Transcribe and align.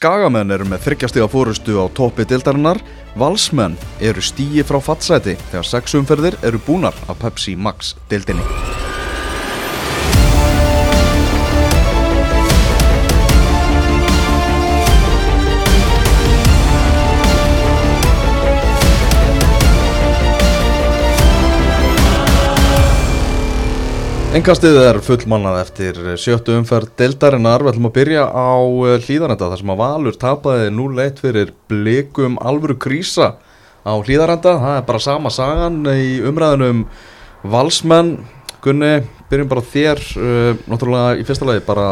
Skagamenn 0.00 0.48
eru 0.54 0.64
með 0.64 0.86
þryggjastíða 0.86 1.26
fórustu 1.28 1.74
á 1.76 1.84
toppi 1.92 2.24
dildarinnar, 2.24 2.80
valsmenn 3.20 3.76
eru 4.00 4.24
stíi 4.24 4.64
frá 4.64 4.78
fattsæti 4.80 5.36
þegar 5.50 5.68
sex 5.74 5.98
umferðir 6.00 6.40
eru 6.40 6.64
búnar 6.64 6.96
af 7.04 7.20
Pepsi 7.20 7.52
Max 7.52 7.92
dildinni. 8.08 8.69
Engastið 24.30 24.76
er 24.78 24.98
fullmannað 25.02 25.56
eftir 25.58 25.96
sjöttu 26.22 26.54
umferð 26.54 26.92
deildarinnar. 27.00 27.64
Við 27.66 27.72
ætlum 27.72 27.88
að 27.88 27.94
byrja 27.96 28.28
á 28.30 28.54
eh, 28.62 29.02
hlýðarenda 29.02 29.48
þar 29.50 29.58
sem 29.58 29.72
að 29.74 29.80
Valur 29.80 30.18
tapaði 30.22 30.68
0-1 30.70 31.18
fyrir 31.18 31.50
blikum 31.66 32.36
alvöru 32.38 32.76
krísa 32.78 33.32
á 33.82 33.90
hlýðarenda. 33.98 34.54
Það 34.62 34.76
er 34.76 34.86
bara 34.86 35.02
sama 35.02 35.34
sagan 35.34 35.82
í 35.90 36.22
umræðinum 36.30 36.86
valsmenn. 37.42 38.14
Gunni, 38.62 38.94
byrjum 39.32 39.50
bara 39.50 39.68
þér. 39.74 40.06
Uh, 40.14 40.64
náttúrulega 40.70 41.18
í 41.18 41.26
fyrsta 41.26 41.50
lagi 41.50 41.66
bara 41.66 41.90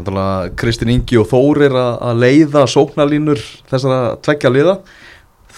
náttúrulega 0.00 0.56
Kristinn 0.56 0.96
Ingi 0.96 1.20
og 1.20 1.28
Þórir 1.36 1.76
að 1.76 2.22
leiða 2.24 2.64
sóknarlínur 2.64 3.44
þessara 3.68 4.14
tveggja 4.24 4.56
liða. 4.56 4.80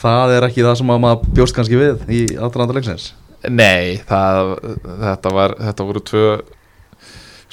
Það 0.02 0.40
er 0.40 0.50
ekki 0.50 0.66
það 0.66 0.80
sem 0.82 0.96
að 0.98 1.04
maður 1.06 1.36
bjóst 1.38 1.54
kannski 1.54 1.78
við 1.78 2.08
í 2.10 2.26
aðranda 2.34 2.82
leiksins. 2.82 3.12
Nei, 3.52 3.98
það, 4.08 4.52
þetta, 4.84 5.32
var, 5.34 5.56
þetta 5.60 5.88
voru 5.88 6.04
tvö 6.04 6.28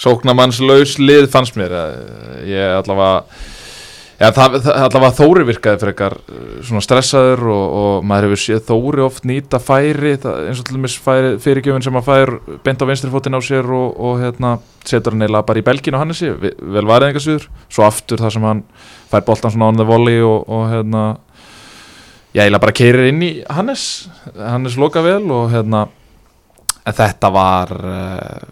sóknamannslaus 0.02 0.98
lið 1.02 1.28
fannst 1.32 1.58
mér. 1.60 1.76
Ég 2.48 2.78
allavega 2.80 3.26
ja, 4.22 4.30
það, 4.36 4.58
það, 4.62 4.78
allavega 4.86 5.16
Þóri 5.18 5.46
virkaði 5.50 5.82
fyrir 5.82 5.94
ekkar 5.96 6.16
svona 6.68 6.84
stressaður 6.86 7.44
og, 7.52 7.64
og 7.82 8.08
maður 8.08 8.30
hefur 8.30 8.42
séð 8.44 8.62
Þóri 8.70 9.06
oft 9.06 9.28
nýta 9.30 9.62
færi 9.62 10.16
það, 10.22 10.40
eins 10.50 10.62
og 10.62 10.68
til 10.68 10.78
dæmis 10.78 10.98
fyrirgjöfun 11.46 11.86
sem 11.86 12.00
að 12.00 12.08
fær 12.10 12.34
bent 12.66 12.86
á 12.86 12.90
venstrifótin 12.90 13.38
á 13.38 13.42
sér 13.46 13.72
og, 13.78 13.98
og 13.98 14.22
hérna, 14.22 14.56
setur 14.88 15.18
hann 15.18 15.28
eila 15.28 15.44
bara 15.48 15.62
í 15.62 15.66
belgin 15.66 15.98
og 15.98 16.04
hann 16.04 16.14
er 16.14 16.22
sér, 16.22 16.38
vel 16.42 16.86
varðið 16.88 17.10
einhvers 17.10 17.30
viður 17.32 17.50
svo 17.68 17.88
aftur 17.88 18.22
þar 18.22 18.36
sem 18.38 18.48
hann 18.48 18.64
fær 19.12 19.26
boltan 19.28 19.54
svona 19.54 19.72
on 19.74 19.82
the 19.82 19.88
volley 19.88 20.22
og, 20.26 20.46
og 20.50 20.70
hérna 20.72 21.06
ég 22.32 22.42
eiginlega 22.42 22.64
bara 22.64 22.76
keirir 22.76 23.10
inn 23.12 23.24
í 23.26 23.32
Hannes. 23.52 23.86
Hannes 24.38 24.78
loka 24.80 25.04
vel 25.04 25.24
og 25.34 25.52
hérna 25.52 25.86
þetta 26.88 27.32
var 27.34 27.74
uh, 27.78 28.46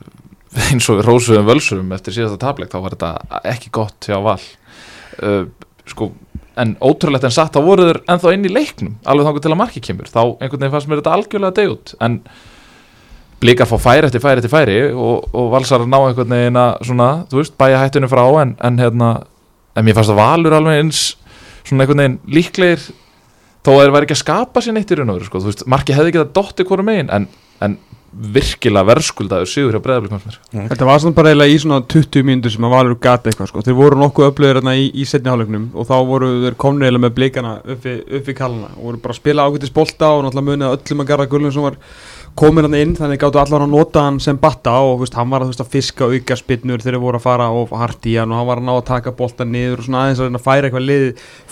eins 0.70 0.90
og 0.92 1.04
rósuðum 1.06 1.48
völsurum 1.48 1.94
eftir 1.96 2.16
síðasta 2.16 2.40
tableik 2.42 2.72
þá 2.74 2.82
var 2.84 2.98
þetta 2.98 3.42
ekki 3.54 3.72
gott 3.76 4.10
hjá 4.10 4.20
val. 4.24 4.42
Uh, 5.20 5.48
sko 5.90 6.12
en 6.60 6.76
ótrúlegt 6.84 7.24
en 7.24 7.34
satt 7.34 7.56
þá 7.56 7.64
voru 7.64 7.88
þeir 7.88 8.02
ennþá 8.12 8.32
inn 8.36 8.48
í 8.48 8.52
leiknum 8.52 8.96
alveg 9.08 9.30
þangur 9.30 9.44
til 9.46 9.52
að 9.54 9.60
marki 9.62 9.84
kemur. 9.84 10.12
Þá 10.12 10.22
einhvern 10.26 10.60
veginn 10.60 10.74
fannst 10.76 10.92
mér 10.92 11.02
þetta 11.02 11.16
algjörlega 11.16 11.58
degut 11.62 11.94
en 12.04 12.20
blikar 13.40 13.70
fá 13.70 13.78
færi 13.80 14.10
eftir 14.10 14.24
færi 14.24 14.42
eftir 14.42 14.52
færi 14.52 14.80
og, 14.92 15.30
og 15.32 15.52
valsar 15.54 15.86
að 15.86 15.92
ná 15.94 16.00
einhvern 16.02 16.36
veginn 16.36 16.60
að 16.60 16.74
svona, 16.90 17.10
þú 17.32 17.40
veist, 17.40 17.56
bæja 17.60 17.80
hættunum 17.80 18.12
frá 18.12 18.26
en, 18.42 18.56
en 18.60 18.82
hérna, 18.82 19.12
en 19.80 19.88
mér 19.88 19.96
fannst 19.96 20.12
að 20.12 20.20
valur 20.20 20.58
alveg 20.58 20.82
eins 20.82 21.04
svona 21.64 21.86
einhvern 21.86 22.04
veginn 22.04 22.20
líklegir 22.36 22.90
þó 23.70 23.76
að 23.78 23.84
það 23.86 23.94
væri 23.98 24.10
ekki 24.10 24.18
að 24.18 24.24
skapa 24.24 24.66
sér 24.66 24.76
neitt 24.76 24.92
í 24.92 24.98
raun 25.00 25.14
og 25.14 25.20
veru 25.20 25.30
sko. 25.30 25.44
veist, 25.46 25.64
marki 25.70 25.96
hefði 25.96 26.14
ekki 26.14 26.22
það 26.24 26.36
dotti 26.40 26.68
hverju 26.70 26.88
megin 26.90 27.14
en, 27.16 27.30
en 27.66 27.78
virkilega 28.10 28.88
verðskuldaður 28.90 29.50
sigur 29.50 29.76
hjá 29.76 29.84
breðablík 29.86 30.38
Þetta 30.50 30.88
var 30.88 31.02
svona 31.02 31.18
bara 31.18 31.30
eiginlega 31.32 31.54
í 31.54 31.60
svona 31.62 31.80
20 31.94 32.26
mínútur 32.26 32.54
sem 32.56 32.66
að 32.66 32.74
valur 32.74 32.98
gata 33.02 33.30
eitthvað 33.30 33.52
sko. 33.52 33.64
þeir 33.68 33.78
voru 33.78 34.00
nokkuð 34.02 34.32
hérna 34.42 34.74
í, 34.80 34.88
í 34.90 35.06
setni 35.06 35.30
hálfleiknum 35.30 35.68
og 35.78 35.90
þá 35.90 35.96
voru 36.10 36.30
þeir 36.46 36.58
komni 36.60 36.88
eiginlega 36.88 37.06
með 37.06 37.16
blíkana 37.20 37.54
uppi, 37.76 37.96
uppi 38.20 38.36
kallana 38.38 38.72
og 38.76 38.88
voru 38.88 39.04
bara 39.04 39.16
að 39.16 39.22
spila 39.22 39.46
ágættis 39.46 39.76
bolta 39.76 40.10
og 40.16 40.26
náttúrulega 40.26 40.50
munið 40.50 40.70
að 40.70 40.78
öllum 40.80 41.04
að 41.04 41.12
garda 41.12 41.30
gullum 41.30 41.54
sem 41.54 41.68
var 41.68 41.78
komin 42.38 42.68
hann 42.68 42.78
inn 42.78 42.96
þannig 42.98 43.20
gáttu 43.22 43.40
allar 43.42 43.64
að 43.66 43.72
nota 43.74 44.04
hann 44.06 44.20
sem 44.24 44.38
batta 44.40 44.76
og 44.86 45.02
veist, 45.02 45.16
hann 45.18 45.30
var 45.32 45.44
að, 45.44 45.52
veist, 45.52 45.64
að 45.64 45.74
fiska 45.74 46.08
auka 46.10 46.38
spinnur 46.40 46.84
þegar 46.84 46.98
þeir 46.98 47.04
voru 47.04 47.20
að 47.20 47.26
fara 47.26 47.50
og 47.56 47.74
hart 47.80 48.08
í 48.10 48.16
hann 48.20 48.34
og 48.34 48.40
hann 48.40 48.50
var 48.50 48.62
að 48.62 48.68
ná 48.68 48.74
að 48.76 48.88
taka 48.90 49.14
boltan 49.18 49.52
niður 49.54 49.82
og 49.82 49.88
svona 49.88 50.04
aðeins 50.06 50.24
að 50.26 50.42
færa 50.46 50.70
eitthvað 50.70 50.88
lið 50.88 51.08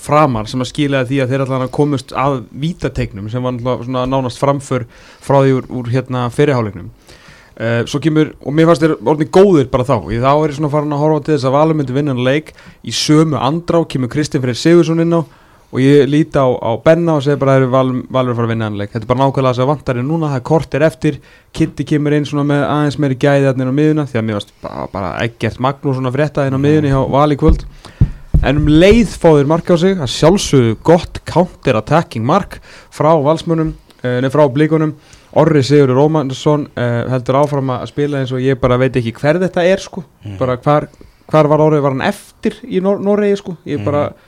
framar 0.07 0.51
sem 0.51 0.63
að 0.63 0.72
skilja 0.72 1.06
því 1.09 1.22
að 1.24 1.34
þeir 1.34 1.46
allar 1.46 1.72
komist 1.79 2.13
að 2.13 2.41
vítategnum 2.66 3.31
sem 3.34 3.47
var 3.47 3.85
svona 3.85 4.06
nánast 4.09 4.41
framför 4.41 4.88
frá 5.24 5.40
því 5.40 5.57
úr, 5.57 5.72
úr 5.79 5.91
hérna 5.96 6.28
fyrirháleiknum 6.34 6.91
uh, 6.91 7.81
svo 7.90 8.01
kemur, 8.03 8.34
og 8.44 8.56
mér 8.56 8.69
fannst 8.69 8.85
þeir 8.85 8.96
orðin 9.01 9.34
góðir 9.34 9.72
bara 9.74 9.88
þá, 9.88 9.97
ég 10.13 10.24
þá 10.24 10.31
er 10.34 10.51
ég 10.51 10.59
svona 10.59 10.72
farin 10.74 10.96
að 10.96 11.03
horfa 11.03 11.25
til 11.25 11.35
þess 11.35 11.50
að 11.50 11.57
valum 11.57 11.81
myndi 11.81 11.97
vinna 11.97 12.16
hann 12.16 12.28
leik 12.28 12.53
í 12.84 12.96
sömu 12.96 13.40
andrá 13.41 13.81
kemur 13.90 14.12
Kristinn 14.13 14.44
Freyr 14.44 14.59
Sigursson 14.59 15.03
inn 15.03 15.18
á 15.18 15.22
og 15.67 15.81
ég 15.83 16.07
líti 16.07 16.39
á, 16.39 16.47
á 16.47 16.72
Benna 16.79 17.17
og 17.17 17.23
segi 17.25 17.39
bara 17.41 17.57
að 17.57 17.57
það 17.57 17.63
eru 17.66 17.72
val, 17.73 17.89
valur 18.16 18.31
að 18.31 18.38
fara 18.39 18.47
að 18.47 18.51
vinna 18.53 18.67
anleik. 18.72 18.91
Þetta 18.94 19.03
er 19.03 19.09
bara 19.09 19.19
nákvæmlega 19.19 19.51
þess 19.51 19.63
að 19.63 19.72
vantar 19.72 19.97
er 20.00 20.05
núna 20.07 20.29
það 20.31 20.39
er 20.39 20.45
kortir 20.47 20.85
eftir. 20.88 21.17
Kitty 21.57 21.85
kemur 21.89 22.16
inn 22.16 22.28
svona 22.28 22.45
með 22.47 22.63
aðeins 22.67 23.00
meiri 23.03 23.17
gæði 23.19 23.50
inn 23.51 23.67
á 23.67 23.79
miðuna 23.79 24.06
því 24.07 24.19
að 24.19 24.27
mér 24.27 24.38
varst 24.39 24.53
bara, 24.63 24.85
bara 24.94 25.09
ekkert 25.25 25.59
Magnús 25.63 25.97
svona 26.00 26.13
frétta 26.16 26.45
inn 26.47 26.56
á 26.56 26.61
miðunni 26.63 26.94
hjá 26.94 27.01
Vali 27.11 27.39
kvöld. 27.39 27.66
En 28.45 28.61
um 28.61 28.69
leið 28.72 29.11
fóður 29.19 29.50
mark 29.51 29.67
á 29.67 29.75
sig 29.81 30.00
að 30.00 30.13
sjálfsögðu 30.13 30.77
gott 30.88 31.19
counter 31.27 31.81
attacking 31.81 32.23
mark 32.23 32.61
frá 32.94 33.09
valsmönum 33.25 33.73
uh, 33.73 34.17
nefn 34.22 34.35
frá 34.38 34.45
blíkunum 34.53 34.95
Orri 35.38 35.66
Sigur 35.66 35.91
Rómansson 35.97 36.69
uh, 36.77 37.09
heldur 37.11 37.41
áfram 37.41 37.73
að 37.75 37.89
spila 37.91 38.22
eins 38.22 38.31
og 38.31 38.45
ég 38.45 38.61
bara 38.61 38.77
veit 38.79 38.95
ekki 38.95 39.11
hver 39.17 39.41
þetta 39.41 39.66
er 39.67 39.83
sko. 39.83 40.06
Mm. 40.23 40.38
bara 40.39 40.56
hvar, 40.61 40.88
hvar 41.27 41.51
var 41.51 41.66
Orri, 41.66 41.81
var 41.83 41.97
hann 41.97 42.06
eftir 42.07 42.56
í 42.63 42.79
Nor 42.79 43.01
Noregi 43.03 43.41
sko? 43.41 43.57
Ég 43.67 43.83
bara 43.83 44.07
mm 44.13 44.26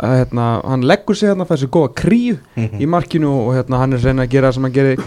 hérna, 0.00 0.46
hann 0.64 0.86
leggur 0.88 1.16
sig 1.16 1.30
hérna 1.30 1.46
þessi 1.48 1.68
góða 1.68 1.94
kríu 1.94 2.36
mm 2.56 2.66
-hmm. 2.66 2.80
í 2.80 2.86
markinu 2.86 3.30
og 3.30 3.54
hérna, 3.56 3.78
hann 3.78 3.92
er 3.92 4.04
reyna 4.04 4.22
að 4.22 4.30
gera 4.30 4.48
það 4.48 4.54
sem 4.54 4.62
hann 4.62 4.72
gerir. 4.72 5.00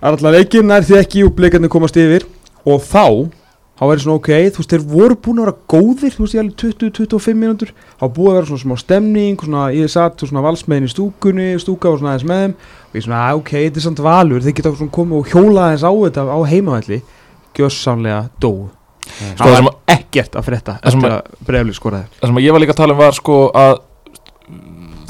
Allar 0.00 0.32
leikinn 0.32 0.70
er 0.70 0.82
því 0.82 0.98
ekki 1.00 1.24
og 1.24 1.34
bleikarnir 1.34 1.68
komast 1.68 1.96
yfir. 1.96 2.26
Og 2.64 2.80
þá 2.82 3.28
þá 3.76 3.84
er 3.84 3.96
það 3.96 4.02
svona 4.02 4.16
ok, 4.16 4.30
þú 4.50 4.58
veist, 4.58 4.70
þeir 4.70 4.84
voru 4.88 5.16
búin 5.16 5.38
að 5.38 5.44
vera 5.44 5.56
góðir 5.68 6.12
þú 6.14 6.22
veist, 6.22 6.34
ég 6.34 6.40
alveg 6.40 6.56
20-25 6.56 7.34
mínútur. 7.34 7.70
Þá 8.00 8.06
búið 8.08 8.30
að 8.30 8.34
vera 8.34 8.46
svona 8.46 8.64
smá 8.64 8.76
stemning 8.76 9.40
svona, 9.40 9.72
ég 9.72 9.90
satt 9.90 10.20
svona 10.20 10.42
valsmeðin 10.42 10.88
í 10.88 10.92
stúkunni 10.94 11.58
stúka 11.60 11.90
og 11.90 11.98
svona 11.98 12.14
aðeins 12.14 12.28
með 12.28 12.40
þeim. 12.42 12.54
Og 12.88 12.94
ég 12.96 13.04
svona, 13.04 13.34
ok, 13.34 13.50
þetta 13.52 13.78
er 13.78 13.84
samt 13.84 14.00
valur, 14.00 14.40
þeir 14.40 14.56
geta 14.56 14.72
svona 14.72 14.96
komið 14.96 15.18
og 15.18 15.28
hjóla 15.28 15.60
aðeins 15.66 15.84
á 15.84 15.92
þetta 15.92 16.24
á 16.24 16.40
heimavalli 16.48 17.02
gjössamlega 17.56 18.28
dóð 18.40 18.68
sko, 19.06 19.48
það 19.48 19.66
var 19.68 19.76
ekkert 19.96 20.38
að 20.38 20.46
frétta 20.48 20.78
eftir 20.82 21.12
að 21.12 21.44
breyfli 21.46 21.76
skoraði. 21.76 22.08
það 22.20 22.30
sem 22.30 22.40
ég 22.42 22.56
var 22.56 22.62
líka 22.62 22.74
að 22.74 22.80
tala 22.82 22.96
um 22.96 23.00
var 23.00 23.16
sko 23.16 23.38
að 23.54 23.74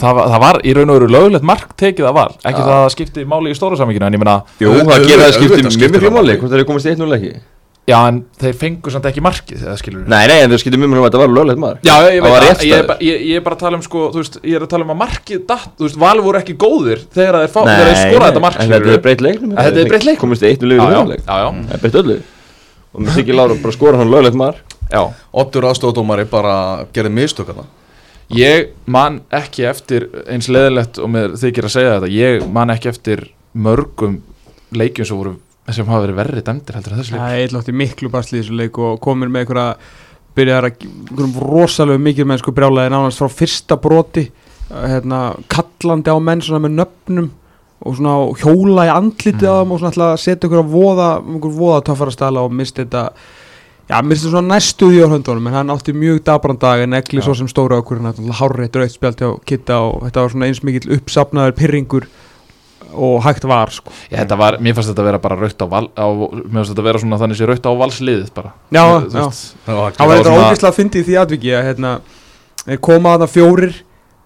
það 0.00 0.16
var, 0.18 0.30
það 0.32 0.44
var 0.44 0.60
í 0.62 0.76
raun 0.76 0.92
og 0.92 0.98
veru 0.98 1.10
lögulegt 1.14 1.46
mark 1.46 1.74
tekið 1.80 2.08
að 2.10 2.16
val 2.20 2.30
ekki 2.36 2.62
ja. 2.62 2.68
það 2.68 2.78
að 2.78 2.94
skipti 2.94 3.26
máli 3.28 3.52
í 3.52 3.58
stóra 3.58 3.76
samvíkina 3.80 4.08
en 4.10 4.16
ég 4.16 4.22
menna 4.22 4.38
Jú, 4.62 4.68
það 4.78 5.06
gerir 5.10 5.26
að 5.26 5.36
skipti 5.36 5.60
mjög 5.66 6.00
mjög 6.00 6.16
máli. 6.16 6.32
hvort 6.40 6.52
það 6.52 6.60
er 6.60 6.68
komast 6.70 6.86
í 6.86 6.90
eitt 6.92 7.02
núlega 7.02 7.20
ekki? 7.20 7.44
Já, 7.86 8.00
en 8.10 8.16
þeir 8.34 8.56
fengur 8.58 8.90
samt 8.90 9.04
ekki 9.06 9.22
markið, 9.22 9.60
það 9.62 9.76
skilur 9.78 10.00
við 10.02 10.08
Nei, 10.10 10.24
nei, 10.26 10.38
en 10.42 10.50
þeir 10.50 10.60
skipti 10.64 10.78
mjög 10.80 10.90
mjög 10.90 10.98
mjög 10.98 11.06
að 11.06 11.14
það 11.14 11.22
var 11.22 11.30
löglegt 11.36 11.60
mark. 11.62 11.78
Já, 11.86 11.94
ég 12.02 12.18
veit 12.24 12.34
að, 12.34 12.62
ég, 12.66 12.80
ég, 13.06 13.20
ég 13.30 13.36
er 13.38 13.44
bara 13.46 13.54
að 13.54 13.60
tala 13.62 13.78
um 13.78 13.84
sko, 13.86 14.00
þú 14.10 14.18
veist, 14.24 14.38
ég 14.42 14.58
er 14.58 14.64
að 14.66 14.72
tala 14.72 14.82
um 14.82 14.90
að 14.90 14.98
markið 15.04 15.44
datt, 15.46 15.70
þú 15.78 15.86
veist, 15.86 15.98
val 16.02 16.18
voru 16.24 16.40
ekki 16.40 16.58
góðir 16.58 16.98
þegar 17.14 17.38
þeir, 17.44 17.54
þeir, 17.54 17.70
þeir 17.86 18.00
skoraði 18.00 18.26
þetta 18.26 18.42
mark 18.42 18.58
Nei, 18.58 18.66
þetta 18.72 18.90
er 18.96 19.04
breytt 19.06 19.22
leiknum 19.22 19.54
Ég 28.34 28.72
man 28.90 29.20
ekki 29.34 29.66
eftir 29.68 30.08
eins 30.26 30.48
leðilegt 30.50 30.98
og 30.98 31.10
mér 31.14 31.36
þykir 31.38 31.68
að 31.68 31.74
segja 31.76 31.92
þetta 31.96 32.10
ég 32.10 32.46
man 32.50 32.72
ekki 32.74 32.90
eftir 32.90 33.22
mörgum 33.54 34.18
leikjum 34.74 35.06
sem, 35.06 35.20
voru, 35.20 35.36
sem 35.70 35.86
hafa 35.86 36.02
verið 36.02 36.18
verri 36.18 36.42
dæmdir 36.46 36.78
heldur 36.78 36.96
að 36.96 37.02
þessu 37.02 37.14
leik 37.14 37.22
Það 37.22 37.36
er 37.36 37.44
eitthvað 37.44 37.78
miklu 37.82 38.10
basli 38.10 38.38
í 38.38 38.42
þessu 38.42 38.58
leik 38.58 38.80
og 38.82 38.98
komir 39.04 39.30
með 39.30 39.44
einhverja 39.44 39.68
byrjar 40.36 40.68
að 40.68 41.38
rosalega 41.40 42.02
mikið 42.02 42.28
menn 42.28 42.42
sko 42.42 42.54
brjálega 42.56 42.92
nánast 42.92 43.22
frá 43.22 43.32
fyrsta 43.32 43.78
broti 43.80 44.26
hérna, 44.66 45.20
kallandi 45.52 46.12
á 46.12 46.18
menn 46.18 46.42
svona 46.42 46.66
með 46.66 46.80
nöfnum 46.80 47.30
og 47.86 47.96
svona 47.98 48.14
hjóla 48.40 48.86
í 48.88 48.92
andlitið 48.92 49.46
mm. 49.46 49.52
á 49.52 49.58
þeim 49.60 49.72
og 49.72 49.80
svona 49.80 49.92
ætla 49.94 50.08
að 50.12 50.22
setja 50.24 50.48
einhverja 50.48 50.70
voða, 50.72 51.08
voða 51.46 51.82
töffarastala 51.86 52.42
og 52.42 52.54
misti 52.56 52.82
þetta 52.82 53.04
Já, 53.86 54.00
mér 54.02 54.16
finnst 54.16 54.26
það 54.26 54.32
svona 54.34 54.54
næstu 54.56 54.88
því 54.90 55.02
á 55.06 55.08
höndunum 55.14 55.48
en 55.50 55.56
hann 55.60 55.74
átti 55.76 55.92
mjög 55.94 56.22
dabran 56.26 56.58
dag 56.58 56.80
en 56.82 56.96
egli 56.98 57.22
svo 57.22 57.36
sem 57.38 57.46
stóra 57.50 57.78
okkur 57.78 58.00
hann 58.02 58.32
hárreitt 58.34 58.74
rauðt 58.74 58.96
spjált 58.96 59.22
hjá 59.22 59.28
Kitta 59.46 59.78
og 59.86 60.00
þetta 60.08 60.24
var 60.24 60.32
svona 60.34 60.48
eins 60.50 60.62
mikill 60.66 60.96
uppsapnaður 60.96 61.54
pyrringur 61.60 62.08
og 62.96 63.22
hægt 63.22 63.46
var 63.46 63.70
sko. 63.70 63.92
Já, 64.10 64.18
þetta 64.24 64.38
var, 64.40 64.58
mér 64.62 64.74
fannst 64.74 64.90
þetta 64.90 65.04
að 65.04 65.08
vera 65.10 65.20
bara 65.22 65.38
rauðt 65.38 65.62
á 65.62 65.66
val 65.70 65.86
á, 65.94 66.06
mér 66.10 66.58
fannst 66.58 66.72
þetta 66.72 66.82
að 66.82 66.88
vera 66.88 67.02
svona 67.02 67.18
þannig 67.22 67.38
sem 67.38 67.50
rauðt 67.50 67.66
á 67.66 67.72
valsliðið 67.82 68.30
bara. 68.34 68.52
Já, 68.74 68.84
Þe, 68.86 69.22
já, 69.22 69.26
það 69.66 69.80
var 69.80 70.20
þetta 70.20 70.36
ógeðslega 70.36 70.70
að 70.70 70.78
fyndi 70.80 71.02
í 71.02 71.06
því 71.06 71.18
aðviki 71.22 71.52
að 71.54 71.66
hérna, 71.70 71.92
koma 72.82 73.14
að 73.14 73.26
það 73.26 73.34
fjórir 73.36 73.76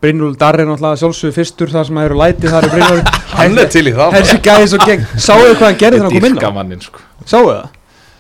Brynjúl 0.01 0.33
Darri 0.41 0.65
er 0.65 0.69
náttúrulega 0.71 0.97
sjálfsögur 1.03 1.35
fyrstur 1.37 1.73
þar 1.75 1.85
sem 1.89 1.99
það 2.01 2.07
eru 2.09 2.21
lætið 2.23 2.55
þar 2.55 2.67
í 2.67 2.71
Brynjúl 2.73 3.03
Hann 3.37 3.59
er 3.61 3.69
til 3.69 3.83
í 3.85 3.93
það 3.93 4.17
Sáuðu 5.21 5.51
hvað 5.59 5.67
hann 5.67 5.81
gerði 5.83 5.99
þegar 6.01 6.07
hann 6.07 6.15
kom 6.15 6.29
inn 6.31 6.39
á? 6.41 7.29
Sáuðu 7.29 7.51
það? 7.51 7.67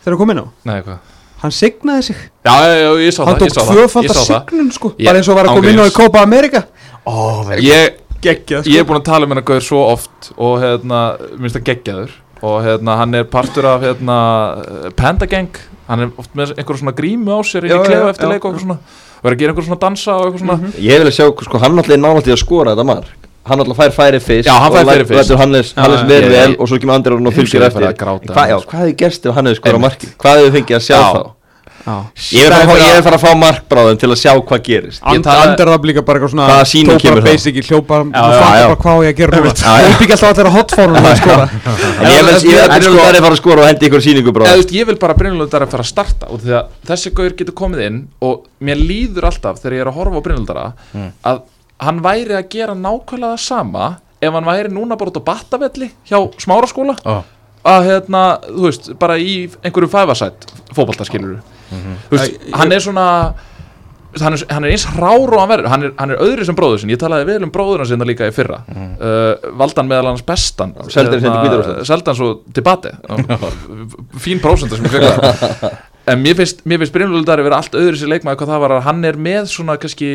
Þegar 0.03 0.13
hann 0.13 0.21
kom 0.21 0.33
inn 0.35 0.43
á? 0.43 0.47
Nei, 0.69 0.75
hvað? 0.85 0.99
Hann 1.41 1.55
signaði 1.57 2.03
sig. 2.11 2.17
Já, 2.45 2.55
já, 2.67 2.77
já, 2.85 2.91
ég 3.05 3.15
sá 3.17 3.25
hann 3.25 3.37
það, 3.37 3.47
ég 3.47 3.51
tók 3.51 3.57
sá 3.57 3.61
það 3.61 3.71
Ég 3.71 3.81
tvöfaldar 3.81 4.17
sá 4.17 4.23
það. 4.23 4.45
signun 4.51 4.71
sko. 4.77 4.93
Ég- 4.99 5.07
bara 5.11 5.19
eins 5.21 5.29
og 5.33 5.37
var 5.41 5.45
að 5.51 5.55
koma 5.57 5.71
inn 5.75 5.81
á 5.81 5.87
í 5.89 5.95
Copa 5.97 6.23
America. 6.23 6.63
Ó, 7.07 7.45
vel 7.49 7.61
Ég, 7.65 7.99
geggjað 8.21 8.67
ég 8.69 8.79
er 8.81 8.85
búin 8.89 9.01
að 9.01 9.05
tala 9.09 9.25
um 9.25 9.31
hennar 9.35 9.45
gauður 9.49 9.65
svo 9.67 9.85
oft 9.93 10.33
og 10.37 10.59
hérna, 10.61 11.01
minnst 11.39 11.57
það 11.57 11.65
geggjaður. 11.71 12.11
Og 12.43 12.63
hérna, 12.65 12.97
hann 12.97 13.15
er 13.15 13.25
partur 13.25 13.67
af 13.69 13.83
hérna, 13.85 14.17
Panda 14.97 15.27
Gang 15.27 15.49
hann 15.91 16.01
er 16.07 16.11
oft 16.17 16.31
með 16.39 16.53
einhverjum 16.57 16.79
svona 16.85 16.95
grímu 16.97 17.35
á 17.35 17.41
sér 17.43 17.65
í 17.67 17.73
klefa 17.73 18.11
eftir 18.15 18.29
leik 18.31 18.45
og 18.45 18.53
eitthvað 18.55 18.63
svona. 18.65 18.79
Er 19.25 19.35
að 19.35 19.39
gera 19.43 19.53
einhver 19.53 19.67
svona 19.67 19.81
dansa 19.83 20.15
og 20.17 20.27
eitthvað 20.29 20.45
svona. 20.45 20.71
Ég 20.79 21.01
vil 21.03 21.09
að 21.11 21.17
sjá, 21.19 21.27
sko, 21.45 21.59
hann 21.59 21.75
náttúrulega 21.77 21.99
er 21.99 22.05
náttúrulega 22.05 22.37
að 22.37 22.45
skora 22.45 22.73
þetta 22.77 22.87
mark 22.87 23.30
Hann 23.49 23.59
náttúrulega 23.59 23.81
fær 23.81 23.93
færi 23.97 24.21
fyrst 24.21 24.47
Já, 24.51 24.53
hann 24.61 24.73
fær 24.73 24.83
og 24.85 24.89
færi 24.91 25.01
læt- 25.01 25.09
fyrst. 25.09 25.31
Já, 25.31 25.37
Hannes 25.41 25.73
já, 25.75 26.07
vel 26.07 26.23
ég- 26.23 26.31
vel 26.31 26.57
og 26.61 26.69
svo 26.69 26.79
kemur 26.79 26.95
Andri 26.95 27.15
og 27.15 27.33
fylgir 27.35 27.63
eftir 27.67 27.81
bara 27.81 27.93
að 27.93 27.97
gráta 27.97 28.33
Hva, 28.35 28.47
Já, 28.47 28.53
hann, 28.55 28.61
sko. 28.61 28.71
hvað 28.71 28.81
hefði 28.85 28.97
gerst 29.01 29.27
ef 29.27 29.35
hann 29.35 29.45
hefði 29.47 29.61
skorað 29.61 29.81
marki? 29.81 30.07
Hvað 30.21 30.35
hefði 30.41 30.51
fengið 30.61 30.77
að 30.77 30.85
sjá 30.89 30.97
Já. 31.01 31.13
þá? 31.15 31.31
Já. 31.81 31.97
Ég 32.37 32.45
er 32.45 32.53
að 32.53 32.67
fara- 32.69 32.81
ég 32.85 32.91
er 32.93 32.99
að 33.01 33.05
fara 33.09 33.17
að 33.17 33.23
fá 33.25 33.33
markbráðum 33.41 33.99
til 33.99 34.09
að 34.13 34.19
sjá 34.21 34.33
hvað 34.45 34.61
gerist 34.69 35.01
Ég 35.01 35.15
And, 35.17 35.25
tala- 35.25 35.47
Andar 35.51 35.67
var 35.73 35.79
líka 35.89 36.03
bara 36.05 36.19
eitthvað 36.21 36.31
svona 36.35 36.47
bara 37.17 37.23
þá? 37.25 37.33
basic 37.33 37.55
í 37.57 37.63
hljópa 37.65 37.95
og 38.01 38.13
fattar 38.13 38.69
bara 38.69 38.77
hvað 38.77 39.01
ég 39.01 39.09
að 39.09 39.17
gera 39.17 39.33
ég 39.41 39.99
byggi 39.99 40.13
alltaf 40.13 40.31
allir 40.31 40.47
að 40.51 40.57
hotfórunum 40.61 41.07
að 41.09 41.17
skora 41.17 41.49
En 42.05 42.11
ég 42.13 42.21
vil 42.21 42.35
að 43.01 43.23
fara 43.25 43.33
að 43.33 43.37
skora 43.41 43.61
og 43.61 43.67
hendi 43.71 43.89
ykkur 43.89 44.03
veist, 44.61 44.73
ég 44.77 44.87
vil 44.87 44.97
bara 44.97 45.15
Brynjólfur 45.15 45.61
að 45.65 45.71
fara 45.73 45.83
að 45.83 45.89
starta 45.89 46.29
og 46.31 46.41
því 46.45 46.53
að 46.61 46.65
þessi 46.87 47.15
gaur 47.17 47.31
getur 47.31 47.55
komið 47.57 47.81
inn 47.87 48.09
og 48.21 48.45
mér 48.61 48.77
líður 48.77 49.25
alltaf 49.33 49.57
þegar 49.63 49.73
ég 49.73 49.81
er 49.81 49.87
að 49.89 49.97
horfa 49.97 50.21
á 50.21 50.23
Brynjólfur 50.29 50.57
að 51.25 51.41
hann 51.81 52.00
væri 52.05 52.37
að 52.38 52.49
gera 52.53 52.77
nákvæmlega 52.77 53.37
það 53.37 53.44
sama 53.44 53.91
ef 54.21 54.35
hann 54.37 54.49
væri 54.49 54.73
núna 54.73 54.99
bara 55.00 55.12
út 55.12 55.21
á 55.21 55.29
battavelli 55.31 55.91
hjá 56.09 56.19
smáraskóla. 56.41 56.97
Ó. 57.05 57.23
að 57.71 57.87
hérna, 57.91 58.25
þú 58.49 58.65
veist, 58.65 58.91
bara 59.00 59.19
í 59.21 59.32
einhverju 59.61 59.91
fæfasætt 59.93 60.47
fótboltaskiluru 60.73 61.41
þú 62.09 62.17
veist, 62.17 62.38
hann 62.56 62.73
er 62.73 62.81
svona 62.85 63.06
hann 64.19 64.35
er, 64.35 64.44
hann 64.50 64.65
er 64.67 64.73
eins 64.75 64.87
rár 64.97 65.31
og 65.31 65.38
hann 65.38 65.50
verður. 65.50 65.69
Hann 65.71 65.85
hann 65.99 66.15
er 66.15 66.23
öðru 66.25 66.47
sem 66.49 66.56
bróður 66.59 66.82
sinn, 66.82 66.91
ég 66.91 66.99
talaði 67.00 67.29
vel 67.29 67.44
um 67.47 67.53
bróðurna 67.55 67.87
sinna 67.87 68.09
líka 68.09 68.27
í 68.27 68.35
fyrra. 68.35 68.62
Uh, 68.67 69.53
valdan 69.61 69.87
meðal 69.91 70.11
hans 70.11 70.25
bestan. 70.27 70.75
Seldi 70.91 71.21
hann 71.23 71.38
Hérna, 71.47 72.17
svo 72.17 72.32
til 72.55 72.65
bati 72.67 72.91
fín 74.21 74.43
prósenda 74.43 74.77
sem 74.79 74.88
ég 74.88 74.97
fekk 74.97 75.71
en 76.11 76.23
mér 76.23 76.37
finnst, 76.38 76.65
mér 76.67 76.81
finnst 76.82 76.94
Brynlúldari 76.94 77.44
vera 77.47 77.61
allt 77.61 77.77
öðru 77.79 77.99
sér 77.99 78.11
leikmaður 78.15 78.41
hvað 78.41 78.53
það 78.55 78.62
var 78.65 78.75
að 78.77 78.87
hann 78.88 79.05
er 79.06 79.19
með 79.21 79.50
svona 79.53 79.77
kannski 79.81 80.11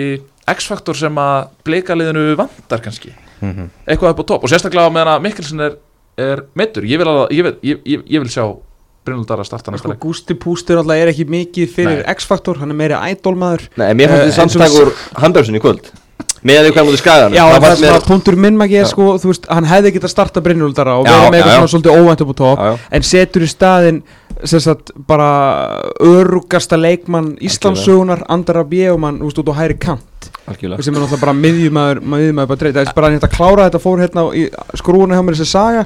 X-faktor 0.54 0.98
sem 0.98 1.18
að 1.18 1.50
bleikaliðinu 1.66 2.36
vantar 2.38 2.84
kannski. 2.86 3.16
Eitthvað 3.42 4.14
upp 4.14 4.22
á 4.22 4.26
topp 4.32 4.46
og 4.46 4.52
sérstaklega 4.52 4.94
meðan 4.94 5.16
að 5.16 5.26
Mikkelsen 5.26 5.66
er, 5.66 5.76
er 6.22 6.46
meittur, 6.58 6.86
ég 6.88 7.02
vil, 7.02 7.10
alveg, 7.10 7.36
ég 7.36 7.48
vil, 7.48 7.56
ég, 7.66 7.84
ég, 7.96 8.08
ég 8.16 8.24
vil 8.24 8.32
sjá 8.32 8.46
Brynlúldari 9.06 9.44
að 9.44 9.50
starta 9.52 9.74
næsta 9.74 9.86
sko, 9.86 9.92
leik. 9.94 10.00
Gústi 10.02 10.38
Pústur 10.42 10.80
alltaf 10.82 10.98
er 10.98 11.12
ekki 11.12 11.28
mikið 11.30 11.74
fyrir. 11.76 12.00
X-faktor 12.16 12.58
hann 12.62 12.74
er 12.74 12.80
meiri 12.80 12.98
idolmaður 13.14 13.68
Nei, 13.78 13.92
en 13.92 14.00
mér 14.00 14.10
Eh, 14.10 14.32
fannst 14.32 14.40
eins 14.40 14.56
þið 14.56 14.64
samtækur 14.66 15.22
handbjörnsin 15.22 15.60
í 15.60 15.62
kvöld. 15.62 15.92
Með 16.46 16.60
að 16.60 16.68
við 16.68 16.76
hvað 16.76 16.88
mútið 16.88 17.02
skagan 17.02 17.36
Já, 17.36 17.44
það, 17.50 17.80
mér 17.82 17.96
að 17.96 18.04
punktur 18.06 18.36
minn 18.38 18.58
magi 18.58 18.78
er 18.78 18.90
sko, 18.90 19.06
þú 19.22 19.32
veist, 19.32 19.48
hann 19.50 19.66
hefði 19.66 19.92
getað 19.96 20.12
starta 20.14 20.44
Brynjúldara 20.46 20.98
og 21.00 21.08
verið 21.08 21.26
með 21.34 21.40
eitthvað 21.40 21.56
svona 21.58 21.72
svolítið 21.74 21.98
óvænt 21.98 22.22
upp 22.22 22.34
á 22.38 22.50
já. 22.54 22.74
en 22.98 23.08
setur 23.10 23.46
í 23.46 23.50
staðinn 23.50 24.02
sem 24.44 24.62
sagt 24.62 24.92
bara 25.10 25.30
örugasta 26.06 26.78
leikmann 26.78 27.34
Íslandsugunar, 27.42 28.26
Andara 28.30 28.64
B 28.68 28.86
og 28.94 29.02
mann 29.02 29.22
út 29.26 29.42
út 29.42 29.50
á 29.50 29.58
hæri 29.58 29.78
kant 29.82 30.30
Algjörlega. 30.46 30.84
Sem 30.86 30.94
er 30.94 31.02
náttúrulega 31.02 31.24
bara 31.24 31.36
miðjumæður 31.40 32.02
miðjumæður 32.06 32.50
bara 32.52 32.62
dreif, 32.62 32.76
það 32.76 32.82
er 32.84 32.98
bara 32.98 33.08
hann 33.08 33.16
hérna 33.18 33.30
að 33.30 33.36
klára 33.36 33.66
þetta 33.66 33.82
fór 33.82 34.02
hérna 34.04 34.26
í 34.38 34.44
skrúuna 34.78 35.18
hjá 35.18 35.24
mér 35.26 35.38
þessi 35.40 35.50
saga. 35.50 35.86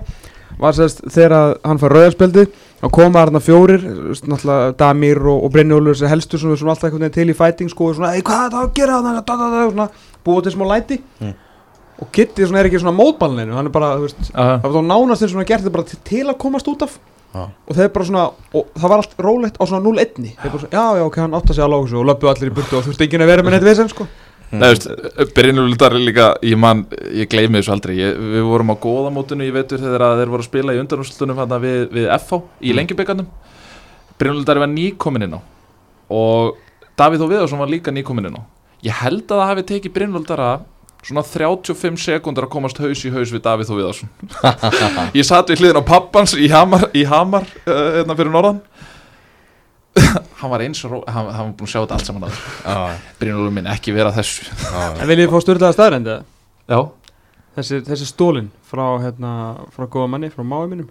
Var 0.60 0.76
sérst 0.76 1.04
þegar 1.08 1.36
að 1.38 1.52
hann 1.70 1.80
fær 1.80 1.94
rauðarspildi 1.96 2.46
og 2.84 2.94
koma 2.96 3.22
hérna 3.22 3.42
fjórir 3.44 3.86
náttúrulega 4.18 4.74
Damir 4.80 5.22
og, 5.24 5.46
og 5.46 5.54
Brynjólfur 5.54 5.96
þessi 5.96 6.10
helstu 6.12 6.40
sem 6.42 6.52
er 6.52 6.60
svona 6.60 6.76
alltaf 6.76 7.14
til 7.16 7.28
í 7.32 7.36
fighting 7.38 7.72
sko 7.72 7.92
og 7.92 8.00
svona, 8.00 8.16
ei 8.18 8.26
hvað 8.26 8.48
er 8.48 8.56
það 8.56 8.66
að 8.66 8.74
gera 8.80 8.98
þarna?" 9.06 9.22
da, 9.30 9.38
svona, 9.70 9.88
búið 10.28 10.50
til 10.50 10.56
smá 10.58 10.66
læti. 10.74 11.00
Mm. 11.22 11.38
og 12.00 12.12
Kitty 12.16 12.48
svona 12.48 12.60
er 12.60 12.68
ekki 12.68 12.82
svona 12.84 12.96
mótballinu 12.96 13.56
hann 13.56 13.70
er 13.70 13.76
bara, 13.76 13.94
þú 14.00 14.08
veist, 14.08 14.34
það 14.34 14.66
var 14.66 14.76
þá 14.76 14.84
nánast 14.90 15.24
og 15.30 15.40
hann 15.40 15.48
gert 15.48 15.64
þetta 15.64 15.76
bara 15.78 16.04
til, 16.12 16.26
að 16.28 16.38
komast 16.44 16.68
út 16.72 16.84
af. 16.88 17.00
Já. 17.30 17.44
og 17.46 17.76
þeir 17.78 17.90
bara 17.94 18.06
svona, 18.08 18.22
og 18.58 18.70
það 18.74 18.90
var 18.90 19.02
allt 19.04 19.12
rólegt 19.22 19.60
á 19.62 19.64
svona 19.70 19.84
0-1 19.86 20.16
þeir 20.18 20.50
bara 20.50 20.62
svona, 20.64 20.72
já 20.74 20.98
já 20.98 21.04
ok, 21.06 21.18
hann 21.22 21.36
átt 21.38 21.52
að 21.52 21.60
segja 21.60 21.68
alveg 21.68 21.92
og 22.00 22.08
löpu 22.10 22.30
allir 22.32 22.50
í 22.50 22.56
burtu 22.58 22.80
og 22.80 22.88
þú 22.88 22.90
veist 22.90 23.04
ekki 23.06 23.20
að 23.20 23.30
vera 23.30 23.44
með 23.46 23.54
neitt 23.54 23.68
vesen 23.68 23.92
sko 23.92 24.08
Nei, 24.50 24.72
veist, 24.72 24.88
Brynjólfur 25.38 25.96
líka, 26.02 26.32
ég 26.42 26.58
man, 26.58 26.82
ég 27.14 27.30
gleymi 27.30 27.60
þessu 27.60 27.74
aldrei. 27.76 28.00
Ég, 28.00 28.16
Við 28.34 28.48
vorum 28.50 28.74
á 28.74 28.82
góðamótinu, 28.82 29.46
ég 29.46 29.54
veitur 29.54 29.82
þegar 29.84 30.08
að 30.08 30.24
þeir 30.24 30.32
voru 30.34 30.46
að 30.46 30.50
spila 30.50 30.74
í 30.74 30.82
undanúslutunum 30.82 31.44
við, 31.62 31.84
við 31.94 32.10
FH 32.16 32.40
í 32.40 32.72
mm. 32.72 32.80
lengjubikandum 32.80 33.30
Brynjólfur 34.20 34.60
var 34.60 34.72
nýkomin 34.74 35.28
inn 35.28 35.38
á. 35.38 35.42
Og 36.12 36.58
Davíð 37.00 37.24
og 37.24 37.32
Viðarsson 37.32 37.62
var 37.62 37.72
líka 37.72 37.94
nýkomin 37.94 38.28
inn 38.32 38.42
á. 38.42 38.44
Ég 38.84 38.98
held 39.04 39.24
að 39.30 39.38
það 39.38 39.50
hafi 39.52 39.68
tekið 39.70 39.96
Brynjólfur 39.96 40.44
svona 41.06 41.24
35 41.24 42.02
sekundar 42.04 42.48
að 42.48 42.52
komast 42.52 42.80
haus 42.82 43.06
í 43.08 43.12
haus 43.14 43.32
við 43.32 43.44
Davíð 43.46 43.72
og 43.72 43.80
Viðarsson. 43.80 44.10
Ég 45.18 45.28
satt 45.28 45.52
við 45.52 45.64
hliðin 45.64 45.80
á 45.80 45.84
pappans 45.88 46.34
í 46.36 46.50
Hamar, 46.52 46.90
í 46.92 47.06
Hamar 47.08 47.48
uh, 47.64 48.02
hérna 48.02 48.18
fyrir 48.20 48.34
norðan 48.34 48.60
hann 50.40 50.52
var 50.52 50.64
eins 50.66 50.82
og 50.88 50.96
hann, 51.08 51.30
hann 51.34 51.50
var 51.50 51.56
búin 51.60 51.68
að 51.68 51.74
sjá 51.74 51.80
þetta 51.82 51.98
allt 51.98 52.10
saman 52.10 52.28
að 52.30 52.94
Brynjólfur 53.20 53.56
minn 53.56 53.70
ekki 53.72 53.94
vera 53.96 54.14
þessu. 54.16 54.48
En 54.70 55.10
viljið 55.10 55.26
þið 55.28 55.34
fá 55.34 55.44
styrlaða 55.46 55.78
staðrændi 55.78 56.14
eða? 56.16 56.24
Já. 56.70 56.80
Þessi, 57.60 57.82
þessi 57.90 58.08
stólin 58.08 58.50
frá, 58.70 58.86
hérna, 59.04 59.34
frá 59.76 59.88
góða 59.92 60.12
manni, 60.14 60.30
frá 60.32 60.46
máið 60.46 60.72
mínum 60.74 60.90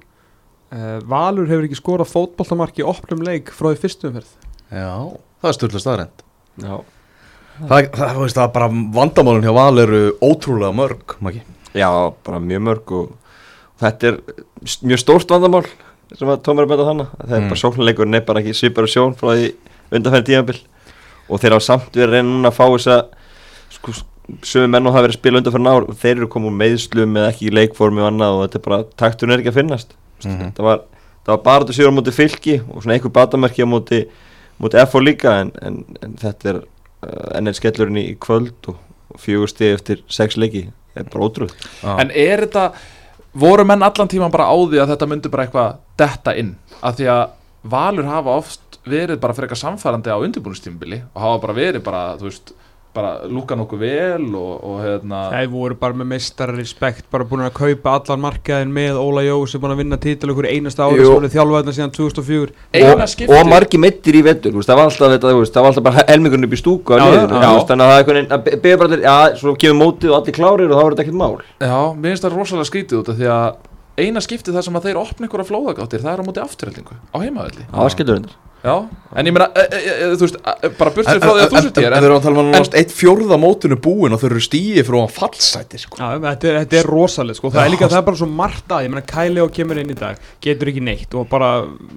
uh, 0.74 0.98
Valur 1.08 1.48
hefur 1.48 1.68
ekki 1.68 1.78
skorað 1.78 2.10
fótboltamarki 2.12 2.82
í 2.82 2.88
opnum 2.88 3.22
leik 3.24 3.52
frá 3.54 3.70
því 3.70 3.80
fyrstu 3.84 4.10
umferð. 4.10 4.32
Já, 4.68 4.90
það 5.40 5.50
er 5.50 5.56
styrla 5.56 5.82
staðrænt 5.84 6.24
Já. 6.58 6.74
Það, 7.58 7.88
það, 7.94 8.10
þú 8.12 8.24
veist, 8.24 8.36
það 8.36 8.44
er 8.44 8.52
bara 8.58 8.68
vandamálun 8.98 9.46
hjá 9.46 9.54
Val 9.56 9.82
eru 9.82 10.02
ótrúlega 10.20 10.76
mörg, 10.76 11.16
Maki 11.24 11.40
Já, 11.78 11.88
bara 12.26 12.42
mjög 12.42 12.64
mörg 12.66 12.92
og 12.98 13.14
þetta 13.80 14.10
er 14.10 14.18
mjög 14.82 15.02
stórt 15.02 15.32
vandamál 15.32 15.64
sem 16.16 16.28
að 16.32 16.42
Tómar 16.46 16.64
er 16.64 16.70
betað 16.72 16.88
þannig 16.92 17.08
það 17.20 17.32
er 17.36 17.40
Mm. 17.42 17.48
bara 17.52 17.60
sóknarleikurinn 17.62 18.14
er 18.16 18.20
bara 18.28 18.40
ekki 18.40 18.54
svipar 18.56 18.86
og 18.86 18.92
sjón 18.92 19.16
frá 19.18 19.32
því 19.36 19.48
undanfæri 19.92 20.24
tímabil. 20.28 20.60
Og 21.28 21.40
þeir 21.42 21.56
á 21.56 21.60
samt 21.60 21.96
reyna 21.96 22.22
núna 22.24 22.48
að 22.48 22.56
fá 22.56 22.64
þess 22.72 22.88
að 22.88 23.02
sko, 23.76 23.92
sömu 24.42 24.68
menn 24.72 24.86
og 24.86 24.92
hafa 24.94 25.04
verið 25.06 25.16
að 25.16 25.20
spila 25.20 25.38
undanfæri 25.42 25.68
ár. 25.68 25.88
Og 25.88 25.96
þeir 26.00 26.16
eru 26.16 26.28
komið 26.32 26.56
meðslum 26.62 27.16
eða 27.20 27.28
ekki 27.32 27.48
í 27.50 27.54
leikformi 27.58 28.00
og 28.00 28.08
annað 28.12 28.32
og 28.38 28.42
þetta 28.46 28.58
er 28.58 28.64
bara, 28.68 28.80
takturinn 28.96 29.34
er 29.36 29.42
ekki 29.44 29.52
að 29.52 29.60
finnast. 29.60 29.92
Mhm. 30.24 30.52
það 30.56 30.64
var, 30.64 30.80
það 31.24 31.34
var 31.36 31.42
bara 31.44 31.64
þetta 31.64 31.74
sigur 31.76 31.92
á 31.92 31.98
móti 31.98 32.12
fylki 32.16 32.54
og 32.72 32.82
svona 32.82 32.94
einhver 32.96 33.12
batamerki 33.14 33.62
á 33.62 33.68
móti 33.68 34.00
móti 34.58 34.80
FO 34.90 34.98
líka 34.98 35.40
en, 35.40 35.52
en, 35.62 35.84
en 36.02 36.14
þetta 36.18 36.48
er 36.50 36.56
uh, 36.58 37.36
einn 37.38 37.52
skellurinn 37.54 38.00
í 38.00 38.16
kvöld 38.18 38.56
og, 38.72 38.76
og 39.14 39.20
fjögur 39.22 39.46
stið 39.52 39.74
eftir 39.76 40.00
sex 40.08 40.34
leiki. 40.36 40.64
Það 40.94 41.04
er 41.04 41.10
bara 41.12 41.28
ótrúð 41.28 41.52
En 42.00 42.10
er 42.10 42.42
þetta, 42.42 42.72
voru 43.38 43.64
menn 43.68 43.84
allan 43.86 44.10
tíman 44.10 44.32
bara 44.34 44.48
á 44.50 44.56
því 44.56 44.82
að 44.82 44.94
þetta 44.94 45.08
myndi 45.10 45.32
bara 45.32 45.46
eitthvað 45.46 45.76
detta 46.00 46.34
inn? 46.38 46.54
Að 46.82 47.00
því 47.00 47.10
að 47.14 47.26
Valur 47.68 48.06
hafa 48.06 48.36
oft 48.38 48.78
verið 48.88 49.18
bara 49.20 49.34
frekar 49.34 49.58
samfærandi 49.58 50.12
á 50.14 50.16
undirbúinistímbili 50.22 51.00
og 51.12 51.22
hafa 51.22 51.40
bara 51.42 51.56
verið 51.58 51.82
bara, 51.84 52.02
þú 52.20 52.28
veist, 52.28 52.52
bara 52.98 53.14
lúka 53.30 53.56
nokkuð 53.58 53.82
vel 53.84 54.28
og, 54.34 54.52
og 54.68 54.82
hérna 54.84 55.22
Það 55.32 55.50
voru 55.54 55.78
bara 55.80 55.98
með 56.02 56.10
meistara 56.12 56.56
respekt 56.56 57.08
bara 57.12 57.26
búin 57.28 57.46
að 57.46 57.54
kaupa 57.58 57.96
allan 57.96 58.24
markaðin 58.26 58.74
með 58.74 58.98
Óla 59.00 59.24
Jó 59.26 59.38
sem 59.48 59.62
búin 59.62 59.76
að 59.76 59.82
vinna 59.84 60.00
títil 60.02 60.32
okkur 60.34 60.50
einasta 60.50 60.88
ári 60.88 61.00
sem 61.00 61.14
voru 61.14 61.32
þjálfaðna 61.32 61.76
síðan 61.78 61.94
2004 61.96 62.52
eina 62.74 62.94
og, 62.94 63.04
skipti 63.14 63.38
og 63.38 63.50
margi 63.50 63.80
meittir 63.80 64.18
í 64.18 64.24
veist, 64.26 64.44
það 64.44 64.80
var 64.80 64.90
alltaf 64.90 65.14
þetta, 65.14 65.34
það 65.54 65.62
var 65.62 65.70
alltaf 65.72 65.86
bara 65.88 66.06
helmingurinn 66.10 66.48
upp 66.48 66.56
í 66.56 66.60
stúku 66.60 66.96
á 66.96 66.98
þannig 66.98 67.86
að 67.86 67.92
það 67.92 67.94
er 67.94 68.02
einhvern 68.02 68.92
veginn 68.92 69.08
að 69.12 69.38
svo 69.40 69.54
kemur 69.60 69.78
mótið 69.82 70.12
og 70.12 70.18
allir 70.18 70.36
klárir 70.36 70.72
og 70.72 70.78
þá 70.78 70.84
er 70.84 70.94
þetta 70.94 71.04
ekkert 71.06 71.18
mál. 71.18 71.38
Já, 71.62 71.78
mér 71.94 72.12
finnst 72.12 72.26
það 72.26 72.36
rosalega 72.36 72.70
skrítið 72.70 73.00
út 73.00 73.12
af 73.12 73.18
því 73.18 73.30
að 73.34 73.48
eina 73.98 74.22
skipti 74.24 74.54
það 74.54 74.66
sem 74.68 74.78
að 74.78 74.88
þeir 74.88 75.00
opna 75.00 75.26
einhverja 75.26 75.48
flóðagáttir 75.48 76.04
það 76.04 76.12
er 76.12 76.22
á 76.22 76.28
móti 76.28 76.44
afturheldingu 76.44 76.98
á 76.98 77.16
heimavelli. 77.22 77.66
Það 77.70 77.84
var 77.84 77.94
skellur 77.94 78.20
hendur 78.20 78.36
Já, 78.58 78.72
en 79.14 79.28
ég 79.28 79.30
meina, 79.30 79.46
e, 79.54 79.62
e, 79.70 79.80
e, 79.92 80.06
þú 80.18 80.24
veist, 80.24 80.38
e, 80.42 80.68
bara 80.80 80.90
burtið 80.96 81.20
frá 81.22 81.30
því 81.30 81.42
að 81.44 81.52
þú 81.52 81.60
sett 81.62 81.76
hér 81.78 81.84
En 81.86 81.92
en, 81.92 82.02
þeir 82.02 82.08
eru 82.08 82.16
að 82.16 82.24
tala 82.24 82.40
um 82.40 82.40
að 82.42 82.56
nást 82.56 82.72
eitt 82.80 82.94
fjórða 82.94 83.36
mótinu 83.38 83.76
búin 83.78 84.16
og 84.16 84.18
þeir 84.18 84.34
eru 84.34 84.42
stíi 84.42 84.82
frá 84.88 84.96
að 84.98 85.12
fallsæti 85.14 85.78
sko. 85.78 86.00
Já, 86.00 86.18
þetta 86.24 86.50
er, 86.50 86.58
þetta 86.64 86.78
er 86.80 86.88
rosalega 86.90 87.38
sko. 87.38 87.52
það 87.54 87.62
er 87.62 87.72
líka, 87.76 87.90
það 87.92 88.00
er 88.00 88.08
bara 88.08 88.18
svo 88.18 88.28
margt 88.40 88.74
að 88.74 88.88
ég 88.88 88.92
meina 88.94 89.04
Kæli 89.12 89.44
og 89.44 89.52
kemur 89.54 89.78
inn 89.78 89.94
í 89.94 89.98
dag, 90.00 90.18
getur 90.42 90.72
ekki 90.72 90.82
neitt 90.88 91.14
og 91.14 91.28
bara 91.30 91.52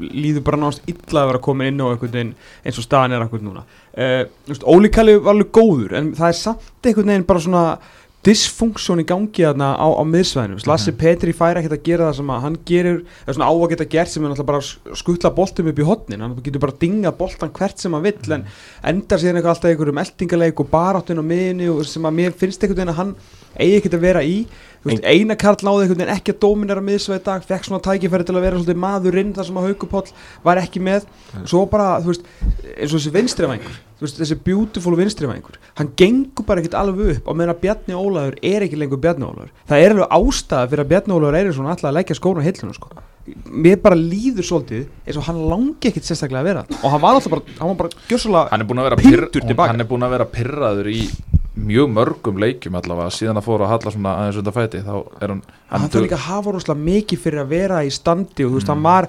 líður 0.06 0.46
bara 0.52 0.62
náttúrulega 0.62 0.94
illa 0.94 1.24
að 1.24 1.32
vera 1.32 1.44
komin 1.50 1.72
inn 1.72 1.82
á 1.82 1.86
einhvern 1.90 2.14
veginn 2.14 2.36
eins 2.62 2.78
og 2.78 2.86
staðan 2.86 3.18
er 3.18 3.26
akkur 3.26 3.42
núna 3.42 3.66
uh, 3.66 4.22
veist, 4.52 4.68
Óli 4.70 4.94
Kæli 4.94 5.18
var 5.18 5.34
alveg 5.34 5.50
góður 5.58 5.98
en 5.98 6.14
það 6.20 6.30
er 6.30 6.40
samt 6.44 6.86
einhvern 6.92 7.16
veginn 7.16 7.28
bara 7.34 7.42
svona 7.48 7.66
dysfunksjón 8.26 9.02
í 9.02 9.06
gangi 9.10 9.46
þarna 9.48 9.72
á, 9.82 9.88
á 9.98 10.04
miðsvæðinu, 10.06 10.60
mm 10.60 10.70
Lassi 10.70 10.94
Petri 10.94 11.34
fær 11.34 11.58
ekkert 11.58 11.74
að 11.80 11.86
gera 11.88 12.08
það 12.10 12.18
sem 12.20 12.32
að 12.34 12.44
hann 12.46 12.58
gerir, 12.70 13.00
eða 13.26 13.36
svona 13.38 13.50
á 13.50 13.54
að 13.54 13.70
geta 13.72 13.88
gert 13.96 14.12
sem 14.12 14.24
er 14.24 14.30
náttúrulega 14.30 14.50
bara 14.52 14.62
að 14.62 15.00
skuttla 15.02 15.32
boltum 15.40 15.72
upp 15.72 15.82
í 15.82 15.88
hotnin 15.88 16.22
hann 16.22 16.36
getur 16.46 16.62
bara 16.62 16.76
að 16.76 16.84
dinga 16.86 17.14
boltan 17.18 17.54
hvert 17.58 17.82
sem 17.82 17.98
hann 17.98 18.06
vill 18.06 18.36
en 18.38 18.46
endar 18.94 19.22
síðan 19.22 19.40
eitthvað 19.40 19.56
alltaf 19.56 19.72
einhverjum 19.72 20.04
eldingaleik 20.04 20.62
og 20.62 20.70
baráttun 20.70 21.24
á 21.24 21.26
miðinu 21.26 21.72
og 21.74 21.86
sem 21.90 22.06
að 22.06 22.18
mér 22.20 22.38
finnst 22.38 22.62
einhvern 22.62 22.84
veginn 22.84 22.94
að 22.94 23.02
hann 23.02 23.16
eigi 23.58 23.80
ekkert 23.80 23.98
að 23.98 24.06
vera 24.06 24.22
í 24.22 24.38
veist, 24.86 25.06
Einar 25.06 25.40
Karl 25.42 25.62
náði 25.68 25.86
einhvern 25.86 26.02
veginn 26.02 26.16
ekki 26.16 26.36
að 26.36 26.42
dóminera 26.46 26.86
miðsvæði 26.86 27.24
dag, 27.28 27.46
fekk 27.48 27.70
svona 27.70 27.84
tækifæri 27.86 28.28
til 28.28 28.36
að 28.38 28.46
vera 28.48 28.60
svolítið 28.60 28.82
maðurinn 28.82 29.36
þar 29.38 29.50
sem 29.50 29.62
að 29.62 29.70
Haukupoll 29.70 30.08
var 30.48 30.62
ekki 30.64 30.84
með. 30.84 31.08
Svo 31.46 31.64
bara, 31.70 31.94
þú 32.02 32.14
veist, 32.14 32.28
eins 32.76 32.96
og 32.96 33.02
þessi 33.02 33.62
veist, 34.02 34.18
þessi 34.20 34.38
beautiful 34.46 34.96
vinstrivæðingur 34.98 35.58
hann 35.78 35.90
gengur 36.00 36.46
bara 36.48 36.62
ekkert 36.62 36.78
alveg 36.80 37.18
upp 37.18 37.26
á 37.30 37.32
meðan 37.38 37.54
að 37.54 37.62
Bjarni 37.66 37.94
Ólaður 37.98 38.36
er 38.52 38.62
ekki 38.66 38.80
lengur 38.80 39.02
Bjarni 39.02 39.26
Ólaður 39.28 39.52
það 39.70 39.78
er 39.84 39.92
alveg 39.96 40.16
ástæða 40.18 40.70
fyrir 40.72 40.84
að 40.84 40.92
Bjarni 40.94 41.16
Ólaður 41.18 41.38
er 41.42 41.56
svona 41.58 41.74
alltaf 41.76 41.90
að 41.92 41.98
leggja 42.00 42.18
skóna 42.18 42.40
á 42.42 42.48
hillinu 42.48 42.74
sko. 42.78 42.88
mér 43.46 43.78
bara 43.84 43.98
líður 44.00 44.46
svolítið 44.48 44.84
eins 45.06 45.20
og 45.22 45.28
hann 45.28 45.40
langi 45.52 45.86
ekkert 45.92 46.08
sérstaklega 46.08 46.42
að 46.42 46.50
vera 46.50 46.64
og 46.80 46.88
hann 46.88 47.04
var 47.04 47.14
alltaf 47.20 47.32
bara, 47.36 47.44
hann 47.60 47.70
var 47.70 47.80
bara 47.84 47.92
mjög 51.56 51.90
mörgum 51.92 52.38
leikjum 52.40 52.76
allavega 52.80 53.12
síðan 53.12 53.38
að 53.42 53.44
fóra 53.50 53.66
að 53.68 53.74
halla 53.74 53.92
svona 53.92 54.14
aðeins 54.22 54.38
undan 54.40 54.56
fæti 54.56 54.80
þá 54.86 54.94
er 55.22 55.28
hann, 55.34 55.42
hann 55.70 55.90
þarf 55.90 56.06
líka 56.06 56.16
að 56.16 56.28
hafa 56.30 56.54
rosalega 56.56 56.86
mikið 56.86 57.20
fyrir 57.26 57.42
að 57.44 57.50
vera 57.52 57.82
í 57.84 57.92
standi 57.92 58.46
og 58.46 58.52
þú 58.54 58.56
veist, 58.60 58.70
Mm. 58.70 58.74
hann 58.74 58.84
var 58.84 59.08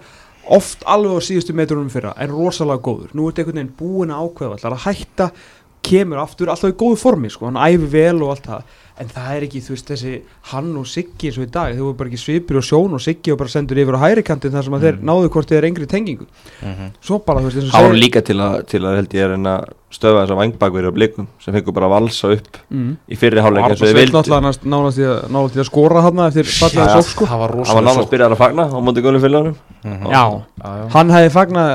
oft 0.59 0.83
alveg 0.91 1.13
á 1.15 1.21
síðustu 1.23 1.55
metrunum 1.55 1.91
fyrra 1.91 2.15
en 2.19 2.31
rosalega 2.35 2.83
góður, 2.83 3.13
nú 3.15 3.29
er 3.29 3.33
þetta 3.33 3.45
einhvern 3.45 3.61
veginn 3.61 3.77
búin 3.79 4.11
að 4.11 4.23
ákveða 4.27 4.57
alltaf 4.59 4.73
að 4.73 4.87
hætta, 4.89 5.31
kemur 5.83 6.19
aftur 6.19 6.51
alltaf 6.51 6.71
í 6.73 6.79
góðu 6.83 6.99
formi, 6.99 7.31
sko, 7.31 7.47
hann 7.47 7.63
æfi 7.63 7.91
vel 7.95 8.23
og 8.23 8.31
allt 8.35 8.47
það, 8.51 8.63
en 9.01 9.09
það 9.09 9.31
er 9.37 9.43
ekki, 9.47 9.61
þú 9.65 9.73
veist, 9.75 9.89
þessi 9.93 10.13
hann 10.53 10.73
og 10.77 10.87
Siggi 10.87 11.31
eins 11.31 11.39
og 11.41 11.47
í 11.47 11.51
dag, 11.53 11.73
þau 11.77 11.85
voru 11.89 11.97
bara 12.03 12.11
ekki 12.13 12.21
svipur 12.21 12.59
og 12.61 12.67
sjón 12.69 12.93
og 12.99 13.01
Siggi 13.03 13.33
og 13.33 13.39
bara 13.41 13.49
sendur 13.55 13.81
yfir 13.83 13.97
á 13.97 14.05
hæri 14.05 14.23
kantin 14.27 14.53
þar 14.53 14.65
sem 14.67 14.75
að 14.77 14.85
þeir 14.89 14.99
náðu 15.09 15.31
hvort 15.33 15.49
þeir 15.49 15.65
engri 15.71 15.87
tengingu. 15.89 16.27
Svo 17.03 17.19
bara, 17.25 17.41
þú 17.41 17.49
veist, 17.49 17.57
eins 17.63 17.71
og 17.71 17.73
Það 17.73 17.87
voru 17.89 17.95
segir- 17.97 18.05
líka 18.05 18.21
til 18.29 18.37
að, 18.41 18.59
til 18.69 18.83
að 18.85 18.97
held 19.01 19.17
ég 19.17 19.25
er 19.25 19.33
en 19.39 19.47
að 19.53 19.65
stöða 19.93 20.23
þess 20.23 20.33
að 20.33 20.39
vangbakverið 20.41 20.89
á 20.89 20.97
blikum 20.97 21.27
sem 21.43 21.53
fengur 21.53 21.75
bara 21.77 21.85
að 21.89 21.93
valsa 21.93 22.31
upp 22.33 22.57
mm. 22.73 22.93
í 23.13 23.17
fyrri 23.21 23.43
Arnór 23.43 23.67
eins 23.69 23.77
og 23.77 23.83
þið 23.83 23.91
Sveinn 23.93 23.99
vildu. 24.01 24.17
náttúrulega 24.17 24.47
næst- 24.47 24.65
nánast 24.73 24.99
í 25.03 25.05
að, 25.05 25.19
nánast 25.29 25.57
í 25.57 25.61
að 25.61 25.69
skora 25.69 26.01
hann 26.07 26.23
eftir 26.25 26.49
fallega 26.49 26.87
Já, 26.87 26.95
sók, 26.97 27.11
sko. 27.13 27.27
það 27.29 27.43
var 27.43 27.53
var 27.53 27.67
sókn. 27.99 28.09
byrjað 28.15 28.33
að 28.33 28.41
fagna 28.41 28.65
á 28.73 28.79
móti 28.81 29.05
gulum 29.05 29.21
fylgjónum 29.21 29.57
já, 29.85 30.09
Já, 30.09 30.25
já. 30.65 30.87
hann 30.97 31.13
hefði 31.13 31.31
fagnað 31.37 31.69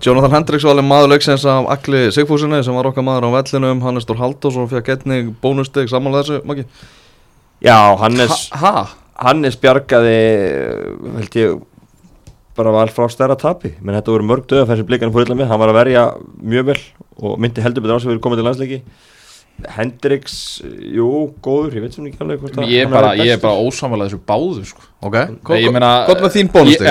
Jonathan 0.00 0.32
Hendricks 0.32 0.64
var 0.64 0.72
alveg 0.72 0.86
maður 0.88 1.10
leiksins 1.12 1.44
af 1.44 1.66
Akli 1.68 2.10
Sigfúsinni 2.14 2.62
sem 2.64 2.74
var 2.74 2.86
okkar 2.88 3.04
maður 3.04 3.28
á 3.28 3.36
vellinum 3.36 3.82
Hannes 3.84 4.06
Dór 4.08 4.16
Halldórsson 4.16 4.68
fyrir 4.70 4.80
að 4.82 4.88
getni 4.88 5.34
bónusteg 5.42 5.88
samanlega 5.92 6.24
þessu, 6.24 6.44
Maggi 6.48 6.64
já 7.60 7.76
Hannes 8.00 8.50
Ha? 8.56 8.88
Hannes 9.20 9.56
bjargaði 9.60 10.16
held 11.20 11.36
ég 11.36 11.60
bara 12.56 12.70
var 12.70 12.88
frá 12.94 13.08
stærra 13.10 13.36
tapi 13.36 13.74
menn 13.82 13.96
þetta 13.98 14.14
voru 14.14 14.24
mörg 14.24 14.46
döða 14.48 14.66
fyrir 14.70 14.86
blikarnir 14.88 15.12
fór 15.12 15.26
illa 15.26 15.34
með 15.34 15.48
hann 15.50 15.60
var 15.60 15.68
að 15.68 15.78
verja 15.82 16.04
mjög 16.40 16.64
vel 16.70 16.80
og 17.20 17.38
myndi 17.38 17.60
heldur 17.62 17.82
betur 17.82 17.98
á 17.98 18.00
sig 18.00 18.08
fyrir 18.10 18.22
komið 18.22 18.36
til 18.40 18.44
landsleiki 18.48 18.82
Hendrix, 19.74 20.34
jú, 20.66 21.06
góður 21.44 21.76
ég 21.78 21.84
veit 21.84 21.94
sem 21.94 22.06
ekki 22.08 22.18
alveg 22.24 22.40
hvort 22.42 22.56
að 22.58 22.72
ég 22.74 22.82
er 22.84 22.90
bara, 22.90 23.12
er 23.36 23.38
bara 23.40 23.62
ósamalað 23.62 24.10
þessu 24.10 24.18
báðu 24.26 24.64
sko. 24.66 24.82
Ok, 25.06 25.14
gott 26.10 26.22
með 26.24 26.34
þín 26.34 26.50
bónusteg, 26.52 26.88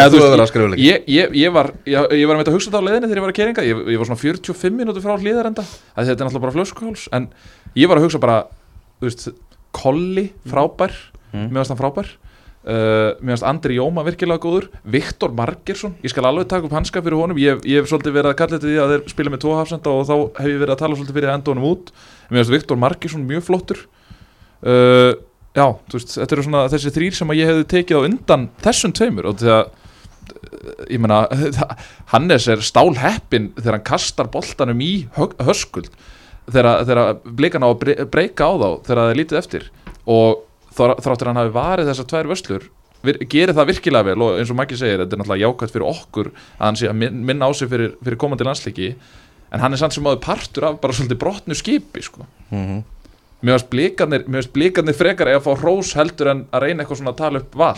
Ég- 0.80 1.04
ég, 1.04 1.04
ég, 1.12 1.36
ég 1.44 1.54
var 1.54 1.72
ég, 1.86 2.16
ég 2.24 2.28
var 2.32 2.40
að 2.40 2.54
hugsa 2.56 2.72
þetta 2.72 2.80
á 2.82 2.86
leiðinni 2.88 3.10
þegar 3.12 3.20
ég 3.20 3.26
var 3.28 3.34
að 3.34 3.40
keringa 3.42 3.66
ég, 3.68 3.84
ég 3.94 4.00
var 4.02 4.10
svona 4.10 4.24
45 4.24 4.78
minútur 4.80 5.04
frá 5.06 5.14
hlýðarenda 5.20 5.66
þetta 5.68 6.08
er 6.08 6.24
náttúrulega 6.24 6.46
bara 6.48 6.56
flöskuháls. 6.58 7.06
En 7.12 7.28
ég 7.76 7.92
var 7.92 8.00
að 8.00 8.08
hugsa 8.08 8.24
bara 8.24 8.40
þú 9.02 9.10
veist, 9.10 9.28
Kolli 9.74 10.30
frábær. 10.48 10.94
Mm. 11.34 11.50
mér 11.50 11.64
finnst 11.64 11.74
hann 11.74 11.82
frábær 11.82 12.10
uh, 12.64 13.14
mér 13.20 13.34
finnst 13.34 13.46
Andri 13.48 13.76
Jóma 13.78 14.04
virkilega 14.08 14.42
góður. 14.44 14.70
Viktor 14.84 15.34
Margersson, 15.36 15.96
ég 16.04 16.14
skal 16.14 16.28
alveg 16.30 16.48
taka 16.52 16.68
upp 16.68 16.76
hanska 16.78 17.04
fyrir 17.04 17.20
honum. 17.20 17.40
Ég, 17.42 17.62
ég 17.68 17.82
hef 17.82 17.90
svolítið 17.92 18.16
verið 18.18 18.32
að 18.32 18.40
kalla 18.40 18.58
þetta 18.58 18.70
því 18.72 18.80
að 18.84 18.94
þeir 18.94 19.14
spila 19.14 19.34
með 19.34 19.44
tvo 19.44 19.58
hafsenda 19.60 19.94
og 19.94 20.08
þá 20.10 20.16
hef 20.40 20.50
ég 20.54 20.62
verið 20.64 20.76
að 20.76 20.82
tala 20.84 20.98
svolítið 21.00 21.20
fyrir 21.20 21.32
að 21.32 21.38
enda 21.40 21.54
honum 21.54 21.70
út. 21.74 21.94
Mér 22.30 22.42
finnst 22.42 22.56
Viktor 22.56 22.82
Margersson 22.84 23.28
mjög 23.30 23.46
flottur. 23.50 23.84
Uh, 24.64 25.12
já, 25.58 25.66
veist, 25.94 26.16
þetta 26.18 26.38
eru 26.38 26.46
svona 26.48 26.66
þessi 26.72 26.94
þrýr 26.96 27.18
sem 27.20 27.36
ég 27.38 27.52
hefði 27.52 27.70
tekið 27.76 28.00
á 28.00 28.06
undan 28.08 28.48
þessum 28.64 28.96
tveimur. 28.96 29.30
Og 29.34 29.42
því 29.44 29.52
að 29.54 29.64
uh, 29.68 30.88
ég 30.88 31.04
meina, 31.04 31.22
Hannes 32.14 32.48
er 32.52 32.64
stálheppin 32.64 33.52
þegar 33.60 33.80
hann 33.80 33.88
kastar 33.92 34.32
boltanum 34.32 34.82
í 34.84 34.94
höskuld. 35.20 35.92
Þegar, 36.48 36.82
þegar 36.88 37.14
blikan 37.40 37.64
á 37.64 37.72
að 37.72 37.78
bre- 37.84 38.02
breyka 38.12 38.48
á 38.48 38.52
þá 38.56 38.68
þegar 38.88 39.00
það 39.04 39.12
er 39.12 39.20
lítið 39.22 39.40
eftir. 39.40 39.68
Og 40.12 40.42
þráttur 40.78 41.30
hann 41.32 41.42
hafi 41.42 41.54
varið 41.56 41.92
þessar 41.92 42.10
tvær 42.14 42.32
vöslur 42.34 42.70
vir, 43.04 43.20
gerir 43.30 43.54
það 43.58 43.70
virkilega 43.74 44.08
vel 44.12 44.22
og 44.24 44.38
eins 44.40 44.52
og 44.54 44.58
Maggi 44.60 44.78
segir, 44.80 45.02
þetta 45.04 45.18
er 45.18 45.22
náttúrulega 45.24 45.46
jákvæmt 45.48 45.74
fyrir 45.76 45.90
okkur 45.90 46.32
að 46.34 46.66
hann 46.66 46.76
sé 46.80 46.90
að 46.90 46.98
min- 47.02 47.22
minna 47.28 47.46
á 47.48 47.52
sig 47.54 47.70
fyrir, 47.70 47.94
fyrir 48.04 48.18
komandi 48.22 48.48
landsliki 48.48 48.94
en 49.54 49.60
hann 49.62 49.74
er 49.74 49.78
samt 49.78 49.94
sem 49.94 50.04
áður 50.08 50.22
partur 50.24 50.66
af 50.70 50.80
bara 50.82 50.94
svolítið 50.94 51.20
brotnu 51.22 51.54
skipi 51.56 52.02
sko. 52.02 52.26
Mhm. 52.52 52.84
mér 53.44 53.58
finnst 53.60 53.70
blikarnir, 53.70 54.24
mér 54.24 54.40
finnst 54.40 54.54
blikarnir 54.56 54.96
frekar 54.96 55.28
eða 55.28 55.42
að 55.42 55.48
fá 55.50 55.60
hrós 55.60 55.94
heldur 56.00 56.30
en 56.32 56.46
að 56.54 56.62
reyna 56.64 56.84
eitthvað 56.86 56.98
svona 57.02 57.12
að 57.12 57.18
tala 57.18 57.40
upp 57.44 57.56
val 57.60 57.76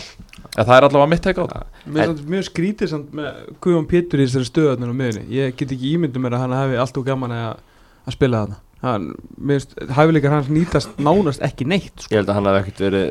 eða 0.56 0.64
það 0.68 0.76
er 0.76 0.84
allavega 0.86 1.10
mitt 1.10 1.22
teika 1.26 1.42
á 1.42 1.46
það 1.50 1.64
Mér 1.96 2.12
mjög 2.22 2.44
skrítið 2.46 2.88
samt 2.92 3.10
með 3.12 3.40
Guðjón 3.60 3.88
Pétur 3.90 4.20
í 4.22 4.26
þessari 4.28 4.46
stöðarnar 4.46 4.92
á 4.94 5.00
miðunni 5.00 5.24
Ég 5.34 5.56
get 5.58 5.72
ekki 5.74 5.90
ímyndum 5.98 6.22
mér 6.22 6.36
að 6.38 6.44
hann 6.44 6.54
hafi 6.54 6.78
allt 6.78 6.96
og 7.02 7.04
gaman 7.04 7.34
að, 7.34 7.58
að 8.06 8.14
spila 8.14 8.44
þarna 8.46 8.56
Mér 8.56 8.65
hæfileikar 8.84 10.32
hans 10.34 10.48
nýtast 10.52 10.98
nánast 11.02 11.40
ekki 11.44 11.64
neitt 11.68 12.04
sko. 12.04 12.12
Ég 12.12 12.20
held 12.20 12.28
að 12.30 12.36
hann 12.38 12.48
hafi 12.50 12.60
ekkert 12.60 12.82
verið, 12.84 13.06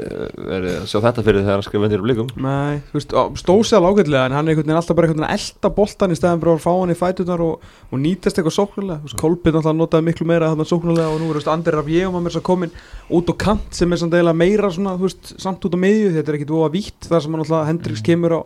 verið 0.50 0.75
að 0.77 0.86
sjá 0.91 1.00
þetta 1.05 1.24
fyrir 1.25 1.41
þegar 1.41 1.57
hann 1.57 1.65
skrifa 1.65 1.88
undir 1.88 2.03
á 2.03 2.05
blikum. 2.05 2.29
Nei, 2.45 2.75
þú 2.91 3.00
veist, 3.00 3.15
á- 3.17 3.34
stóð 3.41 3.62
sér 3.65 3.79
alveg 3.79 4.03
ágætlega 4.05 4.25
en 4.29 4.36
hann 4.38 4.45
er 4.45 4.53
einhvern 4.53 4.67
veginn 4.69 4.79
alltaf 4.81 4.95
bara 5.00 5.07
einhvern 5.10 5.24
veginn 5.25 5.34
að 5.34 5.45
elda 5.55 5.72
boltan 5.79 6.13
í 6.13 6.19
stæðan 6.19 6.43
bara 6.43 6.53
að 6.55 6.63
fá 6.65 6.72
hann 6.79 6.93
í 6.93 7.00
fætunar 7.01 7.43
og, 7.45 7.65
og 7.91 8.03
nýtast 8.05 8.38
eitthvað 8.39 8.57
sóknulega, 8.60 9.15
Kolbjörn 9.25 9.60
alltaf 9.62 9.75
notaði 9.79 10.07
miklu 10.12 10.29
meira 10.29 10.51
þannig 10.53 10.69
sóknulega 10.69 11.10
og 11.10 11.19
nú 11.24 11.31
er, 11.34 11.41
Andri 11.55 11.74
Rafjegum 11.75 12.19
að 12.19 12.25
mér 12.27 12.36
svo 12.36 12.43
komin 12.45 12.75
út 13.10 13.31
á 13.31 13.36
kant 13.45 13.74
sem 13.75 13.91
er 13.91 14.01
samt 14.01 14.15
meira 14.36 14.69
svona, 14.72 14.95
veist, 15.01 15.34
samt 15.41 15.65
út 15.65 15.75
á 15.75 15.79
miðju, 15.81 16.13
þetta 16.15 16.31
er 16.31 16.38
ekkit 16.39 16.53
voða 16.55 16.72
vítt 16.74 17.10
þar 17.10 17.22
sem 17.25 17.34
hann 17.36 17.43
alltaf 17.45 17.67
Hendriks 17.69 18.05
kemur 18.05 18.38
á, 18.38 18.39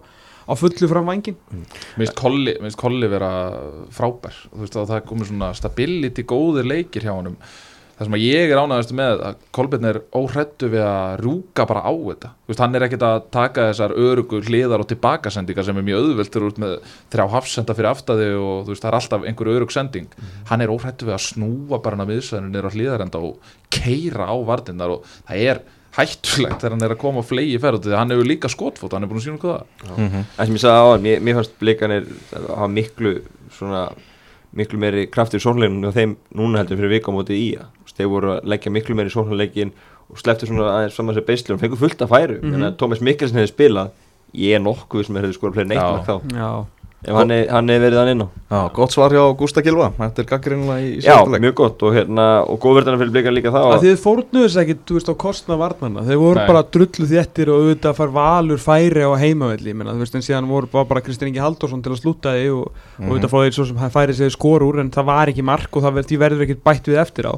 á 0.49 0.53
fullu 0.57 0.89
fram 0.89 1.09
vangin 1.09 1.37
Mér 1.53 2.03
finnst 2.03 2.17
Kolli, 2.19 2.57
mér 2.57 2.69
finnst 2.69 2.81
Kolli 2.81 3.09
vera 3.11 3.31
frábær. 3.93 4.37
Veist 4.57 4.77
að 4.79 4.93
það 4.93 5.09
komið 5.09 5.31
svona 5.31 5.53
stability 5.57 6.25
góðir 6.27 6.67
leikir 6.69 7.05
hjá 7.05 7.13
honum. 7.13 7.37
Það 7.99 8.07
sem 8.07 8.15
að 8.15 8.21
ég 8.23 8.51
er 8.53 8.59
ánægast 8.63 8.91
með 8.95 9.21
að 9.27 9.39
Kolbjörn 9.57 9.85
er 9.89 9.97
óhrættu 10.15 10.67
við 10.71 10.83
að 10.87 11.15
rúka 11.19 11.65
bara 11.67 11.81
á 11.83 11.91
þetta. 11.91 12.29
Veist, 12.47 12.61
hann 12.63 12.77
er 12.79 12.85
ekkert 12.85 13.03
að 13.03 13.17
taka 13.35 13.65
þessar 13.73 13.93
örugu 13.99 14.39
hliðar 14.47 14.85
og 14.85 14.87
tilbakasendingar 14.87 15.67
sem 15.67 15.81
er 15.81 15.85
mjög 15.89 16.13
þú 16.31 16.45
ert 16.47 16.61
með 16.63 16.75
þrjá 17.11 17.25
hafsenda 17.33 17.75
fyrir 17.75 17.89
aftæði 17.89 18.29
og 18.39 18.69
veist, 18.69 18.85
það 18.85 18.89
er 18.93 18.97
alltaf 19.01 19.27
einhver 19.27 19.51
örug 19.51 19.75
sending. 19.75 20.07
Hann 20.47 20.63
er 20.63 20.71
óhrættu 20.71 21.09
við 21.09 21.17
að 21.17 21.25
snúa 21.25 21.81
bara 21.83 21.99
hann 21.99 22.05
að 22.05 22.13
miðsvæðinu 22.13 22.53
niður 22.53 22.69
á 22.71 22.75
hliðarenda 22.77 23.23
og 23.27 23.51
keira 23.67 24.29
á 24.31 24.35
vardinnar 24.47 24.95
og 24.95 25.11
það 25.27 25.43
er 25.51 25.61
hættulegt. 25.97 26.59
Þegar 26.61 26.75
hann 26.75 26.83
er 26.85 26.93
að 26.95 26.99
koma 27.01 27.21
á 27.21 27.25
flegi 27.25 27.57
ferð 27.59 27.81
því 27.85 27.91
að 27.93 27.97
hann 27.99 28.11
hefur 28.13 28.27
líka 28.29 28.49
skotfót, 28.51 28.93
hann 28.93 29.03
er 29.03 29.09
búin 29.09 29.19
að 29.19 29.25
sína 29.25 29.41
hvað 29.41 29.63
það. 29.85 30.25
Það 30.37 30.45
sem 30.45 30.55
ég 30.55 30.63
sagði 30.63 30.79
á 30.79 30.87
hann, 30.91 31.01
mér, 31.07 31.19
mér 31.25 31.35
fannst 31.39 31.55
blikanir 31.59 32.07
að 32.35 32.47
hafa 32.55 32.67
miklu 32.67 33.13
svona 33.57 33.83
miklu 34.55 34.79
meiri 34.81 35.07
kraftur 35.13 35.37
í 35.39 35.43
sóknleikinu 35.43 35.87
og 35.87 35.93
þeim 35.93 36.15
núna 36.33 36.57
heldur 36.63 36.77
fyrir 36.79 36.89
vika 36.95 37.11
á 37.11 37.13
móti 37.13 37.35
í 37.37 37.49
þeir 37.99 38.07
voru 38.09 38.29
að 38.37 38.45
leggja 38.49 38.71
miklu 38.71 38.95
meiri 38.95 39.11
í 39.11 39.13
sóknleikin 39.13 39.71
og 40.09 40.17
slepptu 40.17 40.47
svona 40.49 40.69
aðeins 40.77 40.95
saman 40.97 41.13
sér 41.17 41.25
beisli 41.27 41.53
og 41.53 41.59
fengur 41.61 41.77
fullt 41.77 42.01
að 42.01 42.09
færu 42.09 42.37
mm 42.41 42.47
Mhm. 42.49 42.61
-hmm. 42.63 42.77
Thomas 42.77 43.01
Mikkelsen 43.01 43.37
hefði 43.37 43.51
spilað 43.53 43.89
ég 44.33 44.55
er 44.55 44.59
nokkuð 44.59 45.05
sem 45.05 45.15
hefði 45.15 45.33
skora 45.33 45.53
fleiri 45.53 45.67
neitt 45.69 46.05
þá. 46.07 46.21
Já, 46.33 46.65
ef 47.05 47.15
hann 47.15 47.31
hefði 47.31 47.83
verið 47.85 47.99
hann 48.01 48.11
inn 48.13 48.23
á 48.25 48.27
Já, 48.49 48.59
gott 48.73 48.91
svar 48.95 49.13
hjá 49.13 49.21
Gústa 49.37 49.61
Gilva 49.63 49.91
Þetta 49.95 50.23
er 50.23 50.27
gaggrinlega 50.29 50.81
í, 50.81 50.87
í 50.97 51.03
Já, 51.05 51.21
mjög 51.29 51.53
gott 51.59 51.83
og 51.85 51.93
hérna 51.95 52.25
og 52.49 52.57
góðverðana 52.63 52.97
fyrir 52.99 53.13
blikan 53.13 53.35
líka 53.35 53.51
þá. 53.53 53.61
Að 53.75 53.83
þið 53.85 53.99
fórnuðu 54.03 54.45
þess 54.47 54.59
ekki, 54.63 54.75
þú 54.89 54.93
veist, 54.97 55.11
á 55.11 55.15
kostna 55.23 55.57
varnarna. 55.59 56.01
Þeir 56.07 56.19
voru 56.23 56.39
Nei. 56.39 56.47
bara 56.49 56.63
drullu 56.75 57.05
þéttir 57.11 57.47
og 57.53 57.57
auðvitað 57.61 57.93
far 57.99 58.11
valur 58.15 58.59
færi 58.63 59.03
á 59.05 59.11
heimavelli. 59.21 59.71
Menna, 59.77 59.93
þú 59.95 60.01
veist, 60.03 60.15
en 60.17 60.25
síðan 60.25 60.49
voru 60.49 60.67
bara, 60.73 60.89
bara 60.89 61.03
Kristinn 61.05 61.29
Ingi 61.29 61.43
Halldórsson 61.43 61.83
til 61.85 61.93
að 61.93 62.01
slúta 62.01 62.33
því 62.35 62.47
og, 62.57 62.65
og 62.97 63.05
auðvitað 63.05 63.33
fá 63.33 63.39
þeir 63.43 63.55
svo 63.59 63.65
sem 63.69 63.81
hann 63.83 63.95
færi 63.95 64.13
sig 64.17 64.33
skor 64.33 64.65
úr 64.65 64.75
en 64.81 64.91
það 64.95 65.09
var 65.11 65.25
ekki 65.31 65.45
mark 65.45 65.71
og 65.77 65.85
það 65.85 65.93
verður 66.25 66.45
ekki 66.47 66.59
bætt 66.65 66.85
við 66.89 67.01
eftir 67.05 67.25
á. 67.29 67.33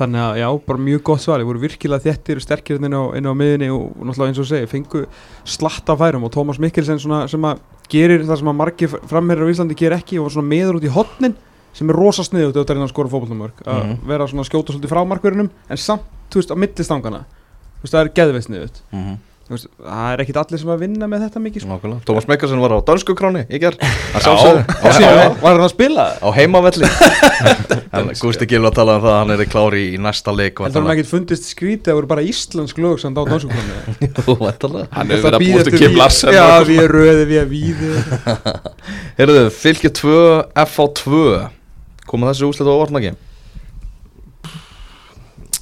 Þannig 0.00 0.20
að 0.26 0.34
já, 0.44 0.48
bara 0.68 0.86
mjög 0.90 1.02
gott 1.08 1.22
svar. 1.24 1.40
Þeir 1.40 1.48
voru 1.50 1.60
gerir 7.90 8.24
það 8.26 8.38
sem 8.42 8.50
að 8.52 8.58
margir 8.60 8.88
framherjar 9.10 9.46
á 9.46 9.52
Íslandi 9.54 9.76
ger 9.78 9.92
ekki 9.96 10.20
og 10.22 10.30
svona 10.32 10.48
meður 10.50 10.78
út 10.80 10.86
í 10.86 10.92
hotnin 10.94 11.34
sem 11.72 11.90
er 11.90 11.94
rosa 11.96 12.22
er 12.74 12.76
inn 12.80 12.86
að 12.86 12.92
skora 12.94 13.08
fótballnumörk 13.12 13.62
að 13.66 13.82
Mhm. 13.84 13.98
vera 14.06 14.26
svona 14.26 14.44
skjóta 14.48 14.72
svolítið 14.74 14.90
frá 14.90 15.04
markverðinum 15.06 15.50
en 15.70 15.76
samt, 15.76 16.02
þú 16.30 16.40
veist, 16.40 16.50
á 16.50 16.56
millistangana 16.58 17.24
þú 17.80 17.82
veist, 17.84 17.94
það 17.94 18.00
er 18.04 18.14
geðveist 18.18 18.48
sniðut 18.50 18.80
Mhm. 18.92 19.00
Þú 19.00 19.16
veist, 19.16 19.29
það 19.50 20.12
er 20.14 20.20
ekkit 20.22 20.36
allir 20.38 20.60
sem 20.62 20.68
að 20.70 20.82
vinna 20.84 21.06
með 21.10 21.24
þetta 21.24 21.40
mikið 21.42 21.64
sko. 21.64 21.90
Tómas 22.06 22.26
Mekkarsen 22.30 22.60
var 22.62 22.74
á 22.74 22.78
dansku 22.86 23.16
kráni 23.18 23.42
í 23.50 23.58
gerð 23.58 23.82
var 24.14 25.56
hann 25.56 25.64
að 25.64 25.72
spila? 25.72 26.04
Á 26.22 26.28
heimavelli. 26.36 26.86
En 27.98 28.12
Gústi 28.20 28.46
Gil 28.46 28.60
var 28.62 28.70
að 28.70 28.78
tala 28.78 28.96
um 29.00 29.04
það 29.04 29.10
að 29.10 29.18
hann 29.18 29.34
er 29.34 29.50
klári 29.50 29.82
í 29.96 29.98
næsta 30.02 30.34
leik 30.34 30.62
En 30.62 30.74
það 30.74 30.86
var 30.86 30.94
ekkit 30.94 31.10
fundist 31.10 31.48
skrítið 31.50 31.82
að 31.82 31.90
það 31.90 31.98
voru 31.98 32.10
bara 32.12 32.26
íslensk 32.30 32.80
lög 32.84 33.02
samt 33.02 33.18
á 33.18 33.22
dansukonu 33.26 33.78
Þú 34.26 34.36
væntanlega. 34.44 34.90
Hann 34.94 35.14
hefur 35.14 35.26
verið 35.26 35.38
að 35.40 35.46
búið 35.46 35.70
til 35.70 35.80
Kim 35.82 35.98
Larsen 35.98 36.36
Já, 36.36 36.46
við 36.68 36.82
erum 36.84 36.94
röði, 37.00 37.24
við 37.30 37.40
erum 37.42 37.54
víði 37.56 37.92
Heyrðu, 39.18 39.46
fylgja 39.58 39.94
2, 39.98 40.18
FH 40.66 40.90
2 41.02 41.24
Koma 42.10 42.30
þessi 42.30 42.46
úslit 42.46 42.70
á 42.70 42.74
orðnaki? 42.74 43.14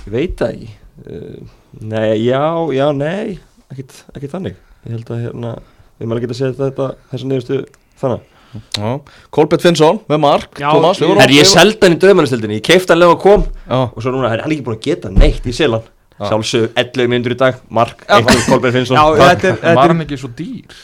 Ég 0.09 0.13
veit 0.13 0.37
það 0.41 0.53
ekki. 0.55 0.75
Uh, 1.05 1.57
Nei, 1.79 2.25
já, 2.25 2.41
já, 2.73 2.89
nei 2.97 3.39
Ekkert 3.69 4.33
þannig. 4.33 4.57
Ég 4.87 4.97
held 4.97 5.13
að 5.13 5.23
hérna 5.27 5.53
Við 5.99 6.13
getað 6.23 6.33
að 6.33 6.39
segja 6.39 6.57
þetta 6.59 6.89
Þessa 7.13 7.29
niðurstu 7.29 7.61
þannig 8.01 8.35
Já, 8.79 8.93
Kolbett 9.35 9.61
Finnsson 9.61 9.99
með 10.09 10.21
Mark. 10.23 10.55
Já, 10.57 10.71
við 10.73 11.03
vorum 11.05 11.19
Herri, 11.21 11.37
ég 11.37 11.49
seldi 11.51 11.83
hann 11.85 11.97
í 11.97 12.01
döðmannastildinni 12.01 12.57
Ég 12.57 12.65
keipti 12.65 12.95
hann 12.95 13.03
lega 13.03 13.13
að 13.13 13.21
kom. 13.21 13.43
Já, 13.69 13.81
Og 13.93 13.99
svo 14.01 14.13
núna, 14.15 14.31
herri, 14.33 14.45
hann 14.47 14.53
er 14.53 14.57
ekki 14.57 14.65
búin 14.65 14.79
að 14.79 14.87
geta 14.87 15.11
neitt 15.13 15.45
í 15.49 15.53
selan 15.53 15.85
Já. 16.19 16.31
Sjálfsög 16.31 16.79
11 16.81 17.11
minnur 17.13 17.35
í 17.35 17.39
dag 17.39 17.59
Mark, 17.69 18.01
1 18.09 18.31
Kolbein 18.49 18.75
Finnsson. 18.75 18.97
Já, 18.97 19.05
Takk. 19.21 19.45
þetta 19.45 19.53
er, 19.69 19.77
Var 19.79 19.93
hann 19.93 20.05
ekki 20.07 20.19
svo 20.23 20.31
dýr? 20.39 20.79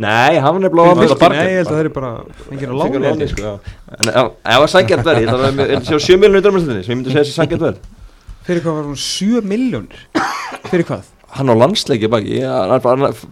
Nei, 0.00 0.38
hann 0.40 0.54
var 0.54 0.62
nefnilega 0.62 0.94
er 0.94 1.14
að 1.16 1.34
Nei, 1.34 1.42
ég 1.50 1.58
held 1.58 1.66
að 1.66 1.74
það 1.74 1.82
er 1.82 1.92
bara 1.98 2.12
Engin 2.54 2.70
að 2.70 2.78
lána 2.80 3.28
sko. 3.34 3.54
En 3.98 4.12
það 4.14 4.62
var 4.62 4.72
sangjart 4.76 5.08
verð 5.10 5.24
Ég 5.26 5.32
að 5.34 5.46
með 5.58 5.74
7 5.90 6.20
miljonir 6.22 6.40
í 6.40 6.46
döðmannastildinni 6.46 6.86
Sem 6.86 6.94
ég 6.94 7.00
myndi 7.00 7.12
segja 7.12 7.26
þessi 7.26 7.36
sangjart 7.36 7.66
verð. 7.66 7.82
Fyrir 8.46 8.64
hvað 8.64 8.78
var 8.78 8.86
hún 8.88 9.00
7 9.02 9.42
miljónir 9.50 10.06
Fyrir 10.70 10.86
hvað? 10.88 11.10
Hann 11.30 11.46
á 11.46 11.54
landsleiki 11.54 12.08
baki 12.10 12.40
er 12.42 12.82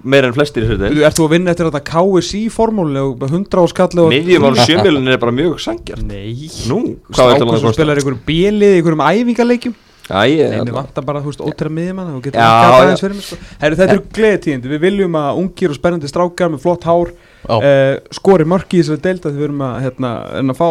meira 0.06 0.28
en 0.30 0.36
flestir 0.36 0.62
í 0.62 0.76
Þú 0.78 1.02
ert 1.02 1.18
þú 1.18 1.24
að 1.26 1.32
vinna 1.34 1.50
eftir 1.50 1.66
þetta 1.66 1.82
KSI 1.88 2.44
formúli 2.54 3.02
og 3.02 3.24
100 3.26 3.64
áskalli 3.64 4.04
og 4.04 4.14
á 4.14 4.50
7 4.62 4.84
miljonir 4.86 5.16
er 5.16 5.22
bara 5.22 5.34
mjög 5.34 5.58
sangjart 5.64 6.04
Nei. 6.06 6.46
Hann 6.68 7.58
sem 7.58 7.74
spilar 7.74 7.98
einhverjum 7.98 8.22
bjelið 8.28 8.76
í 8.76 8.78
einhverjum 8.78 9.04
æfingaleikjum. 9.08 9.76
Já, 10.08 10.22
ég 10.24 10.54
Nei, 10.54 10.62
mér 10.64 10.72
vantar 10.72 11.04
bara, 11.04 11.20
þú 11.20 11.32
veist, 11.32 11.42
ótera 11.44 11.72
miðjumann 11.74 12.14
og 12.16 12.22
getur 12.24 12.40
ekki 12.40 12.68
að 12.70 12.76
aðeins 12.78 13.02
fyrir 13.02 13.16
mig 13.18 13.26
sko. 13.26 13.36
Herru, 13.60 13.76
þetta 13.76 13.94
eru 13.94 14.04
gleðitíðindi, 14.16 14.70
við 14.72 14.80
viljum 14.86 15.18
að 15.20 15.40
ungir 15.42 15.74
og 15.74 15.76
spennandi 15.76 16.08
strákar 16.08 16.52
með 16.54 16.62
flott 16.62 16.86
hár 16.88 17.10
uh, 17.12 17.98
skori 18.16 18.46
mörki 18.48 18.78
í 18.78 18.86
þessari 18.86 19.04
deilda 19.04 19.28
því 19.28 19.42
við 19.42 19.48
erum 19.50 19.66
að, 19.66 19.76
hérna, 19.84 20.14
að 20.40 20.56
fá 20.56 20.70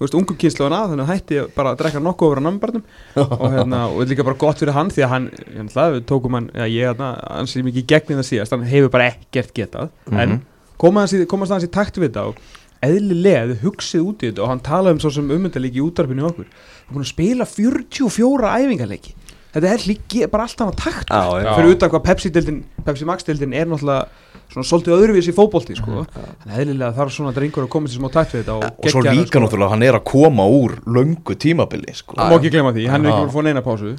þú 0.00 0.06
veist, 0.06 0.14
ungu 0.16 0.36
kynsluðan 0.40 0.76
að, 0.78 0.86
þannig 0.94 1.04
að 1.04 1.10
hætti 1.12 1.40
bara 1.56 1.72
að 1.74 1.80
drekka 1.82 2.00
nokkuð 2.00 2.26
over 2.30 2.40
á 2.40 2.46
namnbarnum 2.46 2.84
og 3.20 3.44
hérna, 3.52 3.80
og 3.92 4.08
líka 4.08 4.24
bara 4.24 4.38
gott 4.40 4.62
fyrir 4.62 4.72
hann 4.72 4.88
því 4.90 5.04
að 5.04 5.12
hann, 5.12 5.26
hérna, 5.50 5.74
það, 5.74 5.98
tókum 6.08 6.38
hann, 6.38 6.48
já, 6.56 6.64
ég, 6.72 6.86
hérna, 6.88 7.10
hann 7.36 7.50
sé 7.52 7.62
mikið 7.66 7.82
í 7.84 7.88
gegnin 7.92 8.22
það 8.22 8.28
síðast, 8.30 8.54
hann 8.56 8.64
hefur 8.70 8.90
bara 8.96 9.10
ekkert 9.12 9.52
getað, 9.60 9.92
en 10.10 10.40
Mhm. 10.40 10.40
komast 10.80 11.52
hans 11.52 11.66
í, 11.66 11.68
í 11.68 11.72
takt 11.76 12.00
við 12.00 12.08
þetta 12.08 12.26
og 12.32 12.40
eðlilega 12.80 13.50
þið 13.50 13.64
hugsið 13.66 14.04
út 14.08 14.22
í 14.24 14.30
þetta 14.30 14.42
og 14.46 14.48
hann 14.54 14.62
talaði 14.64 14.96
um 14.96 15.00
svo 15.04 15.10
sem 15.12 15.28
ummyndalíki 15.36 15.76
í 15.76 15.84
útarpinu 15.84 16.24
okkur. 16.30 16.46
Hann 16.88 16.96
búin 16.96 17.04
að 17.04 17.10
spila 17.12 17.44
44 17.44 18.54
æfingarleiki 18.56 19.12
þetta 19.52 19.68
er 19.74 19.84
líki 19.84 20.22
bara 20.30 20.46
allt 20.46 20.62
annað 20.62 20.78
takt. 20.80 21.10
Já, 21.10 21.42
já. 21.42 21.50
fyrir 21.58 21.74
utan 21.74 21.90
hvað 21.92 22.04
Pepsi-dildin 22.06 22.60
Pepsi 22.86 23.04
Max-dildin 23.08 23.52
er 23.58 23.66
náttúrulega 23.66 24.06
svona 24.50 24.66
svolítið 24.66 24.96
öðruvísi 24.96 25.32
í 25.32 25.36
fótbolti 25.36 25.76
sko. 25.78 26.04
en 26.16 26.54
eðlilega 26.54 26.92
þarf 26.96 27.14
svona 27.14 27.32
drengur 27.36 27.66
að 27.66 27.72
koma 27.74 27.90
sér 27.90 28.00
smá 28.02 28.10
takt 28.14 28.34
við 28.34 28.42
þetta 28.42 28.56
og, 28.58 28.66
og 28.80 28.92
svo 28.94 29.04
hann, 29.04 29.20
líka 29.20 29.42
náttúrulega 29.42 29.74
hann 29.74 29.86
er 29.86 29.98
að 29.98 30.04
koma 30.10 30.46
úr 30.50 30.76
löngu 30.86 31.36
tímabili 31.38 31.94
sko. 31.94 32.16
og 32.18 32.22
má 32.32 32.36
ekki 32.38 32.52
glemma 32.56 32.74
því, 32.76 32.86
hann 32.90 33.06
er 33.06 33.12
ekki 33.12 33.24
búin 33.24 33.30
að 33.30 33.36
fá 33.36 33.46
neina 33.46 33.64
pásu. 33.64 33.94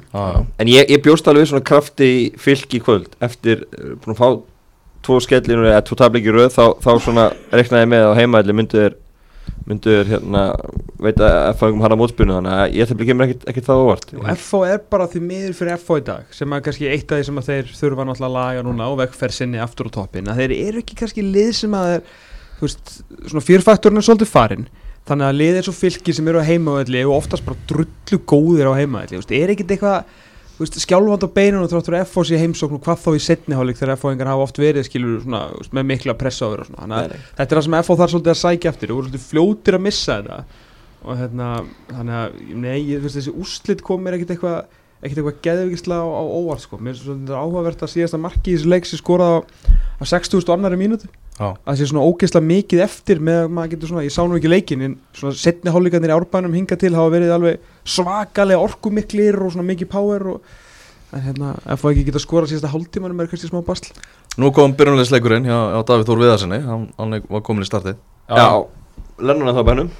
En 0.60 0.72
ég, 0.72 0.88
ég 0.92 1.04
bjóst 1.04 1.28
alveg 1.28 1.48
svona 1.50 1.64
krafti 1.72 2.08
í 2.12 2.24
fylk 2.40 2.76
í 2.76 2.82
kvöld 2.84 3.16
eftir 3.24 3.64
uh, 3.64 3.94
búin 4.02 4.16
að 4.16 4.20
fá 4.20 4.28
tvo 5.02 5.18
skellinu 5.22 5.66
eða 5.66 5.82
tvo 5.86 5.98
tablik 5.98 6.28
í 6.28 6.34
röð 6.34 6.52
þá, 6.54 6.64
þá 6.82 6.90
svona 7.02 7.30
reknaði 7.50 7.88
með 7.90 8.08
að 8.10 8.18
heimaðli 8.20 8.54
myndu 8.58 8.84
þér 8.84 8.98
myndu 9.66 9.92
þér 9.94 10.10
hérna 10.10 10.42
veit 11.02 11.20
að 11.22 11.36
F-fangum 11.52 11.84
hana 11.84 11.98
mótspunni 11.98 12.34
þannig 12.34 12.54
að 12.56 12.76
ég 12.76 12.84
ætla 12.84 12.96
ekki 13.04 13.16
mér 13.16 13.28
ekkert, 13.28 13.46
ekkert 13.52 13.68
það 13.68 13.82
óvart. 13.84 14.14
FH 14.34 14.60
er 14.68 14.80
bara 14.94 15.08
því 15.10 15.22
miður 15.28 15.56
fyrir 15.58 15.78
FH 15.78 15.98
í 16.00 16.04
dag 16.08 16.36
sem 16.38 16.54
er 16.56 16.64
kannski 16.66 16.90
eitt 16.90 17.12
af 17.12 17.20
því 17.20 17.28
sem 17.28 17.40
að 17.42 17.50
þeir 17.50 17.72
þurfa 17.78 18.06
náttúrulega 18.08 18.30
að 18.30 18.36
laga 18.38 18.64
núna 18.66 18.88
og 18.90 18.98
vekkferð 19.02 19.36
sinni 19.38 19.62
aftur 19.62 19.90
á 19.90 19.96
toppin 19.98 20.30
að 20.32 20.42
þeir 20.42 20.56
eru 20.56 20.82
ekki 20.82 20.98
kannski 21.02 21.26
lið 21.26 21.52
sem 21.60 21.76
að 21.78 21.90
þeir, 21.92 22.10
þú 22.58 22.66
veist, 22.66 22.96
svona 23.28 23.46
fyrrfaktorinn 23.50 24.02
er 24.02 24.08
svolítið 24.08 24.32
farinn. 24.32 24.66
Þannig 25.02 25.28
að 25.28 25.38
lið 25.40 25.56
eins 25.58 25.70
og 25.70 25.78
fylki 25.78 26.14
sem 26.14 26.28
eru 26.30 26.42
á 26.42 26.46
heimavelli 26.46 27.06
og 27.06 27.16
oftast 27.16 27.46
bara 27.46 27.58
drullu 27.70 28.18
góðir 28.30 28.70
á 28.70 28.78
heimavelli 28.78 29.16
þú 29.16 29.22
veist, 29.22 29.34
er 29.34 29.54
ekkit 29.54 29.74
eitthvað 29.74 30.20
skjálfand 30.60 31.24
á 31.24 31.28
beinunum 31.32 31.68
þráttur 31.70 31.96
FH 32.02 32.26
sé 32.28 32.40
heimsókn 32.40 32.76
og 32.76 32.82
hvað 32.84 33.00
þá 33.02 33.08
í 33.16 33.22
setni 33.22 33.56
hálfleik 33.56 33.78
þegar 33.78 33.96
FH-ingar 33.96 34.30
hafa 34.32 34.44
oft 34.46 34.60
verið 34.60 34.86
skilur 34.88 35.22
svona, 35.24 35.40
með 35.72 35.88
mikla 35.88 36.16
pressa 36.18 36.46
á 36.46 36.50
þeir 36.52 36.64
og 36.64 36.68
svona. 36.68 36.82
Þannig 36.82 36.98
að 36.98 37.14
þetta 37.38 37.48
er 37.48 37.58
það 37.58 37.66
sem 37.66 37.78
FH 37.80 37.96
þarf 38.00 38.12
svolítið 38.12 38.34
að 38.34 38.40
sækja 38.42 38.72
eftir. 38.72 38.92
Og 38.92 38.98
voru 38.98 39.08
svolítið 39.08 39.26
fljótir 39.30 39.78
að 39.78 39.84
missa 39.86 40.18
þetta. 40.20 40.60
Og 41.02 41.18
hérna, 41.18 41.48
þannig 41.88 42.18
að 42.20 42.38
nei, 42.62 42.76
ég, 42.92 43.02
veist, 43.02 43.18
þessi 43.18 43.34
úrslit 43.34 43.82
kom 43.86 44.04
mér 44.04 44.18
ekkit 44.18 44.36
eitthvað 44.36 44.78
ekkit 45.02 45.18
eitthvað 45.18 45.40
geðvikislega 45.42 46.04
á, 46.06 46.10
á 46.14 46.22
óvart 46.22 46.62
sko. 46.62 46.78
mér 46.78 46.94
er 46.94 47.00
svolítið 47.00 47.34
áhugavert 47.34 47.82
að 47.82 47.90
síðast 47.96 48.14
að 48.14 48.22
marki 48.22 48.52
í 48.52 48.54
þessu 48.54 48.70
leik 48.70 48.86
sem 48.86 49.00
skoraði 49.00 49.40
á, 49.42 49.42
á 49.98 50.04
60.000 50.06 50.54
annari 50.54 50.78
mínútu 50.78 51.10
Já. 51.32 51.46
að 51.64 51.78
sé 51.78 51.86
svona 51.88 52.04
ógeðslega 52.04 52.44
mikið 52.44 52.82
eftir 52.84 53.22
með 53.24 53.38
að 53.44 53.54
maður 53.56 53.70
getur 53.72 53.90
svona, 53.90 54.02
ég 54.04 54.12
sá 54.12 54.20
nú 54.26 54.36
ekki 54.36 54.50
leikin 54.52 54.84
en 54.84 54.98
svona 55.16 55.38
setni 55.40 55.72
hálfleikarnir 55.72 56.12
í 56.12 56.16
árbænum 56.16 56.56
hinga 56.58 56.76
til 56.78 56.92
hafa 56.92 57.14
verið 57.14 57.32
alveg 57.36 57.70
svakalega 57.88 58.60
orkumiklir 58.60 59.38
og 59.40 59.54
svona 59.54 59.64
mikið 59.70 59.90
power 59.94 60.26
og 60.34 60.52
en 61.12 61.24
hérna, 61.26 61.54
ef 61.68 61.82
það 61.82 61.94
ekki 61.94 62.04
geta 62.08 62.22
skorað 62.22 62.52
síðasta 62.52 62.70
hálftímanum 62.72 63.20
er 63.20 63.28
kannski 63.28 63.50
smá 63.50 63.60
basl. 63.64 63.90
Nú 64.40 64.48
kom 64.56 64.72
byrjunleisleikurinn 64.76 65.48
hjá, 65.48 65.56
hjá 65.74 65.82
Davíð 65.90 66.08
Þór 66.08 66.22
Viðarsinni 66.22 66.60
hann, 66.64 66.86
hann 66.96 67.18
var 67.28 67.44
komin 67.44 67.66
í 67.66 67.68
startið. 67.68 67.98
Já, 68.32 68.48
lennum 69.20 69.52
það 69.52 69.68
bænum. 69.68 69.90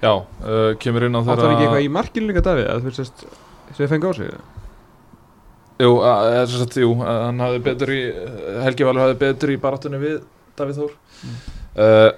Já, 0.00 0.12
uh, 0.14 0.70
kemur 0.80 1.06
inn 1.06 1.18
á 1.18 1.20
Það 1.20 1.30
þeirra 1.32 1.46
var 1.46 1.54
ekki 1.54 1.66
eitthvað 1.66 1.86
í 1.86 1.92
markinu 1.96 2.30
líka 2.30 2.44
Davíð 2.46 2.68
að 2.70 2.84
þú 2.84 2.90
veist 2.90 3.24
sem 3.70 3.80
þið 3.80 3.90
fengi 3.94 4.10
á 4.10 4.12
sig? 4.16 4.30
Jú, 5.80 5.90
að, 6.04 6.28
að, 6.28 6.54
að, 6.60 6.78
jú 6.84 6.92
að 7.00 7.18
hann 7.24 7.42
hafði 7.44 7.60
betur 7.66 7.92
í 7.94 8.00
Helgi 8.64 8.86
Valur 8.86 9.04
hafði 9.04 9.18
betur 9.24 9.52
í 9.52 9.58
baráttunni 9.60 10.00
við 10.00 10.16
Davíð 10.60 10.80
Þór. 10.80 10.96
Uh, 11.74 12.10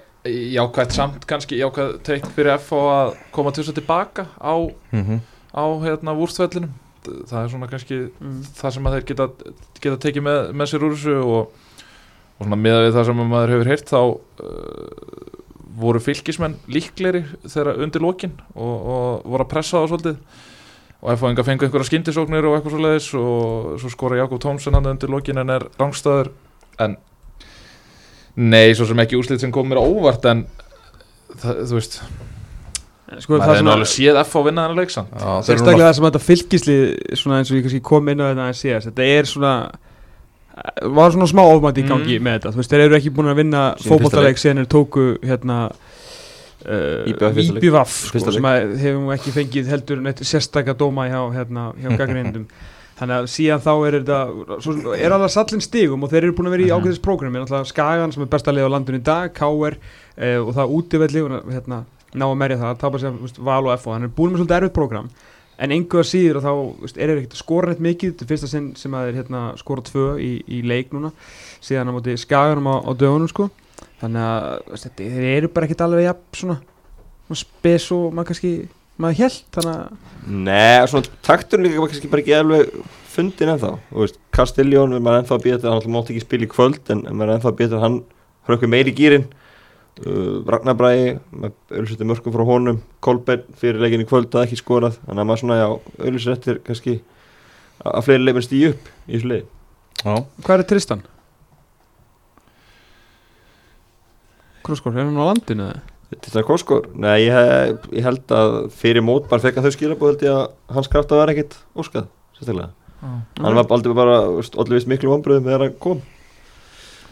Jákvæmt 0.52 0.94
samt 0.94 1.26
kannski 1.30 1.58
Jákvæmt 1.58 2.04
teik 2.06 2.28
fyrir 2.36 2.54
F 2.58 2.70
að 2.78 3.16
koma 3.34 3.50
til 3.50 3.64
þess 3.64 3.74
að 3.74 3.80
tilbaka 3.80 4.28
á, 4.38 4.54
mm 4.92 5.02
-hmm. 5.02 5.20
á 5.54 5.64
hérna 5.82 6.14
vúrstvellinum 6.14 6.72
Það 7.02 7.38
er 7.40 7.50
svona 7.50 7.68
kannski 7.70 7.98
mm. 8.06 8.38
það 8.54 8.74
sem 8.76 8.86
að 8.86 8.96
þeir 8.96 9.06
geta, 9.10 9.26
geta 9.82 9.98
tekið 10.04 10.22
með, 10.22 10.40
með 10.54 10.70
sér 10.70 10.84
úr 10.86 10.94
þessu 10.94 11.16
og, 11.18 11.72
og 12.38 12.46
svona 12.46 12.58
miða 12.60 12.84
við 12.84 12.96
það 12.96 13.08
sem 13.08 13.22
að 13.22 13.30
maður 13.32 13.54
hefur 13.54 13.70
heyrt 13.72 13.90
þá 13.90 14.00
uh, 14.02 15.32
voru 15.82 16.02
fylgismenn 16.04 16.56
líkleri 16.70 17.24
þegar 17.42 17.82
undir 17.82 18.04
lokin 18.04 18.36
og, 18.54 18.72
og 18.94 19.26
voru 19.32 19.46
að 19.46 19.50
pressa 19.50 19.80
það 19.80 19.88
svolítið. 19.92 20.20
Og 21.02 21.10
F-fáinga 21.16 21.46
fengu 21.46 21.66
einhverja 21.66 21.88
skyndisóknir 21.88 22.46
og 22.46 22.56
eitthvað 22.56 22.76
svoleiðis 22.76 23.08
og 23.18 23.72
svo 23.82 23.90
skora 23.90 24.20
Jakob 24.20 24.38
Tómsen 24.44 24.78
hann 24.78 24.90
undir 24.92 25.10
lokin 25.10 25.42
en 25.42 25.50
er 25.50 25.66
rángstæður 25.80 26.30
en 26.84 26.94
nei, 28.36 28.72
svo 28.74 28.86
sem 28.88 29.02
ekki 29.04 29.18
úrslit 29.18 29.40
sem 29.42 29.52
kom 29.52 29.68
mér 29.68 29.80
á 29.80 29.84
óvart 29.84 30.24
en 30.30 30.44
það, 31.42 31.62
þú 31.68 31.78
veist. 31.78 31.98
Sko, 33.20 33.36
maður 33.36 33.50
hefði 33.52 33.64
nú 33.66 33.72
alveg 33.74 33.90
séð 33.92 34.18
F 34.22 34.32
á 34.32 34.40
vinna 34.46 34.62
þennan 34.64 34.78
leiksamt 34.80 35.10
Já, 35.12 35.20
þeir 35.20 35.32
eru 35.36 35.46
sérstaklega 35.50 35.88
það 35.90 35.96
sem 35.98 36.06
þetta 36.06 36.20
fylgisli 36.26 36.76
svona 37.20 37.40
eins 37.42 37.50
og 37.52 37.56
ég 37.58 37.66
kannski 37.66 37.80
kom 37.84 38.08
inn 38.08 38.22
á 38.24 38.26
þetta 38.30 38.46
að 38.48 38.56
síðast 38.62 38.88
þetta 38.88 39.08
er 39.18 39.28
svona 39.28 39.50
var 40.96 41.12
svona 41.12 41.28
smá 41.28 41.42
ofmætti 41.44 41.82
í 41.84 41.88
gangi 41.88 42.16
Mm. 42.18 42.24
með 42.24 42.34
þetta. 42.38 42.52
Þú 42.54 42.60
veist, 42.62 42.72
þeir 42.72 42.84
eru 42.86 42.96
ekki 42.96 43.12
búin 43.16 43.28
að 43.32 43.38
vinna 43.42 43.62
fótballtaleik 43.84 44.40
síðan 44.40 44.62
þeir 44.62 44.70
tóku 44.72 45.04
hérna 45.28 45.58
uh. 45.68 47.08
IBVF 47.12 47.94
Fyrsta 48.12 48.30
sko, 48.30 48.34
sem 48.36 48.48
að 48.48 48.74
hefum 48.82 49.08
ekki 49.14 49.32
fengið 49.34 49.70
heldur 49.72 50.02
sérstakka 50.24 50.74
dóma 50.78 51.08
hjá, 51.08 51.20
hérna, 51.36 51.68
hjá 51.80 51.90
gaggrindum 52.00 52.46
þannig 52.98 53.16
að 53.18 53.28
síðan 53.32 53.62
þá 53.64 53.72
er 53.88 53.96
þetta 53.98 54.18
svo, 54.62 54.94
er 54.94 55.14
alveg 55.16 55.32
sallin 55.34 55.64
stigum 55.64 56.02
og 56.06 56.10
þeir 56.12 56.22
eru 56.28 56.36
búin 56.38 56.50
að 56.50 56.56
vera 56.56 56.66
í 56.66 56.70
Mhm. 56.70 56.78
ágæðis 56.82 57.02
prógrami 57.02 57.40
náttúrulega 57.40 57.70
Skagan 57.72 58.12
sem 58.12 58.22
er 58.22 58.30
besta 58.32 58.52
lið 58.52 58.66
á 58.68 58.74
landinu 58.74 58.98
í 59.00 59.02
dag 59.02 59.32
KR 59.34 59.76
uh, 59.76 60.40
og 60.46 60.54
það 60.56 60.74
útivelli 60.78 61.22
hérna, 61.52 61.84
ná 62.14 62.24
að 62.28 62.36
merja 62.36 62.58
það, 62.60 62.78
tapa 62.78 62.98
sér 62.98 63.38
Val 63.38 63.66
og 63.66 63.72
F 63.78 63.86
og 63.88 63.94
hann 63.96 64.04
er 64.04 64.12
búin 64.16 64.32
með 64.34 64.42
svolítið 64.44 64.58
erfitt 64.60 64.76
prógram. 64.76 65.08
En 65.62 65.70
að 66.02 66.08
síður 66.08 66.36
og 66.40 66.42
þá 66.42 66.52
veist, 66.82 66.96
er 66.98 67.08
þeir 67.08 67.18
ekkert 67.22 67.34
að 67.36 67.42
skora 67.44 67.68
neitt 67.70 67.82
mikið. 67.84 68.12
Þetta 68.12 68.24
er 68.24 68.30
fyrsta 68.32 68.48
sinn 68.50 68.68
sem 68.76 68.94
að 68.98 69.04
þeir 69.06 69.18
hérna, 69.20 69.40
skora 69.60 69.82
tvö 69.86 70.06
í, 70.18 70.30
í 70.48 70.62
leik 70.66 70.90
núna. 70.92 71.12
Síðan 71.62 71.92
á 71.92 71.94
móti 71.94 72.16
Skaganum 72.18 72.66
á, 72.66 72.76
á 72.82 72.90
dögunum 72.98 73.28
sko. 73.30 73.46
Þannig 74.00 74.24
að 74.26 74.46
veist, 74.72 74.86
þetta, 74.88 75.08
þeir 75.14 75.36
eru 75.36 75.48
bara 75.54 75.68
ekkert 75.68 75.84
alveg 75.86 76.04
jafn 76.08 76.40
svona, 76.40 76.56
svona 77.28 77.40
spes 77.44 77.86
og 77.94 78.08
maður 78.16 78.32
kannski 78.32 78.52
maður 79.00 79.20
held 79.22 79.68
Nei, 80.22 80.86
svona 80.86 81.08
takturinn 81.26 81.66
líka 81.66 81.82
var 81.82 81.92
kannski 81.92 82.10
bara 82.12 82.22
ekki 82.22 82.34
alveg 82.38 82.74
fundin 83.12 83.52
ennþá. 83.52 83.70
Þú 83.90 84.02
veist, 84.04 84.18
Castelljón, 84.34 84.96
við 84.96 85.04
maður 85.04 85.22
ennþá 85.22 85.38
þetta 85.44 85.68
hann 85.68 85.78
alltaf 85.78 85.94
mátti 85.94 86.14
ekki 86.14 86.24
spila 86.26 86.46
í 86.46 86.50
kvöld 86.52 86.92
en 86.94 87.04
maður 87.08 87.28
er 87.28 87.34
ennþá 87.38 87.54
þetta 87.60 87.80
hann 87.82 88.02
hrökkur 88.48 88.70
meiri 88.72 88.92
í 88.92 88.96
gýrin 88.98 89.26
uh, 90.06 90.42
Ragnar 90.48 90.78
Bræði 90.78 91.16
með 91.30 91.56
auðvitað 91.72 92.10
mörgum 92.12 92.36
frá 92.36 92.44
honum. 92.48 92.82
Kolbeinn 93.04 93.48
fyrir 93.58 93.82
leikin 93.82 94.04
í 94.04 94.08
kvöld 94.08 94.32
að 94.36 94.46
ekki 94.46 94.60
skorað 94.62 95.00
þannig 95.02 95.24
að 95.24 95.30
maður 95.32 95.42
svona, 95.44 95.60
já, 95.60 95.68
auðvitað 95.98 96.36
eftir 96.36 96.62
kannski 96.68 96.98
að 97.82 98.04
fleiri 98.06 98.26
leifin 98.26 98.46
stíu 98.46 98.72
upp 98.72 98.90
í 99.08 99.16
þessu 99.16 99.32
leið 99.32 99.48
Já, 100.02 100.14
Hvað 100.42 100.56
er 100.56 100.68
Tristan? 100.70 101.02
Kroskor, 104.62 104.94
er 104.94 105.08
hann 105.08 105.18
á 105.18 105.26
landinu 105.26 105.66
eða? 105.66 105.91
Til 106.12 106.32
það 106.34 106.44
Koskor, 106.48 106.88
nei 107.00 107.24
ég, 107.24 107.32
hef, 107.32 107.84
ég 107.96 108.04
held 108.04 108.32
að 108.36 108.56
fyrir 108.76 109.04
mót 109.04 109.28
bara 109.30 109.40
fekk 109.40 109.60
að 109.60 109.68
þau 109.68 109.76
skilabóð 109.76 110.10
held 110.10 110.24
ég 110.26 110.34
að 110.36 110.74
hans 110.76 110.90
kraft 110.92 111.12
að 111.14 111.22
vera 111.22 111.32
ekkit 111.32 111.54
óskað 111.78 112.08
sérstaklega, 112.36 112.72
hann 113.40 113.56
var 113.56 113.72
aldrei 113.76 113.94
bara 113.96 114.18
allir 114.28 114.76
vist 114.76 114.90
miklu 114.90 115.12
vonbröðum 115.12 115.48
þegar 115.48 115.64
hann 115.66 115.78
kom. 115.80 116.02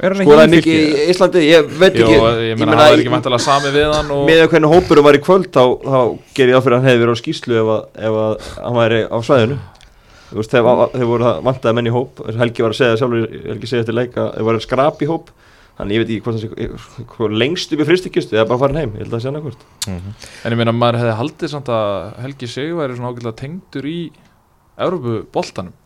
Er 0.01 0.15
hann 0.15 0.25
skoraði 0.25 0.53
mikið 0.55 0.79
í 0.81 1.09
Íslandi, 1.13 1.41
ég 1.45 1.73
veit 1.81 1.97
Jó, 2.01 2.07
ekki. 2.09 2.45
ég 2.51 2.61
meina 2.61 2.77
það 2.79 2.93
er 2.93 3.03
ekki 3.03 3.13
mæntalega 3.13 3.45
sami 3.45 3.73
við 3.75 3.91
hann 3.93 4.13
og 4.15 4.23
með 4.29 4.45
hvernig 4.53 4.73
hópurum 4.73 5.09
var 5.09 5.19
í 5.19 5.25
kvöld 5.25 5.51
þá, 5.53 5.65
þá 5.85 6.01
ger 6.39 6.53
ég 6.53 6.57
á 6.57 6.65
fyrir 6.65 6.77
að 6.77 6.81
hann 6.81 6.89
hefði 6.89 7.03
verið 7.03 7.17
á 7.17 7.21
skýslu 7.21 7.59
ef 7.61 7.73
að, 7.75 7.83
ef 8.09 8.17
að 8.23 8.47
hann 8.65 8.79
væri 8.81 9.03
á 9.05 9.19
svæðinu. 9.29 9.59
Þú 10.31 10.39
veist, 10.39 10.55
þegar, 10.55 11.05
voru 11.11 11.27
það 11.27 11.45
vantaði 11.51 11.77
menn 11.77 11.91
í 11.91 11.93
hóp 11.93 12.21
Helgi 12.39 12.65
var 12.65 12.73
að 12.73 12.79
segja 12.79 12.99
sjálfur, 13.01 13.39
Helgi 13.51 13.69
segja 13.69 13.85
eftir 13.85 13.97
leika 13.99 14.29
ef 14.31 14.47
var 14.47 14.61
skrap 14.63 15.03
í 15.03 15.09
hóp 15.11 15.33
þannig 15.81 15.97
ég 15.97 16.03
veit 16.05 16.12
ekki 16.14 16.25
hvort 16.27 16.37
það 16.37 16.45
sé 16.45 17.05
hvað 17.14 17.37
lengst 17.43 17.75
upp 17.75 17.83
í 17.83 17.88
fristikjustu 17.88 18.37
eða 18.38 18.49
bara 18.53 18.62
farin 18.64 18.81
heim, 18.83 18.95
ég 18.97 19.05
held 19.05 19.11
að 19.11 19.16
það 19.16 19.25
sé 19.25 19.33
annað 19.33 19.45
En 20.45 20.55
ég 20.55 20.61
meina 20.61 20.77
maður 20.77 21.01
hefði 21.03 21.19
haldið 21.21 21.53
samt 21.55 21.71
að 21.75 21.93
Helgi 22.25 22.51
Sig 22.51 22.75
væri 22.77 22.97
svona 22.99 23.12
ágætlega 23.14 23.38
tengdur 23.40 23.88
í 23.90 23.99
Európu 24.81 25.21
boltanum 25.35 25.77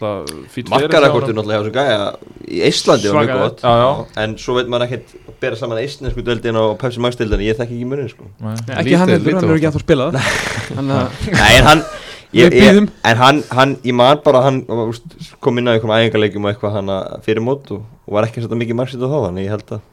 Markarakortur 0.00 1.34
náttúrulega 1.36 1.58
hjá 1.58 1.64
þessu 1.66 1.72
gæja. 1.76 2.04
Í 2.48 2.60
Íslandi 2.68 3.10
var 3.12 3.26
mjög 3.28 3.42
gott. 3.42 3.60
Já, 3.60 3.72
já. 3.82 3.90
en 4.24 4.36
svo 4.40 4.54
veit 4.56 4.70
maður 4.72 4.86
ekkert 4.88 5.12
að 5.28 5.36
bera 5.42 5.58
saman 5.60 5.80
eistnesku 5.82 6.24
döldin 6.24 6.58
og 6.58 6.78
Pepsi 6.80 7.02
Max 7.04 7.18
döldin 7.20 7.44
ég 7.44 7.58
þekki 7.58 7.76
ekki 7.76 7.88
munin 7.90 8.08
sko. 8.10 8.28
Nei, 8.40 8.54
Nei. 8.68 8.78
Ekki 8.80 8.96
hann 8.96 9.10
Lítið- 9.10 9.18
heldur, 9.18 9.36
hann 9.36 9.50
er 9.50 9.60
ekki 9.60 9.68
að 9.68 9.76
þú 9.76 9.82
spila 9.84 10.08
það. 10.08 10.16
Nei, 11.36 11.52
en 11.58 11.68
hann 11.68 11.84
ég, 12.32 12.56
ég. 12.56 12.82
En 13.04 13.16
hann, 13.20 13.40
hann, 13.52 13.76
ég 13.86 13.96
man 13.96 14.20
bara 14.24 14.44
hann 14.46 14.62
kom 15.40 15.58
inn 15.60 15.68
á 15.68 15.74
einhverjum 15.76 15.96
æfingarleikjum 15.98 16.46
og 16.46 16.52
eitthvað 16.52 16.76
hann 16.78 16.92
fyrir 17.26 17.44
mót 17.44 17.72
og, 17.74 17.84
og 18.06 18.18
var 18.18 18.28
ekki 18.28 18.44
setja 18.44 18.58
mikið 18.58 18.78
margsitt 18.78 19.04
á 19.04 19.08
þá 19.08 19.18
þannig 19.28 19.48
ég 19.48 19.56
held 19.56 19.74
að 19.76 19.88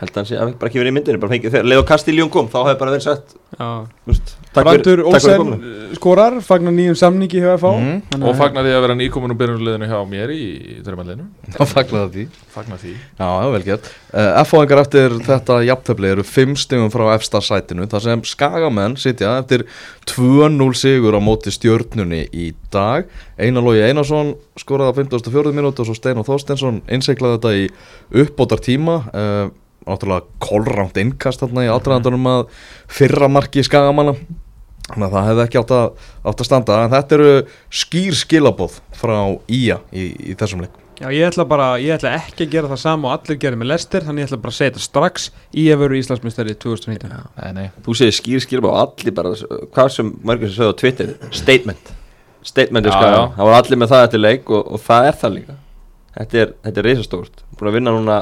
held 0.00 0.10
að 0.10 0.18
hann 0.18 0.28
sé 0.28 0.38
að 0.40 0.52
bara 0.58 0.70
ekki 0.70 0.80
verið 0.80 0.90
í 0.90 0.94
myndinu 0.96 1.20
bara 1.22 1.32
fengið, 1.34 1.52
þegar 1.54 1.68
Leo 1.70 1.82
Castiljón 1.86 2.30
kom 2.34 2.48
þá 2.50 2.56
hefði 2.64 2.78
bara 2.80 2.94
verið 2.94 3.04
sett 3.04 3.34
já. 3.54 3.68
úst, 4.10 4.32
takk 4.50 4.66
Brandur 4.66 5.02
Olsen 5.06 5.52
uh, 5.54 5.92
skorar, 5.94 6.38
fagnar 6.44 6.74
nýjum 6.74 6.98
samningi 6.98 7.42
hjá 7.44 7.52
FH. 7.54 7.70
Þannig 8.10 8.26
Og 8.30 8.38
fagnar 8.38 8.66
því 8.66 8.74
að 8.74 8.82
vera 8.86 8.96
nýkomin 8.98 9.34
úr 9.34 9.38
byrjunarliðinu 9.42 9.90
hjá 9.92 10.00
mér 10.10 10.34
í 10.34 10.42
drömmalinu 10.84 11.28
þá 11.54 11.62
fagnaði 11.70 12.10
því 12.16 12.26
Fagnar 12.54 12.82
því 12.82 12.92
Já, 12.94 13.28
já, 13.28 13.48
vel 13.54 13.62
gert. 13.68 13.88
Uh, 14.10 14.42
F-fáingar 14.42 14.82
eftir 14.82 15.16
þetta 15.26 15.60
jafntöfli 15.68 16.10
eru 16.10 16.26
5 16.26 16.58
stigum 16.64 16.92
frá 16.94 17.06
efsta 17.14 17.42
sætinu 17.44 17.86
þar 17.90 18.06
sem 18.08 18.26
skagamenn 18.34 18.98
sitja 19.00 19.38
eftir 19.40 19.66
2-0 20.10 20.70
sigur 20.78 21.18
á 21.18 21.20
móti 21.22 21.54
stjörnunni 21.54 22.24
í 22.34 22.50
dag. 22.74 23.06
Einar 23.38 23.66
Lógi 23.66 23.82
Einarsson 23.86 24.34
skoraði 24.58 24.94
á 24.94 24.98
54. 24.98 25.54
minúti 25.54 25.82
og 25.82 25.88
svo 25.88 25.98
Steinar 25.98 26.26
Þorstensson 26.26 26.82
innseklaði 26.86 27.38
þetta 27.38 27.54
í 27.58 28.24
uppbótar 28.24 28.62
tíma. 28.62 29.00
Uh, 29.10 29.46
náttúrulega 29.88 30.26
kolránt 30.42 31.00
innkast 31.00 31.42
þarna 31.42 31.66
í 31.66 31.72
aðdraðandunum 31.72 32.30
að 32.30 32.46
fyrra 32.90 33.30
marki 33.32 33.64
skagamanna. 33.66 34.16
Þannig 34.84 35.06
að 35.06 35.14
það 35.14 35.28
hefði 35.30 35.44
ekki 35.46 35.60
átt 35.62 35.74
að, 35.74 35.84
átt 36.28 36.40
að 36.42 36.48
standa. 36.50 36.78
En 36.84 36.92
þetta 36.92 37.16
eru 37.16 37.34
skýr 37.72 38.16
skilabóð 38.20 38.80
frá 38.96 39.18
Ía 39.48 39.78
í, 39.96 40.10
í 40.12 40.36
þessum 40.36 40.64
leik. 40.66 40.80
Já, 41.00 41.08
ég 41.10 41.26
ætla 41.26 41.42
bara, 41.48 41.72
ég 41.82 41.96
ætla 41.96 42.12
ekki 42.20 42.44
að 42.44 42.52
gera 42.52 42.70
það 42.70 42.80
sama 42.84 43.08
og 43.08 43.16
allir 43.16 43.38
gerir 43.42 43.58
með 43.58 43.72
Lester, 43.72 44.04
þannig 44.06 44.22
ég 44.22 44.28
ætla 44.28 44.38
bara 44.44 44.52
að 44.52 44.58
segja 44.60 44.74
þetta 44.74 44.84
strax 44.84 45.24
í 45.50 45.64
að 45.74 45.80
veru 45.80 45.98
Íslandsmyndstæri 45.98 46.54
2019 46.62 47.16
Nei, 47.40 47.48
nei 47.56 47.64
Þú 47.82 47.96
segir 47.98 48.14
skýr 48.20 48.44
skýr 48.44 48.68
og 48.68 48.76
allir 48.78 49.16
bara 49.16 49.32
hvað 49.74 49.90
sem 49.96 50.12
margir 50.22 50.52
sem 50.52 50.60
sögðu 50.60 50.76
á 50.78 50.80
Twitter 50.84 51.10
statement 51.34 51.90
statement 52.44 52.86
er 52.86 52.92
já. 52.92 53.32
það 53.34 53.48
var 53.48 53.58
allir 53.58 53.80
með 53.80 53.92
það 53.94 54.06
eftir 54.06 54.22
leik 54.22 54.50
og, 54.52 54.72
og 54.76 54.82
það 54.84 55.08
er 55.08 55.20
það 55.20 55.34
líka 55.38 55.56
þetta 56.14 56.40
er, 56.42 56.54
þetta 56.66 56.80
er 56.82 56.88
reisastórt 56.88 57.44
búin 57.56 57.70
að 57.70 57.78
vinna 57.78 57.94
núna 57.96 58.18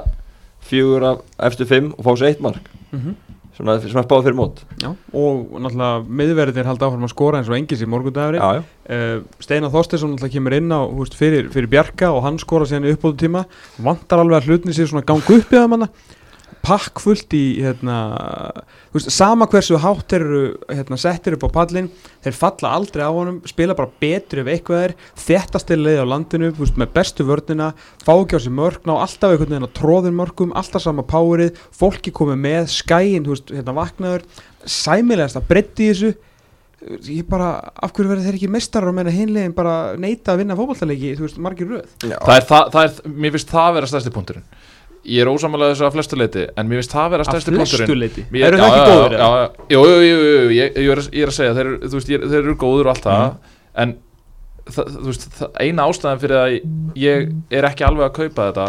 fjögur 0.69 1.07
af 1.11 1.23
eftir 1.51 1.69
fimm 1.71 1.93
og 1.97 2.07
fá 2.07 2.15
sér 2.17 2.33
eitt 2.33 2.43
mark. 2.45 2.73
Mhm. 2.93 3.15
svona, 3.57 3.77
svona 3.81 4.05
spáð 4.07 4.25
fyrir 4.27 4.37
mót. 4.37 4.63
Já, 4.81 4.91
og 5.13 5.59
náttúrulega 5.61 6.07
miðverðir 6.09 6.69
halda 6.71 6.89
áfram 6.89 7.05
að 7.05 7.13
skora 7.13 7.41
eins 7.41 7.51
og 7.51 7.57
engis 7.59 7.83
í 7.85 7.89
já. 8.41 8.63
uh, 8.89 9.23
Steinar 9.45 9.71
Þorsteinsson 9.71 10.15
náttúrulega 10.15 10.33
kemur 10.33 10.57
inn 10.57 10.73
á 10.73 10.81
húst, 10.89 11.15
fyrir, 11.15 11.51
fyrir 11.53 11.69
Bjarka 11.69 12.13
og 12.13 12.25
hann 12.25 12.39
skora 12.41 12.65
síðan 12.65 12.89
í 12.89 12.95
uppbóðu 12.97 13.21
tíma 13.21 13.45
vantar 13.79 14.23
alveg 14.23 14.41
að 14.41 14.49
hlutni 14.49 14.73
sér 14.73 14.89
svona 14.89 15.05
ganga 15.05 15.37
upp 15.37 15.53
í 15.53 15.59
það 15.59 15.69
manna 15.69 15.89
pakk 16.63 17.01
fullt 17.03 17.35
í 17.35 17.43
hérna, 17.63 17.97
veist, 18.95 19.11
sama 19.13 19.49
hversu 19.51 19.79
hátt 19.83 20.15
eru 20.17 20.43
hérna, 20.71 20.99
settir 21.01 21.37
upp 21.37 21.47
á 21.51 21.57
pallin 21.59 21.91
þeir 22.23 22.37
falla 22.39 22.73
aldrei 22.79 23.03
á 23.03 23.11
honum, 23.11 23.41
spila 23.51 23.77
bara 23.79 23.91
betur 24.03 24.43
ef 24.45 24.51
eitthvað 24.53 24.87
er, 24.87 24.97
þetta 25.19 25.79
leið 25.79 26.03
á 26.03 26.07
landinu 26.07 26.53
veist, 26.59 26.79
með 26.79 26.93
bestu 26.95 27.27
vörnina 27.27 27.73
fá 28.05 28.13
ekki 28.15 28.39
á 28.39 28.45
sig 28.45 28.55
mörg, 28.55 28.83
ná 28.87 28.95
alltaf 28.95 29.35
einhvern 29.35 29.57
veginn 29.57 29.69
að 29.69 29.77
tróðin 29.79 30.19
mörgum 30.19 30.55
alltaf 30.59 30.85
sama 30.85 31.07
powerið, 31.07 31.59
fólki 31.75 32.15
komið 32.15 32.43
með 32.47 32.69
skæin, 32.73 33.27
hérna 33.51 33.75
vaknaður. 33.77 34.27
Sæmilegast 34.63 35.41
að 35.41 35.49
breytti 35.51 35.89
þessu 35.91 36.13
ég 37.07 37.27
bara, 37.31 37.55
af 37.75 37.93
hverju 37.95 38.11
verður 38.11 38.27
þeir 38.27 38.37
ekki 38.39 38.51
mestarar 38.51 38.91
og 38.91 38.97
menna 38.97 39.13
hinlegin 39.15 39.55
bara 39.55 39.95
neita 40.01 40.35
að 40.35 40.43
vinna 40.43 40.57
fótballtaleiki, 40.59 41.15
þú 41.19 41.27
veist, 41.27 41.41
margir 41.43 41.71
röð? 41.71 41.91
Það 42.03 42.35
er, 42.35 42.47
það, 42.49 42.71
það 42.75 42.87
er, 42.87 43.13
mér 43.23 43.35
finnst 43.37 43.53
það 43.53 43.75
vera 43.77 43.91
stærsti 43.91 44.15
punkturinn 44.15 44.47
ég 45.05 45.23
er 45.25 45.31
ósamallega 45.33 45.75
þessu 45.75 45.87
að 45.89 45.95
flestu 45.97 46.19
leiti 46.21 46.45
en 46.57 46.69
mér 46.71 46.79
finnst 46.83 46.93
það 46.95 47.09
vera 47.15 47.25
að 47.25 47.31
stærsti 47.33 47.55
flestu 47.57 47.79
punkturinn. 47.81 48.01
leiti, 48.03 48.25
Mér- 48.31 48.47
eru 48.49 48.59
já, 48.59 48.63
það 48.63 48.77
ekki 48.77 48.83
já, 48.83 48.93
góður 48.93 49.17
já, 49.17 49.29
já, 49.43 49.75
jú, 49.75 49.83
jú, 50.07 50.21
ég, 50.55 50.79
ég, 50.79 50.93
er, 50.95 51.03
ég 51.13 51.27
er 51.27 51.33
að 51.33 51.37
segja 51.39 51.57
þeir, 51.59 51.71
þú 51.83 51.99
veist, 51.99 52.13
ég, 52.15 52.27
þeir 52.33 52.41
eru 52.45 52.55
góður 52.63 52.87
og 52.91 52.93
allt 52.95 53.09
það 53.09 53.35
en 53.83 53.95
það, 54.71 54.93
þú 54.95 55.09
veist, 55.11 55.27
það, 55.41 55.51
eina 55.67 55.89
ástæðan 55.91 56.23
fyrir 56.23 56.39
að 56.43 56.57
ég 57.03 57.29
er 57.59 57.69
ekki 57.73 57.87
alveg 57.89 58.09
að 58.09 58.17
kaupa 58.21 58.49
þetta 58.51 58.69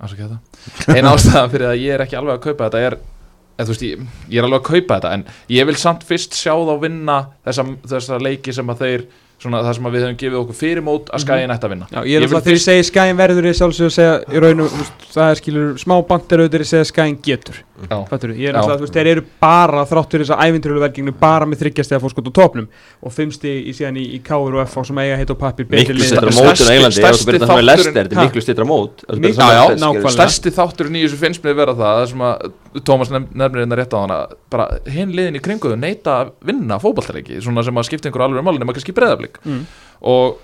Afsakið 0.00 0.30
þetta. 0.30 0.36
Eina 0.96 1.10
ástæðan 1.12 1.50
fyrir 1.52 1.68
að 1.68 1.80
ég 1.82 1.94
er 1.98 2.02
ekki 2.06 2.16
alveg 2.16 2.38
að 2.38 2.44
kaupa 2.46 2.68
þetta 2.70 2.84
er 2.86 2.94
eða, 2.96 3.64
þú 3.68 3.72
veist, 3.74 3.82
ég, 3.84 4.04
ég 4.32 4.40
er 4.40 4.46
alveg 4.48 4.62
að 4.62 4.68
kaupa 4.70 4.96
þetta 4.96 5.10
en 5.18 5.24
ég 5.52 5.66
vil 5.68 5.76
samt 5.76 6.06
fyrst 6.08 6.38
sjá 6.40 6.54
þá 6.56 6.72
vinna 6.80 7.16
þessa, 7.44 7.66
þessa 7.92 8.20
leiki 8.24 8.54
sem 8.56 8.72
að 8.72 8.80
þeir 8.86 9.04
svona 9.40 9.62
það 9.64 9.76
sem 9.78 9.88
að 9.88 9.94
við 9.96 10.04
höfum 10.04 10.18
gefið 10.20 10.38
okkur 10.40 10.58
fyrir 10.58 10.84
mót 10.84 11.10
að 11.14 11.24
skæin 11.24 11.54
ætti 11.54 11.66
að 11.68 11.72
vinna 11.74 11.88
Já, 11.90 12.00
ég 12.04 12.18
er 12.18 12.26
alltaf 12.26 12.44
þegar 12.44 12.58
ég 12.58 12.64
segi 12.66 12.86
skæin 12.90 13.20
verður 13.20 13.48
ég 13.48 13.56
sjálfsög 13.60 13.88
að 13.88 13.94
segja 13.96 14.16
í 14.28 14.42
raunum, 14.44 14.82
það 15.14 15.30
er 15.30 15.40
skilur 15.40 15.70
smá 15.80 15.94
bandir 16.10 16.42
auðvitað 16.44 16.64
ég 16.66 16.70
segja 16.74 16.88
skæin 16.90 17.18
getur. 17.24 17.62
Fattur, 17.88 18.30
ég 18.36 18.50
er 18.50 18.56
alltaf, 18.60 18.76
þú 18.80 18.84
veist, 18.84 18.94
þeir 18.98 19.08
eru 19.14 19.22
bara 19.40 19.84
þráttur 19.88 20.20
þess 20.24 20.32
að 20.34 20.42
ævindurlega 20.50 20.84
verkinginu 20.84 21.14
bara 21.20 21.46
með 21.48 21.62
þryggjast 21.62 21.92
eða 21.94 22.02
fórskot 22.04 22.28
á 22.28 22.32
topnum 22.36 22.66
og 23.00 23.14
fimmsti 23.16 23.52
í 23.70 23.72
síðan 23.76 23.96
í, 23.96 24.04
í 24.16 24.18
Káur 24.26 24.58
og 24.58 24.66
FH 24.68 24.84
sem 24.90 25.00
eiga 25.00 25.16
heit 25.20 25.30
og 25.32 25.38
pappir 25.40 25.66
miklu 25.70 25.94
lið. 25.96 26.10
stittra 26.10 26.30
Stærsti- 26.30 26.44
mót 26.44 26.60
en 26.60 26.74
Englandi 26.76 27.00
ef 27.00 27.16
þú 27.20 27.26
byrjar 27.30 27.46
það 27.48 27.60
með 27.60 27.66
Lester 27.70 27.92
þetta 27.96 28.16
er 28.20 28.26
miklu 28.28 28.42
stittra 28.44 28.66
mót 28.68 29.04
með 29.08 30.10
stærsti 30.16 30.52
þátturinn 30.60 30.96
í 31.00 31.04
þessu 31.06 31.20
finnst 31.24 31.42
mér 31.44 31.56
vera 31.62 31.74
það 31.78 31.96
það 32.00 32.06
sem 32.12 32.24
að 32.28 32.52
Tómas 32.86 33.10
nefn- 33.10 33.32
nefnir 33.34 33.64
hérna 33.64 33.78
rétt 33.80 33.94
á 33.96 33.98
hana 34.04 34.18
bara 34.52 34.66
hinn 34.86 35.10
liðin 35.16 35.40
í 35.40 35.42
kringu 35.42 35.72
þau 35.72 35.80
neita 35.80 36.18
að 36.20 36.32
vinna 36.46 36.78
fótballtaleiki 36.78 37.40
svona 37.42 37.64
sem 37.66 37.74
að 37.80 37.88
skipta 37.88 38.06
einhver 38.10 38.22
alveg 38.28 38.44
máli 38.46 38.60
nema 38.62 38.72
kannski 38.76 38.94
breyðablík 38.94 39.40
Mm. 39.44 39.64
og 40.06 40.36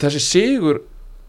þessi 0.00 0.20
sigur 0.24 0.80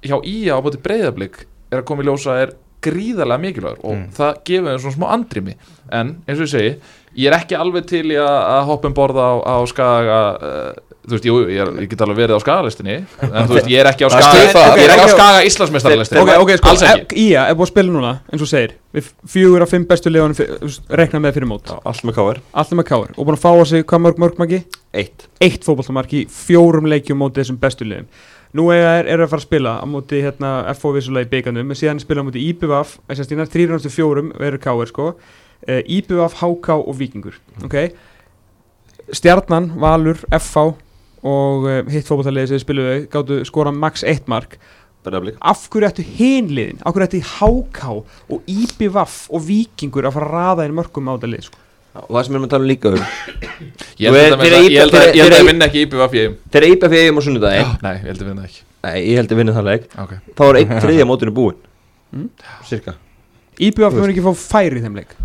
hjá 0.05 0.17
Ía 0.25 0.55
á 0.57 0.61
bóti 0.65 0.79
breyðablík 0.81 1.43
er 1.71 1.81
að 1.81 1.85
koma 1.85 2.01
í 2.03 2.07
ljósa 2.07 2.39
er 2.41 2.53
gríðarlega 2.85 3.41
mikilvægur 3.45 3.83
og 3.83 3.95
Mm. 3.95 4.07
það 4.17 4.41
gefur 4.49 4.71
þeim 4.71 4.81
svona 4.85 4.97
smá 4.97 5.07
andrými. 5.17 5.55
En 5.91 6.15
eins 6.27 6.39
og 6.39 6.47
ég 6.47 6.53
segi, 6.55 6.75
ég 7.17 7.27
er 7.31 7.37
ekki 7.39 7.55
alveg 7.59 7.85
til 7.89 8.05
í 8.11 8.17
að, 8.17 8.41
að 8.55 8.65
hoppa 8.71 8.87
um 8.91 8.97
borða 8.97 9.29
á, 9.29 9.33
á 9.45 9.55
skaga 9.69 10.19
uh, 10.35 10.73
þú 11.05 11.13
veist, 11.13 11.25
jú, 11.29 11.35
ég, 11.53 11.59
er, 11.61 11.69
ég 11.83 11.89
get 11.91 12.01
alveg 12.01 12.17
verið 12.17 12.37
á 12.37 12.41
skagalistinni 12.41 12.95
en 12.97 13.45
þú 13.45 13.53
veist, 13.59 13.67
ég 13.69 13.77
er 13.83 13.89
ekki 13.91 14.07
á 14.07 14.09
skaga 14.09 14.47
það. 14.55 14.71
ég 14.81 14.87
er 14.87 14.93
ekki 14.95 15.03
á 15.05 15.05
Ok, 15.05 15.13
skaga 15.13 15.43
Íslandsmeistaralistinni 15.45 16.21
Ok, 16.23 16.31
ok, 16.41 16.51
sko, 16.57 16.71
alls 16.73 16.85
ekki. 16.89 17.19
Ía 17.27 17.43
er 17.45 17.53
búið 17.59 17.67
að 17.67 17.71
spila 17.75 17.93
núna, 17.93 18.13
eins 18.33 18.41
og 18.41 18.49
segir. 18.49 18.73
Við 18.95 19.11
fjögur 19.35 19.61
af 19.67 19.69
fimm 19.75 19.85
bestu 19.85 20.09
liðanum 20.09 20.79
rekna 20.97 21.21
með 21.21 21.37
fyrir 21.37 21.49
mót. 21.51 21.69
Allt 21.85 22.03
með 22.09 22.87
káver 22.89 23.13
og 23.15 23.21
búin 23.29 23.37
að 23.37 23.43
fá 23.45 23.51
á 23.53 23.63
sig 23.69 23.85
hvað 23.85 24.01
mörg 24.07 24.21
mörgmaki 24.25 24.63
eitt. 24.95 25.27
Eitt 25.43 25.61
fótballtamark 25.67 26.13
í 26.17 26.25
fjórum 26.31 26.87
leikjum 26.89 27.21
móti 27.21 27.43
þessum 27.43 27.59
bestu 27.61 27.85
liðum 27.85 28.09
nú 28.55 28.69
er, 28.73 29.07
er 29.07 29.21
að 29.21 29.31
fara 29.31 29.41
að 29.41 29.47
spila 29.47 29.73
á 29.81 29.85
móti 29.89 30.21
hérna, 30.23 30.51
FO 30.77 30.93
vissulega 30.95 31.27
í 31.27 31.31
bygganum 31.33 31.71
en 31.71 31.79
síðan 31.79 32.01
spila 32.03 32.23
á 32.23 32.27
móti 32.27 32.43
IBVF 32.49 32.97
þrýrjónastu 33.07 33.91
fjórum 33.93 34.31
verður 34.39 34.61
káir 34.63 34.91
sko. 34.91 35.09
Uh, 35.65 35.81
IBVF, 35.81 36.37
HK 36.41 36.77
og 36.77 36.97
Víkingur 36.99 37.37
ok? 37.65 37.77
Stjarnan, 39.15 39.71
Valur, 39.81 40.19
FH 40.29 40.65
og 41.25 41.67
uh, 41.67 41.81
hitt 41.89 42.07
fótballtaliði 42.07 42.53
sem 42.53 42.63
spiluðu 42.63 42.97
gáttu 43.11 43.41
skora 43.47 43.73
max 43.73 44.05
eitt 44.07 44.29
mark. 44.31 44.59
Breiðablik. 45.05 45.35
af 45.37 45.67
hverju 45.69 45.85
ættu 45.85 46.03
hinliðin, 46.17 46.79
af 46.81 46.95
hverju 46.95 47.05
ættu 47.05 47.19
HK 47.35 47.91
og 48.33 48.47
IBVF 48.49 49.19
og 49.29 49.43
Víkingur 49.45 50.07
að 50.07 50.15
fara 50.17 50.29
að 50.29 50.33
raða 50.33 50.65
inn 50.65 50.77
mörgum 50.79 51.11
á 51.11 51.13
þetta 51.13 51.29
lið 51.33 51.45
sko. 51.49 51.64
Og 51.95 52.11
það 52.11 52.25
sem 52.25 52.33
við 52.33 52.37
erum 52.37 52.47
að 52.47 52.53
tala 52.53 52.69
líka 52.69 52.91
um 52.91 52.97
Ég 53.95 54.11
held 54.11 54.35
að 54.35 54.45
ég 54.45 54.81
að- 54.83 55.13
ég 55.15 55.23
að 55.23 55.35
ég 55.39 55.45
vinna 55.47 55.69
ekki 55.69 55.85
ég 55.85 56.33
þegar 56.51 56.67
IBF 56.71 56.95
eigum 56.99 57.19
á 57.19 57.21
sunnudaginn 57.23 57.71
Nei, 57.85 57.93
ég 57.95 58.09
held 58.09 58.21
að 58.21 58.27
vinna 58.31 58.47
ekki. 58.49 58.61
Nei, 58.85 58.97
ég 58.99 59.15
held 59.21 59.31
að 59.31 59.39
vinna 59.39 59.53
það 59.55 59.69
leik. 59.69 59.85
Okay. 60.03 60.17
þá 60.35 60.43
er 60.45 60.59
einn 60.59 60.73
þriðja 60.83 61.05
mótinu 61.09 61.33
búinn. 61.33 61.61
Mm. 62.15 62.29
cirka 62.67 62.95
IBVF 63.55 63.95
mun 63.95 64.11
ekki 64.11 64.23
fá 64.25 64.33
færi 64.35 64.81
í 64.81 64.83
þeim 64.83 64.99
leik. 64.99 65.15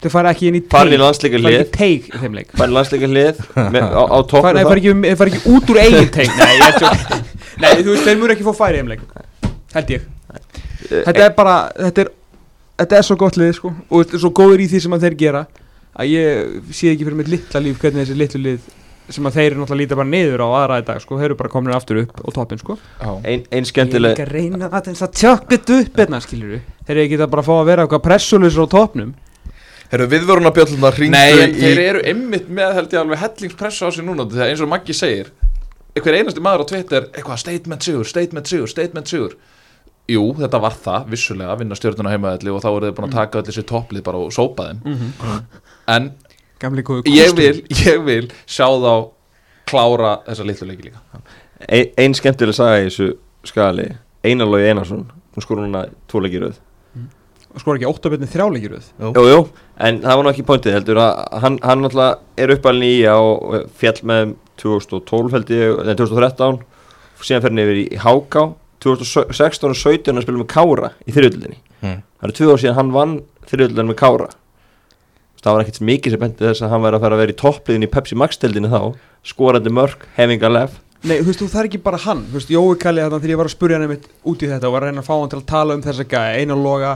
Þau 0.00 0.10
fara 0.12 0.32
ekki 0.32 0.48
inn 0.48 0.58
í 0.60 0.62
landsleika 1.00 1.40
fara 1.40 1.60
í 1.60 1.66
teig. 1.72 2.06
í 2.08 2.20
þeim 2.20 2.36
leik. 2.36 2.52
Farin 2.56 2.72
í 2.72 2.76
landsleika 2.76 3.08
lið 3.10 3.40
með, 3.56 3.82
á, 3.84 4.02
á 4.04 4.18
fara, 4.20 4.30
toppnum 4.30 4.56
nei, 4.56 4.64
fara, 4.68 4.80
ekki, 4.80 5.16
fara 5.20 5.30
út 5.54 5.72
úr 5.72 5.80
eigin 5.80 6.08
teig. 6.14 6.30
Nei, 7.60 7.74
ég 7.76 7.82
þú 7.84 7.92
veist, 7.92 8.06
þeir 8.06 8.16
mjög 8.20 8.30
ekki 8.36 8.46
fá 8.46 8.54
færi 8.56 8.78
í 8.78 8.80
heimleik 8.80 9.02
Held 9.74 9.90
ég. 9.92 10.06
Þetta 10.88 11.24
er 11.26 11.34
bara, 11.36 11.56
þetta 11.76 12.06
er 12.06 12.12
Þetta 12.80 12.96
er 12.96 13.04
svo 13.04 13.16
gott 13.20 13.36
lið, 13.36 13.50
sko 13.58 13.72
Og 13.90 14.04
þetta 14.04 14.16
er 14.16 14.22
svo 14.22 14.30
góður 14.38 14.62
í 14.64 14.68
því 14.70 14.80
sem 14.86 14.94
að 14.96 15.04
þeir 15.04 15.16
gera 15.20 15.42
Að 16.00 16.12
ég 16.14 16.74
sé 16.74 16.92
ekki 16.94 17.06
fyrir 17.06 17.18
mitt 17.18 17.30
litla 17.30 17.62
líf 17.64 17.80
Hvernig 17.82 18.06
þessi 18.06 18.18
litlu 18.18 18.42
lið 18.44 18.68
Sem 19.10 19.26
að 19.26 19.36
þeir 19.36 19.46
eru 19.48 19.60
náttúrulega 19.60 19.80
líta 19.82 19.96
bara 19.98 20.06
niður 20.06 20.42
á 20.46 20.48
aðra 20.60 20.76
í 20.78 20.84
dag, 20.86 21.00
sko 21.02 21.16
Þeir 21.18 21.32
eru 21.32 21.38
bara 21.40 21.50
komin 21.50 21.74
aftur 21.74 21.98
upp 22.04 22.20
og 22.22 22.34
toppin, 22.36 22.60
sko. 22.62 22.76
Ein, 23.02 23.24
ein 23.26 23.42
Ég 23.42 23.56
er 23.58 23.66
skemmtileg 23.72 24.14
ekki 24.14 24.26
að 24.28 24.36
reyna 24.36 24.68
að 24.68 24.86
þess 24.86 25.06
að 25.06 25.16
tjökkit 25.18 25.72
upp 25.76 25.98
hérna, 25.98 26.20
skilur 26.22 26.52
við 26.54 26.68
Þeir 26.86 26.94
eru 26.94 27.02
ekki 27.08 27.18
að 27.18 27.32
bara 27.34 27.44
fá 27.48 27.52
að 27.56 27.66
vera 27.72 27.86
eitthvað 27.86 28.04
pressulisur 28.06 28.70
á 28.70 28.74
toppnum. 28.76 29.10
Herru, 29.90 30.06
viðvörunarbjölluna 30.12 30.90
hringdu 30.94 31.18
Nei, 31.18 31.42
en 31.42 31.54
í 31.56 31.62
þeir 31.64 31.80
eru 31.88 32.02
einmitt 32.06 32.50
með 32.54 32.76
held 32.76 32.92
ég 32.94 33.00
alveg 33.00 33.22
hellingspressu 33.24 33.88
á 33.88 33.90
sig 33.90 34.06
núna 34.06 34.28
Þegar 34.30 34.52
eins 34.52 34.62
og 34.62 34.70
Maggi 34.70 34.94
segir 34.94 35.32
Hver 35.98 36.18
einasti 36.20 36.44
maður 36.44 36.62
á 36.62 36.70
Twitter 36.70 37.08
Eitthvað 37.10 37.40
statement 37.42 37.86
sigur, 37.88 38.06
statement 38.06 38.52
sigur, 38.52 38.70
statement 38.70 39.10
sigur 39.10 39.34
Jú, 40.10 40.24
þetta 40.40 40.60
var 40.62 40.74
það, 40.74 41.06
vissulega, 41.12 41.54
vinna 41.60 41.78
stjórnuna 41.78 42.12
heimaðalli 42.14 42.52
og 42.54 42.64
þá 42.64 42.68
eru 42.70 42.88
þið 42.88 42.96
búin 42.98 43.08
að 43.08 43.16
taka 43.18 43.40
öll 43.40 43.46
þessi 43.50 43.66
topplið 43.68 44.04
bara 44.06 44.24
og 44.24 44.34
sópa 44.34 44.70
þeim. 44.70 45.06
En 45.90 46.10
Gamli 46.60 46.84
góðu 46.84 47.08
ég 47.14 47.32
vil, 47.38 47.62
ég 47.86 48.02
vil 48.04 48.26
sjá 48.44 48.66
þá 48.68 48.92
klára 49.70 50.16
þessa 50.26 50.46
litlu 50.48 50.68
leiki 50.68 50.88
líka. 50.88 51.22
Ein, 51.68 51.92
ein 52.00 52.16
skemmtileg 52.16 52.56
saga 52.56 52.82
í 52.82 52.88
þessu 52.88 53.12
skali 53.48 53.86
Einar 54.26 54.50
Lói 54.50 54.66
Einarsson 54.68 55.06
hún 55.08 55.44
skor 55.44 55.62
núna 55.62 55.86
tvo 56.10 56.20
leikir 56.24 56.44
röð. 56.44 56.58
Skor 57.58 57.78
ekki 57.78 57.88
óttabjörni 57.88 58.28
þrjáleikir 58.30 58.76
við 58.76 58.90
Jú, 59.00 59.22
jú, 59.26 59.38
en 59.82 60.02
það 60.04 60.18
var 60.18 60.26
nú 60.26 60.30
ekki 60.30 60.46
pointið 60.46 60.76
heldur 60.76 61.00
að 61.02 61.22
hann, 61.42 61.56
hann 61.66 61.80
náttúrulega 61.82 62.44
er 62.44 62.52
uppalinn 62.54 62.86
í 62.86 62.92
og 63.10 63.70
fjall 63.80 63.96
með 64.06 64.20
þeim 64.20 64.34
2012 64.60 65.34
held 65.34 65.52
ég, 65.56 65.80
nei 65.88 65.96
2013 65.98 66.60
síðan 67.24 67.42
fer 67.44 67.50
hann 67.52 67.62
yfir 67.64 67.80
í 67.80 67.86
Háká 68.00 68.44
2016 68.84 69.70
og 69.70 69.76
17 69.78 70.16
að 70.16 70.26
spila 70.26 70.42
með 70.42 70.50
Kára 70.54 70.92
í 71.06 71.14
þriðjöldinni 71.16 71.58
Hmm. 71.80 72.02
það 72.20 72.26
eru 72.26 72.34
tvö 72.36 72.52
ár 72.52 72.58
síðan 72.60 72.76
hann 72.76 72.90
vann 72.92 73.12
þriðjöldin 73.48 73.88
með 73.88 73.96
Kára. 73.96 74.26
Það 75.40 75.54
var 75.54 75.62
ekkert 75.64 75.78
mikið 75.88 76.12
sem 76.12 76.20
benti 76.20 76.44
þess 76.44 76.60
að 76.66 76.72
hann 76.74 76.82
væri 76.84 76.98
að 76.98 77.04
fara 77.06 77.16
að 77.16 77.22
vera 77.22 77.32
í 77.32 77.36
toppliðin 77.40 77.86
í 77.86 77.88
Pepsi 77.94 78.18
Max-deldinni 78.20 78.68
þá. 78.68 78.82
Skorandi 79.24 79.72
mörg, 79.72 80.04
having 80.18 80.42
a 80.44 80.50
lef 80.52 80.74
Nei, 81.00 81.14
þú 81.22 81.30
veist, 81.30 81.40
þú 81.40 81.46
það 81.48 81.60
er 81.62 81.68
ekki 81.70 81.80
bara 81.80 82.00
hann. 82.04 82.20
Veist, 82.34 82.50
Jói 82.52 82.76
Kalli 82.76 83.00
þarna 83.00 83.20
þegar 83.22 83.32
ég 83.32 83.38
var 83.40 83.48
að 83.48 83.54
spurja 83.54 83.78
hann 83.78 83.86
einmitt 83.86 84.04
út 84.28 84.42
í 84.44 84.50
þetta 84.50 84.68
og 84.68 84.74
var 84.74 84.84
að 84.84 84.90
reyna 84.90 85.00
að 85.00 85.08
fá 85.08 85.14
hann 85.16 85.30
til 85.32 85.38
að 85.40 85.46
tala 85.48 85.76
um 85.78 85.84
þessa 85.86 86.04
gæja 86.12 86.42
Einar 86.42 86.60
Loga, 86.60 86.90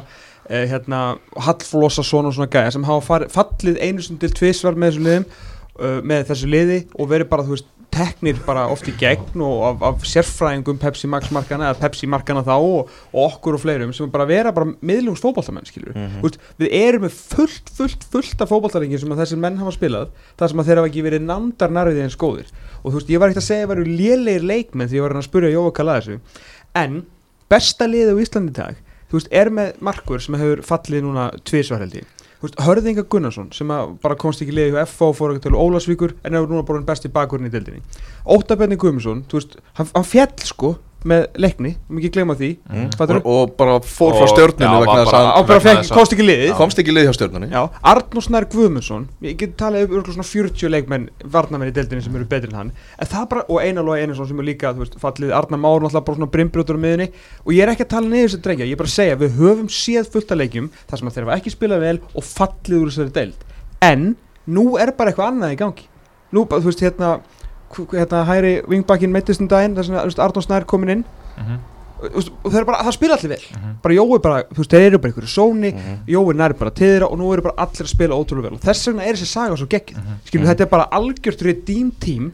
eh, 0.51 0.67
hérna 0.69 0.99
Hallflossa 1.47 2.05
svona 2.05 2.29
og 2.29 2.37
svona 2.37 2.53
gæja 2.53 2.75
sem 2.77 2.85
hafa 2.85 3.23
fallið 3.33 3.81
einu 3.81 4.05
stund 4.05 4.21
til 4.21 4.29
tvisvar 4.37 4.77
með 4.77 4.93
þessu 4.93 5.07
liðum 5.09 5.25
uh, 5.81 6.01
með 6.05 6.27
þessu 6.29 6.51
liði 6.53 6.79
og 6.99 7.09
verið 7.15 7.31
bara, 7.33 7.47
þú 7.49 7.57
veist, 7.57 7.71
teknir 7.95 8.41
bara 8.45 8.67
oft 8.73 8.89
í 8.91 8.95
gegn 8.99 9.43
og 9.45 9.63
af, 9.69 9.85
af 9.89 10.05
sérfræðingum 10.11 10.81
Pepsi 10.83 11.09
Max 11.11 11.31
markana 11.35 11.71
eða 11.71 11.81
Pepsi 11.81 12.09
markana 12.11 12.43
þá 12.47 12.53
og, 12.57 12.93
og 13.13 13.21
okkur 13.25 13.59
og 13.59 13.63
fleirum 13.63 13.95
sem 13.97 14.11
bara 14.13 14.27
vera 14.29 14.53
bara 14.55 14.75
miðlungs 14.85 15.23
fótballtamenn 15.25 15.69
skilur. 15.69 15.95
Þú 15.95 16.27
veist, 16.27 16.41
við 16.61 16.77
erum 16.81 17.07
með 17.07 17.19
fullt, 17.35 17.75
fullt, 17.79 18.07
fullt 18.13 18.45
af 18.45 18.53
fótballtalengi 18.53 19.01
sem 19.01 19.15
að 19.15 19.25
þessir 19.25 19.43
menn 19.45 19.61
hafa 19.63 19.77
spilað 19.77 20.15
það 20.41 20.53
sem 20.53 20.65
að 20.65 20.71
þeir 20.71 20.83
hafa 20.83 20.93
ekki 20.93 21.07
verið 21.09 21.29
nándar 21.29 21.77
nærvið 21.79 22.03
eins 22.05 22.19
góðir. 22.21 22.51
Og 22.83 22.91
þú 22.91 22.99
veist, 22.99 23.15
ég 23.15 23.23
var 23.23 23.33
ekkert 23.33 23.45
að 23.45 23.51
segja 23.51 23.69
að 23.69 23.71
það 23.71 23.79
eru 23.79 23.99
lélegir 24.03 24.49
leikmenn 24.51 24.91
því 24.91 25.01
ég 25.01 25.07
var 25.07 25.17
að 25.19 25.29
spurja 25.29 25.55
Jóa 25.55 25.77
Kalla 25.77 26.01
þessu. 26.01 26.19
En 26.75 27.01
besta 27.53 27.87
liðið 27.89 28.19
á 28.19 28.23
Íslandi 28.25 28.55
í 28.55 28.59
dag 28.59 28.83
þú 29.15 29.21
veist, 29.21 29.31
er 29.31 29.51
með 29.55 29.81
markur 29.85 30.23
sem 30.23 30.35
hefur 30.39 30.63
fallið 30.67 31.05
núna 31.07 31.31
tvisvar 31.47 31.85
held 31.85 32.01
ég. 32.01 32.07
þú 32.09 32.24
veist, 32.45 32.61
Hörðinga 32.63 33.05
Gunnarsson 33.11 33.51
sem 33.55 33.71
bara 34.03 34.19
komst 34.21 34.43
ekki 34.45 34.55
í 34.55 34.59
liðið 34.59 34.79
hjá 34.79 34.87
FH 34.87 35.11
og 35.11 35.17
fór 35.19 35.35
ekki 35.35 35.47
til 35.47 35.59
Ólasvíkur 35.59 36.17
en 36.23 36.39
hefur 36.39 36.51
núna 36.53 36.67
bara 36.69 36.85
besti 36.87 37.11
bakurinn 37.13 37.51
í 37.51 37.53
deildinni. 37.55 37.83
Óttabjarni 38.25 38.79
Guðmundsson, 38.81 39.25
þú 39.31 39.41
veist, 39.41 39.57
hann, 39.79 39.91
hann 39.95 40.09
fjall 40.09 40.47
sko 40.49 40.75
með 41.05 41.25
leikni, 41.37 41.75
um 41.91 41.99
ekki 42.01 42.11
gleyma 42.15 42.35
því. 42.39 42.49
Mm. 42.71 42.87
Og, 43.05 43.27
og 43.29 43.53
bara 43.59 43.75
fór 43.85 44.15
frá 44.17 44.25
að 44.25 44.31
að- 45.85 45.91
komst 45.95 46.15
ekki 46.17 46.25
liðið 46.25 46.53
komst 46.59 46.81
ekki 46.81 46.95
lið 46.95 47.07
hjá 47.09 47.13
stjórninu 47.19 47.49
Já, 47.53 47.61
Arnór 47.93 48.25
Snær 48.25 48.47
Guðmundsson. 48.55 49.05
Ég 49.23 49.37
get 49.41 49.57
talað 49.61 49.93
um 49.93 50.05
svona 50.09 50.27
40 50.29 50.73
leikmenn 50.73 51.09
varnamenn 51.25 51.71
í 51.71 51.75
deildinni 51.77 52.03
sem 52.05 52.17
eru 52.17 52.25
betri 52.31 52.51
en 52.53 52.59
hann. 52.59 52.73
En 52.99 53.11
það 53.11 53.29
bara, 53.35 53.45
og 53.49 53.61
Einar 53.61 53.85
Lói 53.85 54.01
Einarsson 54.01 54.29
sem 54.31 54.41
er 54.41 54.49
líka 54.49 54.73
þú 54.75 54.85
veist, 54.85 54.99
fallið. 55.03 55.35
Arnar 55.37 55.61
Már 55.61 55.81
náttúrulega 55.85 56.05
bara 56.09 56.17
svona 56.19 56.31
brimbrjótur 56.33 56.81
á 56.81 56.85
miðunni 56.85 57.09
og 57.45 57.53
ég 57.53 57.63
er 57.63 57.75
ekki 57.75 57.85
að 57.85 57.93
tala 57.95 58.09
niður 58.09 58.29
þessi 58.33 58.43
drengja. 58.45 58.67
Ég 58.67 58.73
er 58.73 58.81
bara 58.81 58.93
að 58.93 58.99
segja, 58.99 59.21
við 59.21 59.39
höfum 59.39 59.69
séð 59.69 60.11
fullt 60.15 60.33
af 60.33 60.41
leikjum 60.41 60.71
þar 60.89 60.99
sem 60.99 61.09
að 61.09 61.15
þeir 61.19 61.27
hafa 61.29 61.39
ekki 61.39 61.55
spilað 61.55 61.85
vel 61.85 61.99
og 62.15 62.25
fallið 62.25 62.81
úr 62.81 62.93
þessari 62.93 63.15
deild. 63.21 63.49
En 63.85 64.17
nú 64.47 64.67
er 64.81 64.93
bara 64.97 65.13
eitthvað 65.13 65.33
annað 65.33 65.55
í 65.55 65.61
gangi. 65.61 65.89
Nú, 66.35 66.45
bara, 66.49 66.65
þú 66.65 66.71
veist, 66.73 66.83
hérna 66.85 67.11
hérna 67.73 68.25
hæri 68.29 68.63
vingbakkin 68.69 69.11
meittist 69.13 69.41
um 69.41 69.49
daginn 69.49 69.75
þess 69.77 69.91
að 69.91 70.21
Arnór 70.25 70.43
Snær 70.47 70.65
komin 70.67 70.89
inn. 70.99 71.05
Og, 72.05 72.21
og 72.45 72.51
það, 72.53 72.59
er 72.61 72.65
bara, 72.69 72.83
það 72.85 72.93
spila 72.99 73.15
allir 73.17 73.31
vel. 73.33 73.45
Bara 73.83 73.95
Jói 73.97 74.19
bara, 74.21 74.41
þú 74.51 74.59
veist, 74.61 74.71
þeir 74.75 74.87
eru 74.91 74.99
bara 74.99 75.13
einhverju 75.13 75.31
sóni 75.33 75.71
Mhm. 75.73 75.95
Jói 76.11 76.35
nær 76.37 76.53
bara 76.59 76.71
til 76.71 76.87
þeirra 76.91 77.09
og 77.11 77.19
nú 77.19 77.33
eru 77.33 77.43
bara 77.43 77.55
allir 77.65 77.87
að 77.87 77.93
spila 77.95 78.15
ótrúlega 78.19 78.51
vel. 78.51 78.55
Og 78.59 78.61
þess 78.61 78.89
vegna 78.91 79.07
er 79.09 79.15
þessi 79.15 79.27
saga 79.31 79.57
svo 79.57 79.67
geggið 79.67 79.97
Mhm. 79.97 80.19
skilur 80.27 80.47
þetta 80.51 80.61
er 80.61 80.67
bara 80.75 80.89
algjört 80.93 81.43
redeem 81.43 81.91
team 81.99 82.33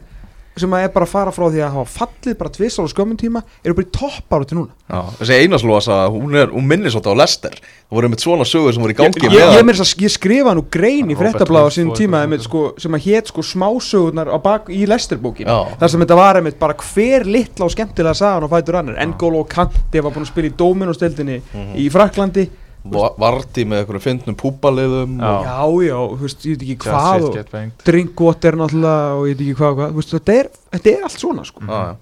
sem 0.59 0.73
að 0.75 0.83
er 0.83 0.91
bara 0.91 1.05
að 1.07 1.11
fara 1.13 1.31
frá 1.31 1.45
því 1.47 1.61
að 1.63 1.75
hafa 1.77 1.91
fallið 1.95 2.37
bara 2.41 2.51
tvisar 2.51 2.83
á 2.83 2.91
skömmun 2.91 3.19
tíma 3.21 3.41
eru 3.63 3.75
bara 3.77 3.87
í 3.87 3.91
toppáru 3.95 4.47
til 4.49 4.57
núna. 4.57 4.73
Já, 4.91 4.99
þessi 5.21 5.37
einarslósa, 5.45 5.99
hún, 6.11 6.35
er, 6.35 6.51
hún 6.51 6.67
minnir 6.67 6.91
svolítið 6.91 7.15
á 7.15 7.21
Lester. 7.21 7.55
Það 7.61 7.95
voru 7.97 8.09
með 8.11 8.23
svona 8.25 8.47
sögur 8.47 8.75
sem 8.75 8.83
voru 8.83 8.91
í 8.91 8.97
gangi 8.99 9.21
ég, 9.21 9.31
með 9.31 9.37
ég, 9.37 9.55
ég, 9.55 9.71
ég, 9.79 10.03
ég 10.05 10.11
skrifa 10.11 10.55
nú 10.57 10.65
grein 10.71 11.11
í 11.11 11.15
sínum 11.15 11.93
og 11.93 11.97
tíma 11.97 12.23
einmitt, 12.25 12.43
sko, 12.43 12.63
sem 12.81 12.91
að 12.99 13.05
hét 13.07 13.31
sko 13.31 13.41
smásögurnar 13.47 14.27
á 14.27 14.37
bak, 14.43 14.67
í 14.71 14.83
Lesterbókin 14.89 15.47
Já. 15.47 15.59
þar 15.79 15.93
sem 15.93 16.03
þetta 16.03 16.19
var 16.19 16.39
einmitt 16.41 16.59
bara 16.59 16.75
hver 16.75 17.25
litla 17.25 17.65
og 17.67 17.71
skemmtilega 17.71 18.13
sagan 18.17 18.43
og 18.47 18.51
fætur 18.51 18.79
annar. 18.81 18.99
N'Golo 18.99 19.45
Kanti 19.47 20.03
var 20.03 20.11
búin 20.11 20.25
að 20.27 20.33
spila 20.33 20.51
í 20.51 20.55
Dominostildinni 20.57 21.41
Mhm. 21.53 21.75
í 21.79 21.89
Fraklandi 21.91 22.49
Varti 22.81 23.61
með 23.69 23.83
einhverjum 23.83 24.01
fyndnum 24.01 24.35
púpaliðum 24.39 25.19
Já. 25.21 25.31
og- 25.67 25.83
já 25.85 25.97
þú 26.01 26.21
veist, 26.23 26.45
ég 26.49 26.55
veit 26.57 26.63
ekki 26.65 26.77
hvað 26.87 27.25
og, 27.27 27.75
drinkwater 27.85 28.55
náttúrulega 28.57 29.19
og 29.19 29.27
ég 29.29 29.35
veit 29.37 29.43
ekki 29.45 29.55
hvað, 29.59 29.69
og 29.71 29.77
hvað. 29.77 29.91
Þú 29.91 29.99
veist, 30.01 30.13
þetta, 30.15 30.37
er, 30.39 30.49
þetta 30.73 30.89
er 30.95 31.03
allt 31.05 31.19
svona 31.21 31.45
sko. 31.45 31.61
Já, 31.67 31.81
já. 31.85 31.95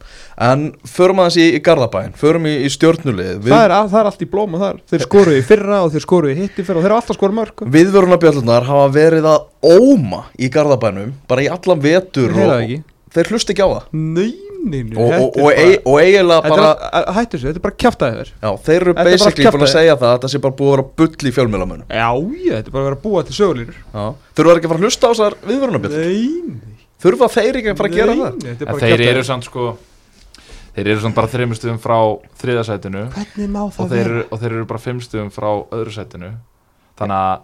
En 0.50 0.64
förum 0.88 1.20
aðeins 1.20 1.38
í, 1.44 1.48
í 1.58 1.60
Garðabæn 1.60 2.14
Förum 2.16 2.46
í, 2.48 2.54
í 2.64 2.70
stjórnulið 2.72 3.42
það, 3.44 3.66
er, 3.66 3.72
al- 3.76 3.90
það 3.92 4.00
er 4.00 4.10
allt 4.14 4.24
í 4.24 4.30
blóma 4.32 4.58
þar 4.62 4.80
þeir 4.90 5.04
skoruðu 5.04 5.40
í 5.42 5.44
fyrra 5.50 5.82
og 5.84 5.92
þeir 5.92 6.06
skoruðu 6.06 6.32
í 6.32 6.40
hitti 6.40 6.64
fyrra 6.64 6.80
og 6.80 6.86
þeir 6.86 6.92
eru 6.94 7.00
alltaf 7.02 7.18
skoruð 7.20 7.38
mörg 7.42 7.66
Viðvörunarbjöllunar 7.76 8.64
hafa 8.70 8.88
verið 8.96 9.28
að 9.28 9.40
óma 9.68 10.22
í 10.40 10.48
Garðabænum 10.54 11.12
Bara 11.28 11.44
í 11.44 11.50
allan 11.52 11.84
vetur 11.84 12.32
það 12.32 12.54
og, 12.56 12.64
ekki. 12.64 12.80
Þeir 13.12 13.32
hlusta 13.34 13.52
ekki 13.52 13.66
á 13.68 13.70
það 13.74 13.84
nei, 14.00 14.32
nei, 14.64 14.82
nei 14.84 14.96
Og, 15.00 15.12
og, 15.14 15.40
og, 15.40 15.50
er 15.52 15.60
ei, 15.62 15.76
og 15.84 15.98
eiginlega 16.02 16.54
bara, 16.54 16.70
bara 16.80 17.16
hættu 17.18 17.38
þessu, 17.38 17.48
þetta 17.50 17.62
er 17.62 17.66
bara 17.66 17.78
kjaftaði 17.84 18.20
þér 18.20 18.32
Já, 18.34 18.50
þeir 18.68 18.78
eru 18.80 18.94
er 18.94 19.00
bara 19.00 19.14
basically 19.14 19.54
búin 19.56 19.68
að 19.68 19.74
segja 19.74 19.98
það 20.00 20.10
að 20.10 20.16
Þetta 20.18 20.32
sé 20.34 20.42
bara 20.46 20.58
búið 20.60 20.72
að 20.72 20.76
vera 20.76 20.88
bull 21.02 21.30
í 21.30 21.36
fjölmjölamönnum 21.38 21.94
já, 22.00 22.10
já, 22.46 22.56
þetta 22.56 22.72
er 22.72 22.76
bara 22.76 22.84
að 22.84 22.90
vera 22.90 23.00
að 23.00 23.06
búa 23.06 23.26
til 23.28 23.38
sögulínur 23.40 23.78
Þurfa 24.40 24.56
ekki 24.56 24.70
að 24.70 24.74
fara 24.74 24.80
að 24.80 24.88
hlusta 24.88 25.04
á 25.06 25.12
þessar 25.14 25.34
nei 25.96 26.76
Þurfa 27.00 27.30
þeir 27.32 27.62
ekki 27.62 27.72
að 27.72 27.80
fara 27.80 27.90
að 27.90 28.00
gera 28.00 28.16
nei, 28.16 28.24
það? 28.26 28.40
nei, 28.40 28.50
þetta 28.50 28.66
er 28.66 28.74
bara 28.74 28.90
þeir 28.90 29.06
eru 29.08 29.28
samt 29.30 29.48
sko 29.48 29.70
Þeir 30.80 30.94
eru 30.94 31.02
samt 31.04 31.18
bara 31.18 31.30
þreimustuðum 31.32 31.80
frá 31.82 31.98
þriðasætinu 32.40 33.06
hvernig 33.12 33.50
má 33.52 33.62
og 33.66 33.72
það 33.76 33.90
þeir, 33.90 33.98
vera? 34.00 34.12
eru, 34.14 34.26
og 34.30 34.42
þeir 34.42 34.54
eru 34.54 34.68
bara 34.70 34.82
fimmstuðum 34.84 35.32
frá 35.34 35.48
öðru 35.76 35.92
sætinu. 35.96 36.30
Þannig 37.00 37.24
að 37.26 37.42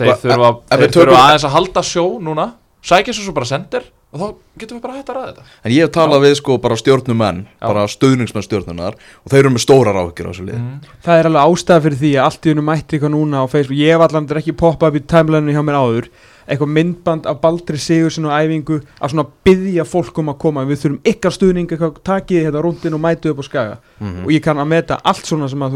þeir 0.00 0.92
þurfa, 0.92 1.20
aðeins 1.22 1.46
að 1.46 1.54
halda 1.54 1.84
sjó 1.86 2.04
núna. 2.20 2.46
Sækja 2.86 3.14
svo 3.16 3.34
bara 3.36 3.48
sendir 3.48 3.86
og 4.14 4.20
þá 4.20 4.26
getum 4.60 4.78
við 4.78 4.82
bara 4.84 4.96
hægt 4.96 5.10
að 5.10 5.16
ræða 5.16 5.30
þetta. 5.32 5.42
En 5.66 5.72
ég 5.74 5.80
hef 5.82 5.92
talað 5.96 6.22
við 6.24 6.34
sko 6.38 6.52
bara 6.62 6.76
stjórnumenn 6.78 7.40
Já. 7.46 7.66
Bara 7.66 7.82
stöðningsmenn 7.90 8.46
stjórnunar 8.46 8.94
Og 9.24 9.32
þeir 9.32 9.40
eru 9.42 9.50
með 9.56 9.64
stórar 9.64 9.98
áhyggjur 9.98 10.26
á 10.26 10.30
þessu 10.30 10.46
lið 10.46 10.58
mm. 10.60 10.76
það 11.02 11.16
er 11.18 11.26
alveg 11.30 11.42
ástæða 11.50 11.84
fyrir 11.86 11.98
því 12.04 12.12
að 12.14 12.24
allt 12.28 12.46
í 12.46 12.52
hennu 12.52 12.64
mætti 12.66 12.96
eitthvað 12.96 13.14
núna 13.16 13.42
á 13.42 13.46
Facebook. 13.50 13.80
Ég 13.80 13.88
hef 13.92 14.02
allan 14.06 14.30
ekki 14.40 14.54
poppað 14.62 14.88
upp 14.92 15.00
í 15.00 15.04
timelinenu 15.10 15.56
hjá 15.56 15.62
mér 15.66 15.80
áður. 15.82 16.06
Eitthvað 16.46 16.74
myndband 16.76 17.24
af 17.26 17.40
Baldri 17.42 17.78
Sigursin 17.82 18.28
og 18.28 18.36
æfingu 18.38 18.76
að 18.78 19.10
svona 19.10 19.26
byggja 19.48 19.82
fólk 19.82 20.14
um 20.22 20.30
að 20.30 20.40
koma. 20.44 20.62
Við 20.62 20.78
þurfum 20.84 21.02
ykkar 21.10 21.32
stuðning, 21.34 21.66
eitthvað 21.66 21.98
takið 22.06 22.46
þetta 22.46 22.62
rúndin 22.62 22.94
og 22.94 23.02
mætu 23.02 23.26
upp 23.32 23.42
á 23.42 23.44
skaga. 23.48 23.76
Mhm. 23.98 24.22
og 24.22 24.30
ég 24.30 24.42
kann 24.46 24.62
að 24.62 24.70
meta 24.70 25.00
allt 25.02 25.26
svona 25.26 25.50
sem 25.50 25.58
að 25.58 25.74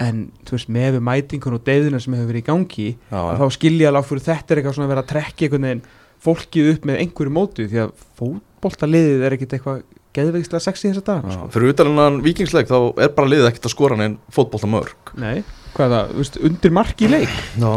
en 0.00 0.20
þú 0.48 0.56
veist 0.56 0.70
með 0.72 0.90
við 0.96 1.06
mætingun 1.10 1.56
og 1.58 1.64
deyðina 1.66 2.00
sem 2.00 2.16
hefur 2.16 2.30
verið 2.30 2.42
í 2.42 2.48
gangi 2.48 2.88
Já, 2.90 3.20
já. 3.20 3.32
þá 3.40 3.46
skilja 3.56 3.90
alveg 3.90 4.08
fyrir 4.10 4.26
þetta 4.26 4.54
er 4.54 4.60
eitthvað 4.60 4.76
svona 4.76 4.88
að 4.88 4.92
vera 4.94 5.04
að 5.04 5.10
trekki 5.12 5.46
einhvern 5.46 5.66
veginn 5.68 5.86
fólkið 6.20 6.70
upp 6.74 6.86
með 6.88 7.00
einhverju 7.04 7.34
mótu 7.36 7.66
því 7.70 7.82
að 7.84 7.94
fótboltaliðið 8.20 9.24
er 9.26 9.36
ekkit 9.36 9.56
eitthvað 9.56 9.82
geðvegislega 10.16 10.64
sexy 10.64 10.90
þessa 10.90 11.06
dag 11.06 11.30
Já, 11.30 11.40
Fyrir 11.54 11.74
utalennan 11.74 12.20
vikingsleik 12.24 12.70
þá 12.70 12.78
er 12.98 13.14
bara 13.16 13.30
liðið 13.30 13.50
ekkert 13.52 13.70
að 13.70 13.74
skora 13.76 13.98
neinn 14.00 14.18
fótbolta 14.34 14.70
mörg 14.70 15.14
Nei, 15.20 15.42
hvað 15.76 15.86
er 15.86 15.94
það, 15.96 16.12
þú 16.14 16.22
veist, 16.24 16.38
undir 16.50 16.76
mark 16.80 17.02
í 17.04 17.10
leik? 17.10 17.40
Já 17.60 17.74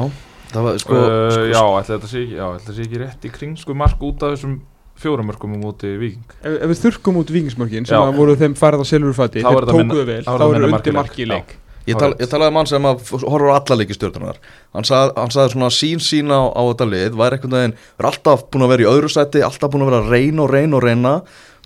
Það 0.54 0.66
var 0.68 0.76
sko, 0.84 0.98
uh, 1.00 1.32
sko 1.34 1.46
Já, 1.50 1.62
ætli 1.80 1.96
þetta 1.96 2.10
sé 2.12 2.20
ekki, 2.24 2.36
já, 2.38 2.46
ætli 2.46 2.62
þetta 2.62 2.76
sé 2.78 2.86
ekki 2.88 3.02
rétt 3.02 3.26
í 3.26 3.34
kring 3.34 3.58
sko 3.58 3.76
mark 3.78 4.04
út 4.06 4.26
af 4.26 4.36
þessum 4.36 4.60
fjórumörkum 5.02 5.56
á 5.56 5.58
móti 5.58 5.90
viking 5.98 6.36
ef, 6.38 6.54
ef 6.54 6.70
við 6.70 6.82
þurrkum 6.84 7.18
út 7.24 7.32
vikingsmörkin 7.34 7.88
sem 7.90 7.98
að 7.98 8.20
voru 8.20 8.36
þeim 8.38 8.54
færið 8.60 8.84
á 8.84 8.86
silfurfati 8.86 9.42
Þá 9.42 9.50
þeir 9.50 9.68
tókuðu 9.72 10.06
vel, 10.10 10.20
þá 10.28 10.34
er 10.36 10.44
eru 10.44 10.70
undir 10.70 10.94
mark 10.94 11.00
mark 11.00 11.18
í 11.18 11.24
í 11.26 11.30
leik. 11.32 11.56
Ég, 11.84 11.98
tal, 12.00 12.14
ég 12.16 12.30
talaði 12.32 12.54
um 12.54 12.60
hann 12.62 12.70
sem 12.70 12.86
horfir 12.88 13.50
á 13.52 13.60
alla 13.60 13.78
leiki 13.80 13.96
stjórnunar 13.98 14.38
hann, 14.72 14.86
hann 14.88 15.34
sagði 15.34 15.50
svona 15.52 15.72
sín 15.74 16.00
sín 16.04 16.32
á, 16.32 16.48
á 16.48 16.62
þetta 16.70 16.88
lið 16.88 17.18
væri 17.20 17.36
einhvern 17.38 17.58
veginn, 17.58 17.74
er 18.00 18.08
alltaf 18.08 18.46
búin 18.54 18.64
að 18.64 18.72
vera 18.72 18.86
í 18.86 18.88
öðru 18.94 19.10
sæti 19.12 19.44
alltaf 19.44 19.74
búin 19.74 19.84
að 19.84 19.92
vera 19.92 20.00
að 20.06 20.14
reyna 20.14 20.46
og 20.46 20.54
reyna 20.54 20.80
og 20.80 20.86
reyna 20.86 21.14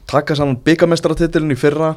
taka 0.10 0.38
saman 0.40 0.58
byggamestaratitilin 0.66 1.54
í 1.54 1.60
fyrra 1.60 1.92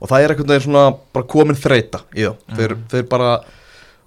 og 0.00 0.08
það 0.08 0.24
er 0.24 0.34
einhvern 0.34 0.52
veginn 0.54 0.66
svona 0.70 0.86
bara 1.12 1.28
komin 1.34 1.58
þreita 1.58 2.00
í 2.16 2.24
þá, 2.24 2.32
þeir, 2.56 2.76
þeir 2.94 3.06
bara 3.12 3.30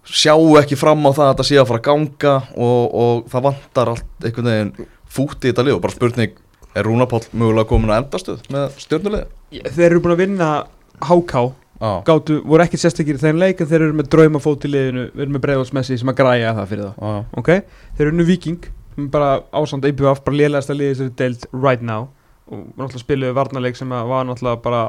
sjáu 0.10 0.58
ekki 0.60 0.78
fram 0.80 1.06
á 1.06 1.12
það 1.14 1.26
að 1.28 1.32
þetta 1.34 1.48
sé 1.52 1.62
að 1.62 1.70
fara 1.70 1.82
að 1.84 1.88
ganga 1.92 2.36
og, 2.58 2.98
og 3.04 3.30
það 3.30 3.48
vantar 3.50 3.94
allt 3.94 4.26
einhvern 4.26 4.52
veginn 4.52 4.92
fút 5.10 5.38
í 5.44 5.52
þetta 5.52 5.66
lið 5.66 5.78
og 5.78 5.84
bara 5.86 5.96
spurning, 5.96 6.36
er 6.74 6.86
Rúnapáll 6.90 7.26
mögulega 7.34 7.70
komin 7.70 7.94
að 7.94 8.04
endastuð 8.04 8.44
með 8.54 8.78
stjórnulegið? 8.82 9.34
Þeir 9.76 9.90
eru 9.92 10.04
búin 10.06 10.16
að 10.16 10.22
vinna 10.24 10.50
HK 11.06 11.44
Já, 11.80 11.92
gátu, 12.04 12.42
voru 12.44 12.64
ekkert 12.66 12.82
sérstakir 12.84 13.16
í 13.16 13.22
þeim 13.22 13.38
leik 13.40 13.62
en 13.64 13.68
þeir 13.70 13.86
eru 13.86 13.96
með 13.96 14.10
draumafót 14.12 14.66
í 14.68 14.72
liðinu. 14.74 15.06
Við 15.14 15.24
erum 15.24 15.36
með 15.38 15.44
breiðalsmessi 15.46 15.98
sem 16.02 16.12
að 16.12 16.18
græja 16.20 16.54
það 16.58 16.70
fyrir 16.74 16.88
þá. 16.90 16.94
Já, 17.00 17.20
ok, 17.40 17.52
þeir 17.96 18.08
eru 18.10 18.18
nú 18.20 18.26
viking 18.28 18.70
sem 18.96 19.10
bara 19.14 19.30
ásand 19.56 19.88
IBF, 19.88 20.24
bara 20.26 20.36
lélægast 20.42 20.74
að 20.74 20.82
liði 20.82 20.98
sem 21.00 21.12
er 21.12 21.14
deilt 21.22 21.46
right 21.56 21.86
now. 21.88 22.10
Og 22.50 22.66
náttúrulega 22.76 23.04
spiluðu 23.06 23.36
varnarleik 23.38 23.78
sem 23.80 23.94
var 23.94 24.26
náttúrulega 24.28 24.60
bara 24.66 24.82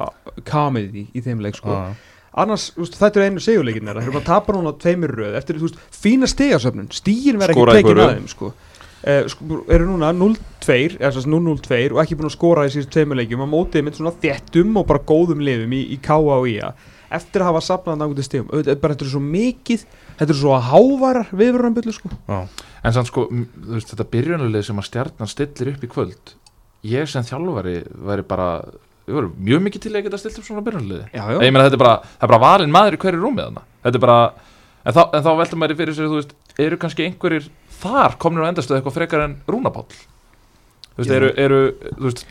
kamið 0.48 0.96
í, 0.96 1.04
í 1.14 1.22
þeim 1.22 1.44
leik 1.44 1.58
sko. 1.60 1.76
já, 1.76 2.16
annars, 2.42 2.70
veist, 2.78 2.96
þetta 2.98 3.20
eru 3.20 3.28
einu 3.28 3.44
segjuleikin 3.44 3.86
þeir 3.90 4.00
eru 4.02 4.14
bara 4.16 4.22
að 4.24 4.30
tapa 4.32 4.56
núna 4.56 4.72
tveimur 4.80 5.14
röð. 5.20 5.36
Eftir, 5.38 5.60
þú 5.60 5.68
veist, 5.68 5.78
fína 5.94 6.26
stigasöfnun, 6.30 6.90
stígin 6.96 7.38
verða 7.38 7.54
Skora 7.54 7.76
ekki 7.76 7.78
í 7.78 7.82
tekin 7.84 7.94
hvoru. 7.94 8.06
að 8.08 8.18
þeim 8.18 8.28
sko. 8.34 8.52
Eh, 9.04 9.24
sko, 9.30 9.62
eru 9.70 9.88
núna 9.88 10.12
0-2 10.16 10.78
eða 10.98 11.12
þess 11.14 11.28
0-0-2 11.30 11.82
og 11.94 12.00
ekki 12.02 12.18
búin 12.18 12.30
að 12.30 12.36
skora 12.36 12.66
í 12.68 12.72
síðust 12.74 12.92
tveimur 12.94 13.20
leikjum 13.20 13.44
að 13.44 13.52
mótið 13.54 13.86
með 13.86 14.00
svona 14.00 14.16
þéttum 14.22 14.80
og 14.80 14.88
bara 14.90 15.04
góðum 15.10 15.44
liðum 15.44 15.76
í, 15.76 15.84
í 15.94 16.00
K.A. 16.02 16.18
og 16.20 16.48
IA 16.50 16.72
eftir 17.10 17.42
að 17.42 17.50
hafa 17.50 17.62
stigum 18.28 18.50
auðvitað, 18.52 18.80
bara 18.82 18.94
þetta 18.94 19.06
er 19.06 19.12
svo 19.14 19.22
mikið 19.24 19.86
þetta 20.20 20.34
er 20.34 20.38
svo 20.38 20.58
hávarar 20.68 21.32
viðverðanbyllu 21.32 21.94
sko. 21.96 22.10
já. 22.28 22.66
En 22.84 22.94
sann 22.94 23.08
sko, 23.08 23.26
veist, 23.72 23.90
þetta 23.90 24.06
byrjunarlið 24.12 24.68
sem 24.68 24.78
að 24.80 24.86
stjarnan 24.88 25.30
stillir 25.30 25.74
upp 25.74 25.82
í 25.84 25.90
kvöld 25.90 26.36
Ég 26.88 27.10
sem 27.12 27.26
þjálfari 27.26 27.82
væri 28.08 28.24
bara 28.24 28.46
mjög 29.10 29.64
mikið 29.66 29.82
til 29.84 29.92
að 29.92 30.06
geta 30.06 30.20
stilt 30.20 30.38
upp 30.40 30.46
svona 30.46 30.62
meina 31.52 31.66
þetta 31.66 31.76
er 31.76 31.82
bara, 31.82 31.96
bara 32.22 32.40
valinn 32.40 32.72
maður 32.72 32.96
í 32.96 33.02
hverju 33.02 33.20
rúmið 33.20 33.58
Þetta 33.84 33.98
er 33.98 34.04
bara, 34.04 34.20
en 34.84 34.96
þá, 34.96 35.02
þá 35.18 35.30
veltum 35.42 35.60
maður 35.60 35.80
fyrir 35.82 35.98
sér, 35.98 36.08
þú 36.08 36.20
veist 36.20 36.60
Eru 36.60 36.78
kannski 36.80 37.08
einhverjir 37.08 37.50
þar 37.82 38.16
komnir 38.22 38.46
á 38.46 38.50
endastöð 38.52 38.78
eitthvað 38.80 38.98
frekar 39.00 39.26
en 39.26 39.36
rúnapáll 39.50 39.88
Þú 40.90 41.04
veist, 41.04 41.12
eru, 41.16 41.28
eru, 41.40 41.60
þú 41.96 42.08
veist 42.10 42.24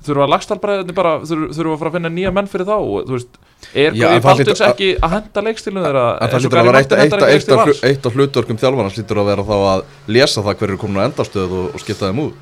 Þurfa 0.00 0.26
lagstalbræðinni 0.32 0.94
bara, 0.96 1.10
þurfa, 1.28 1.72
að 1.74 1.80
fara 1.82 1.90
að 1.90 1.96
finna 1.98 2.10
nýja 2.12 2.30
menn 2.32 2.46
fyrir 2.48 2.64
þá? 2.64 2.76
Þú 3.04 3.12
veist, 3.12 3.34
er 3.76 3.92
Guði 3.92 4.20
hlýtur- 4.24 4.62
ekki 4.70 4.86
að 5.04 5.12
henda 5.12 5.42
leikstilinu 5.44 5.82
þeirra? 5.84 6.04
En 6.24 6.30
það 6.32 6.40
hlýtur 6.46 6.60
að 6.60 6.68
vera 6.70 6.80
eitt, 6.80 6.94
eitt, 6.96 7.16
eitt, 7.26 7.50
af, 7.52 7.60
Vals? 7.60 7.82
eitt 7.84 8.08
af 8.08 8.16
hlutverkum 8.16 8.60
þjálfarnas 8.62 8.96
hlýtur 8.96 9.20
að 9.20 9.28
vera 9.28 9.44
þá 9.50 9.52
að 9.58 9.82
lesa 10.16 10.44
það 10.46 10.56
hverju 10.62 10.78
komin 10.80 11.02
á 11.04 11.08
endastöð 11.10 11.52
og, 11.58 11.66
og 11.76 11.84
skipta 11.84 12.08
þeim 12.08 12.22
út. 12.24 12.40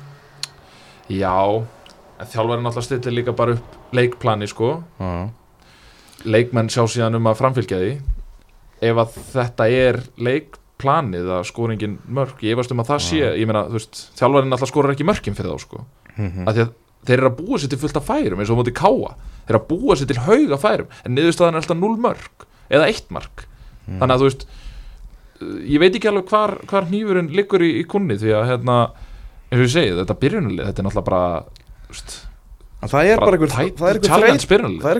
Já, 1.11 1.35
þjálfarinn 2.31 2.63
náttúrulega 2.69 2.87
stillir 2.87 3.17
líka 3.19 3.35
bara 3.35 3.57
upp 3.57 3.93
leikplani 3.99 4.47
sko. 4.47 4.71
Já, 5.03 5.11
leikmenn 6.31 6.71
sjá 6.71 6.85
síðan 6.87 7.19
um 7.19 7.27
að 7.27 7.41
framfylgja 7.43 7.81
því. 7.83 7.91
Ef 8.87 9.03
að 9.03 9.19
þetta 9.35 9.67
er 9.83 9.99
leikplanið 10.79 11.27
að 11.29 11.47
skoringin 11.47 11.97
mörk. 12.07 12.41
Ég 12.43 12.55
efast 12.55 12.71
um 12.71 12.79
að 12.79 12.89
það 12.93 13.01
sé, 13.03 13.19
ég 13.39 13.47
meina, 13.47 13.65
þjálfarinn 14.15 14.53
alltaf 14.55 14.69
skorar 14.69 14.93
ekki 14.93 15.05
mörkin 15.07 15.35
fyrir 15.35 15.51
þá 15.51 15.59
sko. 15.59 15.85
Mhm. 16.15 16.47
af 16.47 16.55
því 16.55 16.61
að 16.61 16.71
þeir 17.05 17.17
eru 17.17 17.29
að 17.29 17.37
búa 17.39 17.57
sér 17.57 17.69
til 17.69 17.79
fullt 17.79 17.95
af 17.95 18.05
færum 18.05 18.39
eins 18.39 18.49
og 18.49 18.57
á 18.57 18.59
móti 18.59 18.73
káa, 18.75 19.15
þeir 19.47 19.55
eru 19.55 19.59
að 19.59 19.67
búa 19.69 19.95
sér 19.95 20.07
til 20.07 20.19
hauga 20.19 20.57
færum, 20.57 20.87
en 21.05 21.15
niðurstaðan 21.15 21.55
er 21.55 21.61
alltaf 21.61 21.77
0 21.77 21.97
mörk 21.97 22.45
eða 22.69 22.89
1 22.89 23.11
mark. 23.11 23.45
Þannig 23.87 24.15
að 24.15 24.19
þú 24.19 24.27
veist 24.27 24.45
ég 25.63 25.79
veit 25.79 25.95
ekki 25.95 26.09
alveg 26.09 26.27
hvar, 26.27 26.57
hvar 26.67 26.85
hnífurinn 26.89 27.31
liggur 27.31 27.61
í, 27.63 27.79
í 27.79 27.83
kunni 27.87 28.17
því 28.19 28.35
að 28.35 28.47
hérna 28.51 28.91
eins 29.49 29.61
og 29.61 29.65
ég 29.65 29.71
segi, 29.71 29.95
þetta 29.95 30.19
byrjunulið, 30.19 30.65
þetta 30.65 30.81
er 30.81 30.85
náttúrulega 30.85 31.07
bara 31.07 31.43
þú 31.87 31.95
veist, 31.95 32.28
En 32.79 32.87
það 32.87 33.09
er 33.11 33.19
bara 33.19 33.37
það 33.75 33.89
er 33.89 33.97
challenge 34.07 34.47
þreyt. 34.47 34.75
Það 34.79 34.91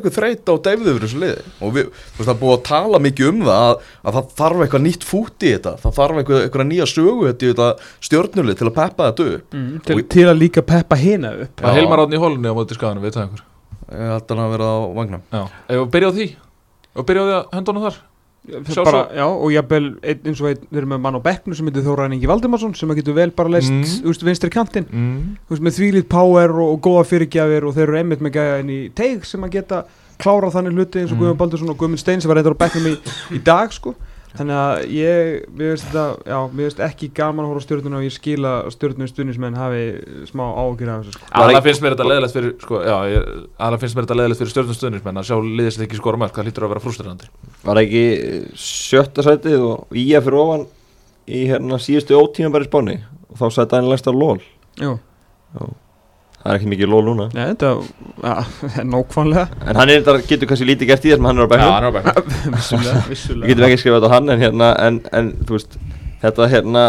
á 0.52 0.56
yfir 0.92 1.04
þessu 1.06 1.20
liði. 1.22 1.44
Og 1.63 1.76
við, 1.78 1.86
þú 1.96 2.20
veist, 2.20 2.26
það 2.26 2.34
er 2.34 2.39
búið 2.42 2.56
að 2.58 2.63
tala 2.70 3.00
mikið 3.06 3.30
um 3.30 3.39
það 3.48 3.62
að, 3.70 3.86
að 4.04 4.18
það 4.18 4.34
þarf 4.42 4.63
eitthvað 4.65 4.84
nýtt 4.84 5.06
fút 5.08 5.46
í 5.48 5.54
þetta. 5.54 5.74
Það 5.86 5.96
þarf 6.00 6.20
eitthvað, 6.20 6.42
eitthvað 6.44 6.68
nýja 6.74 6.88
sögu 6.92 7.30
þetta 7.30 7.48
í 7.48 7.54
þetta 7.54 7.70
stjórnulið 8.10 8.60
til 8.60 8.68
að 8.68 8.76
peppa 8.82 9.08
þetta 9.12 9.30
upp. 9.38 9.56
Mm, 9.56 9.72
til, 9.88 9.96
Og- 9.96 10.10
til 10.12 10.28
að 10.28 10.42
líka 10.44 10.65
peppa 10.74 11.00
hina 11.00 11.32
upp. 11.46 11.56
Var 11.63 11.72
Já. 11.72 11.80
Hilmar 11.80 12.04
átni 12.04 12.20
í 12.20 12.24
hólunni 12.26 12.52
á 12.52 12.56
móti 12.60 12.76
skaganum, 12.76 13.06
veit 13.08 13.15
það 13.15 13.30
einhver? 13.30 13.46
Ég 13.89 14.12
held 14.13 14.30
hann 14.30 14.44
að 14.44 14.52
vera 14.54 14.68
á 14.70 14.78
vagnam 14.94 15.22
Já, 15.34 15.42
ef 15.65 15.80
við 15.80 15.88
byrja 15.96 16.10
á 16.10 16.13
því? 16.20 16.28
Og 17.00 17.06
byrja 17.10 17.22
á 17.24 17.26
því 17.26 17.36
að 17.39 17.56
höndunum 17.58 17.86
þar 17.88 17.96
bara, 18.86 19.02
já, 19.13 19.25
og 19.28 19.52
jafnvel 19.54 19.88
ein, 20.02 20.19
eins 20.25 20.41
og 20.41 20.47
einn, 20.49 20.62
við 20.71 20.78
erum 20.82 20.93
með 20.95 21.02
mann 21.04 21.17
á 21.19 21.21
bekknu 21.28 21.56
sem 21.58 21.67
heitir 21.69 21.84
Þóra 21.86 22.08
Ingi 22.10 22.30
Valdimarsson 22.30 22.73
sem 22.78 22.89
að 22.89 23.02
getur 23.02 23.17
vel 23.17 23.32
bara 23.36 23.49
leist 23.54 23.69
Mm. 23.69 24.13
vinstri 24.25 24.49
kantinn 24.49 24.88
mm. 24.89 25.17
þú 25.47 25.56
veist, 25.56 25.63
með 25.67 25.78
þvílít 25.80 26.10
power 26.10 26.49
og, 26.56 26.75
og 26.75 26.82
góða 26.88 27.06
fyrirgjafir 27.12 27.67
og 27.67 27.75
þeir 27.75 27.88
eru 27.89 27.97
einmitt 27.99 28.21
með 28.25 28.38
gæja 28.39 28.60
inn 28.63 28.69
í 28.73 28.80
teig 28.95 29.25
sem 29.28 29.43
að 29.43 29.52
geta 29.60 29.84
klárað 30.19 30.56
þannig 30.58 30.73
hluti 30.80 30.99
eins 31.04 31.12
og 31.12 31.17
Mm. 31.17 31.23
Guðjón 31.23 31.38
Baldursson 31.43 31.69
og 31.69 31.78
Guðmund 31.80 31.99
Stein 32.02 32.21
sem 32.21 32.30
var 32.32 32.39
reyndar 32.39 32.56
á 32.58 32.62
bekknum 32.63 32.89
í, 32.91 32.95
í 33.38 33.39
dag 33.43 33.71
sko. 33.75 33.93
Þannig 34.38 34.58
að 34.60 34.82
ég, 34.94 35.30
mér 35.58 35.72
veist 35.74 35.86
þetta 35.88 36.04
já, 36.30 36.38
mér 36.54 36.68
veist 36.68 36.82
ekki 36.86 37.10
gaman 37.18 37.46
að 37.46 37.50
horfa 37.50 37.63
á 37.63 37.65
stjórnuna 37.65 37.98
og 38.00 38.06
ég 38.06 38.13
skila 38.13 38.52
stjórnum 38.76 39.10
stuðnismenn 39.10 39.58
hafi 39.58 39.82
smá 40.30 40.44
ágjur 40.46 40.92
af 40.94 41.02
þessu 41.02 41.15
sko. 41.15 41.30
Alla 41.42 41.62
finnst 41.65 41.84
mér 41.84 41.96
þetta 41.96 42.08
leðilegt 42.12 42.38
fyrir 42.38 42.54
sko, 42.62 42.82
já, 42.86 42.96
ég, 43.10 43.30
alla 43.68 43.82
finnst 43.82 43.98
mér 43.98 44.06
þetta 44.06 44.20
leðilegt 44.20 44.44
fyrir 44.44 44.54
stjórnum 44.54 44.78
stöðnismenn 44.78 45.22
að 45.22 45.28
sjá 45.32 45.36
liðið 45.48 45.74
sem 45.76 45.86
ekki 45.88 46.00
skora 46.00 46.22
mörg, 46.22 46.36
það 46.38 46.50
lítur 46.50 46.68
að 46.68 46.74
vera 46.76 46.86
frústrerandi 46.86 47.32
Var 47.65 47.82
ekki 47.82 48.04
sjötta 48.68 49.26
sætið 49.26 49.65
og 49.65 50.00
íja 50.04 50.22
fyrir 50.26 50.42
ofan 50.44 50.65
í 51.26 51.44
hérna 51.50 51.82
síðustu 51.82 52.18
ótíma 52.22 52.54
bara 52.54 52.68
í 52.68 52.70
spáni? 52.70 53.00
Og 53.34 53.42
þá 53.42 53.46
sætti 53.50 53.74
Daniel 53.74 53.96
Lengst 53.96 54.10
á 54.10 54.13
LOL 54.13 54.39
Jú, 54.80 54.94
Það 56.39 56.52
er 56.54 56.58
ekki 56.60 56.69
mikið 56.71 56.91
LOL 56.93 57.02
núna. 57.10 57.25
Nei, 57.36 57.45
þetta 57.52 57.69
ja, 58.23 58.34
er 58.80 58.86
nákvæmlega. 58.88 59.45
En 59.67 59.80
hann 59.82 59.91
er 59.91 60.04
getur 60.30 60.47
kannski 60.49 60.67
lítið 60.69 60.91
gert 60.93 61.08
í 61.08 61.12
þess 61.12 61.19
að 61.19 61.28
hann 61.30 61.41
er 61.41 61.47
á 61.47 61.52
bæknum 61.52 61.73
hann 61.75 61.88
er 61.88 61.91
á 61.91 61.95
bekk 61.99 62.19
vissulega, 62.56 62.93
Við 63.04 63.13
vissulega 63.13 63.52
getum 63.52 63.67
ekki 63.67 63.82
skrifað 63.84 63.99
þetta 63.99 64.12
á 64.12 64.15
hann 64.15 64.34
en 64.36 64.43
hérna 64.45 64.69
en, 64.88 64.99
en 65.19 65.32
þú 65.43 65.58
veist 65.58 65.80
þetta 66.23 66.49
hérna 66.54 66.84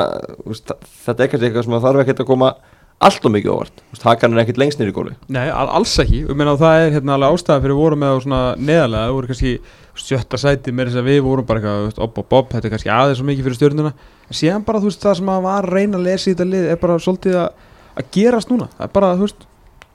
veist, 0.46 0.74
þetta 1.06 1.24
er 1.26 1.32
kannski 1.32 1.48
eitthvað 1.50 1.66
sem 1.66 1.80
þarf 1.86 2.04
ekkert 2.04 2.22
að 2.24 2.30
koma 2.30 2.52
allt 3.00 3.24
og 3.24 3.32
mikið 3.32 3.52
óvart. 3.54 3.78
Þú 3.80 3.94
veist, 3.96 4.06
Hakan 4.06 4.34
er 4.36 4.42
ekkert 4.42 4.58
lengst 4.60 4.80
nýri 4.80 4.92
góli 4.94 5.14
Nei, 5.32 5.46
al- 5.48 5.70
alls 5.80 5.94
ekki, 6.02 6.22
ég 6.26 6.36
meina 6.36 6.52
það 6.60 6.82
er 6.84 6.96
hérna 6.98 7.14
alveg 7.16 7.36
ástæða 7.38 7.62
fyrir 7.64 7.74
að 7.74 7.80
voru 7.80 7.98
með 8.00 8.12
á 8.12 8.18
svona 8.26 8.40
neðalega, 8.60 9.06
það 9.06 9.14
voru 9.16 9.30
kannski 9.30 9.52
sjötta 10.00 10.38
sæti 10.40 10.72
með 10.76 10.90
þess 10.90 11.00
að 11.00 11.08
við 11.10 11.20
vorum 11.24 11.46
bara 11.48 11.60
eitthvað, 11.60 11.80
þú 11.80 11.88
veist, 11.88 12.02
op, 12.04 12.20
op, 12.22 12.36
op, 12.38 12.52
þetta 12.54 12.68
er 12.68 12.74
kannski 12.74 12.92
aðeins 12.92 13.18
svo 13.20 13.26
mikið 13.28 13.48
fyrir 13.48 13.58
stjórnuna 13.58 13.92
en 13.96 14.36
síðan 14.38 14.66
bara, 14.68 14.80
þú 14.84 14.90
veist, 14.90 15.02
það 15.04 15.16
sem 15.20 15.32
að 15.32 15.42
var 15.48 15.66
að 15.68 15.74
reyna 15.78 15.98
að 16.00 16.06
lesa 16.10 16.28
í 16.28 16.34
þetta 16.34 16.46
lið 16.52 16.68
er 16.74 16.80
bara 16.84 16.98
svolítið 17.04 17.38
að, 17.40 17.64
að 17.96 18.10
gerast 18.14 18.52
núna, 18.52 18.68
það 18.76 18.86
er 18.86 18.92
bara, 18.98 19.14
þú 19.16 19.26
veist 19.26 19.46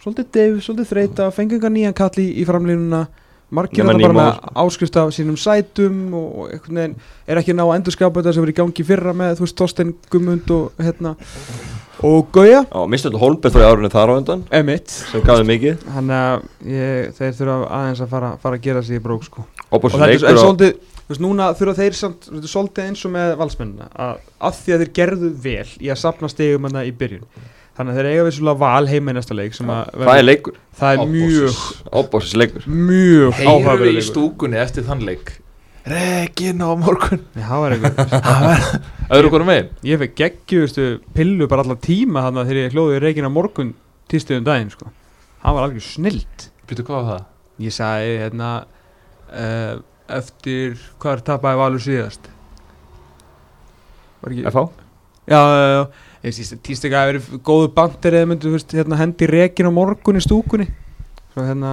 svolítið 0.04 0.32
deyf, 0.38 0.58
svolítið 0.66 0.90
þreita, 0.92 1.30
fengi 1.34 1.58
einhver 1.58 1.74
nýjan 1.74 1.96
kall 1.98 2.20
í, 2.22 2.44
framlínuna. 2.48 3.06
Margir 3.56 3.86
þetta 3.86 4.02
bara 4.02 4.16
með 4.18 4.38
áskrift 4.58 4.96
af 4.98 5.12
sínum 5.14 5.38
sætum 5.38 6.00
og, 6.18 6.26
og 6.26 6.48
einhvern 6.50 6.80
veginn 6.80 6.96
er 7.30 7.40
ekki 7.40 7.54
ná 7.54 7.62
að 7.64 7.76
endurskapa 7.78 8.20
þetta 8.20 8.34
sem 8.34 8.44
verið 8.44 8.56
í 8.56 8.58
gangi 8.58 8.86
fyrra 8.88 9.14
með, 9.16 9.36
þú 9.38 9.46
veist, 9.46 9.58
Þorstein 9.62 9.92
Gummund 10.12 10.54
og 10.56 10.82
hérna, 10.82 11.14
og 12.06 12.32
Gauja. 12.34 12.64
Já, 12.66 12.82
Mr. 12.88 13.16
Holmberg 13.22 13.56
í 13.56 13.64
árunni 13.66 13.92
þar 13.94 14.12
á 14.12 14.16
Emitt 14.60 14.92
sem 14.92 15.24
gafði 15.26 15.48
mikið. 15.50 15.86
Þannig 15.96 16.18
að 16.20 17.14
þeir 17.20 17.38
þurfa 17.40 17.56
aðeins 17.78 18.04
að 18.04 18.12
fara, 18.12 18.34
fara 18.42 18.60
að 18.60 18.68
gera 18.68 18.84
sig 18.84 19.00
í 19.00 19.04
brók 19.04 19.26
sko. 19.26 19.46
og 19.70 19.88
Og 19.88 19.96
þetta 19.96 20.12
er 20.12 20.42
svolítið, 20.42 20.76
þú 21.00 21.14
veist, 21.14 21.24
núna 21.24 21.50
þurfa 21.56 21.78
þeir 21.80 21.98
samt, 22.02 22.30
er 22.30 22.52
svolítið 22.52 22.90
eins 22.90 23.06
og 23.08 23.16
með 23.16 23.36
valsmennina 23.40 23.90
að, 23.94 24.24
að 24.40 24.62
því 24.62 24.76
að 24.76 24.84
þeir 24.84 24.94
gerðu 25.00 25.32
vel 25.46 25.68
í 25.80 25.92
að 25.94 26.02
sapna 26.02 26.32
stegum 26.32 26.68
hana 26.70 26.86
í 26.86 26.94
byrjun 26.96 27.28
Þannig 27.76 27.92
að 27.92 27.98
þeir 28.00 28.08
eiga 28.14 28.26
vissulega 28.30 28.60
val 28.62 28.86
heima 28.88 29.12
í 29.12 29.16
næsta 29.18 29.36
leik 29.36 29.56
sem 29.58 29.72
að 29.74 29.90
Það 30.06 30.20
er 30.20 30.26
leikur, 30.30 30.60
það 30.80 30.94
er 31.02 31.10
mjög, 31.12 31.58
óbóðsins 31.92 32.38
leikur. 32.40 32.68
mjög 32.72 33.34
Heyrum 33.40 33.50
áhugaverður 33.52 33.84
við 33.84 33.90
í 33.92 33.96
leikur. 33.98 34.08
stúkunni 34.12 34.60
eftir 34.62 34.86
þann 34.88 35.04
leik? 35.10 35.34
Regina 35.86 36.70
á 36.72 36.74
morgun. 36.82 37.20
Það 37.36 37.60
var 37.62 37.76
hverju 39.30 39.46
megin? 39.52 39.68
Ég 39.86 40.00
fekk 40.02 40.16
geggjuðustu 40.22 40.86
pillu 41.14 41.46
bara 41.52 41.62
allan 41.66 41.78
tíma 41.84 42.24
þannig 42.26 42.42
að 42.42 42.48
þegar 42.50 42.62
ég 42.64 42.74
hlóði 42.78 43.02
reygin 43.04 43.28
á 43.30 43.32
morgun 43.36 43.74
tístuðum 44.10 44.48
daginn 44.48 44.72
sko. 44.74 44.88
Það 45.44 45.54
var 45.60 45.68
alveg 45.68 45.84
snilt. 45.86 46.48
Býtu 46.66 46.82
hvað 46.88 46.96
var 47.04 47.12
það? 47.12 47.28
Ég 47.68 47.76
sagði 47.76 48.16
hérna 48.24 48.50
uh, 49.36 49.76
eftir 50.18 50.80
hvað 50.98 51.12
er 51.20 51.22
tapaði 51.28 51.60
valur 51.62 51.84
síðast? 51.86 52.32
Var 54.24 54.32
ekki 54.34 54.48
FH 54.50 54.66
Já, 55.26 55.40
já, 55.42 55.68
já. 55.74 55.82
Ég 55.82 56.15
týst 56.34 56.88
ekki 56.88 56.98
að 56.98 57.12
verið 57.12 57.30
góðu 57.46 57.70
bandir 57.76 58.18
eða 58.18 58.32
myndu, 58.32 58.56
hérna, 58.74 58.98
hendi 58.98 59.30
rekin 59.30 59.70
á 59.70 59.78
morgun 59.78 60.18
í 60.18 60.24
stúkunni. 60.26 60.68
Svo 61.36 61.46
hérna, 61.46 61.72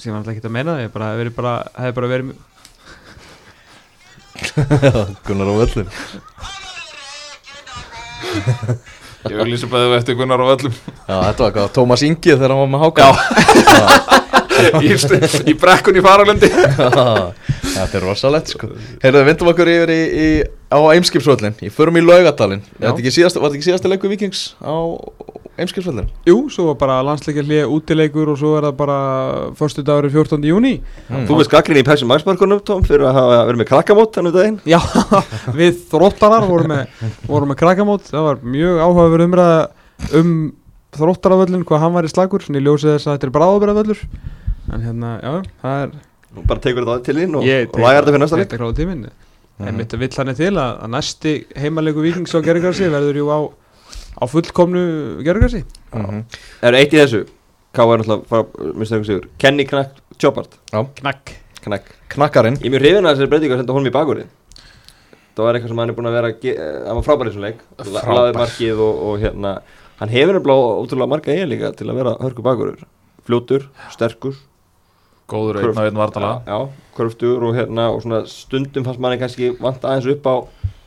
sem 0.00 0.12
var 0.12 0.20
alltaf 0.20 0.34
ekki 0.34 0.48
að 0.48 0.54
menna 0.56 0.76
það, 0.76 0.84
ég 0.86 0.92
bara, 0.94 1.08
hefði 1.12 1.22
verið 1.22 1.34
bara, 1.36 1.54
hefði 1.76 1.96
bara 2.00 2.12
verið 2.12 2.34
Gunnar 5.26 5.48
á 5.48 5.54
völlin 5.56 5.88
Ég 9.26 9.40
auglýsa 9.40 9.68
bæðið 9.70 9.96
eftir 9.98 10.18
Gunnar 10.18 10.42
á 10.44 10.46
öllum 10.52 10.74
Já, 10.74 11.16
þetta 11.30 11.46
var 11.46 11.54
hvað, 11.56 11.70
Tómas 11.76 12.04
Ingi 12.06 12.34
þegar 12.34 12.54
hann 12.54 12.62
var 12.62 12.72
með 12.74 12.84
háka 12.84 13.02
Já. 13.06 13.12
Í, 15.46 15.52
brekkun 15.60 15.98
í 16.00 16.02
faralundi 16.04 16.48
Þetta 17.76 17.98
er 17.98 18.04
rosalegt 18.06 18.52
sko. 18.54 18.70
Heyrðu, 19.02 19.20
við 19.20 19.28
vindum 19.30 19.50
okkur 19.52 19.70
yfir 19.72 19.92
í, 19.92 20.00
í, 20.06 20.28
á 20.72 20.78
Eimskipsvöllin 20.96 21.56
Í 21.62 21.70
förum 21.74 21.98
í 22.00 22.04
Laugadalinn. 22.04 22.62
Var 22.78 22.94
þetta 22.94 23.02
ekki 23.04 23.64
síðasta, 23.68 23.90
leikur 23.92 24.12
Víkings 24.12 24.48
á 24.64 24.74
Eimskipsvöllin? 25.56 26.08
Jú, 26.28 26.36
svo 26.52 26.66
var 26.70 26.76
bara 26.80 26.96
landsleikjarlið 27.06 27.70
útileikur 27.72 28.28
og 28.32 28.40
svo 28.40 28.52
er 28.58 28.66
það 28.68 28.74
bara 28.80 28.98
förstu 29.56 29.84
dagur 29.86 30.10
14. 30.12 30.44
júni 30.44 30.74
Þú 31.08 31.38
veist 31.38 31.52
gaggrinni 31.52 31.80
í 31.80 31.86
Pepsi 31.86 32.08
Max 32.08 32.26
markunum 32.28 32.60
Tom 32.66 32.84
fyrir 32.84 33.06
að 33.08 33.16
hafa 33.16 33.38
verið 33.48 33.62
með 33.62 33.70
krakkamót 33.70 34.18
hann 34.20 34.28
um 34.28 34.34
daginn? 34.36 34.58
Já, 34.68 34.76
við 35.60 35.80
þróttarar 35.92 36.44
vorum 36.50 36.74
með, 36.74 37.00
vorum 37.24 37.52
með 37.52 37.60
krakamót. 37.62 38.10
Það 38.12 38.28
var 38.28 38.44
mjög 38.56 38.82
áhugaverð 38.84 39.28
umræða 39.30 39.56
um 40.20 40.34
þróttaravöllin, 40.96 41.64
hvað 41.68 41.82
hann 41.86 41.96
var 41.96 42.08
í 42.08 42.12
slagur 42.12 42.44
Svona 42.44 42.60
í 42.60 42.66
ljósið 42.66 42.92
þess 42.94 43.08
að 43.08 43.16
þetta 43.16 43.28
er 43.28 43.34
bráðabræðavöllur 43.36 44.04
En 44.74 44.82
hérna, 44.82 45.16
já, 45.22 45.34
það 45.62 45.82
er 45.86 45.96
Nú 46.36 46.44
bara 46.46 46.60
tekur 46.60 46.84
þetta 46.84 47.04
til 47.06 47.16
þín 47.16 47.36
og, 47.38 47.46
Ég 47.48 47.70
og 47.72 47.80
lagar 47.80 48.02
þetta 48.04 48.12
fyrir 48.14 48.24
næsta 48.26 48.36
leik. 48.40 48.48
Þetta 48.50 48.60
gráði 48.62 48.78
tíminn 48.82 49.06
Mhm. 49.56 49.68
En 49.70 49.76
mitt 49.78 49.92
vill 49.96 50.12
hann 50.18 50.34
til 50.36 50.50
að, 50.52 50.72
að 50.84 50.90
næsti 50.92 51.30
heimalegu 51.56 52.02
vikings 52.04 52.34
á 52.36 52.44
gerðgarsi 52.44 52.90
verður 52.92 53.16
jú 53.16 53.26
á, 53.32 53.38
á 54.20 54.24
fullkomnu 54.28 54.82
gerðgarsi 55.24 55.62
Mhm. 55.96 56.24
Það 56.60 56.68
eru 56.68 56.76
eitt 56.76 56.92
í 56.92 56.98
þessu? 57.00 57.22
Ká 57.72 57.80
er 57.88 58.02
náttúrulega 58.02 58.26
það 58.28 58.44
einhver 58.76 59.06
sigur. 59.08 59.24
Kenny 59.38 59.64
Knack 59.64 59.96
Chopard. 60.18 60.48
Knakk 60.72 61.32
Knack. 61.64 61.88
Knakkarinn. 62.12 62.58
Ég 62.60 62.66
er 62.68 62.70
mjög 62.76 62.82
hrifin 62.84 63.08
að 63.08 63.16
þessari 63.16 63.30
breytingu 63.32 63.54
að 63.56 63.60
senda 63.64 63.72
honum 63.72 63.88
í 63.88 63.94
bakurinn 63.96 64.28
Það 65.36 65.44
var 65.44 65.54
eitthvað 65.56 65.68
sem 65.72 65.80
hann 65.82 65.90
er 65.90 65.96
búin 65.96 66.06
að 66.08 66.16
vera 66.16 66.28
að 66.30 66.44
eh, 66.52 66.86
Hann 66.86 66.96
var 67.00 67.04
frábær 67.08 67.26
í 67.26 67.30
þessum 67.32 67.44
leik. 67.44 67.58
Frábær. 67.80 68.76
Og, 68.76 68.94
og 69.08 69.18
hérna 69.24 69.54
Hann 69.98 70.12
hefur 70.12 70.36
nefnilega 70.36 70.76
ótrúlega 70.84 71.08
marga 71.08 71.32
eiga 71.32 71.48
líka 71.48 71.72
til 71.76 71.88
að 71.88 71.96
vera 71.96 72.12
hörku 72.20 72.44
bakurur 72.44 72.84
Fljótur, 73.26 73.66
sterkur 73.90 74.36
góður 75.30 75.60
einn 75.62 75.78
á 75.78 75.82
einn 75.86 75.98
vartala 75.98 76.32
Já, 76.46 76.58
körftur 76.96 77.44
og 77.48 77.56
hérna 77.58 77.90
og 77.92 78.02
svona 78.04 78.22
stundum 78.30 78.86
fannst 78.86 79.02
manni 79.02 79.20
kannski 79.20 79.52
vant 79.60 79.84
aðeins 79.84 80.10
upp 80.14 80.28
á 80.30 80.34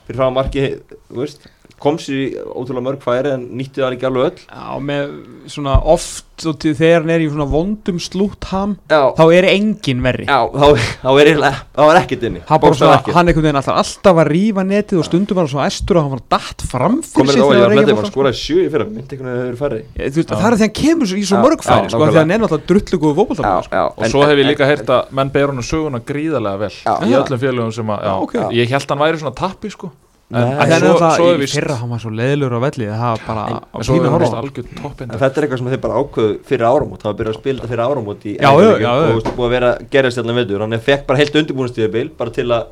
fyrir 0.08 0.20
frá 0.20 0.30
markið, 0.34 0.80
þú 1.12 1.22
veist 1.22 1.50
kom 1.80 2.00
sér 2.02 2.22
í 2.24 2.28
ótrúlega 2.38 2.86
mörg 2.90 3.04
færi 3.04 3.34
en 3.36 3.46
nýtti 3.60 3.82
það 3.84 3.98
ekki 3.98 4.10
alveg 4.10 4.28
öll. 4.30 4.42
Já, 4.50 4.80
með 4.90 5.14
svona 5.50 5.78
oft 5.84 6.26
og 6.48 6.56
til 6.62 6.72
þegar 6.78 7.04
hann 7.04 7.12
er 7.14 7.24
í 7.24 7.28
svona 7.32 7.48
vondum 7.52 7.98
slúttham 8.00 8.76
Já, 8.92 9.02
þá 9.18 9.24
er 9.36 9.48
engin 9.52 10.04
verri. 10.04 10.26
Já 10.30 10.40
þá, 10.54 10.68
þá 11.04 11.10
er 11.20 11.32
er 11.34 12.00
ekkert 12.00 12.24
inni. 12.30 12.42
Hann, 12.48 12.76
svona, 12.80 13.00
hann 13.16 13.32
einhvern 13.32 13.46
veginn 13.48 13.60
alltaf, 13.60 13.80
alltaf 13.82 14.22
að 14.24 14.30
rífa 14.32 14.66
netið 14.68 15.02
og 15.02 15.08
stundum 15.08 15.40
var 15.40 15.48
hann 15.48 15.54
svo 15.54 15.64
æstur 15.66 16.00
og 16.00 16.06
hann 16.06 16.14
var 16.16 16.24
datt 16.36 16.66
fram 16.70 17.00
komir 17.16 17.34
fyrir 17.34 17.34
sig 17.34 17.44
þetta 17.44 17.50
á 17.50 17.60
þegar 17.60 17.76
ég 17.76 17.84
að 17.84 17.94
var 17.94 18.04
hann 18.04 18.14
skoraði 18.14 18.40
sjö 18.40 18.60
í 18.64 18.70
fyrra 18.74 18.88
myndi 18.90 19.18
einhvern 19.18 19.30
veginn 19.30 19.36
að 19.36 19.40
það 19.40 19.50
eru 19.50 19.62
færri. 19.64 19.82
Ég- 20.00 20.18
veist, 20.20 20.34
það 20.34 20.48
er 20.50 20.56
því 20.56 20.60
að 20.60 20.66
hann 20.66 20.76
kemur 20.82 21.14
í 21.20 21.24
svo 21.24 21.40
Já, 21.40 21.44
mörg 21.46 21.64
færi 21.64 21.90
sko, 21.90 22.00
því 22.00 22.00
að 22.00 22.10
nákvæmlega. 22.10 22.20
hann 22.20 22.36
er 22.36 22.44
náttúrulega 22.46 22.70
drullu 22.72 23.02
góð 23.04 23.18
fótballtafn 23.20 23.64
sko. 23.70 23.86
og 23.98 24.06
svo 24.14 24.26
hef 24.28 24.38
ég 24.40 24.50
líka 24.50 24.70
heyrt 24.70 24.94
að 24.96 25.12
menn 25.20 25.34
ber 25.34 25.48
honum 25.52 25.66
söguna 25.66 26.00
gríðarlega 26.00 26.60
vel 26.60 26.76
í 27.10 27.18
öllum 27.20 27.40
félögum 27.40 27.74
sem 27.74 27.88
að, 27.96 28.54
ég 28.54 28.70
held 28.70 28.90
hann 28.90 29.04
væri 29.04 29.20
svona 29.22 29.36
tappi 29.36 29.70
sko 29.74 29.92
Það 30.30 30.60
er 30.62 30.84
svo, 30.84 30.90
náttúrulega 30.90 31.12
svo 31.16 31.30
í 31.30 31.38
er 31.42 31.52
fyrra 31.54 31.78
hann 31.80 31.90
var 31.90 32.02
svo 32.04 32.12
leiðlur 32.14 32.54
á 32.54 32.60
velli 32.62 32.90
það 32.90 33.14
var 33.16 33.24
bara 33.26 33.46
á 33.50 33.58
en 33.58 33.86
svo 33.88 33.96
pínu 33.96 34.10
er 34.10 34.14
horfa 34.14 34.42
þetta 35.10 35.30
er 35.30 35.46
eitthvað 35.48 35.62
sem 35.62 35.70
þeir 35.74 35.82
bara 35.86 36.02
ákveðu 36.04 36.36
fyrir 36.50 36.66
áramót 36.70 37.02
það 37.02 37.10
var 37.10 37.18
byrjað 37.22 37.34
að 37.34 37.40
spila 37.40 37.64
þetta 37.64 37.72
fyrir 37.74 37.86
áramót 37.88 38.28
í 38.30 38.36
já. 38.38 38.50
og 38.52 38.68
þú 38.70 39.16
veist, 39.16 39.32
búið 39.40 39.48
að 39.48 39.56
vera 39.56 39.72
gerðast 39.96 40.22
allan 40.22 40.40
veitur 40.42 40.66
hann 40.66 40.78
fekk 40.86 41.08
bara 41.10 41.24
heilt 41.24 41.40
undirbúinastíðabil 41.42 42.12
bara 42.20 42.36
til 42.36 42.46
að 42.54 42.70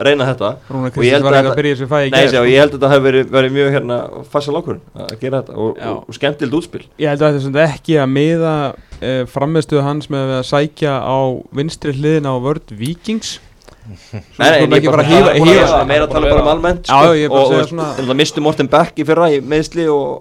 reyna 0.00 0.26
þetta. 0.26 0.50
Rúna 0.70 0.90
Og 0.90 1.04
ég 1.04 1.14
held 1.16 1.26
að 1.28 1.48
að 1.52 2.06
í 2.06 2.12
Nei, 2.12 2.24
sjá, 2.26 2.38
sko. 2.38 2.44
ég 2.48 2.62
held 2.62 2.72
að 2.72 2.76
þetta 2.76 2.90
hefur 2.92 3.04
verið, 3.06 3.30
verið 3.34 3.54
mjög 3.56 3.70
hérna 3.76 3.98
fassal 4.32 4.54
ákvörðun 4.56 4.82
að 5.04 5.14
gera 5.20 5.40
þetta 5.42 5.56
og, 5.56 5.70
og, 5.76 6.02
og 6.08 6.16
skemmtild 6.16 6.56
útspil. 6.58 6.82
Ég 7.02 7.12
held 7.12 7.24
að 7.26 7.38
þetta 7.38 7.62
er 7.62 7.76
ekki 7.76 7.98
að 8.00 8.12
miða 8.14 8.54
uh, 8.72 9.22
frammeðstuðu 9.32 9.84
hans 9.86 10.10
með 10.12 10.34
að 10.38 10.44
sækja 10.48 10.96
á 11.04 11.18
vinstri 11.58 11.96
hliðin 11.98 12.30
á 12.30 12.34
vörd 12.42 12.72
Vikings 12.78 13.36
Svo 13.82 14.20
Nei, 14.38 14.46
nei, 14.50 14.58
ég 14.62 14.68
ekki 14.78 14.90
bara 14.92 15.02
að 15.02 15.86
meira 15.90 16.04
að 16.06 16.12
tala 16.12 16.28
bara 16.30 16.42
um 16.44 16.50
almennt 16.52 16.86
er 16.86 16.94
að 16.94 17.22
og, 17.32 18.10
og 18.12 18.12
mistu 18.20 18.44
Morten 18.44 18.68
Beck 18.70 19.00
í 19.02 19.06
fyrra 19.08 19.26
í 19.34 19.40
meðsli 19.42 19.88
og, 19.90 20.12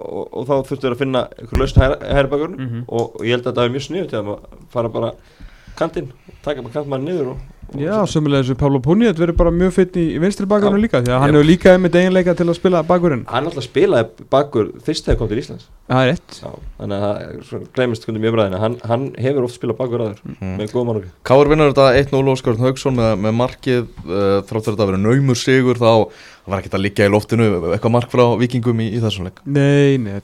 þá 0.50 0.54
þurftu 0.72 0.82
þeir 0.88 0.96
að 0.96 1.02
finna 1.04 1.22
einhver 1.38 1.62
lausn 1.62 1.84
hæra 1.86 2.28
bakur 2.32 2.56
Mhm. 2.56 2.84
og, 2.90 3.20
ég 3.22 3.36
held 3.36 3.46
að 3.46 3.52
þetta 3.52 3.66
er 3.68 3.74
mjög 3.76 3.86
sniðu 3.86 4.10
til 4.10 4.20
að 4.24 4.32
fara 4.74 4.90
bara 4.90 5.12
kantinn, 5.78 6.10
taka 6.44 6.62
bara 6.66 6.74
kantmann 6.80 7.06
niður 7.06 7.36
og 7.36 7.38
Já, 7.80 7.94
sömulega 8.10 8.44
þessu 8.44 8.56
Pablo 8.60 8.80
Puniat 8.84 9.16
verður 9.16 9.38
bara 9.40 9.52
mjög 9.56 9.72
fitt 9.78 9.96
í, 9.96 10.04
vinstri 10.20 10.44
Já. 10.76 10.82
líka 10.84 11.00
því 11.00 11.12
að 11.14 11.22
hann 11.24 11.32
hefur 11.38 11.48
líka 11.48 11.72
einmitt 11.72 11.96
eiginleika 11.96 12.34
til 12.36 12.48
að 12.52 12.58
spila 12.58 12.82
bakurinn. 12.84 13.22
Hann 13.32 13.46
alltaf 13.48 13.64
spilaði 13.64 14.26
bakur 14.30 14.72
fyrst 14.84 15.06
þegar 15.08 15.18
kom 15.22 15.30
til 15.32 15.40
Íslands. 15.40 15.70
Það 15.88 16.02
er 16.04 16.12
rétt. 16.12 16.42
Þannig 16.82 16.96
að 16.98 17.06
það 17.06 17.46
svona 17.48 17.70
gleymist 17.78 18.06
kundum 18.08 18.26
í 18.28 18.32
umræðina 18.32 18.60
hann, 18.60 18.76
hann 18.92 19.08
hefur 19.24 19.48
oft 19.48 19.56
spilað 19.56 19.78
bakur 19.80 20.04
aður 20.04 20.20
Mhm. 20.28 20.52
með 20.60 20.72
góða 20.76 20.86
mannúki 20.90 21.10
Káur 21.24 21.48
vinnur 21.52 21.72
þetta 21.72 21.88
1-0 22.04 22.32
Óskar 22.36 22.58
Haugsson 22.60 22.96
með, 22.96 23.16
með 23.24 23.36
markið 23.40 23.82
uh, 24.04 24.42
þrátt 24.44 24.68
fyrir 24.68 24.76
þetta 24.76 24.84
að 24.84 24.92
vera 24.92 25.04
naumur 25.08 25.36
sigur 25.40 25.76
þá 25.80 25.92
var 26.48 26.60
ekkert 26.60 26.76
að 26.76 26.86
liggja 26.86 27.08
í 27.08 27.12
loftinu 27.12 27.48
eitthvað 27.72 27.92
mark 27.92 28.12
frá 28.12 28.26
vikingum 28.40 28.80
í, 28.84 28.92
í 28.96 29.00
þessum 29.00 29.28
leik. 29.30 29.40
Nei, 29.46 29.98
nei, 29.98 30.20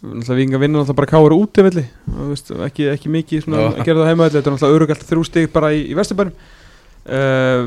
náttúrulega 0.00 0.40
vinga 0.40 0.60
vinna 0.62 0.80
náttúrulega 0.80 0.98
bara 1.00 1.12
káur 1.12 1.36
útivelli 1.36 1.84
og 2.12 2.32
veist, 2.32 2.52
ekki, 2.68 2.90
ekki 2.92 3.12
mikið 3.14 3.46
svona 3.46 3.62
að 3.70 3.80
gera 3.82 4.02
það 4.02 4.12
heimavelli. 4.12 4.36
Þetta 4.36 4.50
er 4.50 4.56
náttúrulega 4.56 4.78
örugalt 4.80 5.08
þrjú 5.10 5.24
stig 5.28 5.50
bara 5.54 5.72
í, 5.74 5.82
í 5.90 5.96
vesturbænum. 5.98 6.36
Uh, 7.04 7.66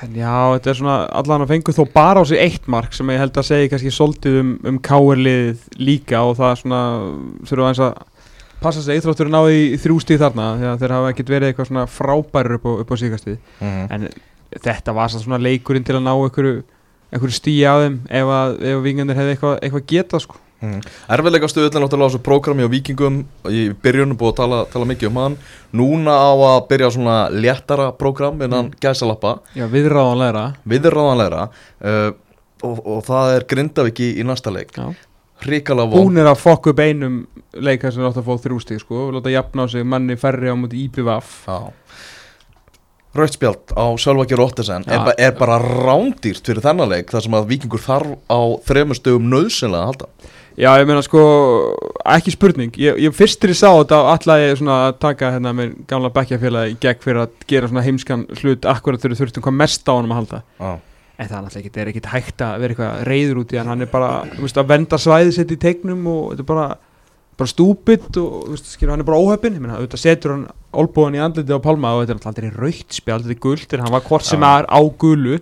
en 0.00 0.14
já, 0.16 0.32
þetta 0.54 0.70
er 0.72 0.76
svona 0.78 0.94
allan 1.20 1.42
að 1.44 1.50
fengu 1.50 1.74
þó 1.76 1.82
bara 1.92 2.22
á 2.22 2.24
sig 2.24 2.40
eitt 2.40 2.70
mark 2.72 2.94
sem 2.96 3.10
ég 3.12 3.20
held 3.20 3.36
að 3.36 3.44
segja 3.50 3.68
kannski 3.68 3.92
svolítið 3.92 4.38
um, 4.40 4.54
um 4.70 4.78
káurliðið 4.80 5.66
líka 5.76 6.22
og 6.24 6.38
það 6.38 6.54
svona 6.62 6.80
þurfa 7.50 7.66
aðeins 7.66 7.82
að 7.84 7.92
passa 8.62 8.80
sig 8.80 8.96
eitthvað 8.96 9.24
að 9.26 9.32
náði 9.34 9.58
í 9.74 9.78
þrjú 9.82 9.96
stig 10.00 10.20
þarna 10.22 10.46
því 10.56 10.68
að 10.70 10.82
þeir 10.82 10.94
hafa 10.96 11.10
ekkert 11.12 11.32
verið 11.34 11.50
eitthvað 11.50 11.68
svona 11.68 11.84
frábærir 11.90 12.56
upp 12.56 12.64
á, 12.64 12.72
upp 12.84 12.94
á 12.94 12.96
síkastið 13.02 13.36
mm. 13.60 13.84
en 13.92 14.08
þetta 14.62 14.94
var 14.96 15.12
svona 15.12 15.40
leikurinn 15.42 15.86
til 15.86 15.98
að 15.98 16.04
ná 16.06 16.12
einhverju, 16.14 16.62
stíi 17.34 17.64
á 17.66 17.74
þeim 17.82 17.98
ef 18.08 18.32
ef 18.32 18.34
að 18.38 18.84
vingandir 18.86 19.18
hefði 19.18 19.36
eitthvað, 19.36 19.56
eitthvað 19.60 19.86
geta 19.92 20.22
sko. 20.22 20.40
Mm. 20.62 20.80
Erfiðleika 21.10 21.50
stuðullin 21.50 21.82
náttúrulega 21.82 22.06
á 22.06 22.10
þessu 22.12 22.22
prógrami 22.22 22.66
á 22.66 22.70
vikingum 22.70 23.20
í 23.50 23.62
byrjunum 23.82 24.18
búið 24.18 24.32
að 24.32 24.40
tala, 24.40 24.60
tala 24.70 24.88
mikið 24.88 25.10
um 25.10 25.22
hann. 25.22 25.38
Núna 25.74 26.14
á 26.14 26.32
að 26.32 26.58
byrja 26.70 26.90
svona 26.94 27.16
léttara 27.34 27.88
prógram 27.98 28.38
innan 28.38 28.70
mm. 28.70 28.76
gæsalappa. 28.82 29.40
Já, 29.58 29.66
viðráðanlegra. 29.72 30.44
Viðráðanlegra. 30.70 31.48
Uh, 31.82 32.12
og, 32.62 32.84
og 32.86 33.02
það 33.08 33.36
er 33.36 33.48
Grindavík 33.50 34.04
í, 34.04 34.12
í 34.22 34.26
næsta 34.28 34.54
leik. 34.54 34.76
Já. 34.78 34.92
hrikalega 35.42 35.90
von 35.90 36.06
Hún 36.06 36.22
er 36.22 36.30
að 36.30 36.38
fokka 36.38 36.70
upp 36.70 36.80
einum 36.82 37.22
leik 37.52 37.82
þar 37.82 37.94
sem 37.96 38.06
átt 38.06 38.20
að 38.20 38.28
fá 38.28 38.44
þrjú 38.46 38.58
stíg 38.62 38.82
sko, 38.82 39.08
láta 39.14 39.32
jafna 39.32 39.66
á 39.66 39.72
sig 39.72 39.86
manni 39.86 40.14
færri 40.20 40.52
á 40.52 40.54
múti 40.54 40.84
IPVF 40.86 41.32
Rauðspjald 43.12 43.74
á 43.76 43.86
Sölvaki 44.00 44.36
Rottesen 44.38 44.86
er, 44.88 45.02
ba 45.04 45.12
er 45.20 45.34
bara 45.36 45.58
rándýrt 45.60 46.46
fyrir 46.46 46.64
þennan 46.64 46.88
leik 46.94 47.10
þar 47.12 47.26
sem 47.26 47.34
að 47.36 47.50
vikingur 47.50 47.82
þarf 47.84 48.14
á 48.30 48.40
þremur 48.68 48.96
stöðum 48.96 49.26
nöðsynlega 49.34 49.82
að 49.82 49.90
halda 49.90 50.38
Já, 50.58 50.68
ég 50.80 50.86
meina 50.88 51.02
sko, 51.04 51.22
ekki 52.14 52.34
spurning 52.34 52.76
ég, 52.80 52.98
ég 53.06 53.14
fyrstir 53.16 53.52
ég 53.52 53.58
sá 53.58 53.70
þetta 53.70 54.00
ætlaði 54.12 54.48
ég 54.50 54.58
svona 54.60 54.78
að 54.88 54.98
taka 55.04 55.30
hérna 55.36 55.52
með 55.56 55.74
gamla 55.88 56.10
bekkjafélagi 56.12 56.78
gegn 56.82 57.02
fyrir 57.04 57.22
að 57.24 57.36
gera 57.48 57.70
svona 57.70 57.84
heimskan 57.86 58.24
hlut 58.42 58.68
akkurat 58.68 59.00
þegar 59.00 59.14
við 59.14 59.22
þurftum 59.22 59.46
hvað 59.46 59.58
mest 59.62 59.88
á 59.88 59.92
honum 59.94 60.14
að 60.14 60.20
halda 60.22 60.42
Já. 60.60 60.72
En 61.22 61.28
það 61.28 61.36
er 61.36 61.42
náttúrulega 61.44 61.62
ekki, 61.62 61.72
það 61.74 61.82
er 61.82 61.90
ekkit 61.92 62.08
hægt 62.12 62.42
að 62.42 62.54
vera 62.62 62.74
eitthvað 62.74 63.02
reyður 63.06 63.40
út 63.42 63.52
í 63.52 63.58
hann, 63.60 63.68
hann 63.70 63.84
er 63.84 63.90
bara, 63.92 64.08
þú 64.32 64.46
veist, 64.46 64.58
að 64.58 64.70
venda 64.72 64.98
svæðið 64.98 65.36
sitt 65.36 65.52
í 65.52 65.58
tegnum 65.60 66.08
og 66.10 66.22
þetta 66.32 66.42
er 66.42 66.48
bara, 66.48 66.64
bara 67.38 67.52
stúpid 67.52 68.08
og, 68.22 68.32
þú 68.48 68.56
veist, 68.56 68.70
skilur, 68.72 68.94
hann 68.94 69.04
er 69.04 69.08
bara 69.10 69.20
óhöppin, 69.20 69.58
ég 69.58 69.62
meina, 69.62 69.76
auðvitað 69.76 70.02
setur 70.02 70.34
hann 70.34 70.46
olbúan 70.82 71.14
í 71.14 71.22
andliti 71.22 71.52
á 71.54 71.60
Pálma 71.62 71.92
og 71.94 72.02
þetta 72.02 72.14
er 72.14 72.18
alltaf 72.18 72.32
aldrei 72.32 72.50
raukt 72.56 72.98
þetta 72.98 73.36
er 73.36 73.40
gult, 73.44 73.76
en 73.76 73.84
hann 73.84 73.94
var 73.94 74.04
hvort 74.08 74.26
sem 74.26 74.42
Já. 74.42 74.50
er 74.56 74.68
á 74.72 74.80
gulu. 75.04 75.36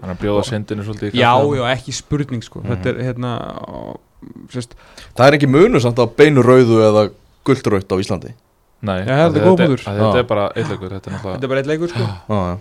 Að 4.21 4.55
sérst, 4.55 4.75
Það 5.17 5.27
er 5.27 5.37
ekki 5.39 5.49
munu 5.51 5.81
samt 5.81 5.99
að 6.03 6.15
beinu 6.19 6.43
rauðu 6.45 6.81
eða 6.87 7.05
guldrautt 7.49 7.91
á 7.93 7.97
Íslandi 8.03 8.35
Nei, 8.83 8.99
er 9.05 9.27
af 9.27 9.33
því 9.35 9.41
góð 9.45 9.63
þetta 9.85 10.19
er 10.19 10.27
bara 10.29 10.47
þetta 10.57 10.77
er 10.77 11.19
þetta 11.21 11.45
er 11.45 11.49
bara 11.53 11.61
eitt 11.61 11.69
leikur, 11.69 11.89
sko. 11.93 12.07
Já, 12.31 12.39
já. 12.49 12.59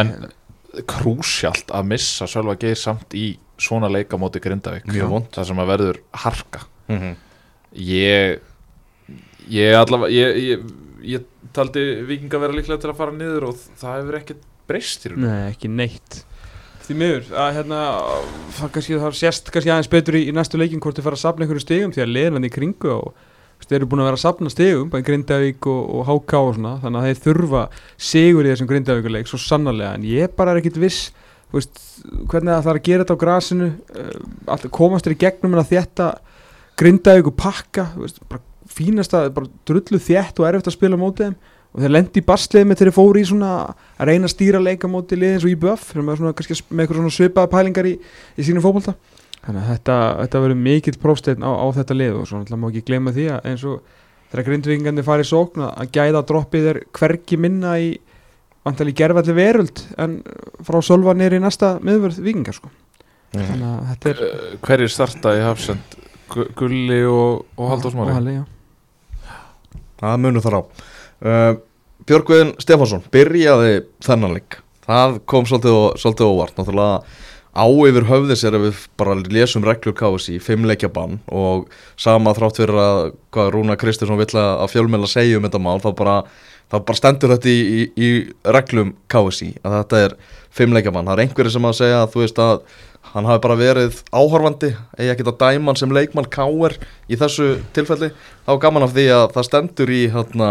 en 0.00 0.12
krúsjalt 0.88 1.72
að 1.74 1.86
missa 1.92 2.28
Sölva 2.28 2.54
Geir 2.60 2.76
samt 2.78 3.14
í 3.16 3.38
svona 3.58 3.88
leika 3.90 4.18
móti 4.20 4.40
Grindavík 4.40 4.86
það 5.34 5.44
sem 5.50 5.62
að 5.64 5.70
verður 5.74 5.98
harka 6.24 6.64
Mhm. 6.88 7.16
ég 7.74 8.38
ég 9.50 9.74
allavega 9.76 10.08
ég, 10.12 10.36
ég, 10.40 10.62
ég 11.04 11.24
taldi 11.52 11.82
viking 12.08 12.32
að 12.32 12.40
vera 12.46 12.52
líklega 12.56 12.80
til 12.80 12.90
að 12.92 12.96
fara 12.96 13.12
niður 13.12 13.48
og 13.50 13.58
það 13.80 13.98
hefur 14.00 14.18
ekkert 14.22 14.46
breyst 14.68 15.04
í 15.04 15.10
raun 15.12 15.20
Nei, 15.24 15.50
ekki 15.52 15.68
neitt. 15.68 16.22
Því 16.88 16.94
miður, 16.96 17.26
að 17.36 17.50
hérna, 17.58 17.78
það 18.56 18.70
kannski, 18.72 18.94
það 18.96 19.16
sést 19.18 19.50
kannski 19.52 19.72
aðeins 19.74 19.90
betur 19.92 20.16
í, 20.16 20.22
í 20.30 20.32
næstu 20.32 20.56
leikin 20.56 20.80
hvort 20.80 20.96
þið 20.96 21.04
fara 21.04 21.18
að 21.18 21.20
safna 21.20 21.44
einhverju 21.44 21.60
stegum 21.60 21.90
því 21.92 22.00
að 22.00 22.14
liðan 22.14 22.48
í 22.48 22.50
kringu 22.54 22.94
og 22.94 23.10
þeir 23.66 23.76
eru 23.82 23.88
búin 23.90 24.00
að 24.00 24.08
vera 24.08 24.16
að 24.16 24.22
safna 24.22 24.52
stegum, 24.54 24.88
bara 24.88 25.04
Grindavík 25.04 25.68
og, 25.68 25.82
og 25.98 26.06
HK 26.08 26.40
og 26.40 26.54
svona, 26.56 26.72
þannig 26.80 27.02
að 27.02 27.08
þeir 27.10 27.20
þurfa 27.26 27.64
sigur 28.08 28.48
í 28.48 28.52
þessum 28.54 28.70
Grindavíkuleik, 28.70 29.28
svo 29.28 29.40
sannarlega, 29.42 29.98
en 29.98 30.06
ég 30.08 30.32
bara 30.38 30.54
er 30.54 30.62
ekkit 30.62 30.80
viss, 30.80 31.10
veist, 31.52 31.82
hvernig 32.30 32.54
það 32.54 32.64
þarf 32.70 32.80
að 32.80 32.88
gera 32.88 33.04
þetta 33.04 33.18
á 33.18 33.22
grasinu, 33.24 33.68
uh, 34.00 34.66
komast 34.78 35.04
þér 35.04 35.16
í 35.18 35.20
gegnum 35.26 35.58
en 35.58 35.62
að 35.66 35.74
þetta 35.74 36.08
Grindavík 36.80 37.28
og 37.34 37.38
pakka, 37.44 37.90
veist, 37.98 38.24
bara 38.32 38.40
fínasta, 38.78 39.26
bara 39.34 39.52
drullu 39.68 40.00
þétt 40.00 40.40
og 40.40 40.48
erfitt 40.48 40.72
að 40.72 40.78
spila 40.78 40.96
á 40.96 41.04
móti 41.04 41.28
þeim 41.28 41.36
og 41.74 41.82
þeir 41.84 41.92
lendi 41.92 42.22
í 42.22 42.26
basliði 42.26 42.68
með 42.70 42.80
þeir 42.82 42.90
fóru 42.96 43.20
í 43.20 43.26
svona 43.28 43.50
að 43.98 44.08
reyna 44.08 44.28
að 44.28 44.32
stýra 44.34 44.60
leika 44.64 44.88
móti 44.90 45.18
liðins 45.20 45.44
og 45.44 45.52
í 45.52 45.58
BF 45.60 45.90
svona, 45.92 46.06
með 46.08 46.32
eitthvað 46.32 46.98
svona 47.02 47.14
svipaða 47.18 47.50
pælingar 47.52 47.88
í, 47.90 47.94
í 48.38 48.46
sínum 48.46 48.64
fótbolta. 48.64 48.94
Þannig 49.44 49.62
að 49.62 49.70
þetta, 49.74 49.96
þetta 50.22 50.40
verður 50.44 50.60
mikill 50.64 50.96
prófsteinn 51.02 51.44
á, 51.46 51.50
á 51.52 51.66
þetta 51.76 51.96
lið 52.00 52.16
og 52.22 52.26
svo 52.28 52.40
náttúrulega 52.40 52.62
má 52.64 52.68
ekki 52.72 52.84
gleyma 52.88 53.12
því 53.14 53.26
að 53.36 53.46
eins 53.52 53.64
og 53.68 53.94
þegar 54.32 54.46
grindvikingandi 54.48 55.04
farið 55.06 55.28
sókn 55.30 55.62
að 55.68 55.92
gæða 55.94 56.24
droppið 56.28 56.66
er 56.72 56.80
hvergi 56.98 57.38
minna 57.40 57.76
í 57.80 57.92
vantali 58.66 58.92
gerfalli 58.98 59.32
veröld 59.38 59.84
en 60.02 60.18
frá 60.66 60.80
Sölva 60.84 61.14
nýri 61.16 61.38
í 61.38 61.44
næsta 61.44 61.76
miðvörð 61.84 62.18
vikingar 62.26 62.56
sko. 62.58 62.68
Þannig 63.36 63.64
að 63.70 63.88
þetta 63.92 64.10
er 64.14 64.20
Eh, 64.26 64.52
Hverjir 64.66 64.90
starta 64.92 65.32
í 65.36 65.40
Hafsend? 65.44 65.96
Gu- 66.32 66.48
Gulli 66.58 66.98
og, 67.08 67.46
og 67.56 67.70
Halldór 67.72 67.92
og 67.92 67.94
Smári 67.96 68.16
Halli, 68.18 68.34
já. 68.40 68.44
Það 70.02 70.20
munur 70.22 70.44
þar 70.44 70.56
á 70.60 70.62
uh, 71.24 71.54
Björgvin 72.08 72.54
Stefánsson 72.62 73.02
byrjaði 73.12 73.80
þennan 74.06 74.36
leik. 74.38 74.60
Það 74.88 75.18
kom 75.28 75.44
svolítið, 75.48 75.74
ó- 75.76 75.96
svolítið 76.00 76.30
óvart. 76.30 76.54
Náttúrulega 76.56 77.02
á 77.58 77.64
yfir 77.66 78.06
höfði 78.08 78.36
sér 78.38 78.54
ef 78.56 78.62
við 78.68 78.82
bara 79.00 79.16
lesum 79.18 79.64
reglur 79.66 79.96
KSI 79.98 80.38
fimmleikja 80.40 80.88
bann 80.94 81.18
og 81.26 81.66
sama 81.98 82.30
þrátt 82.36 82.60
fyrir 82.60 82.78
að 82.78 83.00
hvað 83.34 83.50
Rúna 83.56 83.76
Kristinsson 83.80 84.20
vill 84.20 84.30
að 84.38 84.68
fjölmjöla 84.72 85.08
segja 85.10 85.40
um 85.40 85.46
þetta 85.48 85.60
mál 85.64 85.80
þá 85.82 85.88
bara, 85.98 86.16
bara 86.70 86.96
stendur 86.96 87.32
þetta 87.34 87.50
í, 87.50 87.58
í, 87.58 87.80
í 87.98 88.10
reglum 88.54 88.94
KSI 89.10 89.50
að 89.64 89.74
þetta 89.80 90.02
er 90.06 90.14
fimmleikja 90.54 90.92
bann. 90.94 91.08
Það 91.10 91.18
er 91.18 91.24
einhverju 91.26 91.54
sem 91.56 91.66
að 91.68 91.76
segja 91.80 91.98
að 92.04 92.12
þú 92.14 92.22
veist 92.22 92.40
að 92.44 92.62
hann 93.08 93.24
hafi 93.28 93.42
bara 93.48 93.56
verið 93.58 94.00
áhorfandi 94.12 94.70
eða 94.98 95.12
ekki 95.16 95.26
að 95.26 95.36
dæma 95.40 95.70
hann 95.72 95.80
sem 95.80 95.92
leikmann 95.98 96.30
KR 96.32 96.74
í 97.08 97.18
þessu 97.18 97.50
tilfelli. 97.76 98.12
Þá 98.46 98.52
gaman 98.62 98.84
af 98.86 98.94
því 98.94 99.06
að 99.16 99.26
það 99.34 99.46
stendur 99.48 99.92
í 99.98 100.02
hérna 100.12 100.50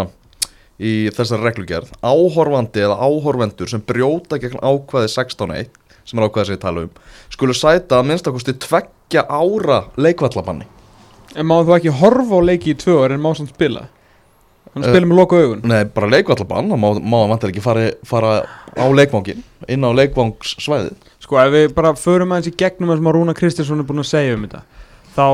í 0.77 0.93
þessari 1.09 1.47
reglugerð 1.47 1.91
áhorfandi 2.05 2.83
eða 2.85 2.97
áhorfendur 3.01 3.69
sem 3.71 3.81
brjóta 3.81 4.37
gegn 4.41 4.59
ákvæði 4.61 5.09
16.1 5.09 5.69
sem 6.07 6.19
er 6.21 6.27
ákvæði 6.29 6.45
sem 6.51 6.57
ég 6.57 6.61
tala 6.63 6.85
um 6.85 6.91
skulu 7.33 7.55
sæta 7.57 7.99
að 8.01 8.09
minnstakosti 8.11 8.53
tveggja 8.63 9.25
ára 9.27 9.83
leikvallabanni 9.97 10.67
En 11.37 11.45
má 11.45 11.57
þú 11.61 11.73
ekki 11.75 11.91
horfa 11.99 12.37
á 12.39 12.41
leiki 12.41 12.71
í 12.73 12.77
tvö 12.79 12.93
ár 13.03 13.13
en 13.13 13.21
má 13.21 13.29
samt 13.37 13.51
spila? 13.53 13.87
Hann 14.73 14.83
Eh, 14.85 14.89
spila 14.93 15.05
með 15.09 15.17
loka 15.19 15.35
augun. 15.37 15.59
Nei, 15.69 15.83
bara 15.85 16.07
leikvallabann, 16.09 16.69
þá 16.71 16.77
má, 16.79 16.87
hann 17.19 17.29
vantar 17.33 17.49
ekki 17.51 17.61
fara, 17.61 17.83
fara 18.05 18.31
á 18.77 18.85
leikvangin 18.93 19.43
inn 19.67 19.83
á 19.85 19.91
leikvangssvæðið 19.97 20.95
Sko 21.25 21.37
ef 21.41 21.51
við 21.53 21.73
bara 21.75 21.91
förum 21.97 22.31
aðeins 22.33 22.49
í 22.51 22.55
gegnum 22.57 22.89
það 22.93 22.99
sem 23.01 23.09
að 23.11 23.15
Rúna 23.17 23.35
Kristinsson 23.37 23.81
er 23.83 23.87
búin 23.89 24.01
að 24.03 24.09
segja 24.11 24.37
um 24.37 24.45
þetta 24.47 24.61
Þá 25.17 25.25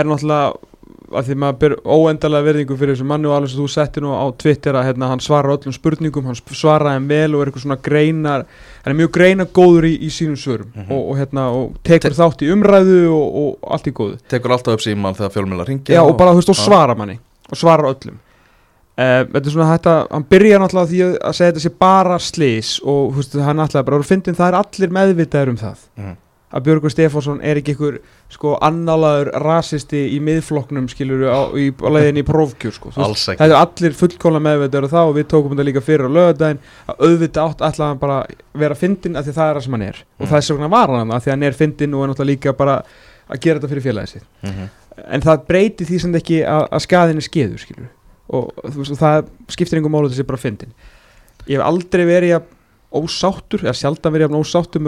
er 0.00 0.10
náttúrulega 0.10 0.69
að 1.10 1.26
því 1.30 1.34
maður 1.42 1.58
ber 1.62 1.72
óendalega 1.84 2.46
verðingu 2.46 2.76
fyrir 2.78 2.94
þessu 2.94 3.06
manni 3.10 3.26
og 3.26 3.34
alveg 3.36 3.50
sem 3.50 3.60
þú 3.60 3.68
setti 3.72 4.00
nú 4.04 4.12
á 4.14 4.24
Twitter 4.38 4.76
að 4.78 4.86
hérna, 4.88 5.08
hann 5.10 5.20
svarar 5.24 5.56
öllum 5.56 5.74
spurningum, 5.74 6.24
hann 6.30 6.38
svaraði 6.38 6.96
þeim 7.00 7.08
vel 7.10 7.34
og 7.34 7.42
er 7.42 7.50
eitthvað 7.50 7.64
svona 7.66 7.78
greinar 7.82 8.44
hann 8.84 8.92
er 8.94 8.98
mjög 9.00 9.10
greina 9.16 9.44
góður 9.58 9.88
í, 9.90 9.92
í 10.06 10.10
sínum 10.14 10.38
svörum 10.38 10.70
Mhm. 10.74 10.90
og, 10.92 11.02
og, 11.10 11.16
hérna, 11.18 11.48
og 11.50 11.76
tekur 11.84 12.14
þátt 12.14 12.42
í 12.46 12.50
umræðu 12.54 13.00
og, 13.10 13.28
og 13.42 13.70
allt 13.74 13.86
í 13.90 13.92
góðu 13.92 14.18
tekur 14.30 14.52
alltaf 14.56 14.74
upp 14.78 14.80
síman 14.86 15.14
þegar 15.18 15.34
fjölmjöla 15.36 15.66
ringja 15.68 15.94
Já, 15.98 16.02
og 16.06 16.16
bara, 16.16 16.32
þú 16.32 16.42
veist, 16.44 16.54
og 16.54 16.60
Já. 16.60 16.64
svara 16.68 16.94
manni 16.94 17.18
og 17.50 17.56
svara 17.58 17.90
öllum 17.90 18.16
uh, 18.16 19.24
Þetta 19.32 19.46
er 19.46 19.50
svona 19.54 19.70
þetta, 19.78 19.94
hann 20.10 20.24
byrjar 20.30 20.60
náttúrulega 20.62 20.90
því 20.90 21.02
að 21.24 21.36
segja 21.38 21.52
þetta 21.52 21.66
sé 21.66 21.70
bara 21.80 22.18
slís 22.22 22.72
og 22.84 23.12
þú 23.12 23.16
veist, 23.22 23.38
hann 23.40 23.56
náttúrulega 23.56 23.84
bara, 23.90 23.96
og 24.02 24.04
fyndin 24.10 24.36
það 24.38 24.48
er 24.52 24.58
allir 24.62 24.94
meðvitaður 25.00 25.48
um 25.56 25.56
það 25.66 25.86
Mhm. 25.98 26.16
Að 26.50 26.64
Björgur 26.66 26.90
Stefánsson 26.90 27.40
er 27.46 27.60
ekki 27.60 27.74
einhver 27.76 27.98
sko 28.34 28.56
annálaður 28.66 29.28
rasisti 29.44 30.00
í 30.16 30.18
miðflokknum 30.26 30.88
skilur 30.90 31.22
á, 31.30 31.40
í, 31.54 31.68
á 31.70 31.88
leiðinni 31.94 32.24
í 32.24 32.26
prófkjur 32.26 32.74
sko, 32.74 32.90
það 33.38 33.44
er 33.46 33.54
allir 33.60 33.94
fullkóla 33.94 34.40
meðvitaður 34.42 34.88
um 34.88 34.92
það 34.96 35.10
og 35.12 35.14
við 35.20 35.28
tókum 35.30 35.54
þetta 35.54 35.66
líka 35.68 35.82
fyrir 35.86 36.10
á 36.10 36.16
lögadaginn 36.16 36.58
að 36.90 37.04
auðvitað 37.06 37.44
átt 37.46 37.64
ætlaði 37.70 37.88
hann 37.92 38.02
bara 38.02 38.18
vera 38.64 38.74
fyndin 38.74 39.16
af 39.20 39.24
því 39.28 39.36
það 39.38 39.50
er 39.52 39.54
það 39.60 39.64
sem 39.68 39.72
hann 39.78 39.86
er. 39.86 40.02
Og 40.18 40.26
Mhm. 40.26 40.30
það 40.32 40.36
er 40.40 40.46
svona 40.50 40.70
var 40.70 40.88
hann 40.98 41.10
af 41.12 41.24
því 41.24 41.30
hann 41.30 41.42
er 41.42 41.52
fyndin 41.52 41.94
og 41.94 42.02
er 42.02 42.08
náttúrulega 42.10 42.30
líka 42.34 42.56
bara 42.56 42.82
að 43.30 43.40
gera 43.40 43.58
þetta 43.60 43.70
fyrir 43.70 43.86
félagið 43.86 44.08
sitt. 44.08 44.26
Mhm. 44.42 44.68
en 45.06 45.20
það 45.20 45.46
breyti 45.46 45.84
því 45.86 46.00
sem 46.00 46.14
ekki 46.14 46.42
að, 46.44 46.66
að 46.72 46.80
skaðin 46.84 47.16
er 47.16 47.24
skeður 47.24 47.58
skilur 47.62 47.88
og, 48.28 48.50
og 48.58 48.70
það 48.98 49.28
skiptir 49.48 49.78
einhver 49.78 49.90
málu 49.94 50.10
þessi 50.10 50.26
bara 50.26 50.36
fyndin 50.36 50.72
ég 51.46 51.56
hef 51.56 51.64
aldrei 51.64 52.04
verið 52.04 52.42
ósáttur 54.34 54.82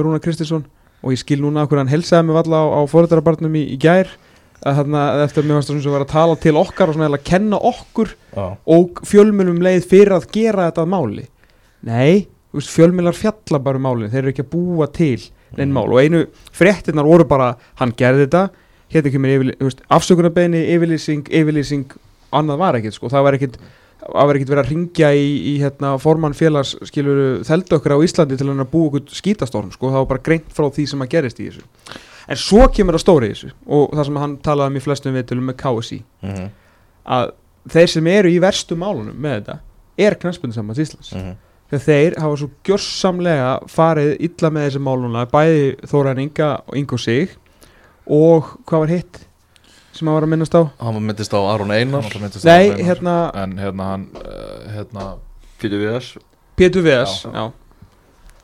og 1.03 1.15
ég 1.15 1.21
skil 1.23 1.43
núna 1.43 1.67
okkur 1.67 1.83
hann 1.83 1.91
helsaði 1.91 2.29
mig 2.29 2.39
valla 2.39 2.63
á, 2.63 2.67
á 2.79 2.81
fóröldrabarnum 2.91 3.59
í, 3.59 3.65
í 3.75 3.79
gær 3.83 4.11
að 4.63 4.79
þarna 4.79 5.03
að 5.11 5.25
eftir 5.25 5.43
að 5.43 5.49
mér 5.49 5.59
varst 5.59 5.73
að 5.73 5.81
svona 5.83 5.97
vera 5.97 6.07
að 6.07 6.13
tala 6.13 6.37
til 6.43 6.55
okkar 6.61 6.91
og 6.91 6.97
svona 6.97 7.09
að 7.11 7.25
kenna 7.27 7.59
okkur 7.73 8.13
Já. 8.31 8.45
og 8.77 9.03
fjölmjölum 9.11 9.63
leið 9.67 9.89
fyrir 9.91 10.15
að 10.15 10.29
gera 10.35 10.69
þetta 10.69 10.85
að 10.85 10.93
máli. 10.93 11.25
Nei, 11.83 12.27
fjölmjölar 12.55 13.17
fjalla 13.19 13.59
bara 13.63 13.81
um 13.81 13.87
málin, 13.89 14.11
þeir 14.13 14.23
eru 14.23 14.33
ekki 14.33 14.45
að 14.45 14.53
búa 14.53 14.89
til 14.95 15.19
neinn 15.59 15.75
mál. 15.75 15.89
Og 15.91 15.99
einu 15.99 16.25
fréttinnar 16.55 17.09
voru 17.09 17.27
bara 17.29 17.57
hann 17.81 17.95
gerði 17.99 18.29
þetta, 18.29 18.45
hérna 18.93 19.13
kemur 19.17 19.77
afsökunarbeini, 19.99 20.63
yfirlýsing 20.77 21.27
yfirlýsing, 21.27 21.97
annað 22.33 22.63
var 22.63 22.79
ekkert 22.79 22.99
sko, 22.99 23.11
það 23.13 23.27
var 23.27 23.39
ekkert 23.39 23.59
það 24.07 24.27
var 24.29 24.39
ekkert 24.39 24.53
verið 24.53 24.65
að 24.65 24.71
ringja 24.73 25.11
í, 25.15 25.27
í 25.53 25.55
hérna, 25.63 25.93
formann 26.03 26.35
félags 26.37 26.75
þeldu 26.83 27.77
okkur 27.79 27.95
á 27.95 28.05
Íslandi 28.05 28.39
til 28.41 28.49
að 28.51 28.65
búa 28.73 28.89
okkur 28.91 29.05
skítastorm 29.15 29.71
sko, 29.75 29.91
það 29.93 30.01
var 30.03 30.11
bara 30.15 30.25
greint 30.27 30.49
frá 30.55 30.67
því 30.73 30.87
sem 30.91 31.05
að 31.05 31.13
gerist 31.15 31.41
í 31.43 31.49
þessu. 31.51 31.63
En 32.29 32.39
svo 32.39 32.67
kemur 32.71 32.95
það 32.99 33.03
stóri 33.05 33.29
í 33.31 33.35
þessu 33.35 33.53
og 33.67 33.95
það 33.97 34.05
sem 34.09 34.17
hann 34.23 34.37
talaði 34.47 34.73
um 34.73 34.77
í 34.79 34.83
flestum 34.85 35.15
viðtölum 35.19 35.49
með 35.51 35.57
KSI 35.63 36.03
Mhm. 36.23 36.51
að 37.07 37.33
þeir 37.69 37.89
sem 37.89 38.07
eru 38.07 38.29
í 38.31 38.41
verstu 38.43 38.77
málunum 38.79 39.15
með 39.19 39.39
þetta 39.41 39.59
er 39.99 40.15
knæspunni 40.15 40.55
saman 40.55 40.77
Íslands. 40.77 41.13
Mhm. 41.15 41.35
þegar 41.73 41.85
þeir 41.87 42.19
hafa 42.21 42.37
svo 42.37 42.51
gjörsamlega 42.65 43.53
farið 43.69 44.17
illa 44.21 44.51
með 44.51 44.67
þessi 44.69 44.81
máluna 44.83 45.27
bæði 45.27 45.77
Þóran 45.89 46.21
Inga 46.21 46.51
og 46.69 46.77
Ingo 46.77 46.97
Sig 46.99 47.31
og 48.07 48.59
hvað 48.67 48.79
var 48.83 48.87
hitt 48.93 49.21
sem 49.93 50.09
hann 50.09 50.17
var 50.17 50.27
að 50.27 50.33
minnast 50.35 50.55
á 50.57 50.63
hann 50.81 51.01
myndist 51.07 51.35
á 51.37 51.41
Aron 51.53 51.73
Einar 51.75 52.07
nei, 52.09 52.71
hreinu. 52.73 52.85
hérna 52.89 53.17
En 53.45 53.57
hérna 53.61 53.89
hann 53.93 54.07
uh, 54.19 54.71
hérna, 54.77 55.09
Pítur 55.61 55.83
við 55.83 55.97
þess 55.99 56.23
Pétur 56.57 56.85
VS 56.87 57.19
Já. 57.27 57.33
já. 57.37 57.45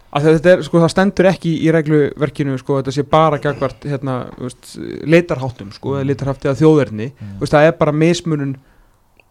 Að 0.08 0.24
þetta 0.30 0.52
er, 0.54 0.62
sko, 0.64 0.80
það 0.80 0.92
stendur 0.94 1.26
ekki 1.28 1.50
í 1.60 1.72
regluverkinu, 1.74 2.54
sko, 2.56 2.78
þetta 2.80 2.92
sé 2.96 3.02
bara 3.04 3.36
gagvart, 3.44 3.82
hérna, 3.84 4.14
þú 4.38 4.46
veist, 4.46 4.68
litarháttum, 5.04 5.68
sko, 5.76 5.98
eða 5.98 6.06
litarhátti 6.08 6.48
að 6.48 6.62
þjóðverðni, 6.62 7.08
veist, 7.42 7.52
það 7.52 7.66
er 7.68 7.74
bara 7.82 7.92
mismunun 7.92 8.54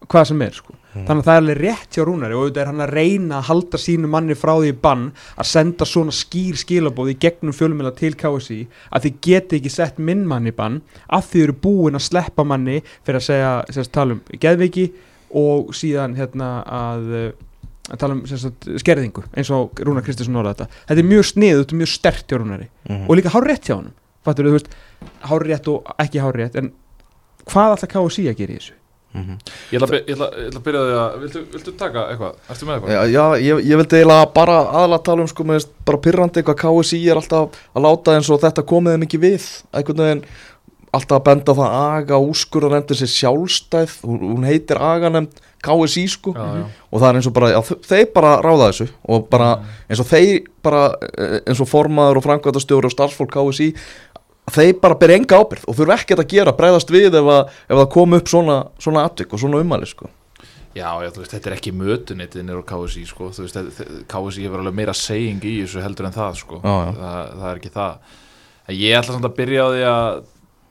hvað 0.07 0.27
sem 0.31 0.41
er, 0.41 0.51
sko. 0.55 0.73
Þannig 0.97 1.19
að 1.21 1.25
það 1.27 1.35
er 1.35 1.41
alveg 1.43 1.57
rétt 1.61 1.93
hjá 1.97 2.03
Rúnari 2.07 2.33
og 2.33 2.41
auðvitað 2.41 2.61
er 2.63 2.69
hann 2.71 2.81
að 2.81 2.93
reyna 2.95 3.35
að 3.37 3.47
halda 3.51 3.77
sínu 3.77 4.07
manni 4.09 4.33
frá 4.39 4.53
því 4.57 4.71
bann 4.81 5.03
að 5.37 5.45
senda 5.45 5.85
svona 5.85 6.13
skýr 6.15 6.57
skilabóð 6.57 7.11
í 7.11 7.17
gegnum 7.21 7.53
fjölumila 7.53 7.91
til 7.93 8.15
KSI 8.17 8.57
að 8.89 9.03
þið 9.05 9.19
geti 9.27 9.59
ekki 9.59 9.69
sett 9.69 9.99
minn 10.01 10.23
manni 10.25 10.53
bann 10.57 10.79
að 11.13 11.27
þið 11.29 11.43
eru 11.43 11.55
búin 11.67 11.99
að 11.99 12.05
sleppa 12.07 12.43
manni 12.47 12.79
fyrir 13.05 13.19
að 13.19 13.27
segja, 13.27 13.51
sérst, 13.75 13.91
tala 13.93 14.17
um 14.17 14.23
geðviki 14.41 14.87
og 15.37 15.69
síðan 15.77 16.15
hérna 16.17 16.49
að 16.65 17.05
uh, 17.13 17.27
að 17.91 18.01
tala 18.01 18.17
um 18.17 18.25
sérst, 18.27 18.65
skerðingu 18.81 19.27
eins 19.37 19.53
og 19.53 19.77
Rúnar 19.85 20.01
Kristinsson 20.07 20.39
orða 20.41 20.55
þetta 20.55 20.81
þetta 20.89 21.03
er 21.03 21.11
mjög 21.13 21.29
snið, 21.29 21.61
þetta 21.61 21.75
er 21.77 21.81
mjög 21.83 21.93
stert 21.93 22.25
hjá 22.25 22.39
Rúnari 22.41 22.67
Mhm. 22.89 23.05
og 23.05 23.15
líka 23.19 23.35
hár 23.35 23.45
rétt 23.45 23.69
hjá 23.69 23.77
veist, 24.25 24.73
hár 25.29 25.45
rétt 25.45 25.67
og 25.67 25.85
ekki 25.99 26.19
hár 26.25 26.33
rétt 26.35 26.55
en 26.57 26.71
hvað 27.45 27.75
alltaf 27.77 27.89
KSI 27.93 28.29
að 28.31 28.37
gera 28.41 28.53
í 28.53 28.57
þessu 28.57 28.73
Ég 29.15 29.79
ætla, 29.79 29.87
að 29.87 29.91
by- 29.93 30.01
ég, 30.03 30.17
ætla, 30.17 30.27
að 30.59 30.63
byrja 30.67 30.81
því 30.87 30.97
að 31.01 31.15
Viltu, 31.23 31.41
viltu 31.53 31.71
taka 31.79 32.03
eitthvað? 32.11 32.35
Ertu 32.53 32.67
með 32.67 32.75
eitthvað? 32.75 32.91
Já, 32.91 33.01
já 33.15 33.23
ég, 33.47 33.63
ég 33.71 33.79
vildi 33.81 33.97
eiginlega 34.01 34.27
bara 34.35 34.57
aðalega 34.67 35.03
tala 35.07 35.21
um 35.25 35.31
sko 35.31 35.43
með 35.47 35.65
bara 35.87 36.01
pyrrandi 36.05 36.43
hvað 36.45 36.59
KSI 36.61 36.99
er 37.09 37.21
alltaf 37.21 37.57
að 37.73 37.87
láta 37.87 38.17
eins 38.17 38.29
og 38.29 38.43
þetta 38.43 38.65
komið 38.67 38.93
þeim 38.97 39.07
ekki 39.07 39.21
við 39.23 39.47
einhvern 39.73 40.03
veginn 40.05 40.23
alltaf 40.97 41.17
að 41.19 41.25
benda 41.31 41.53
það 41.57 41.67
að 41.67 41.97
aga 41.97 42.21
úrskurðar 42.29 42.77
endur 42.81 42.95
sér 43.01 43.09
sjálfstæð 43.11 43.97
hún, 44.07 44.21
hún 44.37 44.45
heitir 44.47 44.79
aga 44.81 45.09
nefnd 45.11 45.41
KSI 45.67 46.03
sko 46.07 46.31
Já, 46.37 46.45
já. 46.61 46.65
og 46.93 47.01
það 47.01 47.07
er 47.09 47.17
eins 47.17 47.27
og 47.27 47.33
bara, 47.33 47.47
þ- 47.65 47.79
þeir 47.89 48.05
bara 48.13 48.31
ráða 48.45 48.67
þessu 48.69 48.87
og 49.09 49.25
bara 49.33 49.49
eins 49.89 49.99
og 50.03 50.07
þeir 50.07 50.37
bara 50.67 50.83
eh, 51.17 51.39
eins 51.49 51.59
og 51.63 51.67
formaður 51.71 52.19
og 52.21 52.25
framkvæmtastjóri 52.27 52.87
og 52.87 52.93
starfsfólk 52.93 53.33
KSI 53.33 53.67
þeir 54.53 54.77
bara 54.81 54.99
byrja 54.99 55.17
enga 55.21 55.41
ábyrgð 55.41 55.65
og 55.67 55.77
þurfa 55.77 55.97
ekkert 56.01 56.23
að 56.23 56.31
gera 56.35 56.55
bregðast 56.55 56.93
við 56.93 57.17
ef, 57.19 57.33
að, 57.33 57.57
ef 57.67 57.81
það 57.81 57.89
kom 57.97 58.15
upp 58.17 58.31
svona, 58.31 58.57
svona 58.79 59.03
atvik 59.09 59.33
og 59.33 59.43
svona 59.43 59.61
umæli 59.63 59.89
sko 59.89 60.09
Já, 60.77 60.91
já, 61.01 61.09
þú 61.09 61.23
veist, 61.23 61.33
þetta 61.33 61.49
er 61.49 61.55
ekki 61.55 61.71
mötunitið 61.73 62.43
nýr 62.45 62.59
á 62.61 62.69
KSI, 62.69 63.03
sko, 63.09 63.31
þú 63.33 63.45
veist, 63.47 63.79
KSI 64.11 64.43
hefur 64.45 64.61
alveg 64.61 64.75
meira 64.77 64.93
saying 64.93 65.41
í 65.41 65.53
þessu 65.63 65.81
heldur 65.81 66.05
en 66.05 66.13
það, 66.13 66.35
sko, 66.37 66.59
Já, 66.61 66.73
já. 66.75 66.91
Það, 66.99 67.31
það 67.31 67.47
er 67.49 67.61
ekki 67.61 67.71
það. 67.73 68.11
En 68.67 68.77
ég 68.77 68.97
ætla 68.99 69.15
samt 69.15 69.29
að 69.29 69.37
byrja 69.39 69.63
á 69.65 69.69
því 69.71 69.85
að 69.89 70.19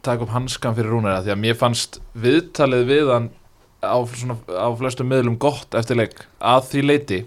taka 0.07 0.27
upp 0.27 0.35
hanskan 0.37 0.77
fyrir 0.77 0.95
rúnara, 0.95 1.25
því 1.25 1.33
að 1.35 1.43
mér 1.43 1.59
fannst 1.59 1.99
viðtalið 2.23 2.87
við 2.93 3.11
hann 3.17 3.29
á, 3.83 3.99
svona, 4.13 4.39
á 4.47 4.69
flestum 4.79 5.11
miðlum 5.11 5.41
gott 5.43 5.75
eftir 5.79 5.99
leik 5.99 6.23
að 6.39 6.71
því 6.71 6.85
leiti 6.87 7.21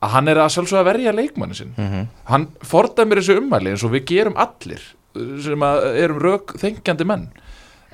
að 0.00 0.14
hann 0.14 0.30
er 0.30 0.40
að 0.40 0.54
sjálfsögða 0.54 0.86
verja 0.92 1.16
leikmanni 1.16 1.58
sinn. 1.58 1.74
mm 1.76 1.88
-hmm. 1.90 2.06
Hann 2.30 2.48
fordæmir 2.62 3.20
þessu 3.20 3.40
ummæli 3.42 3.74
eins 3.74 3.84
og 3.84 3.92
við 3.92 4.06
gerum 4.14 4.36
allir 4.36 4.80
sem 5.14 5.64
erum 5.64 6.20
rauk 6.22 6.54
þengjandi 6.60 7.06
menn 7.08 7.26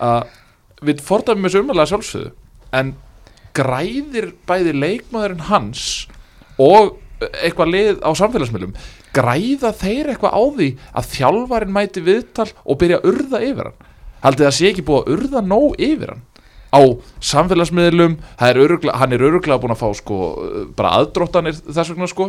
að 0.03 0.29
við 0.85 1.01
fordæmum 1.05 1.49
þessu 1.49 1.65
að 1.73 1.91
sjálfsögðu 1.93 2.33
en 2.77 2.93
græðir 3.57 4.31
bæði 4.49 4.75
leikmaðurinn 4.77 5.47
hans 5.49 5.83
og 6.61 6.97
eitthvað 7.41 7.73
lið 7.73 8.01
á 8.05 8.11
samfélagsmiðlum 8.21 8.77
græða 9.17 9.73
þeir 9.81 10.13
eitthvað 10.13 10.37
á 10.37 10.43
því 10.59 10.69
að 10.93 11.11
þjálfarinn 11.15 11.77
mæti 11.77 12.03
viðtal 12.05 12.49
og 12.65 12.81
byrja 12.83 13.01
að 13.01 13.09
urða 13.13 13.41
yfir 13.47 13.71
hann? 13.71 13.79
Haldið 14.25 14.49
það 14.49 14.57
sé 14.59 14.71
ekki 14.71 14.85
búið 14.85 15.01
að 15.01 15.15
urða 15.17 15.43
nóg 15.47 15.79
yfir 15.81 16.13
hann 16.13 16.25
á 16.75 16.81
samfélagsmiðlum 17.23 18.17
er 18.43 18.59
öruglega, 18.61 18.97
hann 19.01 19.15
er 19.15 19.25
öruglega 19.27 19.61
búin 19.63 19.75
að 19.75 19.83
fá 19.83 19.89
sko, 19.99 20.19
bara 20.79 20.95
aðdróttanir 21.01 21.57
þess 21.59 21.93
vegna 21.93 22.09
sko 22.11 22.29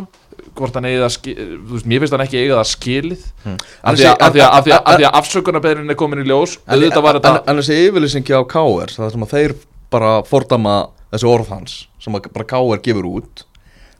hvort 0.58 0.78
hann 0.78 0.88
eigi 0.88 1.00
það 1.02 1.12
ski, 1.14 1.34
þú 1.38 1.74
veist, 1.74 1.88
mér 1.90 2.02
finnst 2.04 2.16
hann 2.16 2.24
ekki 2.24 2.40
eiga 2.42 2.60
það 2.60 2.70
skilið 2.72 3.26
af 3.48 3.98
því 3.98 4.06
að, 4.08 4.16
af 4.20 4.36
því 4.36 4.44
að, 4.46 4.70
að, 4.78 4.94
að 4.94 5.18
afsökunarbeðrin 5.22 5.94
er 5.94 5.98
komin 5.98 6.22
í 6.22 6.28
ljós 6.28 6.58
en 6.68 7.60
þessi 7.60 7.80
yfirlýsingi 7.88 8.38
á 8.38 8.42
K.R. 8.48 8.94
það 8.94 9.12
sem 9.14 9.26
að 9.26 9.34
þeir 9.34 9.56
bara 9.92 10.14
fordama 10.28 10.78
þessi 11.12 11.30
orð 11.30 11.52
hans 11.54 11.76
sem 12.02 12.16
að 12.16 12.30
bara 12.34 12.48
K.R. 12.54 12.82
gefur 12.84 13.10
út 13.10 13.44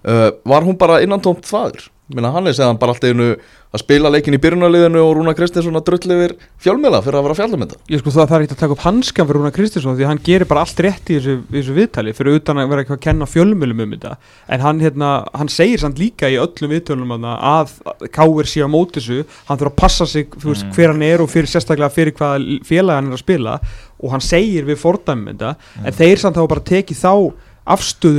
uh, 0.07 0.30
var 0.49 0.66
hún 0.66 0.78
bara 0.80 1.01
innantómt 1.05 1.47
þvaður 1.49 1.89
Minna, 2.09 2.31
hann 2.33 2.49
er 2.49 2.55
segðan 2.57 2.79
bara 2.81 2.95
alltaf 2.95 3.11
einu 3.13 3.25
að 3.69 3.83
spila 3.83 4.09
leikin 4.09 4.33
í 4.33 4.39
byrjunarliðinu 4.41 5.01
og 5.05 5.11
Rúna 5.19 5.35
Kristinsson 5.37 5.77
að 5.77 5.83
drull 5.91 6.15
yfir 6.15 6.33
fjölmiðla 6.65 7.03
fyrir 7.05 7.19
að 7.19 7.27
vera 7.27 7.35
fjallumynda 7.37 7.77
Ég 7.93 8.01
sko 8.01 8.13
það 8.15 8.31
þarf 8.31 8.45
ekki 8.47 8.55
að 8.55 8.61
taka 8.63 8.73
upp 8.73 8.85
hanskan 8.87 9.29
fyrir 9.29 9.39
Rúna 9.43 9.51
Kristinsson 9.53 9.99
því 9.99 10.07
hann 10.09 10.21
gerir 10.25 10.49
bara 10.49 10.63
allt 10.65 10.81
rétt 10.87 11.13
í 11.13 11.19
þessu, 11.19 11.35
í 11.53 11.59
þessu 11.59 11.75
viðtali 11.77 12.15
fyrir 12.17 12.39
utan 12.41 12.63
að 12.63 12.71
vera 12.73 12.81
eitthvað 12.85 12.97
að 12.97 13.03
kenna 13.05 13.29
fjölmjölum 13.29 13.83
um 13.85 13.93
þetta. 13.93 14.15
En 14.49 14.65
hann, 14.65 14.81
hérna, 14.81 15.11
hann 15.37 15.53
segir 15.53 15.83
samt 15.85 16.01
líka 16.01 16.31
í 16.33 16.39
öllum 16.41 16.73
viðtölunum 16.73 17.29
að 17.29 17.77
Káir 18.17 18.49
sé 18.49 18.65
á 18.65 18.69
móti 18.73 19.03
þessu, 19.03 19.21
hann 19.51 19.61
þurfa 19.61 19.75
að 19.75 19.81
passa 19.85 20.09
sig 20.09 20.33
veist, 20.33 20.65
Mm. 20.65 20.73
hver 20.79 20.95
hann 20.95 21.03
er 21.05 21.21
og 21.21 21.29
fyrir 21.29 21.53
sérstaklega 21.53 21.93
fyrir 21.93 22.17
hvaða 22.17 22.65
félag 22.65 22.95
hann 23.03 23.13
er 23.13 23.19
að 23.19 23.25
spila. 23.27 23.61
Og 24.01 24.11
hann 24.17 24.25
segir 24.25 24.65
við 24.65 24.81
fordæmum 24.81 25.37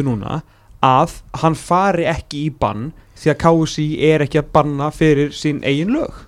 núna 0.05 0.41
að 0.85 1.21
hann 1.41 1.55
fari 1.55 2.05
ekki 2.07 2.45
í 2.47 2.53
bann 2.53 2.91
því 3.19 3.31
að 3.33 3.39
KSI 3.43 3.87
er 4.09 4.25
ekki 4.25 4.41
að 4.41 4.51
banna 4.55 4.89
fyrir 4.95 5.31
sín 5.35 5.61
eigin 5.67 5.93
lög. 5.95 6.25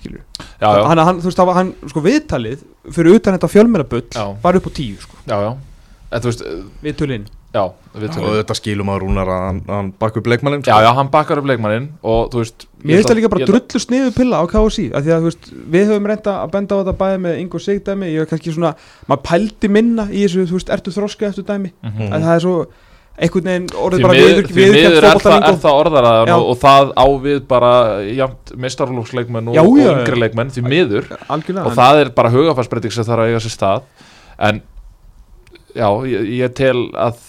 Skilur 0.00 0.20
já, 0.60 0.68
já, 0.68 0.82
hann, 0.88 0.98
hann, 1.08 1.20
þú 1.22 1.30
veist, 1.30 1.38
það 1.40 1.48
var 1.50 1.58
hann, 1.60 1.70
sko, 1.90 2.02
viðtalið 2.04 2.64
fyrir 2.92 3.16
utan 3.20 3.38
þetta 3.38 3.52
fjölmjölabull 3.54 4.04
var 4.42 4.58
upp 4.60 4.68
á 4.68 4.72
tíu, 4.76 4.98
sko, 5.00 5.16
já, 5.28 5.36
já. 5.48 5.54
En 6.14 6.20
þú 6.22 6.30
veist, 6.30 6.42
viðtölinn 6.84 7.24
já, 7.54 7.62
við 7.94 8.04
og 8.08 8.14
tölum 8.16 8.34
þetta 8.36 8.54
skilum 8.58 8.90
að 8.92 8.98
Rúnar 9.04 9.28
að 9.30 9.42
hann, 9.48 9.58
hann 9.70 9.88
bakk 10.02 10.16
upp 10.20 10.26
leikmannin 10.30 10.62
já, 10.66 10.74
já, 10.84 10.90
hann 10.98 11.08
bakkar 11.10 11.38
upp 11.40 11.46
leikmannin 11.48 11.88
og 12.02 12.28
þú 12.34 12.42
veist 12.42 12.66
Mér 12.84 12.98
finnst 12.98 13.08
það 13.10 13.18
líka 13.20 13.30
bara 13.32 13.44
að- 13.46 13.50
drullu 13.52 13.80
sniðu 13.84 14.10
pilla 14.18 14.40
á 14.42 14.44
KSI 14.50 14.86
af 14.92 15.04
því 15.06 15.12
að 15.14 15.20
þú 15.24 15.28
veist, 15.30 15.50
við 15.74 15.86
höfum 15.92 16.08
reynda 16.10 16.34
að 16.44 16.50
benda 16.52 16.74
á 16.74 16.78
þetta 16.82 16.96
bæði 17.00 17.20
með 17.24 17.38
Ingo 17.44 17.60
Sigdæmi, 17.64 18.08
ég 18.12 18.20
hef 18.26 18.30
kannski 18.34 18.52
svona 18.58 18.74
maður 19.08 19.22
pældi 19.30 19.70
minna 19.70 20.04
í 20.10 20.24
þessu, 20.26 20.44
þú 20.50 20.58
veist, 20.58 20.72
ertu 20.76 20.92
þroska 20.98 21.30
eftir 21.30 21.46
dæmi, 21.48 21.72
Mhm. 21.82 22.10
að 22.12 22.26
það 22.28 22.34
er 22.36 22.44
svo 22.44 22.56
einhvern 23.14 23.46
veginn 23.46 23.66
orðið 23.78 24.04
bara 24.04 24.16
viður, 24.18 24.48
því 24.48 24.64
miður 24.74 24.96
er, 24.98 25.20
það, 25.22 25.44
er 25.46 25.68
orðaraðan 25.70 26.32
og, 26.34 26.46
og 26.50 26.56
það 26.62 26.92
á 26.98 27.06
við 27.22 27.36
bara 27.50 27.72
mistarlóksleikmenn 28.64 29.52
og, 29.52 29.58
yngri 29.84 30.18
leikmenn 30.18 30.50
því 30.54 30.64
miður. 30.66 31.06
Algjörlega, 31.30 31.68
og 31.70 31.78
það 31.78 32.00
er 32.02 32.10
bara 32.16 32.32
hugafarsbreyting 32.34 32.94
sem 32.94 33.06
þarf 33.06 33.24
að 33.24 33.30
eiga 33.30 33.44
sér 33.44 33.54
stað. 33.54 33.86
En 34.48 34.60
já, 35.70 35.88
ég, 36.10 36.28
ég 36.40 36.56
tel 36.58 36.76
að 37.06 37.22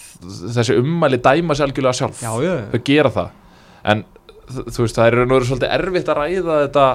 þessi 0.56 0.78
ummæli 0.80 1.22
dæma 1.22 1.54
sér 1.54 1.68
algjörlega 1.68 2.00
sjálf. 2.00 2.22
Já, 2.24 2.32
já, 2.42 2.54
þau 2.72 2.82
gera 2.90 3.14
það. 3.14 3.30
En 3.86 4.04
þú 4.46 4.82
veist, 4.82 4.98
það 4.98 5.06
er 5.06 5.20
nú 5.30 5.40
svolítið 5.44 5.76
erfitt 5.78 6.10
að 6.10 6.20
ræða 6.22 6.60
þetta 6.64 6.88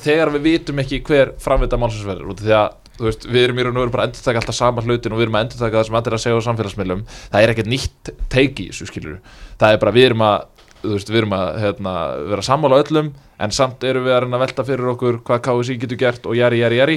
þegar 0.00 0.34
við 0.34 0.46
vitum 0.46 0.82
ekki 0.82 1.02
hver 1.06 1.34
framvita 1.42 1.78
málsins 1.78 2.06
verður. 2.06 2.34
Út 2.34 2.42
af 2.42 2.46
því 2.46 2.58
að 2.58 2.79
veist, 3.08 3.24
við 3.26 3.44
erum 3.48 3.58
í 3.58 3.64
raun 3.66 3.76
og 3.76 3.82
veru 3.84 3.90
bara 3.94 4.04
að 4.06 4.10
endurtaka 4.12 4.38
alltaf 4.42 4.54
sama 4.58 4.82
hlutin 4.84 5.12
og 5.12 5.18
við 5.20 5.26
erum 5.28 5.36
að 5.40 5.44
endurtaka 5.46 5.76
það 5.80 5.86
sem 5.88 5.98
allir 6.00 6.16
að 6.16 6.22
segja 6.24 6.40
á 6.40 6.46
samfélagsmiðlum. 6.48 7.04
Það 7.32 7.42
er 7.46 7.52
ekkert 7.54 7.70
nýtt 7.72 8.10
teiki 8.32 8.66
í 8.66 8.70
þessu 8.72 8.86
skilur 8.90 9.20
það 9.60 9.72
er 9.76 9.78
bara 9.84 9.92
við 9.96 10.08
erum 10.10 10.24
að 10.26 10.38
þú 10.80 10.94
veist, 10.96 11.10
við 11.12 11.18
erum 11.20 11.32
að 11.36 11.48
hérna, 11.60 11.94
vera 12.30 12.42
sammála 12.42 12.78
öllum 12.80 13.08
en 13.40 13.50
samt 13.52 13.82
erum 13.84 14.04
við 14.06 14.14
að 14.16 14.38
velta 14.40 14.64
fyrir 14.64 14.88
okkur 14.94 15.18
hvað 15.28 15.42
KSI 15.44 15.76
getur 15.82 15.98
gert 16.00 16.24
og 16.26 16.36
jæri, 16.38 16.60
jæri, 16.62 16.78
jæri 16.80 16.96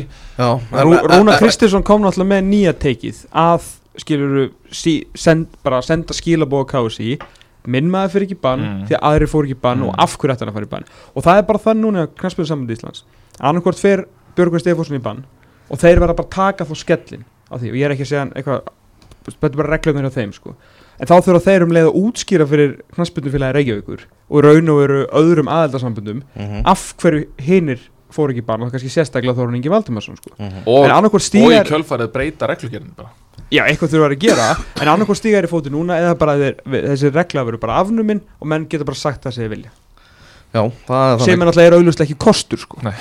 Rúna 0.72 1.38
Kristinsson 1.40 1.84
kom 1.84 2.02
náttúrulega 2.04 2.30
með 2.32 2.46
nýja 2.48 2.74
teikið 2.80 3.24
að 3.36 3.68
skilur 4.00 4.50
sí, 4.74 5.04
send, 5.16 5.48
bara 5.64 5.82
senda 5.86 6.16
skilabóð 6.16 6.64
á 6.64 6.72
KSI 6.74 7.18
minn 7.72 7.92
maður 7.92 8.16
fyrir 8.16 8.28
ekki 8.28 8.40
bann 8.44 8.64
Mm. 8.64 8.80
því 8.88 8.96
að 8.98 9.04
aðrir 9.10 9.30
fór 9.32 9.46
ekki 9.48 9.60
bann 9.62 9.80
Mm. 9.80 9.88
og 9.90 9.96
af 10.04 10.18
hverju 10.18 10.34
ætti 10.34 10.40
hann 10.44 10.50
að 10.50 10.58
fara 10.58 10.66
í 10.66 10.74
bann? 10.74 10.86
Og 11.16 11.24
það 11.24 11.38
er 11.38 11.46
bara 11.48 11.60
það 11.60 11.78
núna 11.80 12.08
knarspöðu 12.08 12.48
sambandi 12.48 12.74
Íslands. 12.76 13.04
Annarkvort 13.40 13.80
fer 13.80 14.06
Björgvin 14.36 14.60
Stefánsson 14.60 14.98
í 14.98 15.02
bann 15.04 15.24
og 15.74 15.82
þeir 15.82 16.00
verða 16.04 16.16
bara 16.20 16.28
að 16.30 16.36
taka 16.38 16.68
þá 16.70 16.74
skellin 16.84 17.26
á 17.50 17.56
því. 17.58 17.72
Og 17.74 17.78
ég 17.82 17.86
er 17.90 17.96
ekki 17.96 18.06
að 18.06 18.12
segja 18.14 18.26
eitthvað 18.38 18.62
þetta 19.24 19.50
er 19.50 19.58
bara 19.64 19.72
reglum 19.74 20.02
hjá 20.04 20.14
þeim 20.20 20.34
sko. 20.38 20.54
En 21.02 21.10
þá 21.10 21.16
þurfa 21.26 21.42
þeir 21.48 21.64
um 21.66 21.72
leið 21.74 21.88
að 21.90 21.98
útskýra 22.04 22.46
fyrir 22.48 22.74
knarspöndufélagi 22.94 23.56
Reykjavíkur 23.58 24.04
og 24.30 24.44
raun 24.46 24.70
og 24.70 24.78
veru 24.84 25.00
öðrum 25.10 25.50
aðeldarsambundum 25.50 26.22
Mhm. 26.38 26.62
af 26.70 26.94
hverju 27.02 27.26
hinir 27.42 27.80
fór 28.14 28.30
ekki 28.30 28.44
í 28.44 28.46
bann 28.46 28.62
og 28.62 28.70
það 28.70 28.76
er 28.76 28.78
kannski 28.78 28.94
sérstaklega 28.94 29.34
Þórun 29.34 29.56
Ingi 29.58 29.72
Valdimarsson 29.74 30.18
sko. 30.20 30.30
Og, 30.38 30.86
en 30.86 30.92
annarkvort 30.94 31.18
og 31.18 31.26
í 31.26 31.30
stígar 31.32 31.66
kjölfarið 31.66 32.12
breyta 32.14 32.46
reglugjörnum 32.52 32.94
bara. 32.96 33.10
Já, 33.50 33.64
eitthvað 33.66 33.90
þurfa 33.90 34.10
að 34.12 34.20
gera 34.22 34.50
en 34.82 34.88
annarkvort 34.94 35.18
stígar 35.18 35.44
í 35.48 35.50
fóti 35.50 35.72
núna 35.74 35.98
eða 35.98 36.14
bara 36.20 36.36
þeir, 36.38 36.56
þessi 36.70 37.10
regla 37.14 37.44
verður 37.48 37.60
bara 37.66 37.80
afnumin 37.82 38.22
og 38.40 38.48
menn 38.48 38.68
geta 38.70 38.86
bara 38.86 38.96
sagt 39.02 39.24
það 39.26 39.34
sem 39.34 39.44
þeir 39.48 39.50
vilja. 39.56 39.72
Já, 40.54 40.62
það 40.86 41.14
er 41.16 41.26
sem 41.26 41.42
er 41.42 41.48
náttúrulega 41.50 41.72
er 41.72 41.78
auðvitað 41.80 42.06
ekki 42.06 42.20
kostur 42.22 42.62
sko. 42.62 42.78
En 42.86 42.94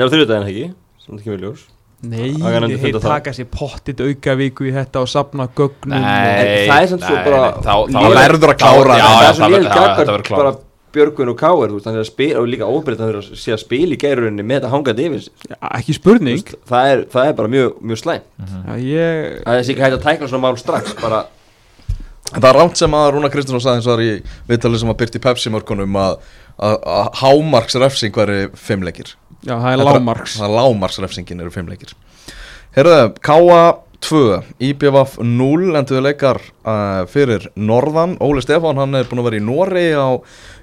það 0.00 0.08
var 0.08 0.10
þriðudaginn 0.16 0.48
ekki, 0.50 0.74
sem 1.04 1.16
það 1.18 1.24
kemur 1.28 1.42
ljós 1.46 1.64
nei, 2.04 2.34
Það 2.36 2.68
þeir 2.82 2.98
það. 2.98 3.08
taka 3.08 3.32
sér 3.38 3.46
pottit 3.54 4.00
auka 4.04 4.34
viku 4.36 4.66
í 4.68 4.72
þetta 4.74 5.00
og 5.04 5.08
sapna 5.08 5.46
gögnum 5.56 5.94
Nei, 5.94 6.68
það 6.68 6.78
er 6.82 6.88
samt 6.92 7.06
svo 7.08 7.16
bara- 7.24 7.54
þá, 7.64 7.74
Það 7.94 8.16
verður 8.20 8.52
að 8.52 8.58
klára 8.60 8.98
það 9.00 9.26
er 9.28 9.34
það 9.40 9.54
verður 9.54 9.74
gaggar 9.74 10.24
klárað. 10.28 10.36
bara 10.36 10.54
Björgun 10.94 11.30
og 11.32 11.38
Káir 11.40 11.70
þú 11.72 11.74
veist, 11.74 11.86
hann 11.88 11.96
er 11.96 12.02
að 12.04 12.06
spila 12.06 12.38
og 12.38 12.44
líka 12.46 12.66
óbreytt 12.70 13.00
er 13.02 13.16
að 13.18 13.30
sé 13.34 13.50
að 13.50 13.62
spila 13.64 13.96
í 13.96 13.98
gærurinni 13.98 14.44
með 14.46 14.60
þetta 14.60 14.68
hangandi 14.70 15.06
yfir. 15.08 15.24
Já, 15.50 15.56
ekki 15.80 15.94
spurning 15.96 16.36
veist, 16.38 16.52
það, 16.70 16.90
er, 16.92 17.00
það 17.10 17.26
er 17.30 17.32
bara 17.40 17.50
mjög, 17.50 17.72
mjög 17.82 17.98
slæm 17.98 18.20
já, 18.38 18.76
ég, 18.78 19.40
það 19.42 19.56
er 19.58 19.64
sér 19.66 19.72
ekki 19.74 19.82
hægt 19.88 19.96
að 19.98 20.04
tækla 20.04 20.28
svona 20.30 20.44
mál 20.44 20.60
strax 20.60 20.94
bara, 21.02 21.24
Það 22.34 22.46
er 22.48 22.56
rámt 22.56 22.78
sem 22.80 22.94
að 22.96 23.08
Rúna 23.14 23.28
Kristinsson 23.30 23.60
sagði 23.62 23.78
eins 23.80 23.86
og 23.86 23.92
það 23.92 24.00
er 24.00 24.06
í 24.06 24.22
viðtalið 24.48 24.80
sem 24.80 24.92
að 24.94 24.96
byrti 25.02 25.20
Pepsi 25.26 25.50
mörkunum 25.52 25.98
að, 26.00 26.14
að, 26.58 27.08
hámarksrefsing 27.20 28.16
væri 28.16 28.40
fimmleikir. 28.58 29.14
Já, 29.44 29.56
það 29.58 29.70
er 29.72 29.82
lámarks 29.84 30.36
Það 30.38 30.46
er 30.46 30.54
lámarksrefsingin 30.58 31.42
eru 31.44 31.54
fimmleikir. 31.54 31.96
Herðu, 32.74 33.00
Káa 33.24 33.64
2 34.04 34.20
IBVF 34.60 35.16
0 35.24 35.78
endur 35.78 36.02
leikar 36.04 36.40
uh, 36.66 37.04
fyrir 37.08 37.46
Norðan. 37.56 38.18
Óli 38.24 38.42
Stefán, 38.44 38.80
hann 38.80 38.98
er 38.98 39.08
búin 39.08 39.22
að 39.22 39.30
vera 39.30 39.40
í 39.40 39.44
Noregi 39.44 39.96
á 39.96 40.08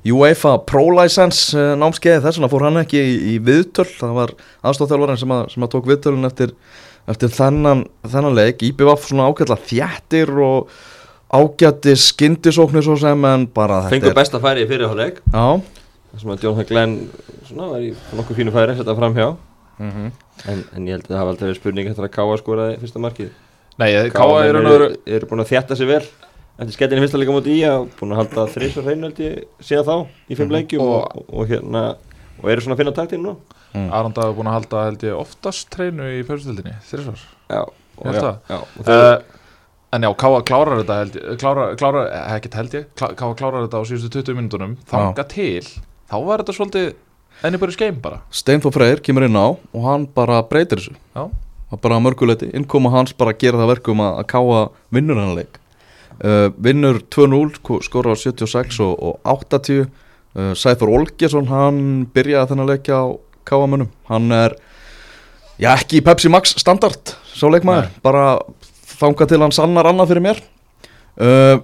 UEFA 0.06 0.58
Pro 0.70 0.86
License 0.94 1.58
uh, 1.58 1.74
námskeiði. 1.80 2.22
Þess 2.26 2.38
vegna 2.38 2.52
fór 2.52 2.68
hann 2.68 2.82
ekki 2.84 3.02
í, 3.02 3.18
í 3.34 3.36
viðtöl. 3.42 3.88
Það 3.98 4.16
var 4.20 4.36
aðstofþjálfarinn 4.70 5.22
sem, 5.24 5.36
að, 5.38 5.44
sem 5.56 5.66
að 5.66 5.74
tók 5.74 5.90
viðtölun 5.90 6.30
eftir, 6.30 6.56
eftir 7.10 7.34
þennan, 7.34 7.86
þennan 8.06 8.38
leik. 8.38 8.66
IBVF 8.70 9.10
svona 9.10 9.30
ágætla 9.32 9.58
þjættir 9.72 10.36
og 10.46 10.74
ágætti 11.32 11.96
skyndisóknir 11.96 12.84
svo 12.84 12.98
sem 13.00 13.26
en 13.26 13.46
bara 13.56 13.86
þetta 13.86 13.94
fengur 13.96 14.18
besta 14.18 14.42
færi 14.44 14.66
í 14.66 14.70
fyrirháleik 14.70 15.22
Já, 15.32 15.46
þar 16.12 16.22
sem 16.24 16.34
að 16.34 16.44
John 16.46 16.64
Glenn 16.70 16.96
svona 17.48 17.70
var 17.72 17.86
í 17.86 17.94
nokkuð 18.18 18.38
fínu 18.42 18.52
færi 18.56 18.76
setja 18.80 18.96
fram 18.98 19.16
hjá. 19.18 19.30
Mm 19.82 20.12
en, 20.50 20.64
en 20.76 20.88
ég 20.88 20.96
held 20.96 21.06
að 21.06 21.12
það 21.14 21.20
hafa 21.22 21.30
aldrei 21.32 21.48
verið 21.48 21.60
spurning 21.62 21.88
eftir 21.92 22.06
að 22.08 22.14
Káa 22.16 22.38
skoraði 22.42 22.78
fyrsta 22.82 23.00
markið. 23.02 23.32
Nei, 23.78 23.90
Káa 24.14 24.44
er 24.46 24.56
og 24.58 24.66
veru 24.68 24.88
eru 25.06 25.28
búin 25.30 25.44
að 25.44 25.52
þjætta 25.52 25.76
sig 25.78 25.88
vel 25.88 26.02
eftir 26.62 26.74
skellinu 26.76 27.02
fyrsta 27.06 27.18
leika 27.22 27.34
múti 27.36 27.54
í 27.58 27.62
að 27.66 27.88
búin 28.00 28.12
að 28.14 28.20
halda 28.22 28.46
þrís 28.54 28.78
og 28.78 28.86
hreinu 28.86 29.08
held 29.10 29.20
ég 29.22 29.44
síðan 29.62 29.86
þá 29.88 29.96
í 30.30 30.36
fimm 30.38 30.48
Mhm. 30.50 30.56
leikjum 30.58 30.82
og, 30.82 31.18
og, 31.18 31.26
og 31.34 31.48
hérna 31.50 31.84
og 32.42 32.50
eru 32.50 32.62
svona 32.62 32.76
að 32.76 32.82
finna 32.82 32.94
taktinn 32.98 33.24
nú 33.26 33.36
Aranda 33.72 34.26
er 34.28 34.34
búin 34.36 34.50
að 34.52 34.58
halda 34.60 34.84
held 34.90 35.04
ég 35.08 35.16
oftast 35.18 35.70
treinu 35.72 36.04
í 36.12 36.24
og 38.78 38.86
þau, 38.86 38.96
uh, 38.98 39.22
En 39.92 40.02
já, 40.06 40.12
Káa 40.16 40.42
klárar 40.48 40.78
þetta 40.84 40.98
held 41.02 41.16
ég 41.20 41.40
klára, 41.42 41.64
klára, 41.76 42.02
eh, 42.08 42.36
ekkert 42.38 42.54
held 42.56 42.76
ég. 42.78 42.86
Káa 42.96 43.34
klárar 43.36 43.66
þetta 43.68 43.82
á 43.82 43.84
síðustu 43.84 44.10
20 44.24 44.38
minnunum 44.38 44.78
þanga 44.88 45.26
til, 45.28 45.66
þá 46.12 46.18
var 46.28 46.44
þetta 46.44 46.58
svolítið 46.58 46.92
bara 47.62 47.74
skeim 47.74 48.02
bara. 48.02 48.20
Steinfó 48.32 48.72
Freyr 48.74 49.02
kemur 49.02 49.26
inn 49.26 49.40
á 49.40 49.56
og 49.56 49.82
hann 49.88 50.06
bara 50.06 50.42
breytir 50.44 50.82
þessu. 50.82 50.98
Já. 51.16 51.30
Er 51.72 51.80
bara 51.80 52.02
mörguleiti, 52.04 52.52
innkoma 52.52 52.92
hans 52.92 53.14
bara 53.16 53.32
gera 53.32 53.62
það 53.62 53.72
verkum 53.78 54.02
að, 54.04 54.18
að 54.20 54.28
káa 54.28 54.62
vinnur 54.92 55.20
hann 55.22 55.38
leik. 55.38 55.58
Uh, 56.22 56.52
Vinnur 56.62 57.00
2-0, 57.10 57.56
skora 57.82 58.14
á 58.14 58.16
76 58.20 58.82
og, 58.84 58.92
og 59.00 59.22
80 59.26 59.88
uh, 59.88 60.52
Sæþór 60.54 60.92
Olgesson, 61.00 61.48
hann 61.50 61.80
byrjaði 62.14 62.52
þennan 62.52 62.70
leik 62.70 62.92
á 62.92 63.16
káa 63.48 63.66
mönnum 63.66 63.90
Hann 64.12 64.28
er, 64.36 64.54
já 65.58 65.72
ekki 65.72 65.98
í 65.98 66.04
Pepsi 66.06 66.30
Max 66.30 66.54
standard, 66.62 67.16
sá 67.32 67.48
leikmaður. 67.50 67.90
Bara 68.06 68.26
þanga 69.00 69.30
til 69.32 69.42
hann 69.42 69.56
sannar 69.56 69.90
annað 69.90 70.12
fyrir 70.12 70.28
mér. 70.28 70.44
Uh, 71.18 71.64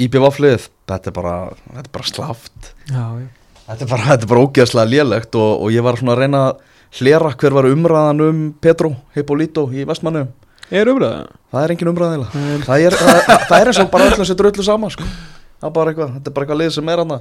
IBV-flið, 0.00 0.70
þetta 0.90 1.10
er 1.10 1.16
bara, 1.16 1.36
þetta 1.70 1.86
er 1.86 1.94
bara 1.96 2.10
slaft 2.10 2.70
já, 2.90 3.04
já. 3.22 3.28
Þetta 3.62 3.84
er 3.86 3.90
bara, 3.92 4.06
þetta 4.10 4.26
er 4.26 4.30
bara 4.32 4.44
ógeðslega 4.46 4.90
lélegt 4.90 5.38
og, 5.38 5.50
og 5.64 5.74
ég 5.74 5.84
var 5.86 5.98
svona 6.00 6.16
að 6.16 6.22
reyna 6.24 6.44
að 6.50 6.62
hlera 6.98 7.34
hver 7.40 7.56
var 7.56 7.68
umræðan 7.70 8.24
um 8.26 8.40
Petro 8.60 8.94
Hippolito 9.16 9.68
í 9.72 9.86
Vestmannu 9.88 10.26
Er 10.72 10.88
umræða? 10.88 11.26
það 11.52 11.64
er 11.66 11.74
engin 11.74 11.92
umræðilega 11.92 12.42
það 12.66 12.86
er, 12.88 12.96
það, 12.96 13.22
það 13.48 13.56
er 13.58 13.70
eins 13.70 13.80
og 13.82 13.92
bara 13.92 14.08
öllum 14.10 14.28
setur 14.28 14.48
öllu 14.50 14.64
saman 14.66 14.92
sko. 14.92 15.06
það 15.60 15.68
er 15.68 15.74
bara 15.78 15.92
eitthvað, 15.92 16.14
þetta 16.16 16.30
er 16.30 16.36
bara 16.36 16.46
eitthvað 16.46 16.62
lið 16.62 16.74
sem 16.76 16.92
er 16.92 17.02
hann 17.02 17.16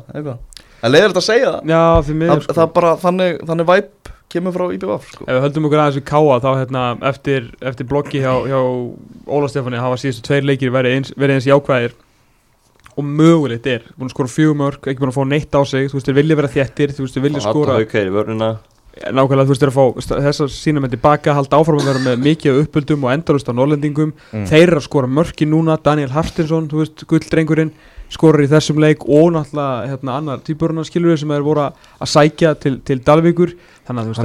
en 0.81 0.93
leiðir 0.93 1.11
þetta 1.11 1.21
að 1.21 1.27
segja 1.27 1.51
það 1.55 1.71
Já, 1.71 1.81
því 2.07 2.15
miður 2.21 2.45
það, 2.45 2.55
það 2.55 2.63
er 2.63 2.71
bara 2.77 2.93
þannig, 3.01 3.41
þannig 3.49 3.69
væp 3.69 4.11
kemur 4.31 4.55
frá 4.55 4.63
IBVF 4.71 5.09
sko. 5.11 5.25
Ef 5.27 5.35
við 5.35 5.43
höldum 5.45 5.67
okkur 5.67 5.81
aðeins 5.83 5.97
við 5.99 6.05
káa 6.07 6.37
þá 6.41 6.49
hérna 6.55 6.83
eftir, 7.09 7.49
eftir 7.71 7.87
bloggi 7.89 8.21
hjá, 8.23 8.31
hjá 8.47 8.59
Óla 9.27 9.49
Stefáni 9.51 9.81
hafa 9.81 9.99
síðustu 9.99 10.23
tveir 10.29 10.47
leikir 10.47 10.71
verið 10.73 10.97
eins, 10.97 11.11
verið 11.19 11.37
eins 11.39 11.49
jákvæðir 11.49 11.95
og 13.01 13.07
mögulegt 13.21 13.67
er, 13.73 13.85
búin 13.97 14.09
að 14.11 14.15
skora 14.15 14.31
fjögur 14.37 14.59
mörg 14.61 14.87
ekki 14.91 15.01
búin 15.01 15.11
að 15.11 15.17
fá 15.19 15.25
neitt 15.27 15.55
á 15.57 15.61
sig, 15.65 15.89
þú 15.91 15.97
veist, 15.99 16.07
þeir 16.11 16.19
vilja 16.21 16.37
vera 16.41 16.51
þéttir 16.55 16.93
þú 16.95 17.05
veist, 17.07 17.15
þeir 17.17 17.25
vilja 17.27 17.41
skora 17.49 17.79
nákvæmlega, 19.15 19.45
þú 19.47 19.53
veist, 19.53 19.61
þeir 19.63 19.71
að 19.71 19.77
fá 19.77 19.85
st- 20.03 20.17
þessar 20.25 20.49
sína 20.51 20.81
með 20.83 20.91
tilbaka, 20.97 21.33
halda 21.37 21.59
áfram 21.61 21.79
að 21.79 21.87
vera 21.87 22.01
með 22.05 22.23
mikið 22.25 22.51
af 22.51 22.65
uppöldum 22.65 23.05
og 23.07 23.13
endalust 23.13 23.47
á 23.47 23.53
norlendingum 23.55 24.11
Mm. 24.33 24.45
þeir 24.51 24.67
eru 24.67 24.79
að 24.81 24.87
skora 24.89 25.07
mörki 25.07 25.47
núna, 25.47 25.77
Daniel 25.81 26.09
Haftinsson 26.11 26.67
þú 26.67 26.81
veist, 26.83 27.05
gulldrengurinn, 27.07 27.71
skorar 28.11 28.43
í 28.43 28.49
þessum 28.51 28.81
leik 28.83 29.05
og 29.07 29.31
náttúrulega 29.31 29.87
hérna, 29.87 30.17
annar 30.19 30.39
týpurinn 30.43 30.83
skilur 30.85 31.17
sem 31.17 31.31
er 31.31 31.41
voru 31.41 31.63
að 31.71 32.07
sækja 32.11 32.51
til, 32.59 32.79
til 32.83 32.99
Dalvíkur, 32.99 33.55
þannig 33.87 34.01
að 34.01 34.05
þú 34.05 34.11
veist 34.11 34.19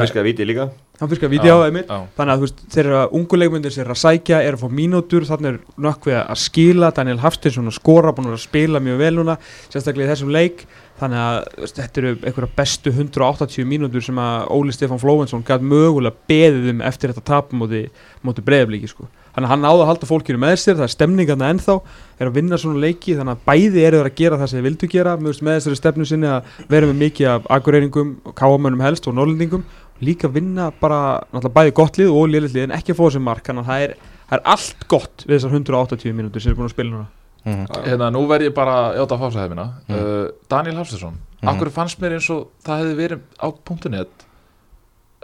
Hann 0.99 1.09
að- 1.09 1.09
hann 1.09 1.09
fiskar 1.13 1.29
vídeo 1.31 1.61
á 1.61 1.67
einmitt. 1.69 1.87
þannig 2.17 2.33
að 2.33 2.37
þú 2.39 2.41
veist, 2.47 2.61
þeir 2.73 2.85
eru 2.87 2.97
að 2.97 3.13
ungu 3.13 3.37
leikmyndir 3.37 3.71
sér 3.75 3.91
að 3.93 4.01
sækja, 4.01 4.43
eru 4.43 4.57
að 4.57 4.63
fá 4.65 4.71
mínútur 4.73 5.27
þannig 5.29 5.47
er 5.47 5.59
nökkvið 5.79 6.27
að 6.27 6.37
skila. 6.37 6.91
Daniel 6.95 7.19
Hafstinsson 7.19 7.67
að 7.69 7.77
skora, 7.77 8.13
búin 8.13 8.27
að 8.27 8.37
að 8.39 8.47
spila 8.49 8.81
mjög 8.81 8.99
vel 8.99 9.15
núna 9.15 9.39
sérstaklega 9.69 10.09
í 10.09 10.13
þessum 10.15 10.33
leik. 10.33 10.67
Þannig 10.97 11.21
að 11.21 11.45
veist, 11.61 11.77
þetta 11.77 11.99
eru 12.01 12.15
einhverja 12.25 12.57
bestu 12.57 12.91
180 12.91 13.65
mínútur 13.69 14.03
sem 14.03 14.17
að 14.17 14.49
Óli 14.49 14.73
Stefán 14.73 14.99
Flóvensson 14.99 15.45
gæt 15.45 15.61
mögulega 15.61 16.15
beðið 16.27 16.71
um 16.71 16.81
eftir 16.81 17.13
þetta 17.13 17.25
tap 17.25 17.51
móti, 17.53 17.91
móti 18.25 18.41
breyðablíki 18.41 18.89
sko. 18.89 19.07
þannig 19.37 19.45
að 19.45 19.53
hann 19.53 19.63
áða 19.69 19.83
að 19.85 19.87
halda 19.91 20.07
fólkinu 20.09 20.39
með 20.41 20.55
sér 20.57 20.77
það 20.79 20.87
er 20.87 20.95
stemningarna 20.97 21.51
ennþá, 21.53 21.75
er 22.19 22.27
að 22.31 22.33
vinna 22.33 22.57
svona 22.57 22.81
leiki 22.81 23.13
þannig 23.13 23.37
að 23.37 23.43
bæði 23.45 23.83
eru 23.85 23.99
að 24.01 24.15
gera 24.17 24.39
það 24.39 24.49
sem 24.49 24.57
þeir 24.57 24.65
vildu 24.71 24.89
gera. 24.89 25.17
Með, 25.19 25.41
þessari 25.45 25.77
stefnu 25.77 26.07
sinni 26.09 26.27
að 26.27 26.43
vera 26.71 26.87
með 26.87 26.97
mikið 27.05 27.27
af 27.29 27.43
akureyringum, 27.51 28.17
káamönnum 28.33 28.81
helst 28.81 29.07
og 29.07 29.15
norlendingum 29.15 29.65
líka 30.05 30.29
vinna 30.33 30.71
bara 30.81 31.21
náttúrulega 31.33 31.55
bæði 31.57 31.73
gott 31.79 31.97
lið 32.01 32.11
og 32.13 32.29
liðlið 32.33 32.55
lið 32.59 32.65
en 32.69 32.75
ekki 32.79 32.93
að 32.93 32.99
fá 33.01 33.05
þessi 33.09 33.23
mark 33.23 33.45
þannig 33.47 33.65
að 33.65 33.71
það 33.71 33.85
er, 33.87 33.95
það 34.29 34.37
er 34.39 34.45
allt 34.57 34.89
gott 34.89 35.25
við 35.27 35.37
þessar 35.39 35.55
180 35.57 36.13
mínútur 36.19 36.43
sem 36.43 36.53
er 36.53 36.59
búin 36.59 36.69
að 36.71 36.75
spila 36.77 36.91
núna 36.97 37.07
Mhm. 37.47 37.67
Hérna, 37.87 38.11
nú 38.11 38.25
verð 38.27 38.43
ég 38.49 38.55
bara 38.55 38.93
játa 38.99 39.15
að 39.15 39.21
fása 39.23 39.43
hefina 39.47 39.67
Mm. 39.89 39.95
uh, 39.95 40.29
Daniel 40.51 40.77
Hafstæðsson 40.81 41.15
Mhm. 41.43 41.49
Akkur 41.53 41.71
fannst 41.71 42.01
mér 42.03 42.17
eins 42.17 42.29
og 42.31 42.49
það 42.65 42.81
hefði 42.83 42.97
verið 42.97 43.21
á 43.39 43.49
.net 43.89 44.09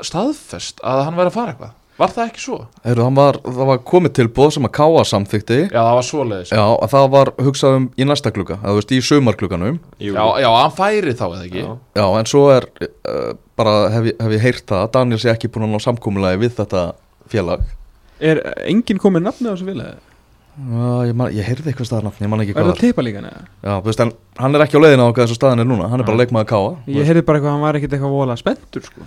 staðfest 0.03 0.81
að 0.87 1.05
hann 1.07 1.17
væri 1.19 1.31
að 1.33 1.37
fara 1.37 1.53
eitthvað 1.55 1.79
Var 1.99 2.09
það 2.09 2.29
ekki 2.31 2.41
svo? 2.41 2.57
Heru, 2.87 3.05
var, 3.15 3.37
það 3.45 3.67
var 3.69 3.79
komið 3.85 4.13
til 4.17 4.25
bóð 4.33 4.53
sem 4.55 4.65
að 4.65 4.73
káa 4.79 5.03
samþykti 5.05 5.59
Já, 5.69 5.83
það 5.83 5.97
var 5.99 6.07
svoleiðis 6.09 6.53
Já, 6.57 6.63
að 6.87 6.89
það 6.95 7.09
var 7.13 7.31
hugsað 7.45 7.77
um 7.77 7.89
í 8.01 8.07
næsta 8.09 8.33
klukka 8.33 8.57
Það 8.63 8.79
veist, 8.79 8.95
í 8.97 9.01
sumarklukkanum 9.05 9.77
Jú. 10.01 10.15
Já, 10.17 10.25
já, 10.41 10.49
hann 10.57 10.73
færi 10.79 11.13
þá 11.19 11.25
eða 11.29 11.45
ekki 11.45 11.61
Já. 11.67 11.77
Já, 12.01 12.07
en 12.23 12.31
svo 12.33 12.45
er 12.55 12.67
uh, 12.87 13.35
bara, 13.63 13.75
hef, 13.95 14.13
hef 14.19 14.37
ég 14.37 14.47
heyrt 14.47 14.65
það 14.69 14.85
að 14.85 14.95
Daniel 14.99 15.21
sé 15.23 15.33
ekki 15.33 15.51
búin 15.55 15.69
að 15.69 15.77
ná 15.77 15.85
samkúmulagi 15.87 16.43
við 16.43 16.57
þetta 16.61 16.87
félag 17.33 17.69
Er 18.23 18.39
enginn 18.71 19.01
komið 19.03 19.25
nafni 19.31 19.49
á 19.51 19.55
þessu 19.55 19.67
vilja? 19.71 19.93
Já, 20.53 20.89
ég, 21.09 21.15
man, 21.17 21.31
ég 21.33 21.47
heyrði 21.49 21.71
eitthvað 21.73 21.87
staðar 21.89 22.05
nafn, 22.11 22.21
ég 22.27 22.29
man 22.29 22.43
ekki 22.45 22.53
Er 22.53 22.59
hvað 22.59 22.67
það 22.67 22.75
var 22.75 22.81
teipa 22.83 23.05
líka 23.07 23.21
neða? 23.25 23.45
Já, 23.65 23.71
þú 23.73 23.89
veist, 23.89 24.03
en 24.05 24.11
hann 24.43 24.59
er 24.59 24.65
ekki 24.67 24.77
á 24.77 24.83
leiðina 24.85 25.07
á 25.09 25.11
hvað 25.11 25.23
þessu 25.25 25.39
staðan 25.39 25.63
er 25.65 25.69
núna 25.71 25.87
Hann 25.89 26.03
er 26.03 26.09
bara 26.11 26.19
Já. 26.19 26.21
leikmaður 26.21 26.49
káa 26.51 26.73
Ég 26.93 27.09
heyrði 27.09 27.23
bara 27.25 27.41
eitthvað 27.41 27.49
að 27.49 27.57
hann 27.57 27.65
var 27.65 27.79
ekkert 27.79 27.97
eitthvað 27.97 28.17
vola 28.19 28.37
spenntur 28.37 28.85
sko. 28.85 29.07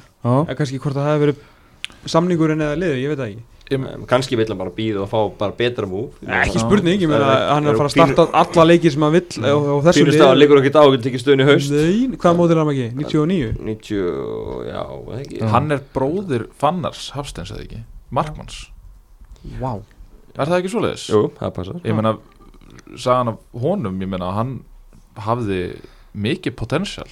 Kannski 0.58 0.80
hvort 0.82 0.98
það 0.98 1.10
hefði 1.12 1.22
verið 1.28 2.10
samningurinn 2.16 2.66
eða 2.66 2.80
liður, 2.82 2.98
ég 3.04 3.14
veit 3.14 3.22
það 3.22 3.30
ekki 3.30 3.44
Um, 3.74 3.86
kannski 4.06 4.38
vill 4.38 4.46
hann 4.46 4.60
bara 4.60 4.70
býða 4.70 5.00
og 5.02 5.10
fá 5.10 5.18
bara 5.40 5.54
betra 5.58 5.88
múf 5.90 6.20
Ekki 6.22 6.60
spurning, 6.62 7.00
ég 7.02 7.10
meina 7.10 7.32
hann 7.50 7.66
er 7.66 7.74
að 7.74 7.80
fara 7.80 7.90
að 7.90 7.96
starta 7.96 8.26
alla 8.42 8.66
leikir 8.70 8.94
sem 8.94 9.02
hann 9.02 9.16
vill 9.16 9.40
og, 9.50 9.70
og 9.74 9.80
þessu 9.88 10.04
Pínu 10.04 10.14
staðar 10.14 10.38
liggur 10.38 10.60
ekki 10.62 10.72
á 10.78 10.84
að 10.84 10.92
geta 10.94 11.06
tekið 11.08 11.24
stöðun 11.24 11.42
í 11.42 11.48
haust. 11.48 11.74
Nei, 11.74 12.20
hvað 12.22 12.38
mótil 12.38 12.54
er 12.54 12.62
hann 12.62 12.70
ekki? 12.76 12.86
99? 13.00 13.48
90, 13.72 14.04
já, 14.70 14.84
ekki. 15.18 15.40
Já. 15.42 15.48
Hann 15.56 15.74
er 15.74 15.82
bróðir 15.98 16.46
Fannars 16.62 17.08
Hafstæðs 17.16 17.56
eða 17.56 17.66
ekki? 17.66 17.82
Markmanns. 18.14 18.60
Vá. 19.58 19.72
Er 20.36 20.52
það 20.52 20.58
ekki 20.60 20.74
svoleiðis? 20.76 21.08
Jú, 21.10 21.24
það 21.40 21.58
passar. 21.58 21.82
Ég 21.90 21.98
meina, 21.98 22.14
sagan 23.02 23.34
af 23.34 23.62
honum 23.66 23.98
Ég 24.04 24.14
meina, 24.14 24.30
hann 24.36 24.60
hafði 25.26 25.62
mikið 26.14 26.58
potensial 26.60 27.10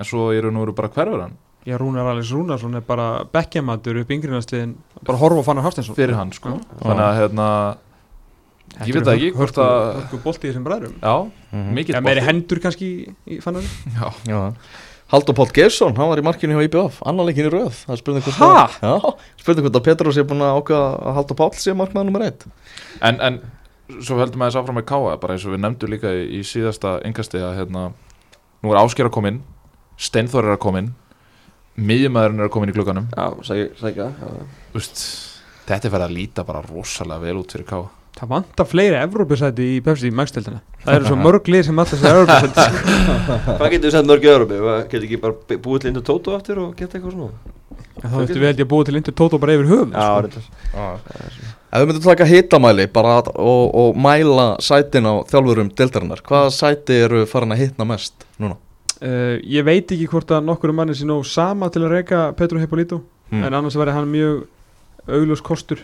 En 0.00 0.08
svo 0.08 0.32
í 0.34 0.40
raun 0.42 0.56
og 0.58 0.66
veru 0.66 0.76
bara 0.82 0.90
hverfur 0.90 1.26
hann 1.28 1.38
Já, 1.66 1.76
Rúnar 1.78 2.08
Alex 2.10 2.30
Rúnarsson 2.34 2.74
er 2.74 2.80
bara 2.86 3.24
bekkjamatur 3.32 4.00
upp 4.02 4.08
yngriðnarsliðin 4.10 4.72
bara 5.06 5.18
horfa 5.20 5.42
á 5.42 5.46
Fannar 5.46 5.62
Hafstensson 5.68 5.94
Fyrir 5.94 6.16
hann, 6.18 6.32
sko. 6.34 6.56
Þannig 6.82 7.04
að, 7.06 7.18
hérna, 7.20 7.48
ég 8.86 8.94
veit 8.96 9.04
það 9.06 9.12
ekki 9.18 9.32
hvort 9.36 9.58
að 9.62 9.72
að 9.72 9.92
Hörku 10.00 10.18
bolti 10.24 10.48
í 10.48 10.50
þessum 10.50 10.64
bræðrum. 10.66 10.94
Já, 11.02 11.14
Mhm. 11.52 11.74
mikið 11.76 11.94
Já, 11.94 12.00
meiri 12.02 12.24
hendur 12.26 12.60
kannski 12.64 12.88
í 13.28 13.38
Fannar? 13.44 13.62
Já, 13.94 14.10
já. 14.26 14.40
Haldur 15.12 15.34
Páll 15.36 15.52
Geirsson, 15.52 15.94
hann 15.94 16.08
var 16.08 16.16
í 16.18 16.22
markinu 16.24 16.56
hjá 16.56 16.64
IBF 16.64 17.02
Annar 17.04 17.26
leikin 17.28 17.44
í 17.46 17.50
röð. 17.52 17.74
Það 17.84 17.92
er 17.92 17.96
spurning 18.00 18.22
hvort 18.24 18.38
Ha? 18.40 18.66
að- 18.66 18.78
Já, 18.80 19.14
spurning 19.42 19.66
hvort 19.66 19.76
að 19.76 19.84
Petrus 19.84 20.16
er 20.16 20.24
búin 20.24 20.40
að 20.40 20.56
ákveða 20.62 20.86
að 21.04 21.14
Haldur 21.18 21.36
Páll 21.36 21.50
sé 21.60 21.74
markmaður 21.76 22.04
nummer 22.08 22.22
eitt. 22.24 22.46
En, 23.02 23.20
en 23.20 23.40
svo 24.00 24.16
heldum 24.18 24.40
að 24.40 24.48
þess 24.50 24.56
áfram 24.62 24.78
með 24.80 24.86
Káa 24.88 25.20
bara 25.20 25.34
eins 25.36 25.44
og 25.44 25.52
við 25.52 25.60
nefndu 25.60 25.86
líka 25.92 26.08
í, 26.16 26.40
í 26.40 26.42
síðasta 26.42 27.02
engasti 27.04 27.38
að 27.38 27.58
hérna, 27.60 27.92
nú 28.64 28.72
er 28.72 28.80
Ásker 28.80 29.04
að 29.06 29.12
koma 29.12 29.28
inn 29.28 29.42
Steinþór 29.98 30.44
er 30.48 30.56
að 30.56 30.58
koma 30.64 30.78
inn 30.80 30.94
miðjumæðurinn 31.80 32.42
er 32.42 32.48
að 32.48 32.52
koma 32.54 32.66
inn 32.66 32.72
í 32.72 32.76
glugganum 32.76 33.08
Já, 33.12 33.26
sækja, 33.46 34.08
já. 34.12 34.30
Þetta 35.62 35.88
er 35.88 35.94
verið 35.94 36.06
að 36.08 36.14
líta 36.16 36.44
bara 36.46 36.62
rosalega 36.66 37.22
vel 37.22 37.38
út 37.40 37.54
fyrir 37.54 37.68
Káa 37.68 37.88
Það 38.12 38.28
vantar 38.28 38.68
fleiri 38.68 38.98
Evrópusæti 39.00 39.68
í 39.72 39.80
Pepsi 39.84 40.10
í 40.10 40.14
magstildina 40.14 40.60
Það 40.82 40.98
eru 40.98 41.08
svo 41.08 41.16
mörg 41.26 41.48
lið 41.48 41.64
sem 41.70 41.80
alltaf 41.80 42.02
sér 42.02 42.20
Evrópusæti 42.20 42.66
Hvað 43.56 43.72
getur 43.72 43.88
við 43.88 43.96
sett 43.96 44.10
mörg 44.10 44.26
í 44.26 44.30
Európi? 44.34 44.60
Getur 44.92 45.06
ekki 45.08 45.20
bara 45.22 45.58
búið 45.64 45.84
til 45.84 45.92
Indur 45.92 46.06
Tóto 46.10 46.36
aftur 46.36 46.60
og 46.66 46.74
geta 46.76 46.98
eitthvað 46.98 47.16
svona? 47.16 47.58
Þá 48.02 48.14
veitum 48.18 48.40
við 48.40 48.48
held 48.48 48.60
ég 48.60 48.66
að 48.66 48.70
búa 48.72 48.86
til 48.88 48.98
Inter 48.98 49.14
Toto 49.16 49.38
bara 49.40 49.54
yfir 49.56 49.68
höfum 49.70 49.92
Já, 49.94 50.04
sko. 50.04 50.20
reyndar 50.26 51.22
Ef 51.72 51.80
við 51.82 51.88
myndum 51.88 52.04
taka 52.04 52.26
hitamæli 52.28 52.86
bara 52.92 53.14
að, 53.20 53.30
og, 53.40 53.62
og 53.82 54.00
mæla 54.04 54.46
sætin 54.64 55.08
á 55.08 55.14
þjálfurum 55.30 55.70
deildarinnar 55.78 56.22
Hvaða 56.26 56.50
sæti 56.52 56.98
eru 57.06 57.22
farin 57.30 57.54
að 57.54 57.62
hitna 57.62 57.86
mest 57.88 58.26
núna? 58.42 58.58
Uh, 59.02 59.36
Ég 59.42 59.66
veit 59.66 59.90
ekki 59.92 60.08
hvort 60.10 60.30
að 60.32 60.46
nokkur 60.46 60.72
manni 60.72 60.94
sé 60.96 61.06
nóg 61.08 61.26
sama 61.28 61.68
til 61.70 61.82
að 61.84 61.98
reyka 61.98 62.28
Petru 62.38 62.62
Hippolito 62.62 63.02
Hmm. 63.32 63.46
En 63.48 63.54
annars 63.56 63.76
væri 63.80 63.92
hann 63.96 64.10
mjög 64.12 64.42
augljós 65.08 65.40
kostur. 65.40 65.78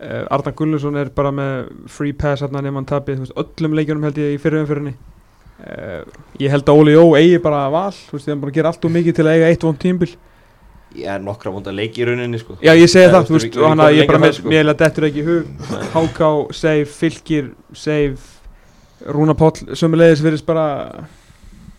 Uh, 0.00 0.24
Arnar 0.32 0.54
Gullunsson 0.56 0.96
er 0.96 1.10
bara 1.12 1.28
með 1.32 1.68
free 1.92 2.12
pass 2.16 2.40
hann 2.44 2.52
nefn 2.56 2.76
hann 2.80 2.88
tapið 2.88 3.18
þú 3.18 3.24
veist, 3.26 3.36
öllum 3.40 3.76
leikjunum 3.76 4.02
held 4.04 4.18
ég 4.20 4.34
í 4.34 4.40
fyrir 4.40 4.60
umfyrinni 4.60 4.90
uh, 4.92 6.02
Ég 6.40 6.52
held 6.52 6.68
að 6.68 6.80
Óli 6.82 6.92
Jó 6.92 7.04
eigi 7.16 7.38
bara 7.40 7.62
val 7.72 7.94
Þú 7.96 8.18
veist, 8.18 8.28
ég 8.28 8.34
er 8.34 8.42
bara 8.42 8.52
að 8.52 8.58
gera 8.58 8.72
allt 8.72 8.84
og 8.84 8.92
mikið 8.92 9.16
til 9.16 9.24
að 9.24 9.38
eiga 9.38 9.48
eitt 9.54 9.64
vond 9.64 9.80
tímbil 9.80 10.10
Ég 10.96 11.08
er 11.14 11.24
nokkra 11.24 11.52
vonda 11.54 11.72
leiki 11.72 12.04
í 12.04 12.08
rauninni 12.08 12.40
sko. 12.40 12.58
Já, 12.60 12.72
ég 12.76 12.92
segi 12.92 13.08
það, 13.12 13.24
þú 13.24 13.32
þú 13.32 13.38
veist, 13.38 13.56
og 13.56 13.68
hann 13.68 13.84
að 13.84 13.96
ég 13.98 14.10
bara 14.12 14.20
með, 14.20 14.36
sko. 14.38 14.52
mér 14.52 14.70
er 14.70 14.78
dettur 14.80 15.08
ekki 15.08 15.20
í 15.20 15.24
hug. 15.26 15.48
Háká, 15.92 16.28
save, 16.56 16.86
fylgir, 16.88 17.50
save 17.76 19.08
Rúna 19.12 19.34
Páll 19.36 19.76
sömulegis 19.76 20.22
virðist 20.24 20.46
bara 20.48 20.68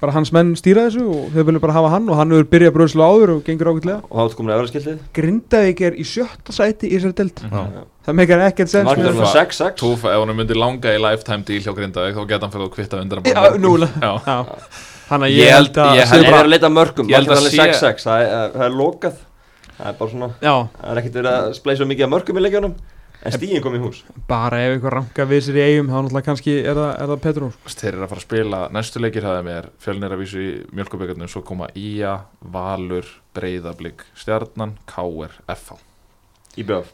bara 0.01 0.13
hans 0.13 0.29
menn 0.35 0.51
stýra 0.59 0.83
þessu 0.87 1.03
og 1.09 1.31
þau 1.33 1.43
viljum 1.47 1.61
bara 1.63 1.73
hafa 1.73 1.89
hann 1.95 2.09
og 2.09 2.17
hann 2.19 2.29
hefur 2.35 2.47
byrjað 2.51 2.73
bröðslu 2.75 3.01
áður 3.01 3.31
og 3.35 3.39
gengur 3.47 3.69
ágætlega. 3.71 4.01
Og 4.09 4.17
þá 4.17 4.23
ertu 4.27 4.37
komin 4.37 4.53
að 4.53 4.59
vera 4.61 4.71
skildið 4.71 4.99
Grindavík 5.17 5.81
er 5.87 5.95
í 5.97 6.05
sjötta 6.05 6.53
sæti 6.53 6.91
í 6.91 6.97
þessari 6.99 7.15
delt 7.17 7.41
Já. 7.41 7.63
það 8.05 8.17
meikar 8.19 8.43
ekkert 8.47 8.69
sens. 8.73 8.85
Markið 8.89 9.07
með- 9.07 9.17
svona 9.17 9.31
6-6 9.47 9.79
Túfa, 9.81 10.11
ef 10.13 10.21
hann 10.25 10.35
myndi 10.37 10.57
langa 10.57 10.93
í 10.93 10.99
lifetime 11.01 11.43
deal 11.47 11.61
hjá 11.65 11.73
Grindavík 11.79 12.13
þá 12.19 12.27
geta 12.29 12.45
hann 12.45 12.53
fyrir 12.53 12.67
að 12.69 12.75
kvitta 12.77 13.01
undan 13.01 13.23
Já, 13.25 13.57
núna. 13.57 13.89
Já, 14.01 14.11
Já, 14.27 14.37
hann 15.09 15.21
að 15.25 15.33
Ég 15.37 15.49
held- 15.55 15.81
að 15.81 15.95
ég 15.97 16.05
Það 16.05 16.13
held- 16.17 16.27
er 16.27 16.37
að 16.43 16.51
leita 16.53 16.69
mörgum 16.69 17.09
Ég 17.09 17.15
held 17.17 17.27
Markið 17.27 17.31
er 17.31 17.37
að 17.37 17.47
alveg 17.47 17.57
sé- 17.57 17.73
6-6 17.81 18.03
Það 18.05 18.21
er- 18.27 18.51
það 18.57 18.65
er 18.69 18.77
lokað. 18.83 19.17
Það 19.77 19.87
er 19.87 19.97
bara 19.99 20.09
svona 20.13 20.29
Já, 20.41 20.53
Það 20.77 20.91
er 20.93 21.01
ekkert 21.01 21.17
verið 21.21 21.33
að 21.37 21.49
spleisa 21.57 21.85
mikið 21.89 22.05
að 22.05 22.13
mörgum 22.13 22.37
í 22.37 22.45
leikjunum 22.45 22.75
En 23.25 23.33
stíðin 23.33 23.63
kom 23.65 23.73
í 23.73 23.79
hús. 23.81 24.03
Bara 24.29 24.59
ef 24.65 24.75
eitthvað 24.75 24.93
ranka 24.93 25.25
við 25.29 25.41
sér 25.47 25.57
í 25.57 25.63
eigum 25.65 25.87
þá 25.89 25.95
náttúrulega 25.97 26.27
kannski 26.27 26.53
er 26.61 26.77
það, 26.77 26.91
er 26.93 27.11
það 27.11 27.23
Petró 27.23 27.49
þeir 27.65 27.89
eru 27.89 28.03
að 28.05 28.11
fara 28.11 28.21
að 28.21 28.27
spila 28.27 28.59
næstu 28.75 29.01
leikir 29.01 29.25
hafði 29.25 29.47
mér 29.47 29.69
fjölnir 29.83 30.13
að 30.13 30.21
vísu 30.21 30.43
í 30.43 30.51
mjölkuböggarnum 30.77 31.31
svo 31.31 31.41
koma 31.47 31.69
Ía, 31.73 32.13
Valur, 32.53 33.09
Breiðablík 33.37 34.05
Stjarnan, 34.13 34.77
Káer, 34.89 35.33
FH 35.49 35.79
Í 36.61 36.67
BF 36.67 36.93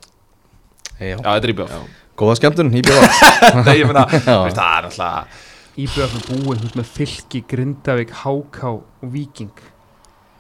Já. 1.02 1.18
Þetta 1.18 1.36
er 1.42 1.52
í 1.52 1.58
bjóð 1.60 1.76
Góða 2.14 2.36
skemmtun, 2.38 2.70
IBF 2.78 3.22
Nei, 3.66 3.80
ég 3.80 3.90
veist, 3.92 4.28
það 4.30 4.46
er 4.46 4.88
náttúrulega 4.88 5.26
Íbjöðum 5.74 6.20
er 6.20 6.26
búinn 6.46 6.68
með 6.78 6.90
fylki, 6.94 7.40
Grindavík, 7.50 8.12
Háká 8.22 8.68
og 8.70 9.08
Víking. 9.10 9.56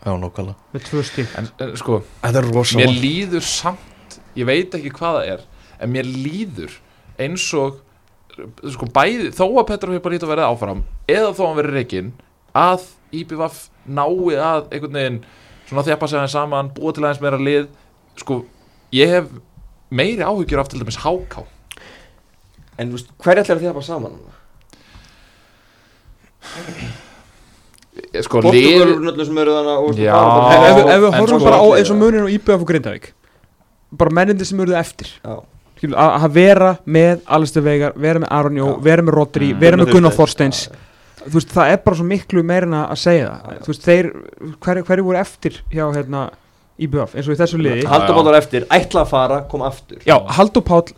Já, 0.03 0.11
nokkala 0.21 0.53
með 0.75 0.84
tvö 0.91 1.01
en 1.39 1.47
sko, 1.79 2.03
Þetta 2.21 2.41
er 2.43 2.49
rosa 2.53 2.77
mér 2.77 2.93
líður 2.93 3.45
samt 3.47 4.19
ég 4.38 4.45
veit 4.45 4.77
ekki 4.77 4.91
hvað 4.93 5.17
það 5.17 5.31
er 5.31 5.45
en 5.84 5.91
mér 5.93 6.07
líður 6.09 6.73
eins 7.21 7.45
og 7.59 7.79
sko 8.73 8.88
bæði, 8.89 9.29
þó 9.36 9.45
að 9.61 9.67
Petra 9.69 9.91
hefur 9.93 10.03
bara 10.07 10.15
lítið 10.15 10.25
að 10.29 10.34
verða 10.34 10.49
áfram 10.53 10.84
eða 11.11 11.34
þó 11.38 11.41
að 11.43 11.47
hann 11.51 11.59
verið 11.61 11.75
reikinn 11.77 12.11
að 12.57 12.86
IBVF 13.13 13.57
nái 13.86 14.38
að 14.41 14.69
einhvern 14.73 14.97
veginn 14.97 15.19
svona 15.69 15.84
þjappa 15.86 16.07
sig 16.09 16.17
aðeins 16.19 16.34
saman 16.38 16.71
búa 16.73 16.93
til 16.95 17.03
aðeins 17.05 17.21
meira 17.21 17.38
lið 17.41 17.67
sko, 18.17 18.39
ég 18.95 19.11
hef 19.13 19.27
meiri 19.93 20.25
áhyggjur 20.25 20.63
af 20.63 20.71
til 20.73 20.81
dæmis 20.81 20.97
háká 21.05 21.43
En 22.81 22.89
þú 22.89 22.95
veist, 22.97 23.11
hverja 23.21 23.43
ætlar 23.43 23.59
að 23.59 23.65
þjapa 23.67 23.81
saman? 23.86 24.15
sko, 28.23 28.39
eru 28.49 28.95
náttúrulega 29.03 29.25
sem 29.27 29.38
eru 29.43 29.53
þannig 29.53 29.84
og 29.84 29.99
Já. 30.01 30.15
En 30.17 30.63
ef, 30.65 30.77
við- 31.03 31.17
horfum 31.19 31.39
sko- 31.39 31.45
bara 31.45 31.59
á 31.61 31.65
eins 31.77 31.91
og 31.93 31.97
munin 31.99 32.23
og 32.25 32.31
íbjöða 32.34 32.57
fyrir 32.63 32.69
Grindavík 32.71 33.11
bara 33.93 34.09
mennindi 34.17 34.45
sem 34.45 34.57
eruðu 34.59 34.79
eftir 34.79 35.11
Já. 35.21 35.36
Að 35.91 36.13
að 36.23 36.31
vera 36.34 36.77
með 36.88 37.21
Alistair 37.27 37.63
Veigar, 37.65 37.93
vera 37.99 38.19
með 38.23 38.27
Aron 38.31 38.55
Jó, 38.61 38.67
vera 38.81 39.01
með 39.01 39.13
Rodri, 39.17 39.53
Mm. 39.53 39.59
vera 39.59 39.77
með 39.77 39.91
Gunnar 39.91 40.11
Þorsteins. 40.15 40.69
Þú 41.23 41.34
veist, 41.34 41.51
það 41.55 41.71
er 41.71 41.77
bara 41.86 41.95
svo 41.95 42.05
miklu 42.05 42.43
meirina 42.43 42.88
að 42.91 42.97
segja 42.99 43.27
það. 43.29 43.59
Þú 43.63 43.67
veist, 43.73 43.84
þeir, 43.88 44.09
hverju 44.59 44.84
hver 44.88 45.01
voru 45.03 45.17
eftir 45.17 45.61
hjá 45.71 45.86
hérna 45.95 46.29
IBF, 46.79 47.15
eins 47.15 47.27
og 47.27 47.36
í 47.36 47.39
þessu 47.39 47.59
liði? 47.61 47.86
Haldur 47.88 48.15
bátar 48.15 48.38
eftir, 48.41 48.65
ætla 48.69 49.01
að 49.05 49.07
fara, 49.09 49.41
kom 49.49 49.61
aftur. 49.61 49.99
Já, 50.05 50.17
Haldur 50.27 50.61
Páll 50.63 50.91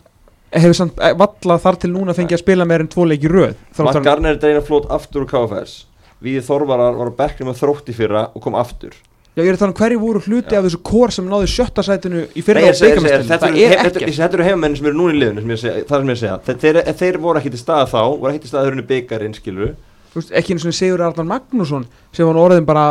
hefur 0.52 0.74
samt 0.74 0.98
eh, 1.02 1.12
valla 1.14 1.58
þar 1.58 1.76
til 1.82 1.90
núna 1.92 2.14
fengið 2.16 2.38
að 2.38 2.42
spila 2.44 2.64
meir 2.64 2.80
en 2.80 2.88
tvo 2.88 3.04
leiki 3.04 3.28
röð. 3.28 3.54
Matt 3.78 4.02
Garner 4.02 4.30
er 4.34 4.40
dreina 4.40 4.62
flót 4.64 4.86
aftur 4.90 5.26
úr 5.26 5.28
KFS 5.30 5.84
Víði 6.22 6.40
Þorvarar 6.46 6.96
var 6.96 7.10
á 7.12 7.18
bekknum 7.18 7.50
með 7.50 7.58
þrótti 7.60 7.92
fyrra 7.92 8.22
og 8.32 8.40
kom 8.42 8.54
aftur 8.56 8.94
já, 9.36 9.42
ég 9.44 9.50
er 9.52 9.58
þannig 9.60 9.76
hverju 9.82 9.98
voru 10.00 10.20
hluti 10.24 10.56
af 10.56 10.64
þessu 10.64 10.78
kór 10.90 11.12
sem 11.12 11.26
náði 11.28 11.48
sjötta 11.52 11.82
sætinu 11.84 12.22
í 12.24 12.40
Nei, 12.40 12.44
fyrra 12.46 12.62
ég 12.64 12.72
á 12.72 12.76
segi- 12.76 12.76
ég 12.76 12.78
segi, 12.78 12.94
byggamestin 12.96 13.32
Þetta 13.32 13.46
það 13.46 13.58
er 13.60 13.74
ekkert. 13.76 14.14
þetta 14.16 14.34
eru 14.38 14.46
heimamenn 14.48 14.76
sem 14.78 14.86
eru 14.90 14.96
núna 14.96 15.12
í 15.12 15.18
liðinu 15.20 15.42
það 15.44 15.98
sem 16.00 16.08
ég 16.14 16.20
segja 16.22 16.38
Þeir, 16.46 16.80
þeir, 17.02 17.18
voru 17.26 17.38
ekki 17.42 17.52
til 17.52 17.60
staða 17.60 17.86
þá 17.92 18.00
voru 18.16 18.32
ekki 18.32 18.42
til 18.46 18.50
staða 18.54 18.64
þurrinu 18.70 18.86
byggarinn 18.90 19.36
skilur 19.36 19.74
Þú 20.16 20.20
veist, 20.22 20.30
ekki 20.40 20.54
eins 20.56 20.64
og 20.64 20.72
Sigur 20.72 21.02
Arnar 21.04 21.26
Magnússon 21.28 21.82
sem 22.16 22.24
var 22.24 22.38
orðin 22.40 22.64
bara 22.64 22.84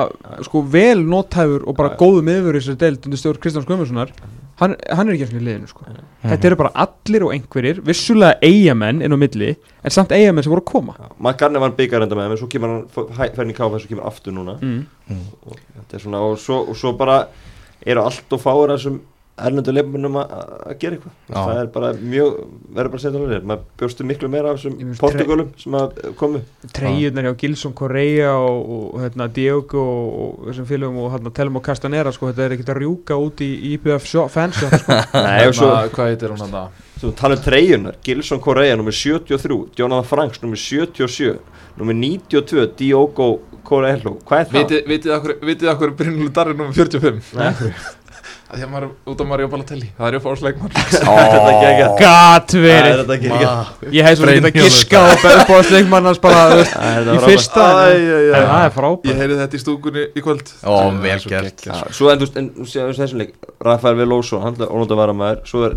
sko 0.46 0.62
vel 0.62 1.02
nótæfur 1.02 1.64
og 1.66 1.74
bara 1.80 1.96
Já. 1.96 1.98
góðu 1.98 2.22
miður 2.22 2.54
í 2.54 2.62
þessari 2.62 2.78
deild 2.84 3.08
undir 3.10 3.18
stjórn 3.18 3.40
Kristjáns 3.42 3.66
Guðmundssonar 3.66 4.12
hann, 4.62 4.76
hann 4.98 5.10
er 5.10 5.16
ekki 5.16 5.26
eftir 5.28 5.42
í 5.42 5.46
liðinu 5.46 5.70
sko. 5.70 5.88
þetta 6.24 6.50
eru 6.50 6.60
bara 6.60 6.72
allir 6.86 7.26
og 7.28 7.34
einhverjir 7.36 7.82
vissulega 7.86 8.40
eigamenn 8.46 9.02
inn 9.06 9.16
á 9.16 9.20
milli 9.20 9.52
en 9.56 9.96
samt 9.96 10.14
eigamenn 10.16 10.46
sem 10.46 10.54
voru 10.54 10.64
að 10.64 10.72
koma 10.72 11.10
Matt 11.20 11.42
Garner 11.42 11.64
var 11.64 11.76
byggarenda 11.78 12.18
með 12.18 12.28
þeim 12.28 12.36
en 12.38 12.42
svo 12.44 12.52
kemur 12.54 12.74
hann 12.74 12.86
færðin 13.18 13.54
í 13.54 13.58
KFS 13.58 13.88
og 13.88 13.92
kemur 13.92 14.08
aftur 14.12 14.36
núna 14.36 14.56
mm. 14.62 15.20
og 15.50 15.98
svona 15.98 16.24
og 16.24 16.40
svo, 16.42 16.62
og 16.70 16.80
svo 16.80 16.96
bara 17.00 17.26
eru 17.86 18.06
allt 18.06 18.38
og 18.38 18.42
fáir 18.42 18.76
af 18.76 18.88
þessum 19.36 19.48
erlendu 19.50 19.74
leifmennum 19.76 20.16
að 20.22 20.34
að 20.36 20.78
gera 20.80 20.96
eitthvað 20.96 21.14
Já. 21.28 21.40
það 21.42 21.58
er 21.62 21.70
bara 21.76 21.90
mjög, 22.00 22.36
verður 22.78 22.92
bara 22.94 23.00
að 23.00 23.04
segja 23.04 23.14
það 23.16 23.26
alveg 23.26 23.48
maður 23.50 23.64
bjóstu 23.82 24.06
miklu 24.08 24.30
meira 24.32 24.52
af 24.54 24.60
þessum 24.62 24.78
finnst 24.80 25.02
Portugalum 25.04 25.50
sem 25.60 25.76
að 25.80 25.98
komu 26.22 26.42
treyjurnar 26.78 27.28
hjá 27.28 27.34
Gilson 27.42 27.74
Correa 27.76 28.32
og, 28.40 28.70
og 28.96 29.02
hérna, 29.04 29.28
Diogo 29.36 29.82
og, 29.84 30.14
og 30.16 30.48
þessum 30.52 30.70
félögum 30.70 31.02
og 31.04 31.12
hérna, 31.16 31.34
Telmo 31.36 31.60
Castanera 31.66 32.14
sko, 32.16 32.30
þetta 32.32 32.46
er 32.48 32.56
ekkert 32.56 32.72
að 32.76 32.80
rjúka 32.86 33.18
út 33.26 33.44
í 33.44 33.76
shop- 34.08 34.32
fansshop 34.32 34.78
sko. 34.86 35.00
Nei, 35.28 35.50
og 35.50 35.58
svo, 35.60 35.68
Hérna, 35.74 35.92
hvað 35.98 36.12
heitir 36.14 36.32
hún 36.36 36.46
hann 36.46 36.56
það? 36.56 36.80
svo 36.96 37.12
tala 37.20 37.36
um 37.36 37.44
treyjunar 37.44 38.00
Gilson 38.08 38.40
Correa 38.40 38.78
nummer 38.80 38.96
73 38.96 39.60
Jonathan 39.76 40.08
Franks 40.08 40.40
nummer 40.46 40.56
77 40.56 41.36
nummer 41.76 41.94
92 42.00 42.70
Diogo 42.80 43.30
Correa 43.68 44.00
hvað 44.00 44.46
er 44.46 44.50
það? 44.54 44.74
Vitið 44.88 45.12
þið 45.66 45.72
akkur 45.76 45.94
Brynjúlu 46.00 46.32
Darri 46.32 46.56
nummer 46.56 46.72
45? 46.72 47.22
Nei. 47.36 47.52
Það 48.46 48.62
er 48.62 48.70
maður 48.70 48.90
út 49.10 49.22
af 49.24 49.28
Mario 49.28 49.48
Balotelli. 49.50 49.88
Það 49.98 50.08
er 50.08 50.16
uppáhaldsleikmann 50.20 50.74
Þetta 50.76 51.14
er 51.16 51.64
ekki 51.70 51.88
gat 52.02 52.52
Það 52.54 52.60
er 52.60 52.66
verið 52.66 53.00
þetta 53.00 53.16
ekki 53.16 53.30
ekki 53.32 53.96
ég 53.96 54.06
hef 54.06 54.14
svo 54.20 54.26
getað 54.30 54.46
Brynjólfur. 54.46 54.68
giskað 54.70 55.02
á 55.02 55.08
uppáðsleikmann 55.42 56.10
hans 56.10 56.22
bara 56.22 56.42
í 56.62 57.18
fyrsta 57.26 57.64
það 57.66 58.54
er 58.60 58.74
frábært. 58.76 59.10
Ég 59.10 59.16
heyrði 59.24 59.38
þetta 59.42 59.58
í 59.58 59.62
stúkunni 59.64 60.04
í 60.06 60.24
kvöld. 60.26 60.48
Ó, 60.62 60.94
vel 60.94 61.16
er 61.16 61.24
svo 61.24 61.30
gert. 61.34 61.66
Svo 61.90 62.06
en 62.14 62.22
þú 62.22 62.28
veist, 62.28 62.38
en 62.38 62.48
þessum 63.02 63.20
leik 63.24 63.32
Rafael 63.66 63.98
Veloso, 63.98 64.38
hann 64.44 64.60
er 64.62 64.70
ónóta 64.70 64.96
varamæður 65.00 65.42
Svo 65.50 65.66
er 65.66 65.74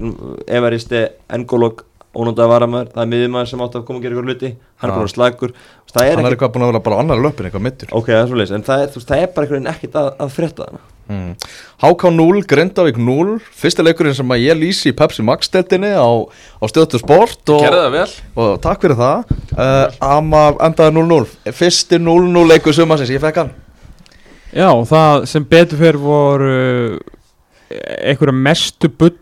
Everiste 0.60 1.00
Engolog 1.32 1.76
ónóta 2.18 2.44
varamæður, 2.50 2.92
það 2.92 3.02
er 3.04 3.10
miðjumæður 3.14 3.48
sem 3.52 3.64
átt 3.64 3.76
að 3.78 3.86
koma 3.88 3.98
að 4.00 4.04
gera 4.04 4.14
ykkur 4.16 4.28
hluti. 4.28 4.50
Hann 4.82 4.90
er 4.90 4.96
bara 4.96 5.12
slagur 5.12 5.50
er 5.52 5.56
Hann 5.94 6.04
er 6.04 6.12
ekki, 6.18 6.28
eitthvað 6.34 6.52
búin 6.54 6.64
að 6.66 6.70
vera 6.72 6.84
bara 6.84 6.96
á 6.96 7.02
annar 7.04 7.20
löpin 7.22 7.44
eitthvað 7.48 7.64
mittur 7.68 7.88
ok, 7.96 8.08
það 8.12 8.20
er 8.20 8.28
mm. 11.08 11.30
HK 11.82 12.10
0, 12.14 12.42
Grindavík 12.50 12.98
0 13.00 13.38
Fyrsti 13.60 13.84
leikurinn 13.86 14.16
sem 14.16 14.34
að 14.34 14.44
ég 14.44 14.58
lýsi 14.60 14.92
í 14.92 14.96
Pepsi 14.98 15.24
Max 15.26 15.50
deltinni 15.54 15.90
á, 15.94 16.04
á 16.06 16.64
stöðtu 16.70 17.00
sport 17.02 17.52
og, 17.54 17.62
Gerðu 17.64 17.82
það 17.86 17.96
vel. 17.96 18.06
Og 18.44 18.52
takk 18.64 18.84
fyrir 18.86 18.98
það. 19.00 19.34
Uh, 19.54 19.84
Amma 20.04 20.44
endaði 20.68 20.96
0-0 21.00 21.54
Fyrsti 21.58 22.00
0-0 22.02 22.46
leikur 22.52 22.76
sumarsins, 22.76 23.12
ég 23.14 23.22
fekk 23.24 23.42
hann. 23.42 23.52
Já, 24.54 24.70
það 24.88 25.26
sem 25.28 25.44
betur 25.44 25.80
fyrir 25.82 25.98
voru 26.00 26.54
einhverja 27.68 28.32
mestu 28.32 28.88
bull 28.88 29.18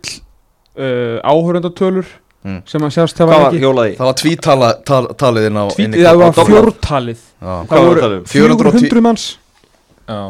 uh, 0.79 1.19
áhörundatölur 1.27 2.07
Mm. 2.47 2.61
sem 2.71 2.85
að 2.87 2.93
sjást 2.95 3.19
það 3.19 3.27
var 3.27 3.45
ekki. 3.49 3.59
hjólaði? 3.59 3.95
Það 3.99 4.07
var 4.07 4.17
tvítala 4.21 4.67
tal, 4.87 5.01
talið 5.19 5.47
inn 5.49 5.57
á 5.59 5.65
inn 5.67 5.73
í 5.73 5.97
Tvítið, 5.97 6.05
það 6.07 6.21
var 6.21 6.47
fjórtalið. 6.47 7.23
Já. 7.27 7.49
Hvað 7.49 7.67
Það 7.67 7.81
var 7.81 7.87
voru 7.89 7.97
að 7.97 8.05
tala 8.05 8.19
um? 8.21 8.27
410 8.31 8.85
400 8.87 9.03
manns. 9.03 9.25
Já 10.07 10.21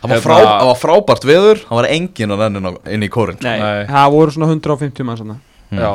Það 0.00 0.14
var, 0.14 0.22
frá, 0.24 0.34
Hérna- 0.38 0.54
það 0.60 0.70
var 0.70 0.78
frábært 0.80 1.24
veður 1.28 1.58
Það 1.66 1.76
var 1.80 1.88
engin 1.92 2.32
að 2.34 2.42
nennin 2.46 2.78
inn 2.94 3.02
í 3.04 3.10
kórin 3.12 3.40
Nei, 3.44 3.58
Nei. 3.60 3.86
það 3.90 4.14
voru 4.14 4.34
svona 4.36 4.48
150 4.48 5.04
manns 5.04 5.20
þarna. 5.20 5.36
Mm. 5.70 5.82
Já 5.84 5.92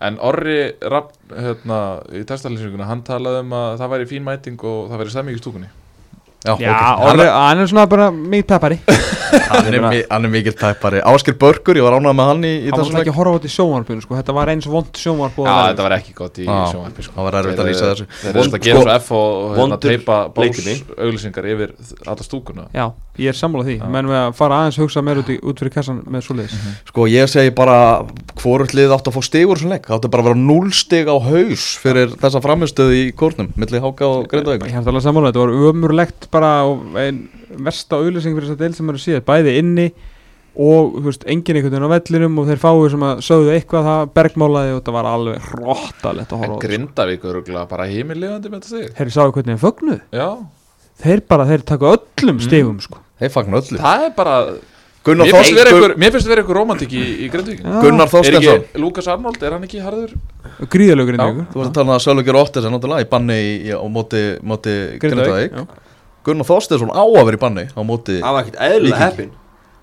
En 0.00 0.16
Orri 0.24 0.72
Rapp, 0.80 1.10
hérna, 1.28 1.78
í 2.16 2.22
testalýsinguna, 2.24 2.86
hann 2.88 3.02
talaði 3.04 3.42
um 3.44 3.50
að 3.52 3.74
það 3.82 3.90
væri 3.92 4.06
fín 4.08 4.24
mæting 4.24 4.62
og 4.64 4.86
það 4.88 5.02
væri 5.02 5.12
stemming 5.12 5.36
í 5.36 5.40
stúkunni 5.42 5.68
Já, 6.40 6.54
Já, 6.56 6.72
ok. 6.96 7.02
orði, 7.10 7.24
hann 7.36 7.58
er 7.60 7.68
svona 7.68 7.82
bara 7.90 8.06
mikið 8.10 8.46
peppari 8.48 8.78
hann, 9.50 9.66
er, 9.68 10.06
hann 10.08 10.24
er 10.24 10.30
mikill 10.32 10.54
tæpari 10.56 11.02
Ásker 11.04 11.34
Börgur, 11.36 11.76
ég 11.76 11.84
var 11.84 11.98
ánægð 11.98 12.16
með 12.16 12.30
hann 12.30 12.46
í, 12.48 12.52
í 12.64 12.70
Hann 12.70 12.80
var 12.80 12.86
svona 12.88 13.02
ekki 13.02 13.12
að 13.12 13.18
horfa 13.18 13.30
á 13.30 13.36
þetta 13.36 13.50
í 13.50 13.52
sjónvarpinu 13.54 14.04
sko. 14.04 14.16
Þetta 14.16 14.34
var 14.38 14.52
eins 14.54 14.68
vond 14.70 15.00
sjónvarp 15.02 15.36
Já, 15.36 15.50
þetta 15.70 15.84
var 15.86 15.94
ekki 15.98 16.14
gott 16.16 16.40
í 16.40 16.46
Já, 16.46 16.54
sjónvarpi 16.72 17.04
sko. 17.04 17.12
það 17.18 17.28
var 17.28 17.36
erfitt 17.40 17.60
að 17.60 17.68
lýsa 17.68 17.90
þessu. 17.90 18.06
Þeir 18.22 18.30
eru 18.30 18.40
Vond- 18.40 18.56
að 18.56 18.64
gera 18.64 18.80
svo 18.80 18.94
F 18.96 19.12
og, 19.18 19.24
hérna, 19.58 19.78
teipa 19.84 20.16
auglýsingar 20.32 21.50
yfir 21.52 21.74
alla 22.06 22.24
stúkuna. 22.24 22.66
Já, 22.72 22.86
ég 23.20 23.28
er 23.28 23.36
sammála 23.36 23.66
því. 23.68 23.76
Menn 23.92 24.10
við 24.10 24.18
að 24.20 24.34
fara 24.40 24.54
aðeins 24.62 24.78
að 24.80 24.84
hugsa 24.86 25.04
meir 25.04 25.20
út, 25.20 25.28
í, 25.28 25.36
út 25.44 25.60
fyrir 25.60 25.74
kassan 25.76 26.00
með 26.08 26.24
svoleiðis. 26.24 26.56
Sko 26.88 27.06
ég 27.10 27.30
segi 27.30 27.52
bara 27.52 27.76
hvort 28.40 28.72
lið 28.76 28.96
átt 28.96 29.10
að 29.10 29.16
fá 29.18 29.22
stigur 29.28 29.60
sem 29.60 29.70
leik. 29.72 29.84
Það 29.90 30.08
bara 30.10 30.24
að 30.24 30.30
vera 30.30 30.40
0 30.40 30.72
stig 30.72 31.06
á 31.10 31.16
haus 31.20 31.66
fyrir 31.80 32.16
þessa 32.20 32.40
framistöðu 32.44 33.12
Grindavík 36.30 36.38
þetta 36.38 36.38
ömurlegt 36.38 36.38
bara 36.38 36.52
og 36.64 36.96
ein 37.00 37.28
versta 37.66 37.98
auðlýsing 37.98 38.36
fyrir 38.36 38.48
þess 38.48 38.56
að 38.56 38.64
deil 38.64 38.74
sem 38.76 38.88
eru 38.92 39.02
síðan 39.02 39.26
bæði 39.26 39.58
inni 39.58 39.92
og 40.60 40.96
þú 40.96 41.04
veist, 41.06 41.26
engin 41.30 41.56
einhvern 41.56 41.74
veginn 41.76 41.86
á 41.86 41.94
vellinum 41.94 42.38
og 42.42 42.48
þeir 42.48 42.60
fáið 42.60 42.88
sem 42.90 43.04
að 43.06 43.20
sögðu 43.22 43.52
eitthvað 43.54 43.84
það 43.86 44.14
bergmálaði 44.18 44.72
og 44.72 44.80
þetta 44.80 44.94
var 44.96 45.08
alveg 45.10 45.44
hróttalegt 45.50 46.32
að 46.32 46.34
En 46.34 46.40
horfa 46.42 46.50
á 46.50 46.56
sko. 46.56 46.62
Grindavík 46.64 47.28
öruglega 47.30 47.68
bara 47.70 47.86
heimillegandi 47.86 48.50
með 48.50 48.58
þetta 48.58 48.72
stig. 48.72 48.96
Þeir 48.98 49.12
sáu 49.14 49.30
hvernig 49.30 49.54
þeir 49.54 49.62
fögnuð 49.62 50.00
Já, 50.18 50.28
Þeir 51.00 51.22
bara, 51.30 51.46
þeir 51.48 51.62
taka 51.64 51.94
öllum 51.94 52.42
stigum 52.44 52.80
sko. 52.84 52.98
Þeir 53.20 53.30
fagnu 53.32 53.56
öllu. 53.56 53.78
Það 53.80 54.02
er 54.04 54.10
bara 54.18 54.34
Gunnar, 55.00 55.30
Mér 55.30 55.32
finnst 55.32 56.12
finnst 56.12 56.28
vera 56.28 56.42
ykkur 56.42 56.58
romantik 56.58 56.90
í, 56.92 57.00
í 57.24 57.28
Grindavík. 57.32 57.62
Já. 57.64 57.78
Gunnar 57.80 58.04
Er 58.04 58.10
Þorstensson 58.12 58.58
ekki 58.66 58.82
Lukas 58.82 59.06
Arnold, 59.08 59.38
er 59.40 59.54
hann 59.56 59.64
ekki 59.64 59.80
harður? 59.80 60.10
Gríðalögur 60.60 61.16
ykkur 61.16 61.38
Þú 61.54 61.62
varst 61.62 61.70
að 61.70 61.78
tala 61.78 61.86
um 61.86 61.94
að 61.94 62.02
Sölvíkjur 62.04 62.38
Óttis 62.42 62.66
er 62.68 62.74
náttúrulega 62.74 63.06
í 63.06 63.08
banni 63.14 63.38
í, 63.40 63.54
í, 63.64 63.72
á 63.72 63.86
móti, 63.88 64.20
móti 64.44 64.74
Grindavík 65.00 65.56
Gunnar 66.26 66.46
Þorstensson 66.48 66.90
á 66.92 67.02
að 67.04 67.24
vera 67.30 67.38
í 67.38 67.42
banni 67.44 67.64
á 67.72 67.80
móti 67.86 68.18
Það 68.20 68.34
var 68.36 68.42
ekkert 68.44 68.58
eðlilega 68.66 68.96
Víking. 68.96 69.04
heppin 69.04 69.36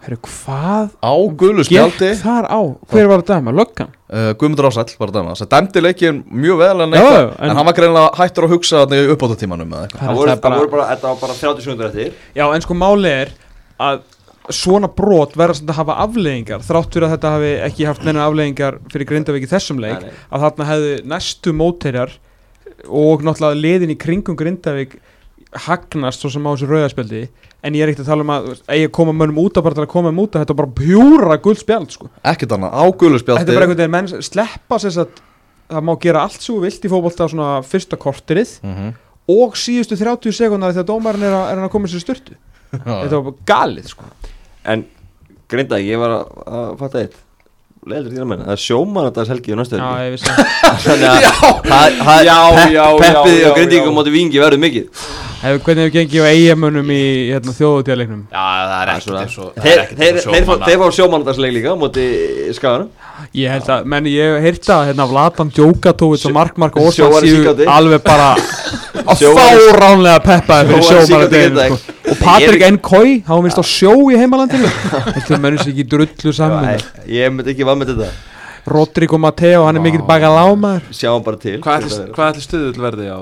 Herru, 0.08 0.18
hvað 0.24 0.92
á 1.02 1.14
gulu 1.42 1.64
gekk 1.66 1.68
spjaldi 1.72 2.10
þar 2.22 2.46
á? 2.54 2.60
Hver 2.94 3.08
var 3.10 3.24
að 3.24 3.30
dæma? 3.32 3.54
Löggan? 3.58 3.90
uh, 4.14 4.28
Guðmundur 4.38 4.68
Ásæll 4.70 4.94
var 5.02 5.10
að 5.10 5.16
dæma 5.18 5.34
Það 5.40 5.50
dæmdi 5.56 5.82
leikin 5.84 6.20
mjög 6.30 6.60
vel 6.62 6.84
en, 6.86 6.94
eitthvað, 6.94 7.18
já, 7.18 7.32
en, 7.34 7.50
en- 7.50 7.58
hann 7.58 7.66
var 7.68 7.76
greinlega 7.80 8.12
hættur 8.22 8.46
að 8.48 8.54
hugsa 8.54 8.84
þarna 8.84 9.00
í 9.02 9.10
uppáttutímanum 9.16 9.74
eða 9.74 9.88
eitthvað 9.88 10.06
Það 10.06 10.20
voru, 10.22 10.36
það 10.46 10.56
voru 10.62 10.72
bara, 10.76 10.86
þetta 10.94 11.10
var 11.10 11.18
bara 11.26 11.38
30 11.42 11.66
sekundur 11.66 11.90
eftir 11.90 12.14
Já, 12.38 12.46
en 12.54 12.64
sko 12.68 12.78
máli 12.78 13.12
er 13.26 13.34
að 13.90 14.06
svona 14.54 14.88
brot 14.96 15.34
verða 15.36 15.58
samt 15.58 15.74
að 15.74 15.80
hafa 15.82 15.98
afleðingar 16.06 16.62
þrátt 16.64 16.94
fyrir 16.94 17.08
að 17.10 17.14
þetta 17.18 17.34
hafi 17.34 17.52
ekki 17.66 17.90
haft 17.90 18.06
neina 18.08 18.24
afleðingar 18.30 18.78
fyrir 18.94 19.10
Grindavík 19.10 19.44
í 19.44 19.52
þessum 19.52 19.82
leik 19.84 20.06
Nei, 20.06 20.08
nei. 20.14 20.22
að 20.32 20.46
þarna 20.46 20.68
hefði 20.70 20.94
næstu 21.12 21.52
mótherjar 21.58 22.14
og 22.88 23.26
náttúrulega 23.28 23.60
liðin 23.66 23.92
í 23.92 23.98
kringum 24.00 24.38
Grindavík 24.40 24.96
hagnast 25.54 26.22
svo 26.22 26.30
sem 26.34 26.44
á 26.44 26.52
þessu 26.52 26.68
rauðarspjaldi 26.70 27.22
en 27.64 27.74
ég 27.78 27.84
er 27.86 27.92
ekkert 27.92 28.04
að 28.06 28.10
tala 28.12 28.26
um 28.26 28.32
að 28.36 28.48
eigi 28.68 28.88
að 28.88 28.94
koma 28.98 29.14
mönnum 29.16 29.40
út 29.46 29.58
að 29.58 29.64
bara 29.68 29.78
til 29.78 29.84
að 29.86 29.92
koma 29.94 30.12
um 30.12 30.20
út 30.24 30.36
að 30.36 30.44
þetta 30.44 30.54
er 30.54 30.60
bara 30.60 30.76
pjúra 30.82 31.38
guldspjald 31.46 31.92
sko. 31.96 32.10
Ekkert 32.28 32.52
annað, 32.58 32.76
á 32.76 32.84
þetta 32.92 33.22
spjaldi 33.24 33.42
er 33.42 33.56
bara 33.56 33.68
einhvern 33.68 33.80
veginn 33.82 33.96
menn 33.96 34.26
sleppa 34.28 34.80
sér 34.84 35.00
að 35.06 35.22
það 35.72 35.86
má 35.88 35.94
gera 36.04 36.24
allt 36.28 36.42
svo 36.44 36.60
vilt 36.64 36.86
í 36.88 36.92
fótbolta 36.92 37.28
á 37.28 37.32
svona 37.32 37.50
fyrsta 37.68 37.98
korterið 38.00 38.58
Mhm. 38.64 38.92
og 39.28 39.56
síðustu 39.60 39.98
30 40.00 40.32
sekundar 40.36 40.72
þegar 40.76 40.88
dómarinn 40.88 41.24
er 41.28 41.34
að, 41.36 41.48
er 41.52 41.64
að 41.66 41.72
koma 41.72 41.88
sér 41.92 42.04
styrtu 42.04 42.36
Já, 42.72 42.80
þetta 42.84 43.16
var 43.20 43.26
bara 43.32 43.46
galið 43.48 43.88
sko. 43.88 44.04
En 44.68 44.86
grinda, 45.48 45.80
ég 45.80 45.98
var 46.00 46.10
að, 46.20 46.32
að 46.48 46.78
fatta 46.80 47.00
eitt 47.04 47.16
Leildur 47.88 48.12
þína 48.16 48.26
menn, 48.28 48.42
það 48.48 48.56
er 48.56 48.62
sjóman 48.64 49.06
að 49.08 49.14
það 49.16 49.22
er 49.24 49.30
helgi 49.32 49.54
á 49.54 49.58
næstu 49.60 49.78
Já, 49.78 49.90
ég 50.02 50.12
vissi 50.16 50.32
Þannig 50.88 52.32
að 52.34 53.00
Peppið 53.04 53.46
og 53.48 53.56
grindíkum 53.58 53.92
já. 53.92 53.96
móti 53.96 54.14
vingi 54.14 54.42
verður 54.42 54.62
mikið. 54.64 55.06
Hefur, 55.38 55.60
hvernig 55.68 55.86
hefur 55.86 55.94
gengið 55.94 56.24
á 56.26 56.28
eigamönnum 56.34 56.88
í 56.90 57.02
hérna, 57.30 57.54
þjóðutíðaleiknum? 57.60 58.24
Já, 58.34 58.42
það 58.42 58.74
er 58.78 58.90
er 58.90 58.92
ekkert 58.96 59.20
eins 59.22 59.36
og 59.38 59.62
Þeir, 59.62 59.82
fá- 60.50 60.64
sjómannadagsleik 60.98 61.54
líka 61.54 61.76
á 61.78 61.78
móti 61.78 62.06
skaganum. 62.58 62.90
Ég 63.38 63.54
held 63.54 63.70
að, 63.76 63.86
menn 63.94 64.10
ég 64.10 64.34
hef 64.34 64.48
heyrt 64.48 64.72
að 64.74 64.86
hérna 64.90 65.08
Vladan 65.12 65.54
Djókatóvits 65.54 66.26
og 66.26 66.34
Mark 66.38 66.58
Mark 66.58 66.82
Sjóari 66.98 67.30
séu 67.36 67.70
alveg 67.70 68.02
bara 68.06 68.32
að 69.08 69.22
Sjóari- 69.22 69.66
fáránlega 69.72 70.20
peppaði 70.26 70.80
fyrir 70.84 71.32
geta 71.32 71.66
sko. 71.68 71.78
og 72.12 72.18
Patrik 72.24 72.66
N. 72.68 72.78
Kói, 72.80 73.24
hann 73.28 73.36
var 73.36 73.44
minnst 73.48 73.62
á 73.62 73.66
sjó 73.66 73.94
í 74.12 74.18
heimalandinu. 74.20 74.70
Þetta 75.18 75.40
mennur 75.42 75.64
sér 75.64 75.74
ekki 75.74 75.88
drullu 75.92 76.34
saman? 76.36 76.70
Ég 77.08 77.32
myndi 77.34 77.54
ekki 77.56 77.66
var 77.68 77.76
með 77.80 77.94
þetta. 77.96 78.12
Rodrigo 78.68 79.18
Mateo, 79.18 79.66
hann 79.66 79.78
er 79.80 79.82
mikill 79.82 80.04
bakalámaður. 80.08 80.88
Sjáum 80.92 81.24
bara 81.24 81.38
til. 81.40 81.60
Hvað 81.64 81.88
ætli- 81.88 82.12
hvað 82.16 82.34
ætli 82.34 82.44
stuðull 82.48 82.82
verði 82.88 83.08
á 83.12 83.22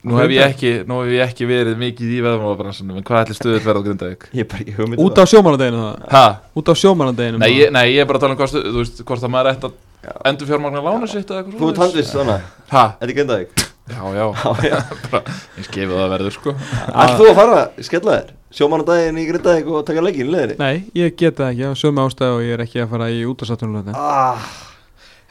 Nú 0.00 0.16
hef 0.16 0.30
ég 0.32 0.40
ekki, 0.40 0.70
nú 0.88 1.02
hef 1.04 1.10
ég 1.12 1.20
ekki 1.28 1.44
verið 1.44 1.74
mikið 1.76 2.12
í 2.16 2.20
veðmálabransunum 2.24 2.96
en 2.96 3.04
hvað 3.04 3.26
ætli 3.26 3.34
stuðull 3.36 3.60
verði 3.60 3.80
á 3.80 3.84
Grindavík? 3.84 4.22
Ég 4.32 4.46
bara 4.48 4.62
ekki 4.64 4.72
hugmynd 4.78 5.02
Út 5.04 5.18
á 5.20 5.24
sjómanadeginu 5.28 5.76
það 5.76 6.06
Ha? 6.14 6.22
Út 6.56 6.70
á 6.72 6.74
sjómanadeginu 6.80 7.36
Nei, 7.42 7.50
ég, 7.52 7.68
nei, 7.70 7.82
ég 7.92 8.00
er 8.00 8.06
bara 8.08 8.16
að 8.16 8.24
tala 8.24 8.32
um 8.32 8.38
hvað 8.40 8.48
stuð, 8.48 8.64
þú 8.72 8.80
veist, 8.80 9.02
hvort 9.04 9.26
að 9.28 9.32
maður 9.34 9.50
ætti 9.52 9.68
að 9.68 10.16
endur 10.30 10.48
fjármagnar 10.48 10.86
lána 10.88 11.06
sitt 11.12 11.28
eða 11.28 11.42
eitthvað 11.42 11.60
Þú 11.60 11.68
ert 11.68 11.82
handvis 11.84 12.08
svona 12.14 12.38
Ha? 12.72 12.84
Þetta 12.96 13.10
er 13.10 13.18
göndaðið 13.20 13.68
Já, 13.90 14.02
já, 14.16 14.80
bara, 15.12 15.36
ég 15.58 15.68
skefið 15.68 15.96
það 15.96 16.14
verður 16.14 16.36
sko. 16.36 16.56
Ætl 16.90 17.18
þú 17.18 17.28
að 17.28 17.36
fara, 17.42 17.60
skella 17.86 18.16
þér? 18.16 18.32
Sjómannadaginn 18.50 19.20
í 19.22 19.28
Grindavík 19.28 19.68
og 19.70 19.84
taka 19.86 20.02
leikinn 20.02 20.26
í 20.26 20.32
leðinni 20.34 20.56
Nei, 20.58 20.80
ég 20.98 21.14
get 21.18 21.38
það 21.38 21.52
ekki, 21.52 21.68
á 21.70 21.72
sömu 21.78 22.02
ástæðu 22.02 22.40
og 22.40 22.42
ég 22.42 22.56
er 22.56 22.64
ekki 22.64 22.82
að 22.82 22.90
fara 22.96 23.06
í 23.14 23.20
útastáttunum 23.30 23.92
ah, 23.94 24.48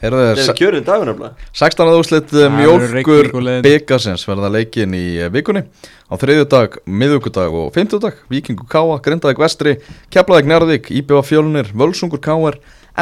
Heyrðu, 0.00 0.20
Það 0.30 0.46
er 0.46 0.56
kjörin 0.56 0.84
dagur 0.86 1.10
nefnilega. 1.10 1.48
16. 1.60 1.90
úrslit 2.00 2.30
á 2.32 2.48
leiðinni. 2.48 3.60
byggasins 3.66 4.24
verða 4.24 4.48
leikin 4.54 4.94
í 4.96 5.04
eh, 5.20 5.28
vikunni. 5.28 5.66
Á 6.08 6.16
þriðjudag, 6.16 6.78
miðugudag 6.88 7.56
og 7.60 7.68
fimmtudag 7.74 8.22
Víkingur 8.32 8.64
Káa, 8.72 8.96
Grindavík 9.04 9.42
Vestri 9.44 9.76
Keflavík 10.08 10.48
Njarðvík, 10.48 10.88
IBF 11.02 11.28
Fjölnir 11.28 11.68
Völsungur 11.76 12.22
Káar, 12.24 12.56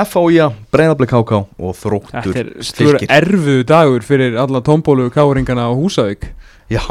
FHIA 0.06 0.50
Breiðablik 0.74 1.10
KK 1.10 1.42
og 1.58 1.74
Þróttur 1.78 2.30
Þetta 2.30 2.44
er 2.44 2.68
stór 2.68 3.00
erfuðu 3.08 3.66
dagur 3.68 4.06
fyrir 4.06 4.38
alla 4.38 4.62
tómbólu 4.64 5.08
káringana 5.14 5.66
á 5.66 5.72
Húsavík. 5.74 6.30
Já, 6.68 6.84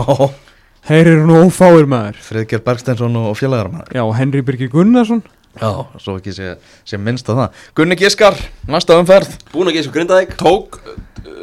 Þeir 0.88 1.10
eru 1.12 1.24
nú 1.28 1.40
ófáir 1.44 1.88
maður. 1.90 2.20
Friðger 2.24 2.62
Bergsteinsson 2.64 3.18
og 3.20 3.34
félagar 3.36 3.68
maður 3.74 3.98
Já, 3.98 4.04
Henry 4.22 4.44
Birgir 4.48 4.70
Gunnarsson. 4.72 5.20
Já, 5.58 5.72
svo 6.00 6.16
ekki 6.20 6.32
sé, 6.32 6.54
sé 6.88 7.00
minnst 7.02 7.28
að 7.28 7.42
það. 7.42 7.64
Gunni 7.76 7.98
Giskar, 8.00 8.38
næsta 8.70 8.96
umferð. 9.02 9.34
Búin 9.52 9.68
að 9.68 9.78
geða 9.78 9.88
svo 9.88 9.94
Grindavík. 9.98 10.36
Tók, 10.40 10.78
uh, 10.86 11.36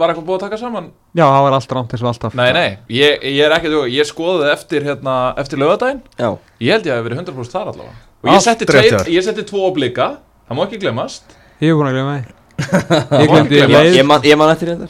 var 0.00 0.10
eitthvað 0.10 0.26
búið 0.26 0.38
að 0.38 0.44
taka 0.46 0.60
saman? 0.60 0.88
Já, 1.12 1.26
það 1.26 1.44
var 1.46 1.56
allt 1.58 1.74
rámt 1.76 1.94
eins 1.94 2.02
og 2.02 2.10
alltaf. 2.10 2.36
Nei, 2.38 2.48
nei, 2.56 2.68
ég, 2.96 3.26
ég 3.28 3.42
er 3.44 3.54
ekki, 3.58 3.74
ég 3.94 4.08
skoðaði 4.08 4.50
eftir, 4.54 4.86
hérna, 4.88 5.18
eftir 5.44 5.62
lögadaginn 5.62 6.00
Já. 6.18 6.32
Ég 6.64 6.74
held 6.74 6.88
ég 6.90 6.96
að 6.96 7.06
verið 7.06 7.22
100% 7.22 7.54
þar 7.54 7.72
allavega. 7.74 7.98
Og 8.18 8.32
ég 8.32 8.42
setti, 8.42 8.66
þér. 8.66 9.12
ég 9.14 9.26
setti 9.28 9.46
tvo 9.46 9.68
blika 9.76 10.08
Það 10.48 10.56
má 10.56 10.64
ekki 10.64 10.80
glemast 10.80 11.36
Ég 11.60 11.72
er 11.72 11.76
búin 11.78 11.90
að 11.90 11.98
glemja 11.98 12.22
Má 13.12 13.20
Ég 13.20 13.28
glemdi 13.32 13.60
leið 13.68 13.98
Ég 13.98 14.08
man, 14.08 14.24
ég 14.24 14.40
man 14.40 14.54
eftir 14.54 14.72
þetta 14.72 14.88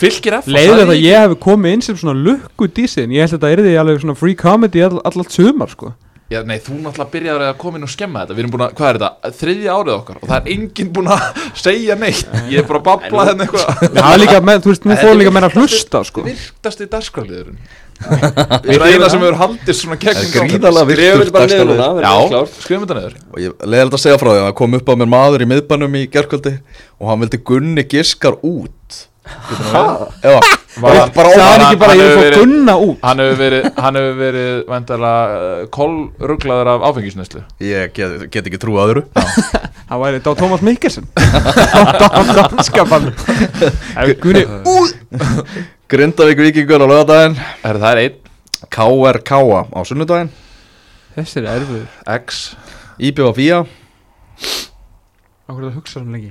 Fylgir 0.00 0.38
F 0.38 0.46
Leiðilegt 0.48 0.94
að 0.94 1.02
ég 1.02 1.24
hef 1.24 1.34
komið 1.42 1.74
inn 1.76 1.82
sem 1.84 1.96
svona 2.00 2.14
lukku 2.16 2.68
dísin. 2.72 3.10
Ég 3.12 3.26
held 3.26 3.34
að 3.36 3.42
þetta 3.42 3.50
er 3.52 3.60
því 3.66 3.74
alveg 3.82 3.98
svona 4.00 4.14
free 4.16 4.36
comedy 4.38 4.80
all, 4.86 4.96
allat 5.04 5.34
sumar 5.34 5.68
sko. 5.68 5.90
Já, 6.30 6.38
nei, 6.46 6.56
þú 6.62 6.78
náttúrulega 6.78 7.12
byrjaður 7.12 7.44
að 7.48 7.56
koma 7.60 7.76
inn 7.76 7.84
og 7.84 7.90
skemma 7.92 8.22
þetta. 8.22 8.36
Við 8.38 8.42
erum 8.44 8.54
búin 8.54 8.64
að, 8.64 8.72
hvað 8.78 8.88
er 8.88 8.98
þetta, 9.02 9.32
þriðja 9.42 9.74
árið 9.76 9.92
okkar 9.96 10.20
Og 10.20 10.30
það 10.30 10.36
er 10.38 10.50
enginn 10.54 10.92
búin 10.96 11.12
að 11.12 11.42
segja 11.66 11.96
neitt. 12.00 12.32
Ég 12.48 12.62
er 12.62 12.68
bara 12.70 12.80
að 12.80 12.86
babla 12.88 13.26
henni 13.28 13.44
eitthvað. 13.44 13.84
Það 13.98 14.10
er 14.14 14.22
líka 14.22 14.40
með, 14.48 14.62
þú 14.64 14.72
veist, 14.72 14.88
nú 14.88 14.98
fór 15.02 15.18
líka 15.20 15.34
meira 15.36 15.50
að 15.50 15.58
hlusta 15.60 16.02
sko. 16.06 16.24
Virtasti 16.30 16.88
dagskráliðurinn 16.94 17.60
Við 18.00 18.70
erum 18.74 18.86
eina 18.88 19.08
sem 19.12 19.20
hefur 19.20 19.36
haldist 19.42 19.82
svona 19.84 19.98
kegnum 20.00 20.30
gríðarlega 20.32 20.86
Skrifum 20.88 21.20
virtur 21.20 22.00
klárt. 22.00 22.56
skrifum 22.64 22.86
þetta 22.86 22.96
niður. 23.00 23.14
Og 23.34 23.42
ég 23.44 23.66
leiði 23.68 23.84
að 23.90 24.00
segja 24.06 24.18
frá 24.22 24.30
því 24.32 24.38
að 24.40 24.46
það 24.48 24.56
kom 24.62 24.74
upp 24.80 24.88
á 24.88 24.94
mér 25.02 25.10
maður 25.14 25.44
í 25.44 25.48
miðbænum 25.52 25.98
í 26.00 26.06
gerkvöldi 26.14 26.54
og 27.00 27.10
hann 27.12 27.20
vildi 27.26 27.40
Gunni 27.50 27.84
Giskar 27.92 28.38
út. 28.40 29.06
Já, 29.30 30.40
Var- 30.80 31.10
bara 31.14 31.28
Það 31.28 31.36
er 31.36 31.42
hann- 31.44 31.62
ekki 31.66 31.78
bara 31.78 31.90
hann 31.92 32.00
ég 32.00 32.14
fór 32.16 32.22
verið- 32.24 32.38
gunna 32.40 32.74
út? 32.80 32.96
Hann 33.04 33.18
hefur 33.20 33.36
verið, 33.40 33.66
hann 33.84 33.94
hefur 33.98 34.16
verið 34.20 34.64
Vendarlega 34.70 35.68
Kólruglaður 35.76 36.70
af 36.72 36.86
áfengisnæslu 36.88 37.42
Ég 37.60 37.92
get, 37.94 38.30
get 38.30 38.46
ekki 38.48 38.58
trúið 38.62 38.80
öðru. 38.86 39.02
Það 39.90 40.00
væri 40.02 40.20
þetta 40.20 40.30
á 40.32 40.40
Thomas 40.40 40.62
Mikkelsen. 40.62 41.06
Á 42.16 42.20
danskabann 42.32 43.12
Gunni 44.24 44.44
út 44.64 44.94
Grindavík 45.90 46.38
Víkingur 46.38 46.84
á 46.84 46.86
lögadaginn 46.86 47.36
Er 47.66 47.78
það 47.82 47.90
er 47.90 48.00
einn 48.04 48.18
KRK 48.70 49.30
á 49.74 49.80
sunnudaginn. 49.88 50.28
Þessi 51.16 51.40
er 51.40 51.46
erfiður. 51.56 51.86
X 52.20 52.40
IBF 53.00 53.32
Vía 53.38 53.62
Akkur 55.50 55.64
það 55.66 55.72
hugsa 55.80 55.96
svona 55.98 56.14
lengi? 56.14 56.30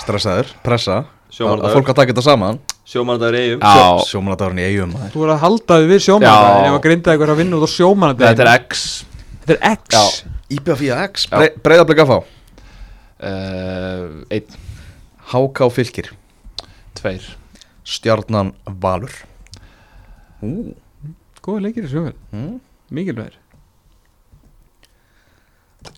Stressaður, 0.00 0.52
pressa. 0.64 1.00
Það 1.00 1.08
er 1.32 1.34
Sjómannadagur 1.34 1.74
fólk 1.80 1.90
að 1.90 1.98
taka 1.98 2.12
þetta 2.12 2.24
saman. 2.26 2.60
Sjómannadagur 2.90 3.36
í 3.38 3.42
eigum 3.48 3.64
Já, 3.64 4.04
Sjómanadagurinn 4.10 4.60
í 4.62 4.66
eigum 4.68 4.94
maður. 4.94 5.10
Þú 5.14 5.22
voru 5.24 5.34
að 5.34 5.42
halda 5.44 5.78
þig 5.80 5.90
við 5.90 6.00
sjómanna 6.06 6.30
Já. 6.30 6.62
Ef 6.70 6.76
að 6.76 6.84
grinda 6.86 7.16
ykkur 7.18 7.32
að 7.34 7.40
vinna 7.42 7.58
út 7.58 7.66
á 7.66 7.70
sjómanna 7.74 8.16
þetta 8.22 8.46
er 8.46 8.52
X. 8.60 8.86
Þetta 9.42 9.56
er 9.56 9.60
X. 9.74 9.98
Já. 9.98 10.32
IBF 10.56 10.80
Vía 10.84 11.00
X, 11.10 11.26
Já. 11.26 11.34
Brei- 11.40 11.52
Breiðablik 11.66 12.02
að 12.04 12.10
fá 12.12 12.16
uh, 13.26 14.06
Einn, 14.30 14.58
HK 15.34 15.70
Fylkir. 15.76 16.10
Tveir 16.98 17.28
Stjarnan 17.90 18.54
Valur. 18.82 19.12
Ú, 20.46 20.72
Góði 21.40 21.64
leikir 21.64 21.86
í 21.86 21.90
sjómanna 21.90 22.36
mm. 22.36 22.56
Mikilvægir. 22.92 23.38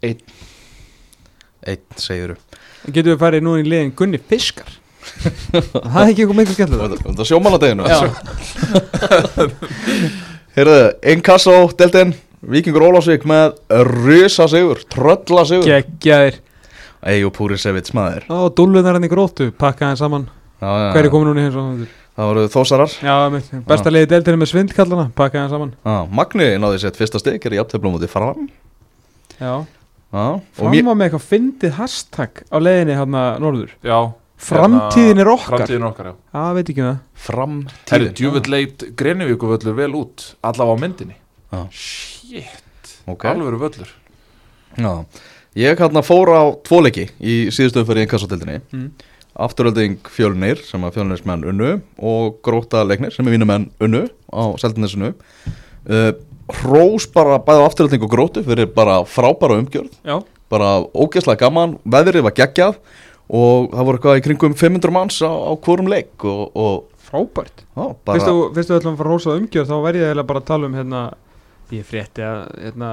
Einn. 0.07 0.20
Einn 1.66 1.99
segiru 1.99 2.36
Getum 2.86 3.12
við 3.12 3.18
farið 3.20 3.45
nú 3.47 3.57
í 3.59 3.64
liðin 3.66 3.93
Gunni 3.99 4.18
Fiskar? 4.18 4.70
Það 5.51 5.99
er 6.03 6.12
ekki 6.12 6.24
eitthvað 6.24 6.38
mikil 6.38 6.57
skemmtilega 6.57 6.99
Það 7.03 7.22
er 7.24 7.28
sjómanadeginu 7.30 7.88
Já. 7.90 7.99
Heyrðu, 10.57 10.78
Inkasso, 11.14 11.57
Deltin 11.78 12.14
Víkingur 12.53 12.86
Ólásvík 12.88 13.26
með 13.30 13.59
Risa 13.90 14.49
sigur, 14.51 14.82
trölla 14.90 15.45
sigur 15.47 15.66
Geggjaðir. 15.66 16.38
Eyjú 17.03 17.30
Púrisevits 17.34 17.95
maður. 17.99 18.26
Ó, 18.30 18.47
dúllunar 18.55 18.99
hann 18.99 19.07
í 19.07 19.11
grótu 19.11 19.51
Pakkaði 19.59 19.90
hann 19.90 20.01
saman 20.03 20.30
Hver 20.63 21.05
er 21.05 21.11
komin 21.13 21.31
núna 21.33 21.43
í 21.43 21.49
hins 21.49 21.59
og 21.59 21.85
Það 22.13 22.29
voru 22.29 22.43
þósarar 22.53 22.95
Já, 23.03 23.15
með, 23.33 23.47
besta 23.67 23.91
liði 23.93 24.09
deildinu 24.11 24.41
með 24.43 24.51
svindkallana 24.53 25.07
Pakkaði 25.17 25.41
hann 25.43 25.53
saman. 25.55 25.71
Já, 25.81 25.95
Magni 26.13 26.49
náði 26.61 26.83
sitt 26.83 26.99
fyrsta 27.01 27.21
stig 27.23 27.47
Er 27.49 27.57
í 27.57 27.61
aftöflum 27.63 27.97
út 27.97 28.05
í 28.05 28.11
fram. 28.13 28.51
Já. 29.39 29.55
Já, 30.13 30.25
og 30.37 30.43
Fram 30.59 30.75
mér 30.75 30.91
á 30.93 30.93
með 30.93 31.07
eitthvað 31.07 31.25
fyndið 31.31 31.79
hashtag 31.79 32.43
á 32.53 32.57
leiðinni 32.61 32.97
hérna 32.99 33.23
norður. 33.41 33.71
Já. 33.81 33.97
Framtíðin 34.43 35.23
er 35.23 35.31
okkar. 35.33 35.63
Framtíðin 35.63 35.87
er 35.87 35.89
okkar, 35.89 36.11
já. 36.11 36.15
Já, 36.37 36.43
veit 36.59 36.73
ekki 36.73 36.83
um 36.83 36.89
það. 36.91 36.99
Fram 37.25 37.55
Herri, 37.89 38.09
djúvill 38.19 38.51
leit 38.53 38.85
Grenivíku 38.99 39.49
völlur 39.55 39.77
vel 39.79 39.93
út 39.97 40.27
Allavega 40.45 40.77
á 40.77 40.83
myndinni. 40.83 41.17
Já. 41.49 41.61
Shit, 41.73 42.93
Ok. 43.09 43.25
Alvöru 43.33 43.63
völlur. 43.63 43.89
Já, 44.77 44.93
ég 45.65 45.81
hérna 45.81 46.05
fór 46.05 46.33
á 46.37 46.43
tvoleiki 46.67 47.09
í 47.21 47.39
síðustu 47.49 47.81
umfyrir 47.83 48.05
í 48.05 48.07
inkassotildinni 48.09 48.61
Mm. 48.73 48.91
Afturölding 49.33 49.97
fjölnir 50.12 50.61
sem 50.66 50.83
að 50.85 50.99
fjölnirsmenn 50.99 51.47
unnu 51.49 51.70
og 51.99 52.41
gróta 52.45 52.83
leiknir 52.85 53.14
sem 53.14 53.26
er 53.26 53.37
vínumenn 53.37 53.70
unnu 53.83 54.05
á 54.28 54.45
Seldinesinu 54.61 55.12
uh, 55.14 56.12
Hrós 56.61 57.07
bara 57.09 57.39
bæði 57.41 57.64
afturölding 57.64 58.05
og 58.05 58.12
grótu 58.12 58.43
fyrir 58.45 58.68
bara 58.74 58.99
frábæra 59.09 59.57
umgjörð. 59.62 59.95
Já, 60.05 60.18
bara 60.53 60.83
ógeðslega 60.93 61.47
gaman, 61.47 61.78
veðrið 61.89 62.26
var 62.26 62.35
geggjað 62.37 62.80
og 63.33 63.70
það 63.72 63.87
voru 63.89 63.99
eitthvað 63.99 64.18
í 64.18 64.24
kringum 64.26 64.57
500 64.59 64.93
manns 64.93 65.20
á, 65.24 65.30
á 65.33 65.53
hvorum 65.57 65.89
leik 65.89 66.26
og, 66.28 66.43
og 66.53 67.07
frábært. 67.07 67.64
Á, 67.72 67.95
bara, 68.05 68.20
þú, 68.26 68.51
fyrst 68.53 68.72
þú 68.72 68.80
ætlum 68.80 68.97
að 68.97 69.01
fara 69.01 69.09
að 69.09 69.14
rósa 69.14 69.37
umgjörð 69.39 69.70
þá 69.70 69.76
verð 69.87 70.03
ég 70.03 70.11
eiginlega 70.11 70.30
bara 70.33 70.43
að 70.43 70.51
tala 70.51 70.68
um 70.68 70.76
hérna 70.76 71.05
Ég 71.72 71.87
frétti 71.89 72.20
að 72.20 72.41
hérna 72.61 72.89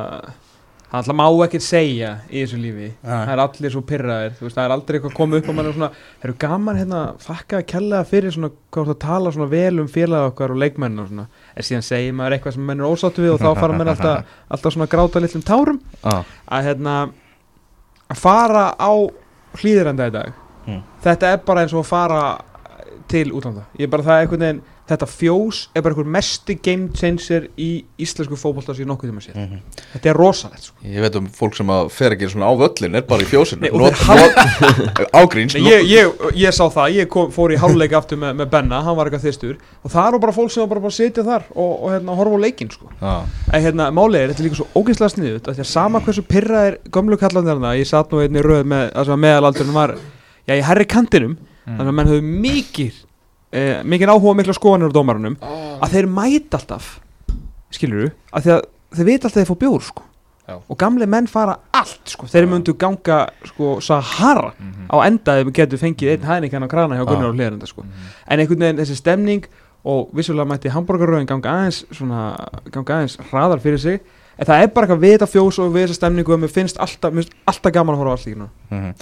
Það 0.90 1.04
ætla 1.04 1.14
má 1.20 1.26
ekkert 1.46 1.62
segja 1.62 2.12
í 2.32 2.40
þessu 2.42 2.58
lífi. 2.58 2.88
Það 3.04 3.32
er 3.34 3.42
allir 3.44 3.74
svo 3.76 3.82
pyrraðir 3.86 4.32
veist, 4.40 4.56
það 4.56 4.64
er 4.64 4.74
aldrei 4.74 4.96
eitthvað 4.98 5.12
að 5.12 5.20
koma 5.20 5.38
upp 5.38 5.50
á 5.50 5.54
mann 5.54 5.70
og 5.70 5.76
svona 5.76 5.90
Það 5.94 6.26
eru 6.26 6.36
gaman 6.42 6.80
hérna, 6.80 7.02
þakka 7.22 7.60
að 7.60 7.68
kella 7.70 8.00
fyrir 8.10 8.34
svona 8.34 8.50
að 8.82 8.96
tala 9.04 9.34
svona 9.36 9.50
vel 9.52 9.84
um 9.84 9.92
félag 9.92 10.32
okkar 10.32 10.56
og 10.56 10.62
leikmenn 10.64 10.98
og 11.04 11.12
svona. 11.12 11.28
En 11.54 11.68
síðan 11.70 11.86
segir 11.86 12.18
maður 12.18 12.40
eitthvað 12.40 12.58
sem 12.58 12.66
menn 12.72 12.82
er 12.82 12.90
ósáttu 12.90 13.22
við 13.22 13.36
Og 13.36 13.42
þá 13.44 13.50
fara 13.62 13.78
menn 13.78 13.94
alltaf, 13.94 14.36
alltaf 14.58 14.76
svona 14.76 14.90
að 14.90 14.94
gráta 14.96 15.24
litlum 15.24 15.46
tárum. 15.46 15.82
Á, 16.02 16.26
Að 16.58 16.70
hérna 16.72 16.98
Að 18.10 18.22
fara 18.24 18.66
á 18.74 18.92
hlýðiranda 19.62 20.10
í 20.10 20.14
dag. 20.18 20.34
Mm. 20.66 20.82
Þetta 21.06 21.34
er 21.36 21.42
bara 21.46 21.62
eins 21.66 21.76
og 21.78 21.84
að 21.84 21.92
fara 21.92 22.24
til 23.10 23.30
útlanda. 23.34 23.68
Ég 23.78 23.86
er 23.86 23.94
bara 23.94 24.06
það 24.06 24.26
veginn 24.34 24.62
þetta 24.90 25.08
fjós 25.10 25.60
er 25.76 25.84
bara 25.86 25.94
einhver 25.94 26.10
mesti 26.10 26.56
game 26.66 26.90
changer 26.98 27.48
í 27.62 27.70
íslensku 28.02 28.38
fótbolta 28.40 28.74
sem 28.74 28.86
ég 28.86 28.90
nokkuð 28.90 29.12
sér 29.24 29.36
Mhm. 29.38 29.60
þetta 29.94 30.10
er 30.10 30.18
rosalegt 30.18 30.64
sko. 30.64 30.76
Ég 30.84 31.02
veit 31.02 31.16
um 31.16 31.28
fólk 31.30 31.56
sem 31.56 31.68
að 31.68 31.90
fer 31.92 32.12
ekki 32.16 32.30
svona 32.30 32.50
á 32.50 32.54
völlin 32.58 32.96
er 32.96 33.02
bara 33.02 33.22
í 33.22 33.26
fjósinu. 33.26 33.70
Ágríns 35.14 35.56
ég, 35.56 35.86
ég, 35.90 36.14
ég 36.36 36.54
sá 36.56 36.66
það, 36.70 36.94
ég 36.98 37.08
kom, 37.12 37.30
fór 37.32 37.54
í 37.54 37.58
hálfleik 37.60 37.94
aftur 37.98 38.18
með, 38.22 38.36
með 38.42 38.50
Benna, 38.54 38.82
hann 38.86 38.96
var 38.98 39.10
eitthvað 39.10 39.26
þyrstur. 39.28 39.58
Og 39.84 39.92
það 39.94 40.08
eru 40.12 40.20
bara 40.20 40.36
fólk 40.36 40.52
sem 40.54 40.70
bara 40.70 40.80
bara 40.84 40.92
að 40.94 40.98
sitja 40.98 41.26
þar 41.28 41.46
og, 41.56 41.72
og 41.84 41.92
hérna, 41.94 42.16
horfa 42.20 42.40
á 42.40 42.44
leikinn 42.46 42.72
sko. 42.74 42.90
Já, 43.02 43.14
en 43.54 43.66
hérna, 43.66 43.90
málið 43.96 44.22
er, 44.24 44.34
þetta 44.34 44.44
er 44.44 44.48
líka 44.50 44.60
svo 44.62 44.68
ógeinslega 44.76 45.14
sniðut 45.16 45.50
að 45.50 45.60
því 45.60 45.66
að 45.66 45.72
sama 45.74 46.02
hversu 46.06 46.26
pyrra 46.30 46.64
er 46.70 46.80
gömlu 46.94 47.20
kallandirna 47.20 47.76
ég 47.80 47.90
satt 47.90 48.12
nú 48.14 48.22
einni 48.24 48.44
röð 48.46 48.66
með, 48.70 48.90
að 48.96 49.14
meðalaldurinn 49.26 49.76
var 49.76 49.96
já, 50.48 50.54
í 50.56 50.64
herri 50.66 50.88
kantinum 50.90 51.38
þannig 51.66 51.92
að 51.92 51.98
menn 52.00 52.12
höfðu 52.14 52.34
mikið 52.48 53.04
eh, 53.52 53.82
mikið 53.84 54.12
áhuga 54.14 54.36
mikla 54.40 54.54
skoðanir 54.58 54.92
á 54.92 54.98
dómarunum 54.98 55.38
að 55.82 55.90
þeir 55.96 56.08
mæta 56.08 56.60
alltaf 56.60 57.00
skilur 57.72 58.10
þú, 58.10 58.12
að 58.34 58.50
að 58.54 58.62
þeir 58.98 59.06
vita 59.10 59.28
alltaf 59.28 59.36
að 59.38 59.44
þeir 59.44 59.52
fá 59.54 59.60
bjór 59.66 59.82
sko. 59.86 60.04
Já. 60.50 60.56
og 60.68 60.78
gamli 60.82 61.06
menn 61.06 61.28
fara 61.30 61.60
allt 61.78 62.10
sko. 62.10 62.26
þeir 62.26 62.48
myndu 62.50 62.74
ganga 62.74 63.28
sko, 63.46 63.80
Sahara 63.86 64.52
Mhm. 64.58 64.88
á 64.90 64.98
enda 65.06 65.36
ef 65.40 65.46
við 65.48 65.54
getum 65.54 65.78
fengið 65.78 66.10
einn 66.16 66.26
hæðningan 66.26 66.66
á 66.66 66.68
krana 66.68 66.96
hjá 66.98 67.06
Gunnar 67.06 67.22
Já. 67.22 67.30
og 67.30 67.36
hliðarenda 67.36 67.68
sko. 67.68 67.84
en 68.28 68.40
einhvern 68.40 68.60
veginn 68.60 68.78
þessi 68.82 68.96
stemning 68.98 69.46
og 69.86 70.10
vissulega 70.12 70.48
mætti 70.50 70.70
hambúrgarröðin 70.74 71.28
ganga 71.28 71.50
aðeins 71.54 71.86
svona, 71.94 72.36
ganga 72.72 72.94
aðeins 72.98 73.18
hraðar 73.30 73.60
fyrir 73.62 73.78
sig 73.80 74.02
en 74.40 74.46
það 74.48 74.64
er 74.64 74.68
bara 74.74 74.88
eitthvað 74.88 75.00
við 75.06 75.18
þetta 75.20 75.28
fjós 75.30 75.60
og 75.60 75.72
við 75.74 75.86
þessa 75.86 76.00
stemningu 76.02 76.34
og 76.34 76.40
mér 76.40 76.50
finnst 76.50 76.78
alltaf, 76.82 77.14
mér 77.14 77.24
finnst 77.24 77.34
alltaf 77.46 77.72
gaman 77.72 77.96
að 77.96 78.00
horfa 78.00 78.10
á 78.10 78.16
allt 78.18 78.26
líka 78.26 78.50
Mhm. 78.72 78.94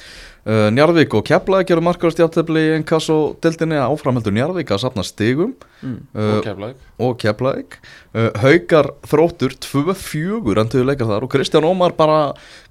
Uh, 0.48 0.70
Njarðvík 0.72 1.12
og 1.18 1.26
Keflaði 1.28 1.66
gerur 1.68 1.84
markast 1.84 2.20
játefli 2.22 2.62
í 2.70 2.76
ennkast 2.78 3.12
og 3.12 3.34
dildinni 3.44 3.76
áframheldur 3.84 4.32
Njarðvík 4.32 4.70
að 4.72 4.80
safna 4.86 5.04
stigum. 5.04 5.50
Mm. 5.84 5.98
uh, 6.16 6.70
og 7.04 7.18
Keflavík. 7.20 7.76
uh, 8.16 8.30
Haukar 8.40 8.88
þróttur 9.12 9.58
2-4 9.60 10.62
endur 10.64 10.88
leikar 10.88 11.10
þar. 11.10 11.26
Og 11.28 11.34
Kristján 11.34 11.68
Ómar 11.68 11.98
bara 12.00 12.20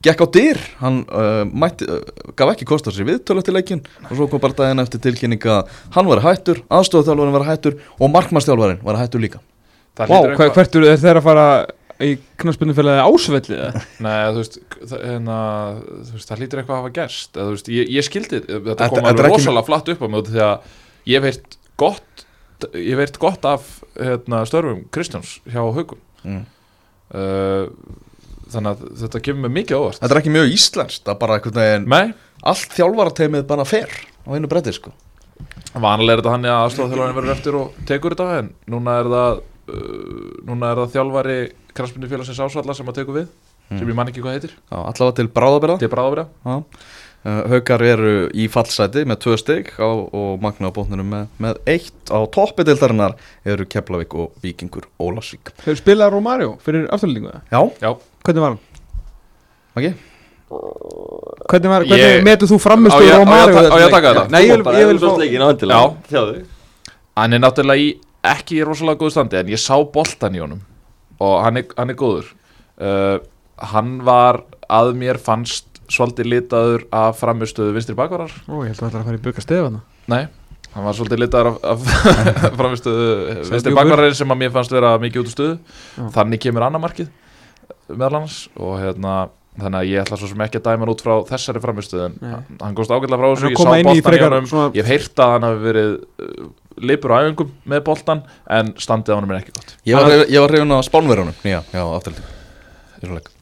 gekk 0.00 0.24
á 0.24 0.26
dyr. 0.38 0.62
Hann 0.80 1.02
uh, 1.12 1.44
mætti, 1.44 1.84
uh, 1.84 2.32
gaf 2.32 2.54
ekki 2.54 2.64
kost 2.72 2.88
á 2.88 2.96
sér 2.96 3.10
viðtölu 3.10 3.44
eftir 3.44 3.58
leikin 3.58 3.84
og 4.08 4.14
svo 4.16 4.30
kom 4.32 4.40
bara 4.40 4.56
daginn 4.56 4.80
eftir 4.80 5.04
tilkynning 5.04 5.44
að 5.44 5.68
hann 5.98 6.08
var 6.08 6.24
hættur, 6.24 6.64
aðstofþjálfarinn 6.72 7.36
var 7.36 7.48
hættur 7.50 7.76
og 8.00 8.08
markmannstjálfarinn 8.16 8.80
var 8.88 9.02
hættur 9.04 9.20
líka. 9.20 9.44
Það 9.96 10.08
Vá, 10.08 10.16
hver, 10.16 10.30
eitthvað- 10.32 10.56
hvert 10.56 10.80
eru 10.80 10.96
þeir 11.04 11.20
að 11.20 11.28
fara 11.28 11.46
í 12.02 12.16
knaspunnufélagi 12.42 13.04
ásvellið 13.06 13.56
eða? 13.56 13.82
Nei, 14.04 14.16
þú 14.34 14.40
veist, 14.42 14.58
það, 14.82 15.04
hérna, 15.10 15.36
þú 16.08 16.16
veist, 16.16 16.30
það 16.30 16.42
hlýtur 16.42 16.60
eitthvað 16.62 16.76
að 16.76 16.82
hafa 16.82 16.94
gerst 16.98 17.38
eða, 17.38 17.54
veist, 17.54 17.70
ég, 17.72 17.92
ég 17.96 18.06
skildi, 18.06 18.40
þetta 18.42 18.64
Þetta- 18.66 18.88
kom 18.92 18.98
þetta 18.98 19.06
er 19.06 19.12
alveg 19.12 19.28
ekki- 19.30 19.36
rosalega 19.36 19.68
flatt 19.70 19.92
upp 19.94 20.02
á 20.04 20.06
mig 20.08 20.20
út 20.20 20.28
af 20.28 20.34
því 20.34 20.42
að 20.46 20.74
ég 21.06 21.16
hef 21.16 21.28
heyrt 21.30 21.56
gott 21.80 22.26
ég 22.72 22.90
hef 22.92 23.02
heyrt 23.04 23.18
gott 23.22 23.48
af 23.48 23.70
hérna, 23.96 24.42
störfum 24.48 24.84
Kristjáns 24.92 25.38
hjá 25.48 25.60
Haugum 25.62 25.98
mm. 26.24 26.44
uh, 27.16 27.64
þannig 28.52 28.70
að 28.72 28.84
þetta 29.02 29.24
kemur 29.26 29.48
mig 29.48 29.56
mikið 29.62 29.76
á 29.76 29.80
óvart 29.80 30.00
Þetta 30.02 30.14
er 30.14 30.20
ekki 30.22 30.36
mjög 30.36 30.54
íslenskt 30.54 31.10
að 31.10 31.18
bara 31.24 31.38
einhvern 31.38 31.60
veginn 31.60 31.88
Nei, 31.92 32.14
allt 32.46 32.76
þjálfarateimið 32.76 33.44
bara 33.50 33.66
fer 33.68 33.92
á 33.92 34.28
einu 34.36 34.48
bretti 34.50 34.74
sko 34.76 34.92
vanalega 35.76 36.16
er 36.16 36.22
þetta 36.22 36.32
hann 36.32 36.48
að 36.48 36.62
aðstofþjálfarinn 36.64 37.16
verður 37.18 37.34
eftir 37.34 37.58
og 37.58 37.80
tekur 37.88 38.14
þetta 38.16 38.38
en 38.40 38.50
núna 38.72 38.94
er 39.02 39.10
það 39.12 39.40
uh, 39.42 40.28
núna 40.48 40.70
er 40.72 40.80
það 40.80 40.94
þjálfari 40.94 41.38
kransmyndu 41.76 42.08
félagsins 42.10 42.40
ásvalla 42.42 42.74
sem 42.76 42.88
að 42.90 43.00
tekur 43.02 43.18
við 43.20 43.26
sem 43.70 43.88
ég 43.90 43.96
man 43.98 44.08
ekki 44.12 44.22
hvað 44.22 44.36
heitir, 44.38 44.52
Já, 44.70 44.78
allavega 44.78 45.16
til 45.20 45.28
bráðabera 45.34 45.76
til 45.82 45.88
bráðabra 45.92 46.26
Já. 46.46 46.56
Uh, 47.26 47.40
Haukar 47.50 47.82
eru 47.82 48.10
í 48.38 48.44
fallsæti 48.52 49.02
með 49.10 49.16
tvö 49.24 49.34
stygg 49.40 49.70
og 49.82 50.36
Magna 50.44 50.68
á 50.70 50.76
bóknunum 50.76 51.08
með, 51.10 51.24
með 51.42 51.56
eitt 51.72 52.12
á 52.14 52.22
toppi 52.30 52.62
deildarinnar 52.68 53.16
eru 53.42 53.66
Keflavík 53.66 54.14
og 54.14 54.36
Víkingur 54.44 54.86
Ólasvík 55.02 55.50
Hefur 55.64 55.80
spilað 55.80 56.12
Romario 56.14 56.52
fyrir 56.62 56.86
afturlendingu 56.94 57.32
eða? 57.32 57.42
Já, 57.50 57.60
Já, 57.82 57.90
Hvernig 58.28 58.44
var 58.44 58.54
hann? 58.54 58.60
ekki? 59.80 59.90
Hvernig, 61.50 61.68
var, 61.72 61.84
hvernig 61.90 62.04
Ég- 62.06 62.22
metur 62.24 62.46
þú 62.52 62.60
Á 62.60 62.64
framustu 62.68 63.02
ég- 63.02 63.10
á 63.10 63.10
ég 63.10 63.16
að 63.16 63.24
Romario? 63.24 63.56
á 63.56 63.76
ég 63.80 63.86
að 63.88 63.90
taka 63.96 64.12
þetta? 64.14 64.30
Nei, 64.30 64.42
ég 64.46 64.52
vil, 64.54 64.74
ég 64.78 64.86
vil 64.86 64.98
fá 65.02 65.18
leikin 65.18 65.42
á 65.42 65.48
endilega 65.50 65.80
Já. 65.82 65.94
Þjáðu 66.12 66.44
hann 67.16 67.32
er 67.32 67.38
náttúrulega 67.42 67.80
í 67.82 67.88
ekki 68.22 68.60
í 68.60 68.64
rosalega 68.64 68.98
góðu 69.02 69.10
standi 69.16 69.36
en 69.40 69.46
ég 69.50 69.58
sá 69.58 69.74
boltan 69.92 70.34
í 70.36 70.38
honum 70.46 70.60
og 71.22 71.36
hann 71.44 71.60
er, 71.62 71.68
hann 71.78 71.92
er 71.92 71.98
góður. 71.98 72.32
Uh, 72.76 73.18
hann 73.72 74.00
var 74.06 74.42
að 74.68 74.92
mér 74.98 75.20
fannst 75.22 75.68
svolítið 75.92 76.28
litaður 76.32 76.86
af 76.94 77.20
framistöðu 77.20 77.76
vinstri 77.76 77.94
bakvarar. 77.98 78.32
Ó, 78.50 78.64
ég 78.66 78.72
held 78.72 78.80
að 78.80 78.82
það 78.82 78.88
ætla 78.90 79.00
að 79.00 79.08
fara 79.10 79.20
í 79.20 79.24
buka 79.26 79.44
stefa 79.44 79.70
nei, 80.10 80.22
hann 80.74 80.84
var 80.88 80.98
svolítið 80.98 81.22
litaður 81.22 81.52
af, 81.52 81.62
af 81.72 81.86
framistöðu 82.58 83.08
vinstri 83.52 83.74
bakvarar 83.76 84.18
sem 84.18 84.34
að 84.34 84.42
mér 84.42 84.52
fannst 84.56 84.74
vera 84.74 84.96
mikið 85.02 85.22
út 85.22 85.30
úr 85.30 85.36
stöðu 85.36 85.56
Já. 85.56 86.10
þannig 86.18 86.42
kemur 86.42 86.66
annar 86.66 86.82
markið 86.82 87.12
meðal 87.86 88.20
annars. 88.20 88.40
Og 88.58 88.76
hérna 88.82 89.16
þannig 89.56 89.78
að 89.80 89.90
ég 89.90 90.02
ætla 90.02 90.18
svo 90.20 90.28
sem 90.30 90.42
ekki 90.44 90.60
að 90.60 90.66
dæma 90.68 90.84
hann 90.84 90.92
út 90.92 91.02
frá 91.04 91.14
þessari 91.30 91.62
Nei. 92.20 92.34
hann 92.60 92.76
góðst 92.76 92.92
ágætlega 92.92 93.20
frá 93.22 93.28
þessu, 93.30 93.46
Hann 93.46 93.54
ég 93.54 93.62
sá 93.62 93.78
inn 93.80 93.88
í 93.94 94.02
svona- 94.50 94.72
ég 94.76 94.84
hef 94.84 94.90
heyrt 94.92 95.22
að 95.24 95.32
hann 95.32 95.46
hafi 95.48 95.62
verið 95.64 95.92
lipur 96.82 97.14
á 97.14 97.24
æfingum 97.24 97.52
með 97.68 97.84
boltan 97.86 98.22
en 98.52 98.74
standið 98.80 99.14
á 99.14 99.16
honum 99.18 99.32
er 99.34 99.40
ekki 99.42 99.54
gott. 99.56 99.76
Ég 99.88 99.96
var, 99.96 100.12
ég 100.28 100.40
var 100.44 100.52
reyfin 100.52 100.76
á 100.76 100.80
spánverunum 100.86 101.34
Já, 101.46 101.60
já, 101.72 101.82
afturhaldi 101.84 102.26
Í 102.96 103.06
svona 103.06 103.18
leik. 103.20 103.32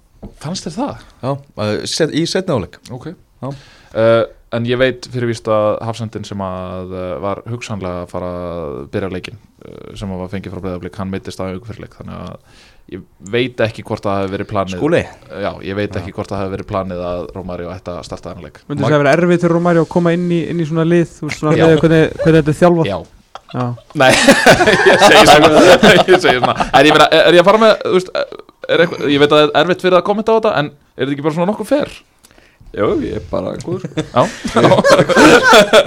fannst 0.42 0.66
þér 0.68 0.76
það? 0.78 1.04
Já, 1.24 1.30
uh, 1.34 1.74
set, 1.90 2.14
í 2.14 2.24
setni 2.30 2.54
áleik 2.56 2.78
ok. 2.94 3.10
Já. 3.44 3.48
uh, 3.50 4.22
en 4.54 4.68
ég 4.70 4.78
veit 4.78 5.08
fyrir 5.10 5.30
víst 5.32 5.48
að 5.50 5.80
Hafsendin 5.84 6.24
sem 6.26 6.40
að 6.44 6.92
uh, 6.94 7.08
var 7.22 7.42
hugsanlega 7.50 8.04
að 8.04 8.12
fara 8.12 8.28
að 8.42 8.76
byrja 8.94 9.10
leikin 9.12 9.40
uh, 9.40 9.90
sem 9.98 10.10
að 10.14 10.22
var 10.22 10.30
fengið 10.32 10.54
frá 10.54 10.62
breyðablík, 10.64 11.00
hann 11.00 11.10
mittist 11.12 11.42
á 11.42 11.50
ykkur 11.50 11.72
fyrir 11.72 11.84
leik 11.86 11.98
þannig 11.98 12.20
að 12.22 12.62
ég 12.94 13.02
veit 13.32 13.60
ekki 13.64 13.82
hvort 13.88 14.04
það 14.04 14.18
hefur 14.20 14.34
verið 14.36 14.48
planið 14.52 14.76
Skúli? 14.78 15.02
Uh, 15.30 15.38
já, 15.44 15.50
ég 15.70 15.78
veit 15.78 15.98
ekki 16.00 16.14
hvort 16.14 16.30
það 16.32 16.42
hefur 16.44 16.54
verið 16.58 16.70
planið 16.70 17.02
að 17.10 17.24
Rómario 17.34 17.72
ætti 17.74 17.94
að 17.94 18.02
starta 18.08 18.30
þennan 18.32 18.46
leik. 18.48 18.60
Myndi 18.68 18.84
það 18.84 18.96
að 18.98 19.02
vera 19.04 19.14
erfið 19.18 19.42
til 19.44 19.52
Romario 19.54 19.84
að 19.86 19.90
koma 19.96 20.12
inn 20.16 20.26
í, 20.30 20.40
inn 20.52 20.60
í 20.60 20.68
svona 20.68 20.84
lið 20.88 21.14
svona 21.24 21.54
Já. 21.56 21.64
lið 21.66 21.80
hvernig, 21.84 22.04
hvernig 22.22 22.40
þetta 22.42 22.54
er 22.54 22.58
þjálfað? 22.60 22.90
Já, 22.92 22.98
Já. 23.54 23.64
nei, 24.00 24.08
ég 24.90 25.04
segi 25.04 25.26
svona 25.30 25.50
ég 25.94 26.08
segi 26.18 26.40
svona, 26.40 26.54
en 26.74 26.88
ég 26.88 26.96
meina, 26.96 27.06
er, 27.14 27.36
ég 27.36 27.44
að 27.44 27.46
fara 27.52 27.60
með 27.62 27.76
þú 27.84 27.92
veist, 27.98 28.10
er 28.74 28.82
eitthvað, 28.82 29.04
ég 29.14 29.22
veit 29.22 29.28
að 29.30 29.36
það 29.38 29.44
er 29.46 29.60
erfitt 29.62 29.84
fyrir 29.86 29.98
að 30.00 30.04
kommenta 30.08 30.34
á 30.34 30.36
þetta 30.40 30.52
en 30.58 30.72
er 30.74 31.04
þetta 31.04 31.14
ekki 31.14 31.26
bara 31.28 31.36
svona 31.38 31.48
nokkuð 31.52 31.70
fer? 31.70 31.92
Jú, 32.74 32.88
ég 33.06 33.20
er 33.20 33.26
bara 33.30 33.52
góður 33.62 33.84
Já, 34.02 34.22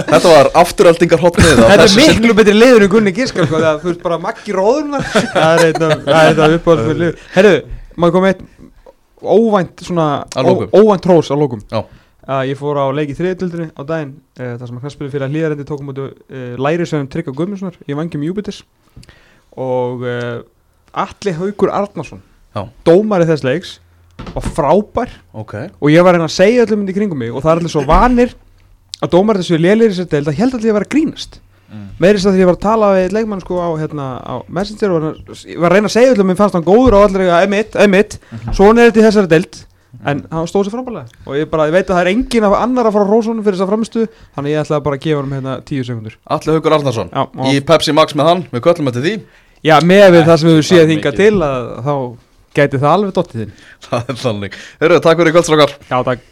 Þetta 0.08 0.22
var 0.32 0.50
afturhaldingar 0.62 1.20
hotnið 1.20 1.58
Þetta 1.60 1.84
er 1.84 1.96
miklu 1.98 2.36
betri 2.38 2.54
liður 2.56 2.86
en 2.86 2.92
Gunni 2.94 3.12
Giskar 3.18 3.48
sko, 3.50 3.58
þegar 3.60 3.82
þú 3.82 3.90
veist 3.92 4.04
bara 4.06 4.20
Maggi 4.24 4.56
Róðurnar 4.56 5.04
Það 5.12 5.52
er 5.52 5.64
eitthvað, 5.66 5.94
það 6.06 6.20
er 6.22 6.30
eitthvað 6.32 6.56
uppáhald 6.60 6.86
fyrir 6.88 7.02
liður 7.02 7.26
Herru, 7.36 7.54
maður 8.00 8.16
kom 8.16 8.28
eitt 8.30 8.46
óvænt 9.36 9.84
svona, 9.88 10.08
Að 10.38 10.48
lokum. 10.52 10.70
ó, 10.72 10.78
óvænt 10.80 11.10
hrós 11.12 11.32
á 11.34 11.36
lókum 11.42 11.64
Já. 11.74 11.82
Að 12.28 12.44
ég 12.52 12.60
fór 12.60 12.80
á 12.80 12.86
leik 12.92 13.14
í 13.14 13.16
þriðjöldinni 13.18 13.70
á 13.72 13.82
daginn 13.88 14.14
uh, 14.18 14.54
þar 14.60 14.68
sem 14.68 14.78
að 14.78 14.84
knastspilur 14.84 15.14
fyrir 15.14 15.28
að 15.28 15.36
hlýðarendi 15.36 15.68
tókum 15.68 15.92
út 15.94 16.02
uh, 16.04 16.12
lærisveðum 16.60 17.10
Trygga 17.14 17.34
Guðmundssonar 17.38 17.80
í 17.88 17.98
vangjum 17.98 18.26
Júpiters 18.28 18.64
og 19.56 20.04
uh, 20.04 20.42
Atli 20.98 21.36
Haugur 21.38 21.72
Arnarsson 21.74 22.24
Já. 22.56 22.68
dómari 22.88 23.28
þess 23.30 23.48
leiks 23.48 23.78
var 24.34 24.44
frábær. 24.44 25.12
Ok. 25.38 25.54
Og 25.80 25.92
ég 25.94 26.04
var 26.04 26.16
að 26.16 26.20
reyna 26.20 26.30
að 26.30 26.38
segja 26.38 26.64
öllum 26.66 26.88
í 26.90 26.96
kringum 26.96 27.20
mig 27.22 27.34
og 27.34 27.44
það 27.46 27.52
er 27.52 27.62
allir 27.62 27.74
svo 27.74 27.84
vanir 27.88 28.34
að 28.98 29.12
dómar 29.14 29.40
þessu 29.40 29.60
lélir 29.62 29.94
deild 29.94 30.32
að 30.32 30.40
held 30.40 30.58
allir 30.58 30.72
ég 30.72 30.80
að 30.80 30.90
grínast. 30.96 31.38
Mm. 31.68 31.88
meirist 32.00 32.24
að 32.24 32.38
því 32.38 32.40
ég 32.40 32.48
var 32.48 32.56
að 32.56 32.64
tala 32.64 32.90
við 32.96 33.14
leikmann 33.18 33.42
sko 33.44 33.58
á, 33.60 33.68
hérna, 33.76 34.04
á 34.24 34.36
Messenger 34.48 34.94
og 34.96 35.02
var, 35.04 35.18
ég 35.44 35.58
að 35.68 35.74
reyna 35.74 35.90
að 35.90 35.96
segja 35.98 36.14
öllum 36.14 36.30
mér 36.32 36.38
fannst 36.40 36.56
hann 36.56 36.64
góður 36.64 36.96
og 36.96 37.08
allir 37.10 37.28
að 37.28 37.44
emitt, 37.44 37.76
emitt 37.84 38.16
svona 38.56 38.86
er 38.86 38.88
þetta 38.88 39.02
í 39.02 39.04
þessari 39.04 39.32
deild 39.34 39.58
en 40.06 40.22
hann 40.32 40.48
stóð 40.50 40.68
sér 40.68 40.76
frábælega 40.76 41.08
og 41.26 41.38
ég, 41.40 41.50
bara, 41.50 41.66
ég 41.70 41.74
veit 41.74 41.88
að 41.90 41.96
það 41.96 42.02
er 42.04 42.12
engin 42.12 42.46
af 42.48 42.56
annar 42.60 42.90
að 42.90 42.98
fara 42.98 43.08
rósónum 43.10 43.44
fyrir 43.46 43.58
þess 43.58 43.66
að 43.66 43.72
framistu 43.72 44.06
þannig 44.38 44.54
ég 44.54 44.62
ætla 44.62 44.80
bara 44.86 45.00
að 45.00 45.04
gefa 45.08 45.24
hann 45.24 45.36
hérna 45.38 45.56
tíu 45.66 45.84
sekundur 45.88 46.18
Alli 46.38 46.54
Haugur 46.54 46.78
Arnarsson 46.78 47.10
já, 47.14 47.24
og, 47.26 47.50
Í 47.50 47.60
Pepsi 47.66 47.96
Max 47.98 48.16
með 48.18 48.30
hann, 48.32 48.46
við 48.54 48.64
köllum 48.68 48.92
þetta 48.92 49.04
því. 49.08 49.16
Já, 49.66 49.76
með 49.82 50.08
við 50.14 50.24
það 50.30 50.40
sem 50.44 50.50
við 50.54 50.62
séð 50.62 50.78
Það 50.78 50.84
er 50.86 50.92
hinga 50.94 51.12
mikið. 51.12 51.22
til 51.24 51.48
að, 51.50 51.70
þá 51.88 51.94
gæti 52.58 52.82
það 52.84 52.92
alveg 52.94 53.14
dottið 53.18 53.42
þinn 53.44 53.54
Það 53.88 54.12
er 54.14 54.20
þannig. 54.22 54.58
Hörru, 54.82 55.00
takk 55.08 55.22
fyrir 55.24 55.36
kvöldstrákar 55.38 55.74
já, 55.90 55.98
takk 56.12 56.26